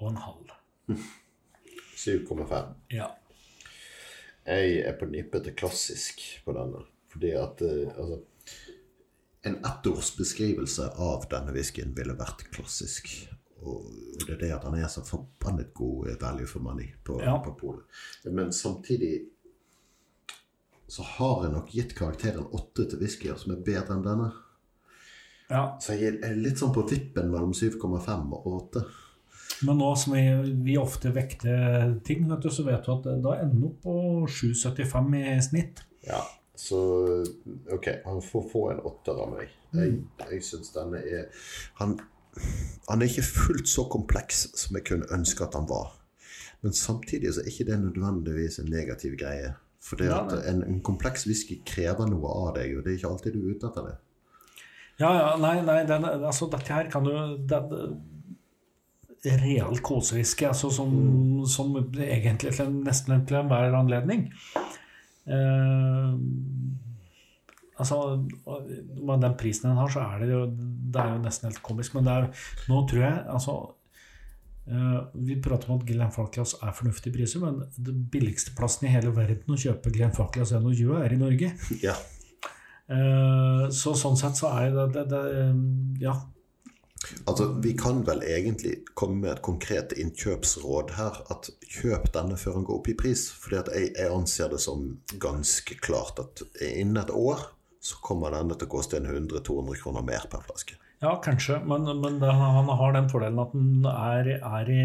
og 0.00 0.10
en 0.10 0.20
halv. 0.26 0.52
7,5. 1.96 2.76
Ja. 2.92 3.08
Jeg 4.46 4.80
er 4.88 4.96
på 4.98 5.06
nippet 5.10 5.44
til 5.44 5.54
klassisk 5.58 6.20
på 6.44 6.52
denne. 6.56 6.84
Fordi 7.12 7.30
at 7.36 7.62
eh, 7.66 7.90
altså 7.98 8.20
En 9.44 9.56
ettårsbeskrivelse 9.64 10.90
av 11.00 11.22
denne 11.30 11.52
whiskyen 11.56 11.94
ville 11.96 12.12
vært 12.18 12.42
klassisk. 12.52 13.08
og 13.62 13.86
det 14.26 14.34
er 14.34 14.38
det 14.40 14.50
at 14.52 14.64
han 14.64 14.74
er 14.76 14.88
så 14.88 15.00
forbannet 15.04 15.72
god 15.74 16.10
value 16.20 16.46
for 16.46 16.60
money 16.60 16.90
på, 17.04 17.18
Ja. 17.22 17.38
på 17.44 17.52
polet. 17.60 17.84
Men 18.24 18.52
samtidig 18.52 19.22
så 20.88 21.02
har 21.02 21.44
jeg 21.44 21.52
nok 21.52 21.68
gitt 21.72 21.94
karakteren 21.94 22.46
åtte 22.52 22.84
til 22.90 22.98
whiskyer 23.00 23.36
som 23.36 23.52
er 23.52 23.62
bedre 23.64 23.94
enn 23.96 24.02
denne. 24.04 24.30
Ja. 25.50 25.78
Så 25.80 25.92
jeg 25.98 26.20
er 26.22 26.34
litt 26.36 26.58
sånn 26.58 26.72
på 26.74 26.84
vippen 26.88 27.30
mellom 27.30 27.52
7,5 27.52 28.32
og 28.32 28.46
8. 28.74 28.84
Men 29.66 29.80
nå 29.80 29.90
som 29.98 30.14
vi, 30.16 30.24
vi 30.64 30.76
ofte 30.80 31.12
vekter 31.14 31.96
ting, 32.06 32.26
vet 32.30 32.44
du, 32.44 32.50
så 32.52 32.64
vet 32.66 32.86
du 32.86 32.92
at 32.94 33.08
da 33.24 33.36
ender 33.42 33.56
du 33.56 33.66
opp 33.70 33.80
på 33.84 33.96
7,75 34.30 35.16
i 35.20 35.38
snitt. 35.44 35.82
Ja, 36.06 36.22
så 36.56 36.78
OK, 37.72 37.88
han 38.04 38.22
får 38.22 38.48
få 38.52 38.64
en 38.72 38.82
åtter 38.88 39.20
av 39.20 39.34
meg. 39.34 39.52
Jeg, 39.76 40.00
jeg 40.22 40.42
syns 40.44 40.72
denne 40.74 41.00
er 41.00 41.28
han, 41.78 41.98
han 42.88 43.00
er 43.02 43.10
ikke 43.10 43.26
fullt 43.26 43.70
så 43.70 43.86
kompleks 43.90 44.46
som 44.58 44.78
jeg 44.78 44.86
kunne 44.90 45.08
ønske 45.14 45.44
at 45.46 45.56
han 45.58 45.68
var. 45.70 45.94
Men 46.60 46.76
samtidig 46.76 47.32
så 47.34 47.44
er 47.44 47.52
ikke 47.52 47.68
det 47.70 47.80
nødvendigvis 47.80 48.60
en 48.60 48.70
negativ 48.72 49.16
greie. 49.20 49.54
For 49.80 49.96
det 49.96 50.10
at 50.12 50.34
en, 50.50 50.60
en 50.66 50.80
kompleks 50.84 51.24
whisky 51.28 51.62
krever 51.66 52.08
noe 52.10 52.28
av 52.28 52.54
deg, 52.58 52.76
og 52.76 52.84
det 52.84 52.92
er 52.92 52.98
ikke 52.98 53.12
alltid 53.14 53.36
du 53.36 53.40
er 53.40 53.54
ute 53.54 53.70
etter 53.70 53.86
det. 53.88 53.96
Ja, 55.00 55.10
ja, 55.16 55.28
nei, 55.40 55.54
nei 55.64 55.78
den, 55.88 56.04
altså 56.04 56.50
dette 56.52 56.74
her 56.76 56.90
kan 56.92 57.06
du 57.06 57.14
den, 57.48 57.94
Real 59.24 59.80
kosewhisky, 59.84 60.46
altså 60.48 60.70
som, 60.72 60.92
som 61.48 61.74
egentlig 61.76 62.54
til, 62.56 62.70
nesten 62.86 63.26
til 63.28 63.40
enhver 63.42 63.74
anledning. 63.76 64.28
Eh, 65.28 66.14
altså, 67.76 67.98
Med 68.96 69.20
den 69.20 69.36
prisen 69.40 69.68
den 69.68 69.76
har, 69.80 69.92
så 69.92 70.06
er 70.06 70.24
det 70.24 70.30
jo 70.32 70.46
Det 70.48 71.02
er 71.02 71.12
jo 71.12 71.18
nesten 71.26 71.50
helt 71.50 71.62
komisk. 71.62 71.94
Men 71.98 72.08
er, 72.08 72.30
nå 72.70 72.80
tror 72.88 73.04
jeg 73.04 73.18
altså 73.28 73.56
eh, 74.66 74.96
Vi 75.26 75.36
prater 75.44 75.68
om 75.68 75.82
at 75.82 75.84
Glenn 75.86 76.14
Falklas 76.14 76.56
er 76.62 76.72
fornuftige 76.72 77.18
priser, 77.18 77.44
men 77.44 77.60
den 77.76 78.06
billigste 78.10 78.56
plassen 78.56 78.88
i 78.88 78.94
hele 78.94 79.12
verden 79.16 79.52
å 79.52 79.60
kjøpe 79.60 79.92
Glenn 79.92 80.16
Falklas 80.16 80.56
N20 80.56 80.96
er 81.04 81.12
i 81.12 81.20
Norge. 81.20 81.52
Ja, 81.84 81.98
Eh, 82.90 83.64
så 83.70 83.92
sånn 83.94 84.18
sett 84.18 84.38
så 84.40 84.50
er 84.58 84.72
det, 84.74 84.86
det, 84.96 85.06
det 85.12 86.04
Ja. 86.06 86.16
Altså 87.24 87.46
Vi 87.64 87.72
kan 87.78 88.02
vel 88.06 88.22
egentlig 88.26 88.74
komme 88.98 89.22
med 89.24 89.32
et 89.32 89.42
konkret 89.44 89.94
innkjøpsråd 89.96 90.94
her. 90.98 91.22
At 91.32 91.50
kjøp 91.64 92.10
denne 92.14 92.36
før 92.40 92.58
den 92.58 92.66
går 92.68 92.80
opp 92.80 92.90
i 92.92 92.98
pris. 92.98 93.28
Fordi 93.32 93.60
at 93.62 93.72
jeg, 93.74 93.94
jeg 93.96 94.12
anser 94.14 94.52
det 94.52 94.60
som 94.62 94.84
ganske 95.22 95.78
klart 95.80 96.20
at 96.22 96.44
innen 96.60 97.00
et 97.02 97.14
år 97.14 97.48
så 97.80 97.96
kommer 98.04 98.34
denne 98.34 98.56
til 98.60 98.68
å 98.68 98.74
koste 98.74 98.98
en 99.00 99.08
100-200 99.08 99.80
kroner 99.80 100.04
mer 100.04 100.26
per 100.30 100.44
flaske. 100.44 100.76
Ja, 101.00 101.14
kanskje, 101.24 101.62
men, 101.64 101.88
men 102.02 102.18
det, 102.20 102.28
han 102.28 102.68
har 102.68 102.92
den 102.92 103.08
fordelen 103.08 103.40
at 103.40 103.54
den 103.56 103.86
er, 103.88 104.34
er 104.36 104.68
i 104.68 104.82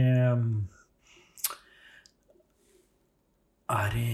Er 3.72 3.96
i 3.98 4.10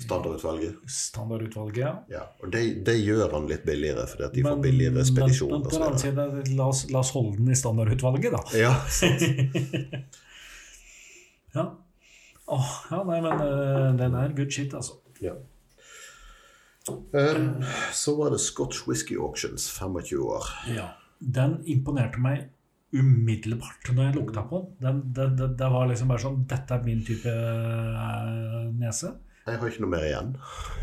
Standardutvalget. 0.00 0.76
standardutvalget, 0.88 1.76
ja. 1.82 1.90
Ja, 2.08 2.20
og 2.40 2.52
det, 2.54 2.62
det 2.86 2.94
gjør 3.02 3.32
han 3.34 3.48
litt 3.50 3.64
billigere, 3.68 4.06
fordi 4.08 4.24
at 4.24 4.32
de 4.38 4.44
får 4.46 4.60
billigere 4.64 5.02
spedisjon. 5.04 5.50
Men, 5.50 5.60
men 5.60 5.66
og 5.66 5.70
på 5.70 5.74
den 5.74 5.84
annen 5.86 6.00
side, 6.00 6.56
la 6.56 6.68
oss, 6.72 6.84
la 6.90 7.02
oss 7.02 7.10
holde 7.16 7.36
den 7.36 7.50
i 7.52 7.58
standardutvalget, 7.58 8.32
da. 8.32 8.40
Ja, 8.56 8.72
sant. 9.00 9.20
Ja. 11.54 11.66
Åh, 12.50 12.70
ja, 12.90 13.02
nei, 13.10 13.18
men 13.26 13.42
uh, 13.44 13.90
den 13.98 14.14
er 14.18 14.32
good 14.38 14.50
shit, 14.54 14.74
altså. 14.74 14.96
ja. 15.22 15.36
Um, 16.90 17.60
så 17.94 18.16
var 18.16 18.32
det 18.32 18.40
Scotch 18.40 18.86
Whisky 18.88 19.18
Auctions, 19.20 19.68
25 19.70 20.22
år. 20.26 20.48
Ja. 20.74 20.88
Den 21.20 21.58
imponerte 21.68 22.18
meg 22.24 22.48
umiddelbart 22.92 23.90
når 23.94 24.04
jeg 24.08 24.16
lukta 24.18 24.42
på 24.50 24.62
den. 24.82 25.00
den 25.00 25.02
det, 25.14 25.26
det, 25.38 25.50
det 25.60 25.72
var 25.72 25.86
liksom 25.90 26.08
bare 26.10 26.22
sånn 26.24 26.40
Dette 26.50 26.74
er 26.78 26.86
min 26.86 27.02
type 27.06 27.30
øh, 27.30 28.70
nese. 28.80 29.12
Jeg 29.48 29.56
har 29.58 29.70
ikke 29.72 29.80
noe 29.82 29.90
mer 29.90 30.02
igjen. 30.04 30.28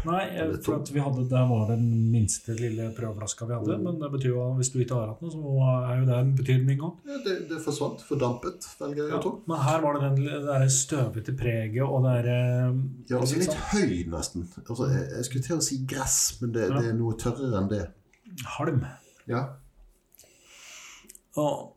Nei, 0.07 0.21
jeg, 0.33 0.55
for 0.65 0.79
at 0.79 0.89
vi 0.91 0.99
hadde, 0.99 1.21
det 1.29 1.41
var 1.51 1.67
den 1.69 1.83
minste 2.11 2.55
lille 2.57 2.87
prøveflaska 2.97 3.45
vi 3.47 3.53
hadde. 3.53 3.75
Men 3.85 3.99
det 4.01 4.09
betyr 4.15 4.31
jo 4.33 4.39
at 4.47 4.57
hvis 4.57 4.71
du 4.73 4.79
ikke 4.81 4.97
har 4.97 5.11
hatt 5.13 5.21
noe, 5.23 5.31
så 5.31 5.51
er 5.77 6.01
jo 6.01 6.07
det 6.09 6.17
en 6.17 6.31
betydning 6.39 6.81
òg. 6.83 6.97
Ja, 7.07 7.19
det, 7.27 7.35
det 7.51 7.59
forsvant. 7.63 8.01
Fordampet, 8.09 8.65
velger 8.81 9.03
jeg 9.05 9.15
å 9.19 9.21
tro. 9.23 9.31
Men 9.47 9.61
her 9.67 9.85
var 9.85 9.99
det 9.99 10.03
den 10.09 10.19
det 10.25 10.41
der 10.49 10.65
støvete 10.73 11.37
preget 11.37 11.85
og 11.85 12.09
det 12.09 12.17
der 12.17 12.31
øh, 12.33 12.81
Ja, 13.13 13.21
altså 13.21 13.39
litt 13.43 13.55
høy, 13.71 13.93
nesten. 14.11 14.49
Altså, 14.65 14.89
jeg, 14.95 15.05
jeg 15.13 15.29
skulle 15.29 15.47
til 15.51 15.59
å 15.61 15.67
si 15.69 15.79
gress, 15.93 16.19
men 16.41 16.57
det, 16.57 16.67
Ja. 16.67 16.81
det 16.81 16.91
er 16.91 16.99
noe 16.99 17.15
tørrere 17.21 17.61
enn 17.61 17.71
det. 17.71 17.83
halm. 18.57 18.83
Ja. 19.29 19.45
Og 21.37 21.76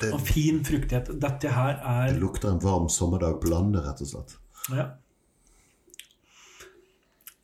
Det, 0.00 0.10
og 0.14 0.20
fin 0.26 0.60
fruktighet. 0.66 1.12
Dette 1.22 1.52
her 1.52 1.78
det 1.78 1.94
er 1.94 2.18
lukter 2.20 2.52
en 2.52 2.60
varm 2.62 2.88
sommerdag 2.92 3.40
på 3.42 3.50
landet, 3.52 3.84
rett 3.86 4.02
og 4.04 4.10
slett. 4.12 4.36
Ja. 4.72 4.90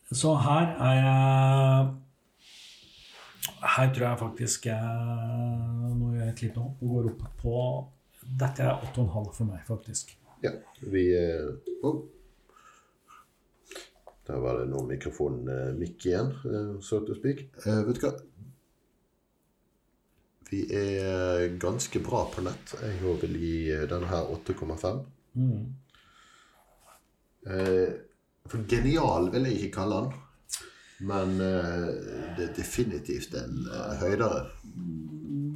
Så 0.09 0.35
her 0.41 0.71
er 0.81 0.95
jeg 0.97 1.89
Her 3.77 3.91
tror 3.93 4.05
jeg 4.07 4.19
faktisk 4.23 4.67
jeg 4.71 4.79
Nå 5.99 6.13
gjør 6.15 6.23
jeg 6.23 6.33
et 6.33 6.43
lite 6.47 6.63
hopp 6.63 6.85
og 6.87 6.95
går 6.95 7.09
opp 7.11 7.25
på 7.43 7.57
Dette 8.41 8.65
er 8.65 8.87
8,5 8.87 9.27
for 9.35 9.45
meg, 9.49 9.61
faktisk. 9.67 10.15
Ja, 10.45 10.55
vi 10.81 11.05
oh. 11.83 12.07
Der 14.29 14.41
var 14.45 14.59
det 14.61 14.67
nå 14.69 14.83
mikrofonen 14.85 15.49
eh, 15.49 15.69
mikk 15.79 16.05
igjen, 16.05 16.35
eh, 16.45 16.75
so 16.85 17.01
to 17.01 17.15
speak. 17.17 17.47
Uh, 17.65 17.81
vet 17.87 17.97
du 17.97 18.03
hva? 18.05 18.11
Vi 20.49 20.63
er 20.73 21.59
ganske 21.61 22.01
bra 22.01 22.23
på 22.33 22.45
nett. 22.47 22.73
Jeg 22.81 23.17
vil 23.23 23.37
gi 23.37 23.57
denne 23.91 24.09
her 24.09 24.31
8,5. 24.33 25.03
Mm. 25.37 25.75
Eh, 27.49 27.91
for 28.49 28.65
genial 28.69 29.29
vil 29.33 29.49
jeg 29.49 29.61
ikke 29.61 29.75
kalle 29.81 30.03
den. 30.05 30.13
Men 31.09 31.35
eh, 31.45 31.89
det 32.37 32.49
er 32.49 32.55
definitivt 32.57 33.37
en 33.39 33.67
eh, 33.69 33.99
høydere. 34.01 34.47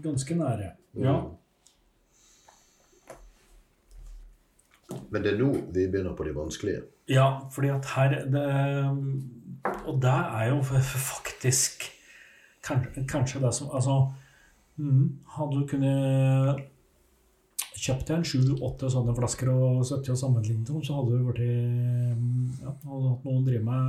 Ganske 0.05 0.37
nære. 0.39 0.73
Ja. 1.01 1.17
Men 5.13 5.25
det 5.25 5.33
er 5.33 5.39
nå 5.41 5.51
vi 5.73 5.87
begynner 5.89 6.17
på 6.17 6.25
de 6.29 6.35
vanskelige. 6.37 6.83
ja, 7.09 7.49
fordi 7.51 7.69
at 7.69 7.87
her 7.97 8.09
det, 8.09 8.43
Og 9.87 10.03
det 10.03 10.11
er 10.11 10.49
jo 10.49 10.63
faktisk 10.63 11.85
kanskje, 12.63 13.07
kanskje 13.09 13.41
det 13.41 13.55
som 13.55 13.71
Altså 13.75 14.13
mm, 14.81 15.07
Hadde 15.37 15.59
du 15.59 15.67
kunnet 15.71 16.69
kjøpt 17.83 18.07
deg 18.09 18.19
en 18.19 18.29
sju-åtte 18.29 18.91
sånne 18.93 19.15
flasker 19.17 19.51
og 19.51 19.81
sittet 19.87 20.13
og 20.15 20.21
sammenlignet 20.21 20.69
dem, 20.69 20.83
så 20.87 21.01
hadde 21.01 21.17
du 21.19 21.25
vært 21.27 21.43
ja, 21.43 22.75
hadde 22.85 23.09
hatt 23.09 23.25
noen 23.27 23.41
å 23.41 23.47
drive 23.47 23.65
med 23.67 23.81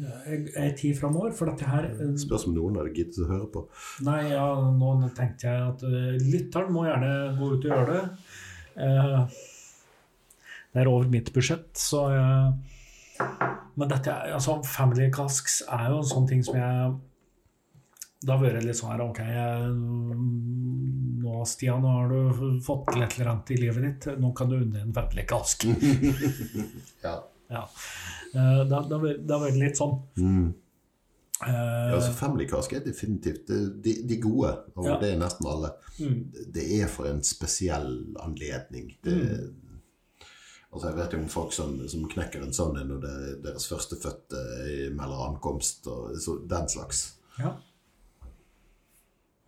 ja, 0.00 0.14
ei 0.62 0.70
tid 0.78 0.98
framover. 0.98 1.34
For 1.36 1.50
dette 1.50 1.68
her 1.68 1.90
eh, 1.90 2.14
Spørs 2.20 2.48
om 2.48 2.56
noen 2.56 2.80
hadde 2.80 2.94
giddet 2.96 3.20
å 3.22 3.28
høre 3.30 3.50
på. 3.52 3.64
Nei, 4.06 4.22
ja, 4.32 4.46
nå 4.74 4.94
tenkte 5.16 5.50
jeg 5.50 5.68
at 5.74 5.84
uh, 5.86 6.16
lytteren 6.24 6.74
må 6.74 6.86
gjerne 6.88 7.12
gå 7.38 7.52
ut 7.52 7.68
og 7.68 7.70
gjøre 7.74 7.94
det. 7.98 8.02
Eh, 8.80 9.38
det 10.70 10.82
er 10.82 10.88
over 10.90 11.10
mitt 11.10 11.32
budsjett, 11.34 11.72
så 11.78 12.04
jeg 12.14 12.52
Men 13.76 13.90
dette 13.90 14.12
altså, 14.32 14.60
Family 14.64 15.10
Casks 15.12 15.60
er 15.66 15.90
jo 15.90 15.98
en 16.00 16.08
sånn 16.08 16.28
ting 16.30 16.44
som 16.46 16.56
jeg 16.56 16.92
Da 18.20 18.34
har 18.36 18.42
vært 18.44 18.64
litt 18.66 18.76
sånn 18.76 18.90
her 18.92 19.00
Ok, 19.06 19.20
nå 21.20 21.44
Stian, 21.48 21.80
nå 21.84 21.88
har 21.94 22.10
du 22.12 22.60
fått 22.64 22.90
til 22.92 23.02
et 23.04 23.14
eller 23.16 23.30
annet 23.32 23.52
i 23.54 23.58
livet 23.60 23.86
ditt. 23.86 24.08
Nå 24.20 24.32
kan 24.36 24.50
du 24.50 24.58
unne 24.60 24.82
en 24.84 24.94
Family 24.96 25.24
ask. 25.36 25.64
Ja. 27.04 27.14
Ja. 27.50 27.62
Eh, 28.34 28.58
det, 28.68 28.68
det, 28.68 28.94
har 28.94 29.00
vært- 29.02 29.22
det 29.26 29.34
har 29.34 29.40
vært 29.46 29.56
litt 29.60 29.78
sånn. 29.80 29.96
Mm. 30.20 30.50
Uh, 31.40 31.48
Ja, 31.48 31.94
altså 31.96 32.12
Family 32.12 32.44
Cask 32.46 32.74
er 32.76 32.82
definitivt 32.84 33.48
de, 33.48 33.94
de 34.04 34.16
gode, 34.20 34.50
og 34.76 34.84
Ja. 34.86 34.98
det 35.00 35.14
er 35.14 35.18
nesten 35.22 35.46
alle. 35.48 35.70
mm. 35.98 36.18
Det 36.52 36.66
er 36.82 36.86
for 36.92 37.08
en 37.08 37.22
spesiell 37.24 38.14
anledning. 38.20 38.90
Det, 39.02 39.16
altså 40.70 40.90
Jeg 40.90 40.96
vet 40.98 41.12
jo 41.16 41.22
om 41.22 41.28
folk 41.32 41.52
som, 41.56 41.72
som 41.88 42.04
knekker 42.12 42.44
en 42.44 42.52
sånn 42.52 42.76
en 42.82 42.92
når 42.92 43.00
det 43.06 43.14
er 43.16 43.40
deres 43.48 43.66
førstefødte 43.72 44.44
melder 44.94 45.24
ankomst, 45.30 45.86
og 45.88 46.12
så, 46.20 46.36
den 46.46 46.68
slags. 46.68 47.14
Ja. 47.40 47.56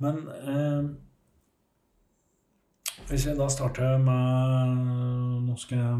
Men 0.02 0.18
eh, 0.28 0.82
hvis 3.08 3.26
vi 3.28 3.34
da 3.38 3.48
starter 3.50 3.98
med 4.02 4.76
Nå 5.46 5.56
skal 5.60 5.78
jeg 5.78 5.96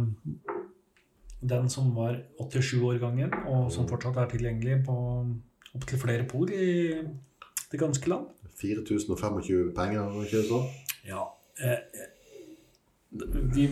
Den 1.52 1.68
som 1.70 1.90
var 1.96 2.16
87-årgangen, 2.38 3.32
og 3.50 3.66
som 3.74 3.88
fortsatt 3.90 4.20
er 4.22 4.30
tilgjengelig 4.30 4.76
på 4.86 4.96
opptil 5.74 5.98
flere 5.98 6.26
por 6.28 6.50
i 6.54 6.92
det 7.72 7.80
ganske 7.80 8.08
land. 8.08 8.28
4025 8.60 9.72
penger, 9.74 10.04
var 10.12 10.26
ikke 10.28 10.38
det 10.38 10.46
sånn? 10.46 10.68
Ja. 11.08 11.24
Eh, 11.58 11.80
vi 13.56 13.66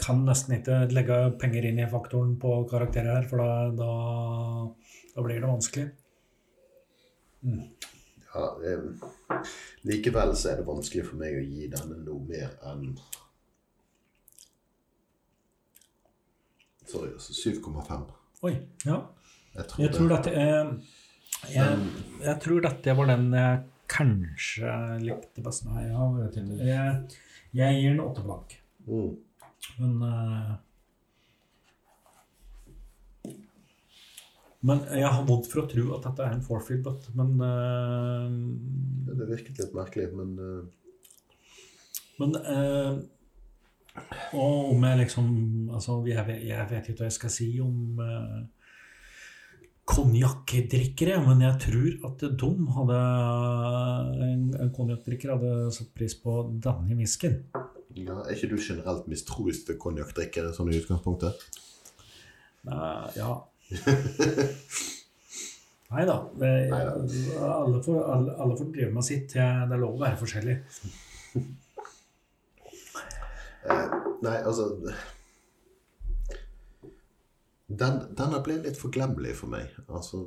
kan 0.00 0.22
nesten 0.28 0.58
ikke 0.58 0.84
legge 0.92 1.18
penger 1.40 1.66
inn 1.66 1.80
i 1.82 1.88
faktoren 1.90 2.36
på 2.40 2.60
karakterer 2.70 3.16
her, 3.16 3.26
for 3.30 3.42
da, 3.42 3.50
da, 3.74 3.90
da 5.16 5.26
blir 5.26 5.40
det 5.40 5.50
vanskelig. 5.50 5.88
Ja, 8.34 8.46
eh, 8.66 9.42
likevel 9.86 10.32
så 10.36 10.50
er 10.50 10.60
det 10.60 10.66
vanskelig 10.66 11.04
for 11.06 11.20
meg 11.20 11.36
å 11.38 11.44
gi 11.44 11.68
denne 11.70 12.00
noe 12.02 12.22
mer 12.26 12.56
enn 12.70 12.96
Sorry, 16.84 17.12
altså 17.14 17.32
7,5. 17.32 18.02
Oi. 18.44 18.52
Ja. 18.84 18.98
Jeg 19.54 19.66
tror, 19.70 19.80
Jeg 19.84 19.94
tror, 19.94 20.08
det. 20.08 20.16
dette, 20.16 20.32
eh, 20.34 21.54
jeg, 21.54 21.78
jeg 22.26 22.40
tror 22.44 22.60
dette 22.66 22.96
var 22.98 23.08
den 23.08 23.30
jeg 23.32 23.62
kanskje 23.94 24.74
likte 25.02 25.44
best. 25.44 25.64
Nei, 25.68 25.86
ja. 25.88 26.04
Jeg, 26.34 27.16
jeg 27.54 27.80
gir 27.80 27.94
den 27.94 28.02
åtte 28.04 28.24
blank. 28.26 28.56
Mm. 28.86 29.14
Men 29.80 29.96
eh, 30.10 30.52
Men 34.64 34.80
jeg 34.96 35.10
har 35.12 35.26
vondt 35.28 35.50
for 35.50 35.64
å 35.64 35.68
tro 35.68 35.90
at 35.96 36.06
dette 36.06 36.24
er 36.24 36.36
en 36.36 36.44
forfield 36.44 36.84
butt, 36.86 37.10
men 37.18 37.34
uh, 37.42 38.30
Det 39.10 39.28
virket 39.28 39.60
litt 39.60 39.76
merkelig, 39.76 40.08
men 40.16 40.32
uh, 40.40 40.62
Men 42.22 42.34
uh, 42.40 42.96
Og 44.32 44.72
om 44.72 44.88
jeg 44.88 45.02
liksom 45.02 45.28
Altså, 45.68 46.00
jeg, 46.08 46.40
jeg 46.48 46.68
vet 46.72 46.90
ikke 46.90 47.04
hva 47.04 47.10
jeg 47.10 47.18
skal 47.18 47.34
si 47.36 47.50
om 47.64 48.00
uh, 48.00 48.40
konjakkdrikkere, 49.84 51.18
men 51.26 51.44
jeg 51.44 51.60
tror 51.66 52.08
at 52.08 52.22
de 52.40 52.52
hadde 52.78 53.00
En, 54.30 54.46
en 54.64 54.72
konjakkdrikker 54.72 55.36
hadde 55.36 55.54
satt 55.76 55.92
pris 55.92 56.16
på 56.16 56.40
denne 56.64 56.96
whiskyen. 56.96 57.42
ja, 57.92 58.22
Er 58.22 58.32
ikke 58.32 58.54
du 58.54 58.56
generelt 58.56 59.10
mistroisk 59.12 59.68
til 59.68 59.76
konjakkdrikkere 59.82 60.56
sånn 60.56 60.72
i 60.72 60.80
utgangspunktet? 60.80 61.50
Nei, 62.64 63.10
ja 63.20 63.42
Nei 65.94 66.04
da. 66.08 66.16
Alle, 66.34 67.82
får, 67.82 68.12
alle, 68.12 68.36
alle 68.36 68.56
får 68.58 68.70
drive 68.74 68.92
med 68.94 69.04
sitt. 69.06 69.34
Det 69.34 69.42
er 69.42 69.80
lov 69.80 69.98
å 69.98 70.06
være 70.06 70.22
forskjellig. 70.22 70.56
Eh, 73.64 73.92
nei, 74.20 74.34
altså 74.44 74.66
den, 77.66 77.94
Denne 78.12 78.40
ble 78.44 78.58
litt 78.60 78.76
forglemmelig 78.76 79.32
for 79.38 79.48
meg. 79.54 79.72
Altså, 79.88 80.20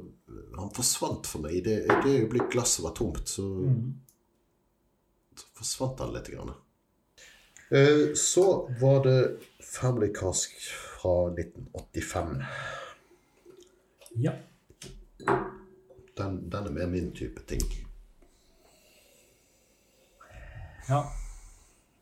han 0.57 0.72
forsvant 0.76 1.30
for 1.30 1.45
meg. 1.45 1.59
I 1.59 1.61
det, 1.68 1.76
i 1.85 1.97
det 2.05 2.15
øyeblikk 2.23 2.49
glasset 2.55 2.85
var 2.85 2.95
tomt, 2.97 3.30
så, 3.30 3.45
så 5.38 5.45
forsvant 5.59 6.01
han 6.01 6.15
litt. 6.15 6.31
Grann. 6.34 6.55
Eh, 7.69 8.15
så 8.18 8.47
var 8.81 9.05
det 9.05 9.19
Family 9.61 10.09
Cask 10.15 10.57
fra 10.97 11.30
1985. 11.30 12.41
Ja. 14.22 14.34
Den, 16.18 16.39
den 16.52 16.65
er 16.68 16.73
mer 16.73 16.88
min 16.89 17.11
type 17.15 17.44
ting. 17.48 17.61
Ja. 20.89 21.03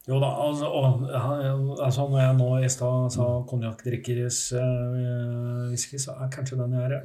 Jo 0.05 0.19
da, 0.21 0.27
altså, 0.37 0.67
og, 0.69 1.07
altså 1.81 2.03
når 2.09 2.19
jeg 2.19 2.33
nå 2.37 2.49
i 2.61 2.69
stad 2.69 3.07
sa 3.15 3.25
konjakkdrikkeres 3.49 4.41
uh, 4.53 5.71
whisky, 5.71 5.97
så 6.01 6.13
er 6.21 6.29
kanskje 6.33 6.59
den 6.59 6.75
jeg 6.77 6.91
er 6.93 6.99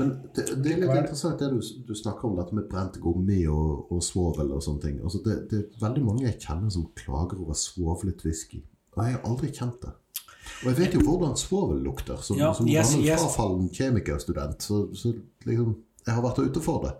Men 0.00 0.14
det, 0.34 0.46
det 0.64 0.72
er 0.72 0.80
litt 0.80 0.96
interessant 1.02 1.42
det 1.42 1.50
du, 1.52 1.60
du 1.60 1.92
snakker 1.94 2.30
om, 2.30 2.38
dette 2.40 2.56
med 2.56 2.64
brent 2.72 2.96
gummi 3.04 3.42
og, 3.52 3.92
og 3.92 4.00
svovel 4.02 4.54
og 4.56 4.64
sånne 4.64 4.86
ting. 4.86 4.98
Altså 5.04 5.20
det, 5.26 5.36
det 5.52 5.60
er 5.60 5.84
veldig 5.84 6.06
mange 6.06 6.24
jeg 6.24 6.40
kjenner 6.40 6.72
som 6.72 6.88
klager 6.96 7.44
over 7.44 7.58
svovlet 7.60 8.24
whisky. 8.24 8.62
Og 8.96 9.04
jeg 9.04 9.18
har 9.18 9.28
aldri 9.28 9.52
kjent 9.52 9.82
det. 9.84 9.92
Og 10.62 10.70
jeg 10.72 10.78
vet 10.78 10.98
jo 10.98 11.04
hvordan 11.06 11.38
svovel 11.38 11.80
lukter. 11.84 12.20
Som, 12.24 12.38
Ja, 12.40 12.52
som 12.56 12.68
yes, 12.68 12.92
gammel 12.92 13.08
yes. 13.08 13.24
frafallen 13.24 13.70
kjemikerstudent. 13.74 14.62
Så, 14.62 14.88
så 14.94 15.14
liksom 15.46 15.76
Jeg 16.06 16.14
har 16.14 16.22
vært 16.24 16.38
ute 16.40 16.60
for 16.64 16.84
det. 16.86 16.94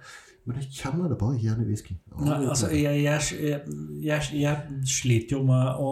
Men 0.48 0.62
jeg 0.62 0.70
kjenner 0.72 1.10
det 1.12 1.18
bare 1.20 1.36
igjen 1.36 1.60
i 1.60 1.66
whisky. 1.68 1.94
Nei, 2.24 2.38
altså, 2.48 2.70
jeg, 2.72 3.02
jeg, 3.04 3.64
jeg, 4.00 4.28
jeg 4.40 4.84
sliter 4.88 5.36
jo 5.36 5.42
med 5.48 5.80
å 5.84 5.90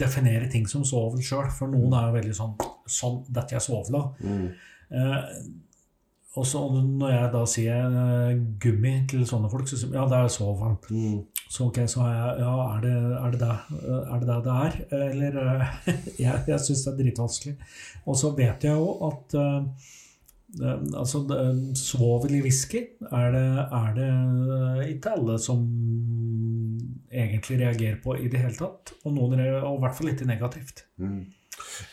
definere 0.00 0.48
ting 0.52 0.64
som 0.68 0.86
svovel 0.88 1.20
sjøl, 1.24 1.50
for 1.52 1.68
noen 1.68 1.92
er 1.98 2.08
jo 2.08 2.18
veldig 2.20 2.36
sånn 2.36 2.54
Sånn, 2.90 3.20
dette 3.30 3.54
er 3.54 3.62
svovla. 3.62 4.00
Mm. 4.18 4.46
Eh, 4.98 5.26
og 6.40 6.46
så 6.46 6.62
når 6.74 7.12
jeg 7.12 7.28
da 7.36 7.42
sier 7.46 7.92
eh, 8.00 8.40
gummi 8.62 8.94
til 9.10 9.22
sånne 9.28 9.50
folk, 9.52 9.68
så 9.70 9.78
sier 9.78 9.92
de 9.92 10.00
ja, 10.00 10.08
det 10.10 10.18
er 10.18 10.32
svovel. 10.34 10.74
Mm. 10.90 11.20
Så 11.50 11.66
ok, 11.66 11.80
så 11.90 12.04
har 12.04 12.12
jeg 12.14 12.42
Ja, 12.44 12.52
er 12.76 12.82
det 12.84 12.92
er 12.94 13.32
det, 13.32 13.40
det, 13.40 13.54
er 14.00 14.20
det 14.20 14.28
det 14.28 14.36
det 14.44 14.58
er? 14.64 14.76
Eller 15.10 15.38
eh, 15.42 15.72
Jeg, 16.26 16.44
jeg 16.46 16.60
syns 16.66 16.84
det 16.84 16.92
er 16.92 17.00
dritvanskelig. 17.00 17.56
Og 18.06 18.20
så 18.20 18.30
vet 18.38 18.66
jeg 18.68 18.78
jo 18.78 18.92
at 19.08 19.34
eh, 19.40 19.88
eh, 20.62 20.84
Altså, 21.00 21.24
svovel 21.78 22.36
i 22.38 22.44
whisky 22.46 22.84
er 23.10 23.34
det, 23.34 23.48
er 23.80 23.90
det 23.98 24.12
ikke 24.94 25.16
alle 25.18 25.38
som 25.42 25.66
egentlig 27.10 27.58
reagerer 27.64 27.98
på 28.04 28.14
i 28.14 28.30
det 28.30 28.44
hele 28.44 28.54
tatt. 28.54 28.94
Og 29.02 29.14
noen 29.18 29.42
er 29.42 29.58
og 29.64 29.80
i 29.80 29.84
hvert 29.84 29.98
fall 29.98 30.12
ikke 30.14 30.30
negativt. 30.30 30.84
Mm. 31.02 31.24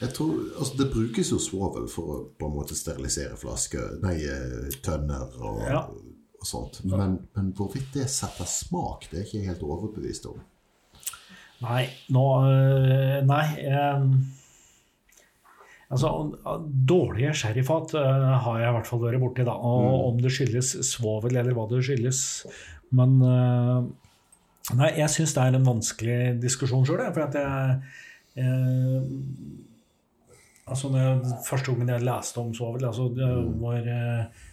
Jeg 0.01 0.13
tror, 0.13 0.35
altså 0.59 0.77
Det 0.77 0.91
brukes 0.93 1.31
jo 1.31 1.39
svovel 1.41 1.89
for 1.91 2.13
å 2.13 2.19
på 2.39 2.47
en 2.47 2.55
måte 2.55 2.77
sterilisere 2.77 3.35
flasker, 3.41 3.97
nei, 4.05 4.19
eh, 4.21 4.69
tønner 4.85 5.33
og, 5.41 5.65
Ja. 5.65 5.81
Og 6.47 6.71
sånt. 6.71 6.79
Men, 6.87 7.19
men 7.35 7.51
hvorvidt 7.57 7.93
det 7.95 8.07
setter 8.11 8.47
smak, 8.49 9.09
det 9.11 9.19
er 9.19 9.27
ikke 9.27 9.41
jeg 9.41 9.51
helt 9.51 9.67
overbevist 9.67 10.27
om. 10.31 10.41
Nei, 11.65 11.83
nå 12.13 12.23
øh, 12.45 13.21
Nei. 13.25 13.45
altså, 15.89 16.11
dårlige 16.91 17.33
sherryfat 17.33 17.95
øh, 17.97 18.25
har 18.45 18.59
jeg 18.61 18.69
i 18.69 18.75
hvert 18.75 18.89
fall 18.89 19.01
vært 19.01 19.23
borti, 19.23 19.45
da. 19.47 19.55
Og 19.57 20.09
om 20.11 20.19
det 20.21 20.33
skyldes 20.35 20.75
svovel 20.85 21.39
eller 21.39 21.57
hva 21.57 21.65
det 21.71 21.81
skyldes. 21.87 22.19
Men 22.97 23.17
øh, 23.25 23.87
Nei, 24.75 24.89
jeg 24.99 25.07
syns 25.13 25.31
det 25.31 25.43
er 25.45 25.55
en 25.55 25.67
vanskelig 25.67 26.19
diskusjon 26.43 26.83
sjøl, 26.87 27.05
for 27.15 27.23
at 27.23 27.37
jeg 27.39 27.77
eh, 28.43 29.07
Altså, 30.67 30.89
når 30.91 30.99
jeg, 30.99 31.35
første 31.47 31.71
gangen 31.71 31.89
jeg 31.93 32.03
leste 32.03 32.41
om 32.41 32.49
svovel, 32.51 32.83
altså 32.83 33.05
det 33.15 33.27
var 33.61 33.85
eh, 33.87 34.47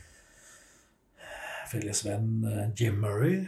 felles 1.74 2.04
venn 2.06 2.44
eh, 2.48 2.68
Jim 2.78 3.02
Murray 3.02 3.42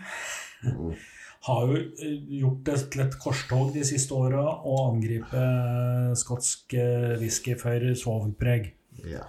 har 1.47 1.71
jo 1.71 1.79
eh, 1.79 2.17
gjort 2.41 2.65
det 2.67 2.79
til 2.93 3.05
et 3.05 3.17
korstog 3.23 3.73
de 3.75 3.85
siste 3.87 4.17
åra 4.17 4.43
å 4.67 4.79
angripe 4.89 5.43
eh, 5.43 6.11
skotsk 6.19 6.77
whisky 7.21 7.57
for 7.61 7.93
svovelpreg. 7.99 8.73
Ja. 9.07 9.27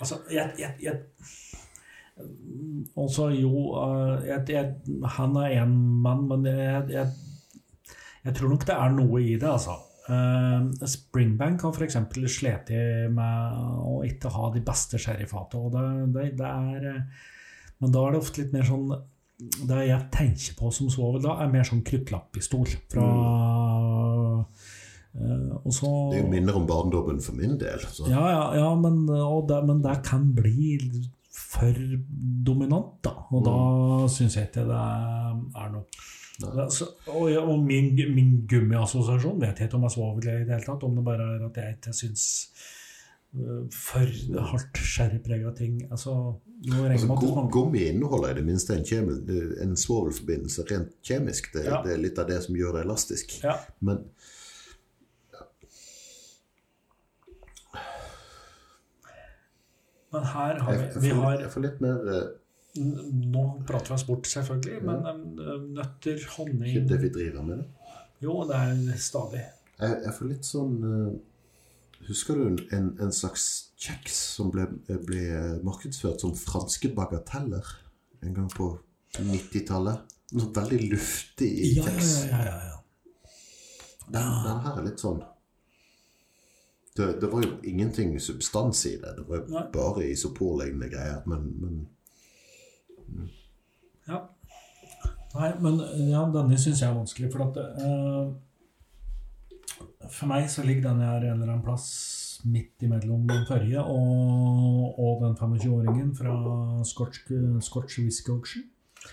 Altså, 0.00 0.22
jeg, 0.32 0.54
jeg, 0.56 0.76
jeg 0.80 1.00
Også 2.96 3.26
jo 3.34 3.74
eh, 3.82 4.28
jeg, 4.30 4.44
jeg, 4.54 5.00
Han 5.18 5.36
er 5.42 5.58
én 5.60 5.74
mann, 6.04 6.26
men 6.30 6.48
jeg, 6.48 8.34
tror 8.36 8.54
nok 8.54 8.66
det 8.68 8.76
er 8.76 8.94
noe 8.96 9.20
i 9.24 9.34
det, 9.34 9.48
altså. 9.50 9.76
Eh, 10.10 10.86
Springbank 10.88 11.66
har 11.66 11.76
f.eks. 11.76 11.98
slitt 12.32 12.72
med 13.12 13.60
å 13.84 14.00
ikke 14.08 14.32
ha 14.32 14.48
de 14.54 14.64
beste 14.64 15.00
sherryfatene. 15.00 15.66
og 15.66 15.76
det, 15.76 15.84
det, 16.16 16.30
det 16.40 16.48
er, 16.48 17.04
Men 17.80 17.92
da 17.94 18.02
er 18.06 18.12
det 18.14 18.20
ofte 18.20 18.42
litt 18.42 18.52
mer 18.52 18.66
sånn 18.68 18.90
Det 19.40 19.84
jeg 19.88 20.08
tenker 20.12 20.56
på 20.58 20.68
som 20.74 20.90
svovel 20.92 21.22
da, 21.24 21.38
er 21.40 21.52
mer 21.52 21.64
sånn 21.64 21.80
kruttlappistol 21.86 22.66
fra 22.92 23.06
mm. 23.06 24.42
og 25.64 25.72
så, 25.72 25.88
Det 26.12 26.20
minner 26.28 26.58
om 26.60 26.66
barndommen 26.68 27.22
for 27.24 27.38
min 27.38 27.56
del. 27.58 27.80
Så. 27.88 28.04
ja, 28.12 28.20
ja, 28.30 28.44
ja 28.60 28.68
men, 28.78 29.06
det, 29.08 29.62
men 29.66 29.80
det 29.82 29.96
kan 30.06 30.28
bli 30.36 30.76
for 31.50 31.74
dominant, 32.46 33.00
da. 33.04 33.16
Og 33.32 33.42
da 33.46 33.56
syns 34.12 34.36
jeg 34.38 34.50
ikke 34.50 34.66
det 34.68 34.80
er 34.80 35.72
noe. 35.72 35.86
Det- 36.40 36.72
så- 36.72 36.92
og, 37.12 37.26
og 37.36 37.58
min, 37.64 37.90
min 38.14 38.46
gummiassosiasjon 38.48 39.40
vet 39.40 39.58
jeg 39.58 39.68
ikke 39.68 39.76
om 39.76 39.82
jeg 39.88 39.96
svovel 39.96 40.28
i 40.28 40.44
det 40.44 40.54
hele 40.54 40.64
tatt. 40.64 40.84
Om 40.86 40.94
det 40.96 41.04
bare 41.04 41.26
er 41.34 41.46
at 41.48 41.56
jeg 41.56 41.76
ikke 41.76 41.92
syns 41.96 42.24
for 43.70 44.10
hardt 44.50 44.78
sherryprega 44.82 45.52
ting 45.56 45.76
altså, 45.90 46.14
Altså, 46.66 47.06
man- 47.06 47.50
gummi 47.50 47.84
inneholder 47.88 48.30
i 48.32 48.34
det 48.34 48.44
minste 48.44 48.74
en, 48.76 48.82
kjemi, 48.84 49.14
en 49.62 49.76
svovelforbindelse 49.76 50.64
rent 50.70 50.90
kjemisk. 51.02 51.52
Det, 51.54 51.62
Ja. 51.64 51.78
det 51.82 51.92
er 51.94 52.02
litt 52.02 52.18
av 52.18 52.26
det 52.28 52.42
som 52.44 52.54
gjør 52.58 52.72
det 52.76 52.82
elastisk. 52.84 53.38
ja, 53.44 53.54
Men 53.80 54.04
Men 60.12 60.24
her 60.24 60.58
har 60.58 60.72
vi, 60.78 61.00
vi 61.00 61.10
har 61.14 61.36
jeg 61.40 61.50
får 61.54 61.64
litt 61.66 61.80
mer 61.84 62.08
eh, 62.14 62.28
Nå 62.80 63.44
prater 63.66 63.90
vi 63.92 63.96
oss 63.96 64.04
bort, 64.06 64.28
selvfølgelig, 64.30 64.76
men 64.86 65.06
øh, 65.42 65.62
nøtter, 65.74 66.20
honning 66.36 66.68
Ikke 66.70 66.84
det 66.92 66.98
vi 67.02 67.08
driver 67.16 67.42
med. 67.46 67.62
det. 67.64 67.96
Jo, 68.22 68.36
det 68.46 68.58
er 68.60 69.00
stadig. 69.02 69.40
Jeg, 69.80 69.96
jeg 70.04 70.12
får 70.18 70.28
litt 70.30 70.46
sånn 70.46 70.76
eh, 70.86 71.08
Husker 72.08 72.34
du 72.38 72.66
en- 72.72 72.96
en, 73.00 73.12
slags 73.12 73.72
kjeks 73.78 74.16
som 74.36 74.50
ble, 74.50 74.66
ble 75.06 75.24
markedsført 75.66 76.20
som 76.20 76.34
franske 76.36 76.88
bagateller 76.96 77.66
en 78.22 78.34
gang 78.34 78.48
på 78.50 78.72
90-tallet? 79.18 80.16
Noe 80.32 80.52
veldig 80.54 80.90
luftig 80.92 81.50
i 81.50 81.74
ja, 81.76 81.84
kjeks. 81.84 82.14
ja. 82.30 82.42
ja, 82.46 82.56
ja. 82.70 82.76
Den, 84.10 84.30
den 84.46 84.64
her 84.64 84.78
er 84.78 84.86
litt 84.88 85.02
sånn 85.02 85.20
det, 86.96 87.20
det 87.22 87.28
var 87.30 87.44
jo 87.44 87.52
ingenting 87.64 88.16
substans 88.20 88.86
i 88.86 88.96
det. 88.98 89.12
Det 89.16 89.24
var 89.28 89.44
Nei. 89.48 89.62
bare 89.72 90.08
isoporlignende 90.10 90.88
greier. 90.90 91.22
Men, 91.30 91.46
men 91.60 91.86
Nei, 95.30 95.50
men 95.62 95.78
ja, 96.10 96.24
denne 96.34 96.58
syns 96.58 96.80
jeg 96.82 96.90
er 96.90 96.96
vanskelig, 96.96 97.30
for 97.32 97.44
at 97.46 97.58
eh, 97.62 98.32
For 100.10 100.26
meg 100.30 100.48
så 100.50 100.62
ligger 100.66 100.88
den 100.90 101.00
her 101.04 101.22
en 101.22 101.36
eller 101.36 101.52
annen 101.52 101.64
plass 101.66 102.40
midt 102.48 102.82
imellom 102.86 103.26
den 103.28 103.42
forrige 103.48 103.82
og, 103.84 104.98
og 104.98 105.20
den 105.26 105.34
25-åringen 105.36 106.14
fra 106.16 106.34
Scotch, 106.88 107.26
Scotch 107.60 107.98
Whisky 108.00 108.32
Auction. 108.32 108.64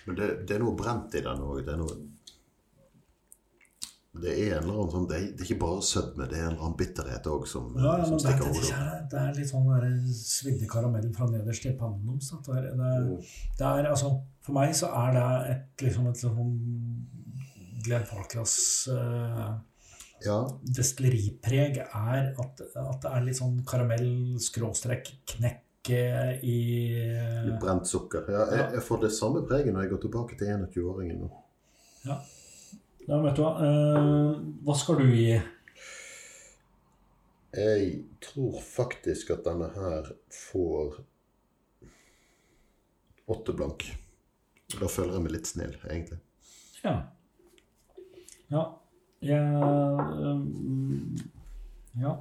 Men 0.07 0.15
det, 0.19 0.29
det 0.47 0.55
er 0.57 0.63
noe 0.63 0.75
brent 0.79 1.13
i 1.15 1.21
den 1.25 1.43
òg. 1.43 1.59
Det 1.67 1.73
er 1.75 1.81
noe 1.81 1.97
Det 4.17 4.31
er 4.33 4.55
en 4.57 4.63
eller 4.63 4.79
annen 4.79 4.91
sånn 4.95 5.05
Det 5.11 5.17
er, 5.19 5.25
det 5.37 5.43
er 5.43 5.49
ikke 5.51 5.59
bare 5.61 5.83
sødme, 5.85 6.25
det 6.31 6.37
er 6.39 6.45
en 6.47 6.51
eller 6.55 6.63
annen 6.65 6.77
bitterhet 6.79 7.27
òg 7.29 7.43
som, 7.51 7.67
Ja, 7.77 7.97
ja, 7.99 8.07
som 8.09 8.17
stikker 8.23 8.47
det, 8.47 8.55
hodet 8.55 8.71
det, 8.71 8.79
opp. 8.79 9.05
det 9.11 9.19
er 9.21 9.37
litt 9.37 9.51
sånn 9.51 9.69
svidde 10.17 10.69
karamell 10.71 11.07
fra 11.13 11.27
nederst 11.29 11.67
i 11.69 11.75
pannen 11.77 12.07
deres. 12.09 12.31
Det, 12.47 12.55
er- 12.57 12.71
det, 12.79 12.89
er- 12.95 13.31
det 13.59 13.69
er 13.83 13.91
altså 13.91 14.13
For 14.47 14.55
meg 14.57 14.73
så 14.79 14.89
er 15.03 15.13
det 15.19 15.27
et 15.53 15.85
liksom 15.89 16.07
et 16.09 16.23
sånn 16.23 16.53
Glenn 17.85 18.07
Falklas 18.09 18.55
eh, 18.91 19.51
Ja, 20.25 20.37
destilleripreg 20.77 21.77
er 21.85 22.33
at, 22.41 22.61
at 22.61 23.01
det 23.03 23.09
er 23.11 23.21
litt 23.27 23.37
sånn 23.37 23.59
karamell-skråstrekk-knekk. 23.69 25.63
eh, 25.93 26.39
i 26.43 26.55
litt 27.45 27.59
brent 27.61 27.87
sukker. 27.87 28.25
Ja, 28.33 28.43
jeg, 28.51 28.63
jeg 28.75 28.83
får 28.83 28.97
det 29.05 29.11
samme 29.15 29.43
preget 29.47 29.71
når 29.73 29.81
jeg 29.85 29.91
går 29.93 30.01
tilbake 30.07 30.33
til 30.39 30.47
21-åringen 30.51 31.17
nå. 31.21 31.29
Ja. 32.07 32.17
ja, 33.07 33.15
vet 33.23 33.35
du 33.37 33.41
hva. 33.45 33.51
eh, 33.63 34.33
hva 34.67 34.75
skal 34.75 34.95
du 34.99 35.07
gi? 35.13 35.37
Jeg 37.57 37.85
tror 38.21 38.57
faktisk 38.61 39.31
at 39.37 39.45
denne 39.47 39.69
her 39.77 40.09
får 40.33 40.99
åtte 43.31 43.53
blank. 43.55 43.85
Da 44.75 44.87
føler 44.91 45.13
jeg 45.15 45.23
meg 45.23 45.33
litt 45.37 45.47
snill, 45.47 45.75
egentlig. 45.87 46.19
Ja. 46.83 46.97
Ja. 48.51 48.63
Jeg 49.21 49.41
um, 50.23 51.17
Ja. 51.97 52.13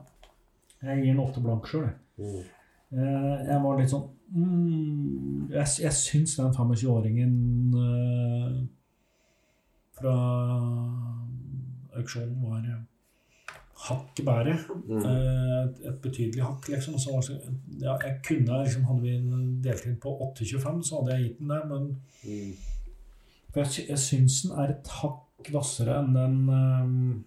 Jeg 0.82 1.02
gir 1.02 1.12
en 1.12 1.20
åtte 1.24 1.42
blank 1.42 1.66
sjøl, 1.68 1.88
jeg. 1.88 2.44
Eh, 2.92 3.46
Jeg 3.48 3.60
var 3.64 3.78
litt 3.80 3.90
sånn 3.90 4.04
mm, 4.32 5.48
Jeg, 5.50 5.66
jeg 5.82 5.92
syns 5.92 6.36
den 6.38 6.52
25-åringen 6.54 7.32
uh, 7.74 8.60
fra 9.96 10.14
auksjonen 11.96 12.38
var 12.44 12.62
hakk 13.86 14.22
bedre. 14.24 14.56
Mm. 14.88 15.04
Et, 15.06 15.82
et 15.88 15.98
betydelig 16.02 16.42
hakk, 16.44 16.68
liksom. 16.72 16.98
Så, 17.00 17.14
var 17.14 17.28
ja, 17.80 17.96
jeg 18.04 18.20
kunne 18.26 18.62
liksom, 18.64 18.84
Hadde 18.90 19.02
vi 19.04 19.14
delt 19.64 19.86
inn 19.88 19.98
på 20.02 20.12
8,25, 20.30 20.82
så 20.88 21.00
hadde 21.00 21.16
jeg 21.16 21.26
gitt 21.26 21.40
den 21.40 21.52
det, 21.52 21.60
men 21.70 21.86
for 23.52 23.62
jeg, 23.64 23.86
jeg 23.88 23.98
syns 24.02 24.42
den 24.44 24.52
er 24.58 24.68
et 24.76 24.86
hakk 25.00 25.22
hvassere 25.52 25.94
enn 26.02 26.12
den 26.16 26.36
ehm, 26.52 27.24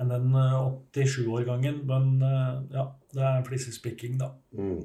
enn 0.00 0.08
den 0.12 0.34
eh, 0.34 0.72
87-årgangen. 0.96 1.76
Men 1.88 2.04
eh, 2.24 2.54
ja, 2.76 2.84
det 3.14 3.22
er 3.28 3.44
flisespikking, 3.46 4.14
da. 4.20 4.28
Mm. 4.56 4.82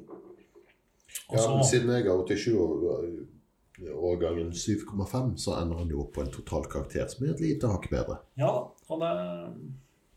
Ja, 1.32 1.38
så- 1.42 1.54
men 1.56 1.64
siden 1.64 1.90
jeg 1.94 2.04
har 2.08 2.18
87-årgangen 2.28 4.50
7,5, 4.52 5.36
så 5.38 5.50
ender 5.62 5.76
han 5.82 5.90
jo 5.92 6.00
opp 6.04 6.12
på 6.16 6.22
en 6.24 6.32
totalkarakter 6.34 7.06
som 7.10 7.26
er 7.26 7.30
et 7.34 7.40
lite 7.44 7.66
hakk 7.70 7.86
bedre. 7.92 8.16
ja 8.40 8.52
og 8.88 8.96
det, 9.02 9.12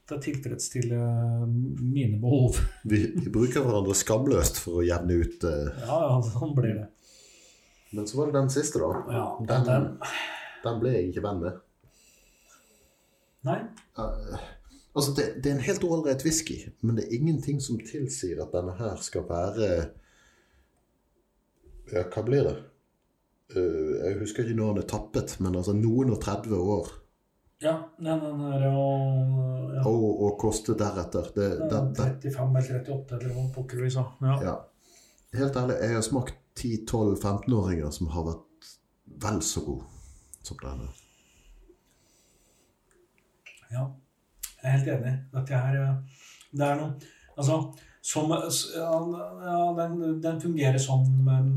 det 0.07 0.17
tilfredsstiller 0.23 1.01
mine 1.47 2.17
behov. 2.21 2.51
Vi, 2.87 2.97
vi 3.17 3.29
bruker 3.33 3.61
hverandre 3.65 3.95
skamløst 3.99 4.55
for 4.63 4.71
å 4.79 4.85
jevne 4.87 5.13
ut 5.23 5.39
uh... 5.43 5.49
Ja, 5.83 5.97
ja, 6.07 6.15
sånn 6.31 6.53
blir 6.55 6.73
det. 6.79 6.87
Men 7.91 8.07
så 8.07 8.17
var 8.17 8.29
det 8.29 8.39
den 8.39 8.49
siste, 8.49 8.79
da. 8.79 9.03
Ja, 9.11 9.45
Den, 9.47 9.65
den, 9.67 9.87
den 10.63 10.79
ble 10.79 10.95
jeg 10.95 11.11
ikke 11.11 11.25
venn 11.27 11.43
med. 11.43 11.59
nei, 13.47 13.61
Uh, 13.99 14.37
altså, 14.95 15.11
det, 15.17 15.25
det 15.43 15.49
er 15.51 15.57
en 15.57 15.65
helt 15.65 15.83
ålreit 15.83 16.21
whisky, 16.23 16.55
men 16.79 16.95
det 16.95 17.03
er 17.03 17.17
ingenting 17.17 17.57
som 17.61 17.79
tilsier 17.83 18.39
at 18.39 18.53
denne 18.55 18.71
her 18.77 19.01
skal 19.03 19.25
være 19.27 19.67
Ja, 21.91 22.05
hva 22.07 22.23
blir 22.23 22.47
det? 22.47 22.53
Uh, 23.51 23.97
jeg 23.97 24.21
husker 24.21 24.47
ikke 24.47 24.55
når 24.61 24.77
den 24.77 24.83
er 24.85 24.87
tappet, 24.93 25.35
men 25.43 25.57
altså 25.59 25.75
noen 25.75 26.13
og 26.15 26.21
30 26.23 26.55
år. 26.77 26.93
ja, 27.61 27.75
den, 27.99 28.23
den 28.23 28.45
er 28.53 28.63
jo 28.69 28.85
ja, 29.75 29.83
Og, 29.91 30.07
og 30.23 30.37
koste 30.39 30.77
deretter. 30.79 31.27
Det, 31.35 31.49
det, 31.67 31.81
det, 32.23 32.31
35 32.31 32.63
eller 32.63 32.79
38 32.85 33.19
eller 33.19 33.35
noe 33.35 33.51
pokker 33.55 33.83
vi 33.83 33.91
sa. 33.91 34.07
Ja. 34.23 34.37
ja. 34.47 34.55
Helt 35.35 35.59
ærlig, 35.59 35.81
jeg 35.83 35.99
har 35.99 36.07
smakt 36.07 36.40
10-12-15-åringer 36.59 37.91
som 37.93 38.09
har 38.13 38.27
vært 38.27 38.71
vel 39.21 39.39
så 39.45 39.63
god 39.65 39.83
som 40.43 40.59
denne. 40.61 40.89
Ja, 43.71 43.85
jeg 44.57 44.67
er 44.67 44.77
helt 44.77 44.91
enig. 44.97 45.13
Dette 45.31 45.63
her 45.63 45.77
eh, 45.79 46.19
Det 46.51 46.65
er 46.67 46.79
noe 46.81 47.11
Altså, 47.39 47.55
som 48.03 48.33
Ja, 48.33 48.89
ja 49.45 49.61
den, 49.77 50.21
den 50.23 50.41
fungerer 50.41 50.77
som 50.81 51.05
en, 51.31 51.53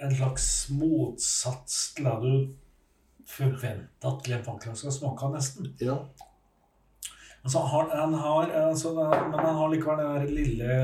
en 0.00 0.16
slags 0.16 0.46
motsats 0.72 1.92
til 1.94 2.08
det 2.08 2.16
du 2.24 2.32
forventer 3.30 4.08
at 4.08 4.24
Glenn 4.24 4.44
Falkland 4.44 4.78
skal 4.78 4.94
smake 4.94 5.26
av, 5.26 5.34
nesten. 5.36 5.68
Ja. 5.82 6.00
Altså, 7.40 7.60
han, 7.72 7.92
han 7.96 8.14
har, 8.20 8.50
altså, 8.68 8.94
men 8.94 9.38
han 9.38 9.54
har 9.56 9.70
likevel 9.72 10.02
den 10.02 10.16
der 10.16 10.34
lille 10.36 10.74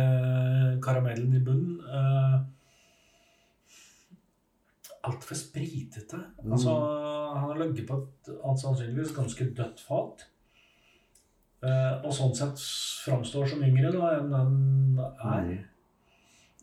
karamellen 0.85 1.35
i 1.37 1.43
bunnen. 1.45 1.81
Uh, 1.85 2.39
Altfor 5.07 5.39
spritete. 5.39 6.19
Altså, 6.43 6.73
han 7.35 7.45
har 7.45 7.61
ligget 7.61 7.87
på 7.87 8.01
et 8.01 8.33
sannsynligvis 8.63 9.13
ganske 9.15 9.45
dødt 9.59 9.85
fat. 9.85 10.25
Uh, 11.63 12.03
og 12.05 12.11
sånn 12.15 12.35
sett 12.37 12.61
framstår 13.05 13.53
som 13.53 13.63
yngre 13.65 13.93
da, 13.95 14.17
enn 14.17 14.33
den 14.33 14.99
er. 15.01 15.53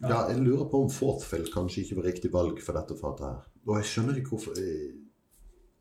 ja, 0.04 0.20
jeg 0.30 0.42
lurer 0.42 0.68
på 0.72 0.84
om 0.84 0.92
Forthfield 0.92 1.50
kanskje 1.54 1.86
ikke 1.86 2.02
var 2.02 2.10
riktig 2.10 2.34
valg 2.34 2.60
for 2.66 2.78
dette 2.78 2.98
fatet 3.00 3.30
her. 3.30 3.40
Og 3.68 3.78
jeg 3.80 3.90
skjønner 3.94 4.20
ikke 4.20 4.36
hvorfor 4.36 4.60
jeg, 4.60 4.92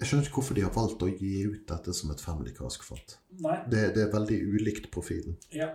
jeg 0.03 0.09
skjønner 0.11 0.27
ikke 0.27 0.41
hvorfor 0.41 0.57
de 0.59 0.65
har 0.67 0.75
valgt 0.75 1.03
å 1.07 1.09
gi 1.09 1.33
ut 1.47 1.63
dette 1.71 1.93
som 1.95 2.11
et 2.11 2.21
family 2.23 2.51
cask-fat. 2.57 3.17
Det, 3.71 3.83
det 3.95 4.03
er 4.03 4.11
veldig 4.13 4.39
ulikt 4.57 4.89
profilen. 4.95 5.37
Ja. 5.55 5.69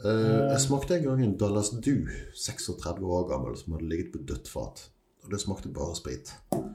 Uh, 0.00 0.48
jeg 0.50 0.62
smakte 0.64 0.96
en 0.96 1.04
gang 1.04 1.22
en 1.22 1.36
Dallas 1.38 1.70
Du, 1.84 2.08
36 2.34 3.04
år 3.04 3.26
gammel, 3.30 3.54
som 3.60 3.76
hadde 3.76 3.88
ligget 3.90 4.10
på 4.14 4.22
dødt 4.26 4.48
fat. 4.50 4.82
Og 5.24 5.30
det 5.30 5.40
smakte 5.42 5.70
bare 5.76 5.94
sprit. 5.98 6.32
Og, 6.56 6.66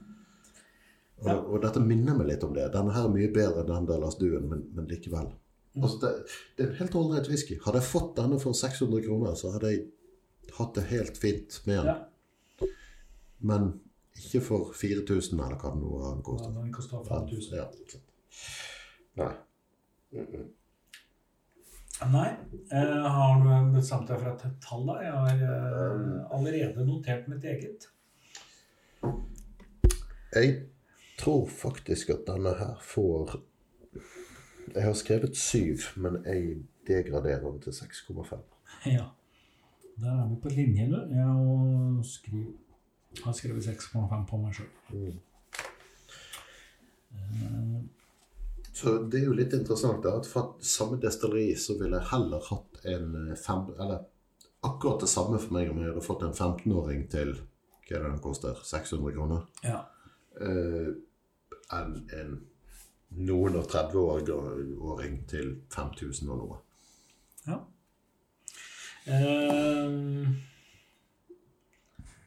Ja. 1.26 1.36
og 1.40 1.62
dette 1.64 1.82
minner 1.82 2.16
meg 2.18 2.28
litt 2.30 2.44
om 2.46 2.54
det. 2.54 2.68
Denne 2.74 2.94
her 2.94 3.08
er 3.08 3.14
mye 3.14 3.32
bedre 3.34 3.64
enn 3.64 3.72
den 3.72 3.88
Dallas 3.90 4.18
Duen, 4.20 4.48
men, 4.52 4.66
men 4.76 4.88
likevel. 4.92 5.32
Altså, 5.76 5.98
det, 6.04 6.12
det 6.56 6.66
er 6.66 6.70
en 6.72 6.80
helt 6.84 6.98
ålreit 7.00 7.30
whisky. 7.32 7.58
Hadde 7.66 7.82
jeg 7.82 7.90
fått 7.90 8.14
denne 8.20 8.38
for 8.40 8.56
600 8.56 9.04
kroner, 9.08 9.36
så 9.40 9.52
hadde 9.56 9.72
jeg 9.74 9.86
hatt 10.60 10.76
det 10.78 10.86
helt 10.92 11.18
fint 11.20 11.58
med 11.66 11.82
den. 11.82 11.96
ja. 11.96 12.70
Men 13.46 13.74
ikke 14.16 14.42
for 14.42 14.76
4000, 14.76 15.40
eller 15.40 15.58
hva 15.60 15.72
det 15.74 15.82
nå 15.82 16.04
har 16.04 16.22
kostet. 16.26 16.54
Den 16.56 16.74
koster 16.74 17.04
5000. 17.08 17.58
Ja. 17.58 17.66
Nei. 19.16 19.34
Mm-mm. 20.16 20.46
Nei. 22.12 22.30
Eh, 22.72 23.06
har 23.16 23.40
du 23.40 23.76
bestemt 23.76 24.10
deg 24.10 24.20
for 24.20 24.32
et 24.34 24.56
tall, 24.64 24.88
da? 24.90 24.96
Jeg 25.04 25.14
har 25.16 25.44
eh, 25.48 26.16
allerede 26.36 26.88
notert 26.88 27.28
mitt 27.32 27.46
eget. 27.48 27.88
Jeg 30.36 30.56
tror 31.20 31.46
faktisk 31.48 32.10
at 32.10 32.26
denne 32.28 32.52
her 32.60 32.76
får 32.84 33.38
Jeg 34.76 34.84
har 34.84 34.94
skrevet 34.98 35.38
7, 35.38 35.78
men 36.02 36.18
jeg 36.26 36.58
degraderer 36.88 37.60
til 37.64 37.72
6,5. 37.72 38.36
Ja. 38.86 39.06
Der 40.02 40.12
er 40.12 40.28
vi 40.28 40.36
på 40.42 40.50
linje, 40.50 40.90
du. 40.92 40.98
Jeg 41.14 41.24
har 41.24 42.02
skriv, 42.04 42.46
har 43.24 43.36
skrevet 43.38 43.66
6,5 43.66 44.26
på 44.30 44.40
meg 44.42 44.58
sjøl. 44.58 44.72
Så 48.76 48.98
det 49.08 49.22
er 49.22 49.30
jo 49.30 49.38
litt 49.38 49.54
interessant 49.56 50.04
da, 50.04 50.18
at 50.20 50.28
fra 50.28 50.50
samme 50.60 51.00
destilleri 51.00 51.54
så 51.60 51.78
ville 51.80 51.96
jeg 52.02 52.12
heller 52.12 52.44
hatt 52.50 52.82
en 52.92 53.14
eh, 53.22 53.38
fem... 53.40 53.70
Eller 53.80 54.04
akkurat 54.68 55.06
det 55.06 55.08
samme 55.12 55.40
for 55.40 55.56
meg 55.56 55.70
om 55.72 55.80
jeg 55.80 55.94
hadde 55.94 56.04
fått 56.04 56.26
en 56.26 56.36
15-åring 56.36 57.06
til 57.14 57.38
Hva 57.86 57.96
er 57.96 58.04
det 58.04 58.10
den 58.10 58.24
koster? 58.24 58.60
600 58.66 59.14
kroner? 59.16 59.46
Ja. 59.64 59.80
Uh, 60.36 60.92
enn 61.72 61.96
en 62.18 62.36
noen 63.16 63.56
og 63.56 63.70
30-åring 63.72 65.22
til 65.30 65.54
5000 65.72 66.32
og 66.34 66.42
noe. 66.42 66.58
Ja. 67.46 67.62
Eh, 69.06 69.86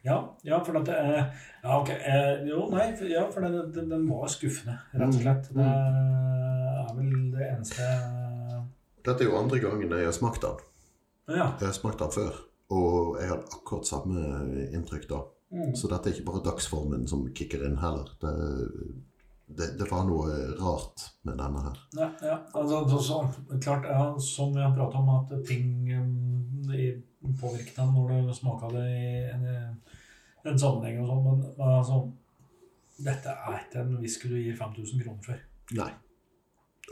ja, 0.08 0.18
ja, 0.46 0.58
for 0.64 0.80
at 0.80 0.90
eh, 0.94 1.22
Ja, 1.62 1.78
okay, 1.80 1.96
eh, 2.00 2.46
jo, 2.48 2.64
nei, 2.72 2.90
for, 2.96 3.10
ja, 3.10 3.26
for 3.32 3.44
den, 3.44 3.58
den, 3.74 3.90
den 3.92 4.06
var 4.10 4.30
skuffende, 4.32 4.78
rett 4.94 5.08
og 5.08 5.22
slett. 5.22 5.50
Det 5.54 5.68
er 5.68 6.92
vel 6.96 7.14
det 7.34 7.48
eneste 7.52 7.88
Dette 9.04 9.24
er 9.24 9.30
jo 9.30 9.38
andre 9.38 9.60
gangen 9.62 9.92
jeg 9.94 10.08
har 10.08 10.14
smakt 10.16 10.44
den. 10.44 10.62
Ja. 11.28 11.50
Jeg 11.60 11.66
har 11.68 11.76
smakt 11.76 12.00
den 12.02 12.12
før, 12.12 12.40
og 12.74 13.18
jeg 13.20 13.30
hadde 13.30 13.52
akkurat 13.56 13.88
samme 13.88 14.22
inntrykk 14.72 15.06
da. 15.10 15.22
Mm. 15.52 15.74
Så 15.76 15.88
dette 15.88 16.10
er 16.10 16.16
ikke 16.16 16.28
bare 16.28 16.44
dagsformen 16.44 17.06
som 17.08 17.24
kicker 17.36 17.64
inn 17.64 17.78
heller. 17.80 18.10
Det, 18.20 18.32
det, 19.48 19.68
det 19.80 19.86
var 19.88 20.04
noe 20.08 20.34
rart 20.58 21.06
med 21.24 21.38
denne 21.40 21.62
her. 21.64 21.78
Ja, 21.96 22.08
ja. 22.24 22.36
Altså, 22.52 22.82
så, 22.90 22.98
så, 23.06 23.60
klart, 23.62 23.88
ja, 23.88 24.10
som 24.20 24.52
vi 24.56 24.60
har 24.64 24.74
pratet 24.76 25.00
om, 25.00 25.08
at 25.16 25.32
ting 25.48 25.88
um, 25.96 27.32
påvirket 27.40 27.78
deg 27.78 27.94
når 27.94 28.28
du 28.28 28.34
smaka 28.36 28.68
det 28.74 28.84
i 28.92 29.08
en, 29.32 29.48
en 30.44 30.58
sammenheng 30.58 31.00
og 31.02 31.08
sånn, 31.10 31.24
men, 31.26 31.40
men 31.58 31.74
altså 31.80 31.98
Dette 32.98 33.30
er 33.30 33.60
ikke 33.62 33.80
en 33.84 33.96
whisky 34.02 34.28
du 34.30 34.36
gir 34.40 34.56
5000 34.58 35.02
kroner 35.04 35.22
for. 35.22 35.38
Nei. 35.78 35.90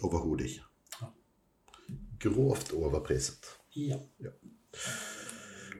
Overhodet 0.06 0.46
ikke. 0.52 0.66
Ja. 1.00 1.08
Grovt 2.22 2.70
overpriset. 2.78 3.48
Ja. 3.74 3.98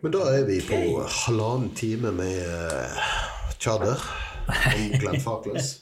Men 0.02 0.12
da 0.12 0.24
er 0.34 0.44
vi 0.48 0.58
på 0.66 0.80
halvannen 1.22 1.70
time 1.78 2.10
med 2.18 2.42
uh, 2.42 3.06
tjadder 3.62 4.02
om 4.50 4.98
Glenn 4.98 5.20
Farkless. 5.22 5.76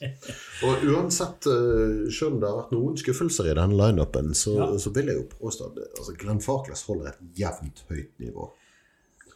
Og 0.65 0.85
uansett, 0.93 1.49
uh, 1.49 2.05
selv 2.13 2.35
om 2.35 2.39
det 2.43 2.49
har 2.51 2.59
vært 2.61 2.75
noen 2.77 3.01
skuffelser 3.01 3.49
i 3.49 3.57
denne 3.57 3.77
lineupen, 3.81 4.33
så, 4.37 4.53
Ja. 4.61 4.69
så 4.77 4.93
vil 4.95 5.09
jeg 5.09 5.23
jo 5.23 5.25
påstå 5.39 5.71
at 5.71 5.81
altså, 5.99 6.13
Glenn 6.21 6.41
Farkless 6.41 6.85
holder 6.85 7.11
et 7.15 7.23
jevnt 7.41 7.81
høyt 7.89 8.13
nivå. 8.21 8.51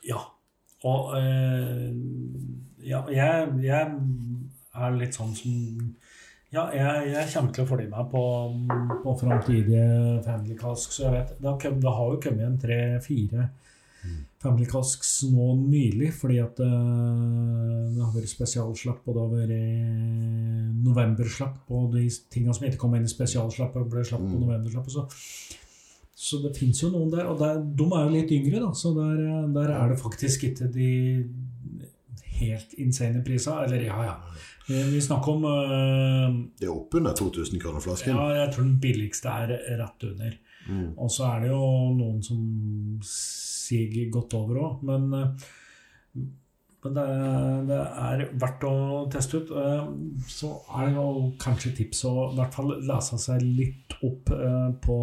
ja. 0.06 0.22
Og 0.88 1.16
eh, 1.18 1.90
ja, 2.88 3.04
jeg, 3.12 3.50
jeg 3.66 3.96
er 4.80 5.00
litt 5.00 5.18
sånn 5.18 5.34
som 5.36 5.56
Ja, 6.50 6.70
jeg, 6.74 7.10
jeg 7.12 7.30
kommer 7.34 7.54
til 7.54 7.66
å 7.66 7.70
følge 7.70 7.90
med 7.92 8.08
på, 8.14 8.22
på 9.04 9.16
framtidige 9.20 10.22
Family 10.26 10.56
Casks. 10.58 10.98
Så 10.98 11.06
jeg 11.06 11.18
vet, 11.18 11.34
det, 11.38 11.50
har, 11.52 11.76
det 11.84 11.96
har 11.98 12.14
jo 12.14 12.22
kommet 12.24 12.48
en 12.48 12.62
tre-fire 12.62 13.50
Family 14.40 14.64
Casks 14.72 15.18
nå 15.28 15.50
nylig, 15.60 16.14
fordi 16.16 16.38
at 16.40 16.62
eh, 16.64 17.88
det 17.92 18.00
har 18.00 18.14
vært 18.16 18.32
spesialslapp, 18.32 19.04
og 19.04 19.18
det 19.18 19.24
har 19.26 19.34
vært 19.34 20.78
novemberslapp, 20.80 21.66
og 21.76 21.92
de 21.98 22.06
tingene 22.32 22.56
som 22.56 22.70
ikke 22.70 22.80
kom 22.80 22.96
inn 22.96 23.08
i 23.08 23.12
spesialslappet, 23.12 23.90
ble 23.92 24.06
slapp 24.08 24.24
på 24.24 24.40
novemberslapp. 24.40 24.88
novemberslappet. 24.88 24.96
Så, 24.96 25.59
så 26.20 26.42
det 26.44 26.50
fins 26.58 26.82
jo 26.84 26.90
noen 26.92 27.12
der, 27.14 27.30
og 27.32 27.38
der, 27.40 27.62
de 27.80 27.86
er 27.96 28.02
jo 28.08 28.12
litt 28.18 28.32
yngre, 28.36 28.60
da, 28.66 28.74
så 28.76 28.90
der, 28.98 29.22
der 29.56 29.70
er 29.72 29.94
det 29.94 30.00
faktisk 30.02 30.44
ikke 30.50 30.68
de 30.74 30.90
helt 32.40 32.74
insane 32.80 33.22
priser. 33.26 33.64
Eller 33.66 33.86
ja, 33.88 34.00
ja. 34.10 34.16
Vi 34.70 34.82
vi 34.94 35.00
snakker 35.02 35.32
om 35.38 35.46
uh, 35.48 36.36
Det 36.60 36.68
er 36.68 36.76
oppunder 36.76 37.16
2000 37.18 37.62
kroner 37.64 37.82
flasken. 37.84 38.16
Ja, 38.20 38.28
jeg 38.44 38.52
tror 38.54 38.68
den 38.68 38.76
billigste 38.84 39.32
er 39.32 39.56
rett 39.80 40.06
under. 40.12 40.36
Mm. 40.70 40.92
Og 41.02 41.10
så 41.12 41.26
er 41.32 41.46
det 41.46 41.50
jo 41.54 41.64
noen 41.98 42.20
som 42.24 42.44
siger 43.08 44.12
godt 44.14 44.36
over 44.38 44.60
òg, 44.62 44.84
men, 44.86 45.08
eh, 45.18 46.26
men 46.84 46.94
det, 46.96 47.06
er- 47.16 47.64
det 47.70 47.80
er 47.80 48.26
verdt 48.44 48.66
å 48.70 48.74
teste 49.12 49.40
ut. 49.42 49.50
Eh, 49.56 49.88
Så 50.30 50.52
er 50.78 50.86
det 50.92 50.96
jo 51.00 51.08
kanskje 51.42 51.74
tips 51.80 52.04
å 52.12 52.14
i 52.32 52.36
hvert 52.38 52.54
fall 52.60 52.76
lese 52.86 53.18
seg 53.24 53.42
litt 53.48 53.96
opp 54.06 54.30
eh, 54.36 54.70
på, 54.86 55.00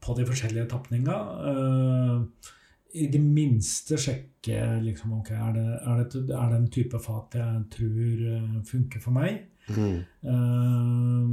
på 0.00 0.16
de 0.16 0.26
forskjellige 0.28 0.68
tapninga. 0.70 1.16
Uh, 1.44 2.50
I 2.96 3.06
det 3.12 3.20
minste 3.22 3.98
sjekke 4.00 4.58
liksom, 4.82 5.14
ok, 5.20 5.30
er, 5.36 5.52
det, 5.54 5.66
er, 5.78 6.04
det, 6.14 6.34
er 6.34 6.50
det 6.50 6.58
en 6.58 6.70
type 6.74 6.98
fat 7.04 7.36
jeg 7.38 7.60
tror 7.76 8.22
eh, 8.32 8.54
funker 8.66 9.02
for 9.04 9.14
meg. 9.14 9.44
Mm. 9.70 10.00
Uh, 10.26 11.26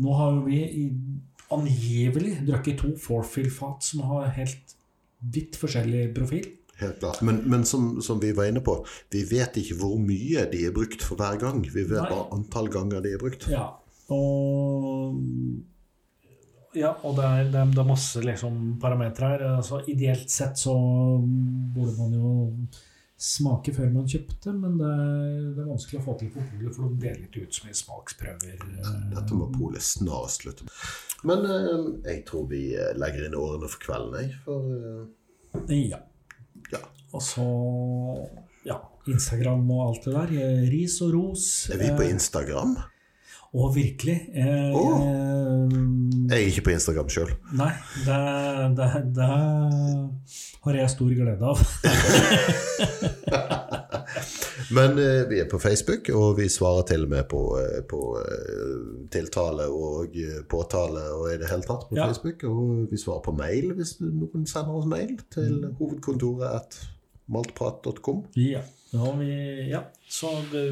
nå 0.00 0.14
har 0.16 0.38
jo 0.38 0.44
vi 0.46 0.62
i, 0.64 0.86
angivelig 1.52 2.38
drukket 2.46 2.80
to 2.80 2.94
Forfill-fat 3.02 3.84
som 3.84 4.06
har 4.08 4.32
helt 4.38 4.76
vidt 5.34 5.58
forskjellig 5.60 6.08
profil. 6.16 6.48
Helt 6.80 6.98
klart. 7.00 7.22
Men, 7.24 7.42
men 7.48 7.64
som, 7.64 7.96
som 8.04 8.20
vi 8.20 8.32
var 8.36 8.50
inne 8.50 8.60
på, 8.64 8.78
vi 9.12 9.24
vet 9.28 9.56
ikke 9.60 9.78
hvor 9.80 9.96
mye 10.00 10.44
de 10.52 10.66
er 10.68 10.74
brukt 10.76 11.04
for 11.04 11.20
hver 11.20 11.38
gang. 11.40 11.62
Vi 11.64 11.84
vet 11.84 12.02
Nei. 12.02 12.10
bare 12.10 12.28
antall 12.36 12.68
ganger 12.72 13.04
de 13.04 13.14
er 13.16 13.22
brukt. 13.22 13.48
Ja, 13.52 13.70
og 14.12 15.16
ja, 16.76 16.92
og 17.02 17.16
det 17.18 17.24
er, 17.24 17.46
det 17.50 17.60
er, 17.62 17.70
det 17.72 17.80
er 17.82 17.88
masse 17.88 18.20
liksom, 18.24 18.58
parametere 18.82 19.30
her. 19.32 19.46
Altså, 19.58 19.80
ideelt 19.90 20.30
sett 20.32 20.60
så 20.60 20.74
burde 21.24 21.96
man 21.98 22.12
jo 22.16 22.34
smake 23.16 23.72
før 23.72 23.88
man 23.94 24.04
kjøpte, 24.12 24.52
men 24.52 24.74
det 24.76 24.88
er, 24.92 25.36
det 25.56 25.62
er 25.62 25.68
vanskelig 25.70 26.00
å 26.02 26.04
få 26.04 26.14
til 26.20 26.28
på 26.34 26.42
polet, 26.50 26.74
for 26.76 26.90
de 26.92 26.98
deler 27.06 27.22
ikke 27.24 27.46
ut 27.46 27.56
som 27.56 27.70
i 27.70 27.76
smaksprøver. 27.78 28.58
eh. 28.60 28.90
Dette 29.14 29.38
må 29.38 29.46
polet 29.54 29.80
snarest 29.86 30.42
slutte 30.44 30.66
med. 30.66 30.74
Men 31.30 31.46
eh, 31.48 31.86
jeg 32.12 32.24
tror 32.28 32.44
vi 32.50 32.60
eh, 32.76 32.90
legger 33.00 33.24
inn 33.30 33.38
årene 33.40 33.70
for 33.72 33.80
kvelden, 33.86 34.18
jeg. 34.20 34.36
For 34.44 34.68
eh, 34.76 35.72
Ja. 35.88 36.02
ja. 36.74 36.82
Og 37.16 37.22
så 37.24 37.46
ja, 38.66 38.76
Instagram 39.08 39.64
og 39.72 39.80
alt 39.86 40.04
det 40.04 40.12
der. 40.18 40.34
eh, 40.42 40.66
Ris 40.74 40.98
og 41.06 41.14
ros. 41.16 41.46
Er 41.72 41.80
vi 41.80 41.88
på 41.96 42.04
Instagram? 42.10 42.76
eh, 42.76 42.92
Og 43.54 43.74
virkelig. 43.76 44.16
Eh, 44.34 44.74
oh. 44.74 45.00
eh, 45.00 45.70
Jeg 46.30 46.42
er 46.42 46.46
ikke 46.50 46.64
på 46.66 46.70
Instagram 46.74 47.08
sjøl. 47.08 47.30
nei, 47.56 47.70
det, 48.04 48.16
det, 48.76 48.88
det 49.16 49.28
har 50.66 50.74
jeg 50.80 50.90
stor 50.90 51.12
glede 51.14 51.46
av. 51.46 51.58
Men 54.76 54.98
eh, 54.98 55.22
vi 55.30 55.38
er 55.40 55.48
på 55.50 55.58
Facebook, 55.62 56.08
og 56.16 56.36
vi 56.40 56.48
svarer 56.50 56.82
til 56.88 57.04
og 57.06 57.10
med 57.12 57.24
på, 57.30 57.40
eh, 57.60 57.80
på 57.88 58.00
eh, 58.18 59.06
tiltale 59.14 59.68
og 59.70 60.16
påtale 60.50 61.04
og 61.14 61.28
i 61.32 61.38
det 61.40 61.48
hele 61.50 61.62
tatt 61.66 61.86
på 61.90 61.96
Ja. 61.98 62.06
Facebook. 62.10 62.42
Og 62.50 62.90
vi 62.90 62.98
svarer 63.00 63.22
på 63.26 63.36
mail 63.38 63.72
hvis 63.78 63.96
noen 64.02 64.46
sender 64.50 64.74
oss 64.80 64.86
mail 64.90 65.16
til 65.32 65.60
Mm. 65.62 65.74
hovedkontoret 65.78 66.48
at 66.60 66.80
maltprat.com. 67.28 68.24
Ja. 68.36 68.60
ja, 68.92 69.12
vi, 69.18 69.30
ja. 69.70 69.80
Så 70.08 70.28
det, 70.52 70.66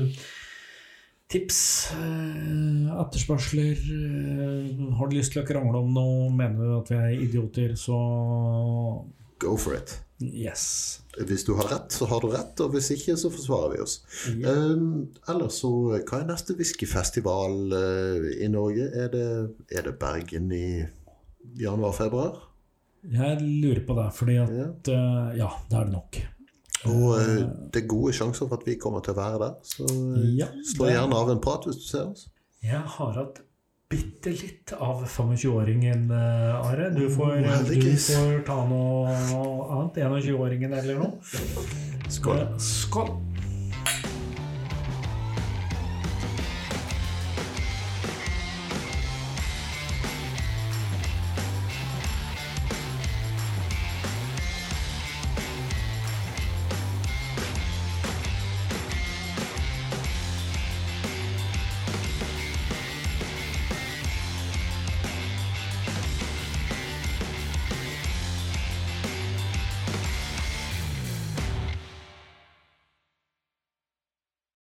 tips, 1.34 1.60
eh, 1.96 2.90
etterspørsler 3.02 3.74
eh, 3.74 4.82
Har 4.98 5.10
du 5.10 5.16
lyst 5.18 5.34
til 5.34 5.42
å 5.42 5.46
krangle 5.48 5.82
om 5.82 5.90
noe, 5.94 6.30
mener 6.34 6.60
du 6.62 6.74
at 6.78 6.92
vi 6.92 6.98
er 7.00 7.22
idioter, 7.26 7.74
så 7.78 7.98
Go 9.42 9.56
for 9.58 9.74
it. 9.76 9.96
yes. 10.22 11.02
Hvis 11.18 11.42
du 11.44 11.52
har 11.58 11.68
rett, 11.72 11.92
så 11.92 12.06
har 12.08 12.22
du 12.22 12.30
rett, 12.32 12.60
og 12.62 12.72
hvis 12.72 12.92
ikke, 12.94 13.16
så 13.18 13.28
forsvarer 13.34 13.74
vi 13.74 13.82
oss. 13.82 13.96
Yeah. 14.30 14.70
Um, 14.78 15.08
ellers 15.28 15.58
så, 15.60 15.70
hva 15.98 16.20
er 16.20 16.30
neste 16.30 16.56
whiskyfestival 16.58 17.74
eh, 17.76 18.30
i 18.46 18.48
Norge? 18.50 18.88
Er 18.94 19.10
det, 19.12 19.28
er 19.74 19.88
det 19.88 19.96
Bergen 20.00 20.48
i 20.54 20.66
januar-februar? 21.60 22.38
Jeg 23.04 23.42
lurer 23.42 23.82
på 23.84 23.98
det, 23.98 24.06
fordi 24.16 24.38
at 24.40 24.54
yeah. 24.54 24.70
eh, 24.94 25.38
Ja, 25.42 25.50
det 25.68 25.80
er 25.80 25.90
det 25.90 25.96
nok. 25.98 26.22
Og 26.90 27.14
eh, 27.18 27.46
det 27.72 27.82
er 27.84 27.88
gode 27.88 28.12
sjanser 28.16 28.48
for 28.48 28.58
at 28.60 28.66
vi 28.68 28.74
kommer 28.80 29.00
til 29.04 29.14
å 29.14 29.18
være 29.18 29.40
der. 29.42 29.56
Så 29.64 29.88
eh, 29.88 30.30
Ja, 30.42 30.48
slå 30.74 30.90
gjerne 30.92 31.16
av 31.22 31.30
en 31.34 31.40
prat 31.44 31.66
hvis 31.68 31.80
du 31.80 31.86
ser 31.88 32.06
oss. 32.10 32.28
Jeg 32.64 32.80
har 32.96 33.12
hatt 33.18 33.42
bitte 33.94 34.32
litt 34.32 34.72
av 34.74 35.04
25-åringen, 35.06 36.06
eh, 36.10 36.68
Are. 36.70 36.90
Du 36.96 37.04
får, 37.12 37.36
Oh, 37.44 37.68
du 37.68 37.96
får 38.00 38.44
ta 38.48 38.56
noe 38.68 39.12
annet. 39.12 40.00
21-åringen 40.00 40.72
eller 40.80 40.98
noe. 40.98 41.12
Skål. 42.10 42.40
Eh, 42.40 42.58
Skål! 42.58 43.12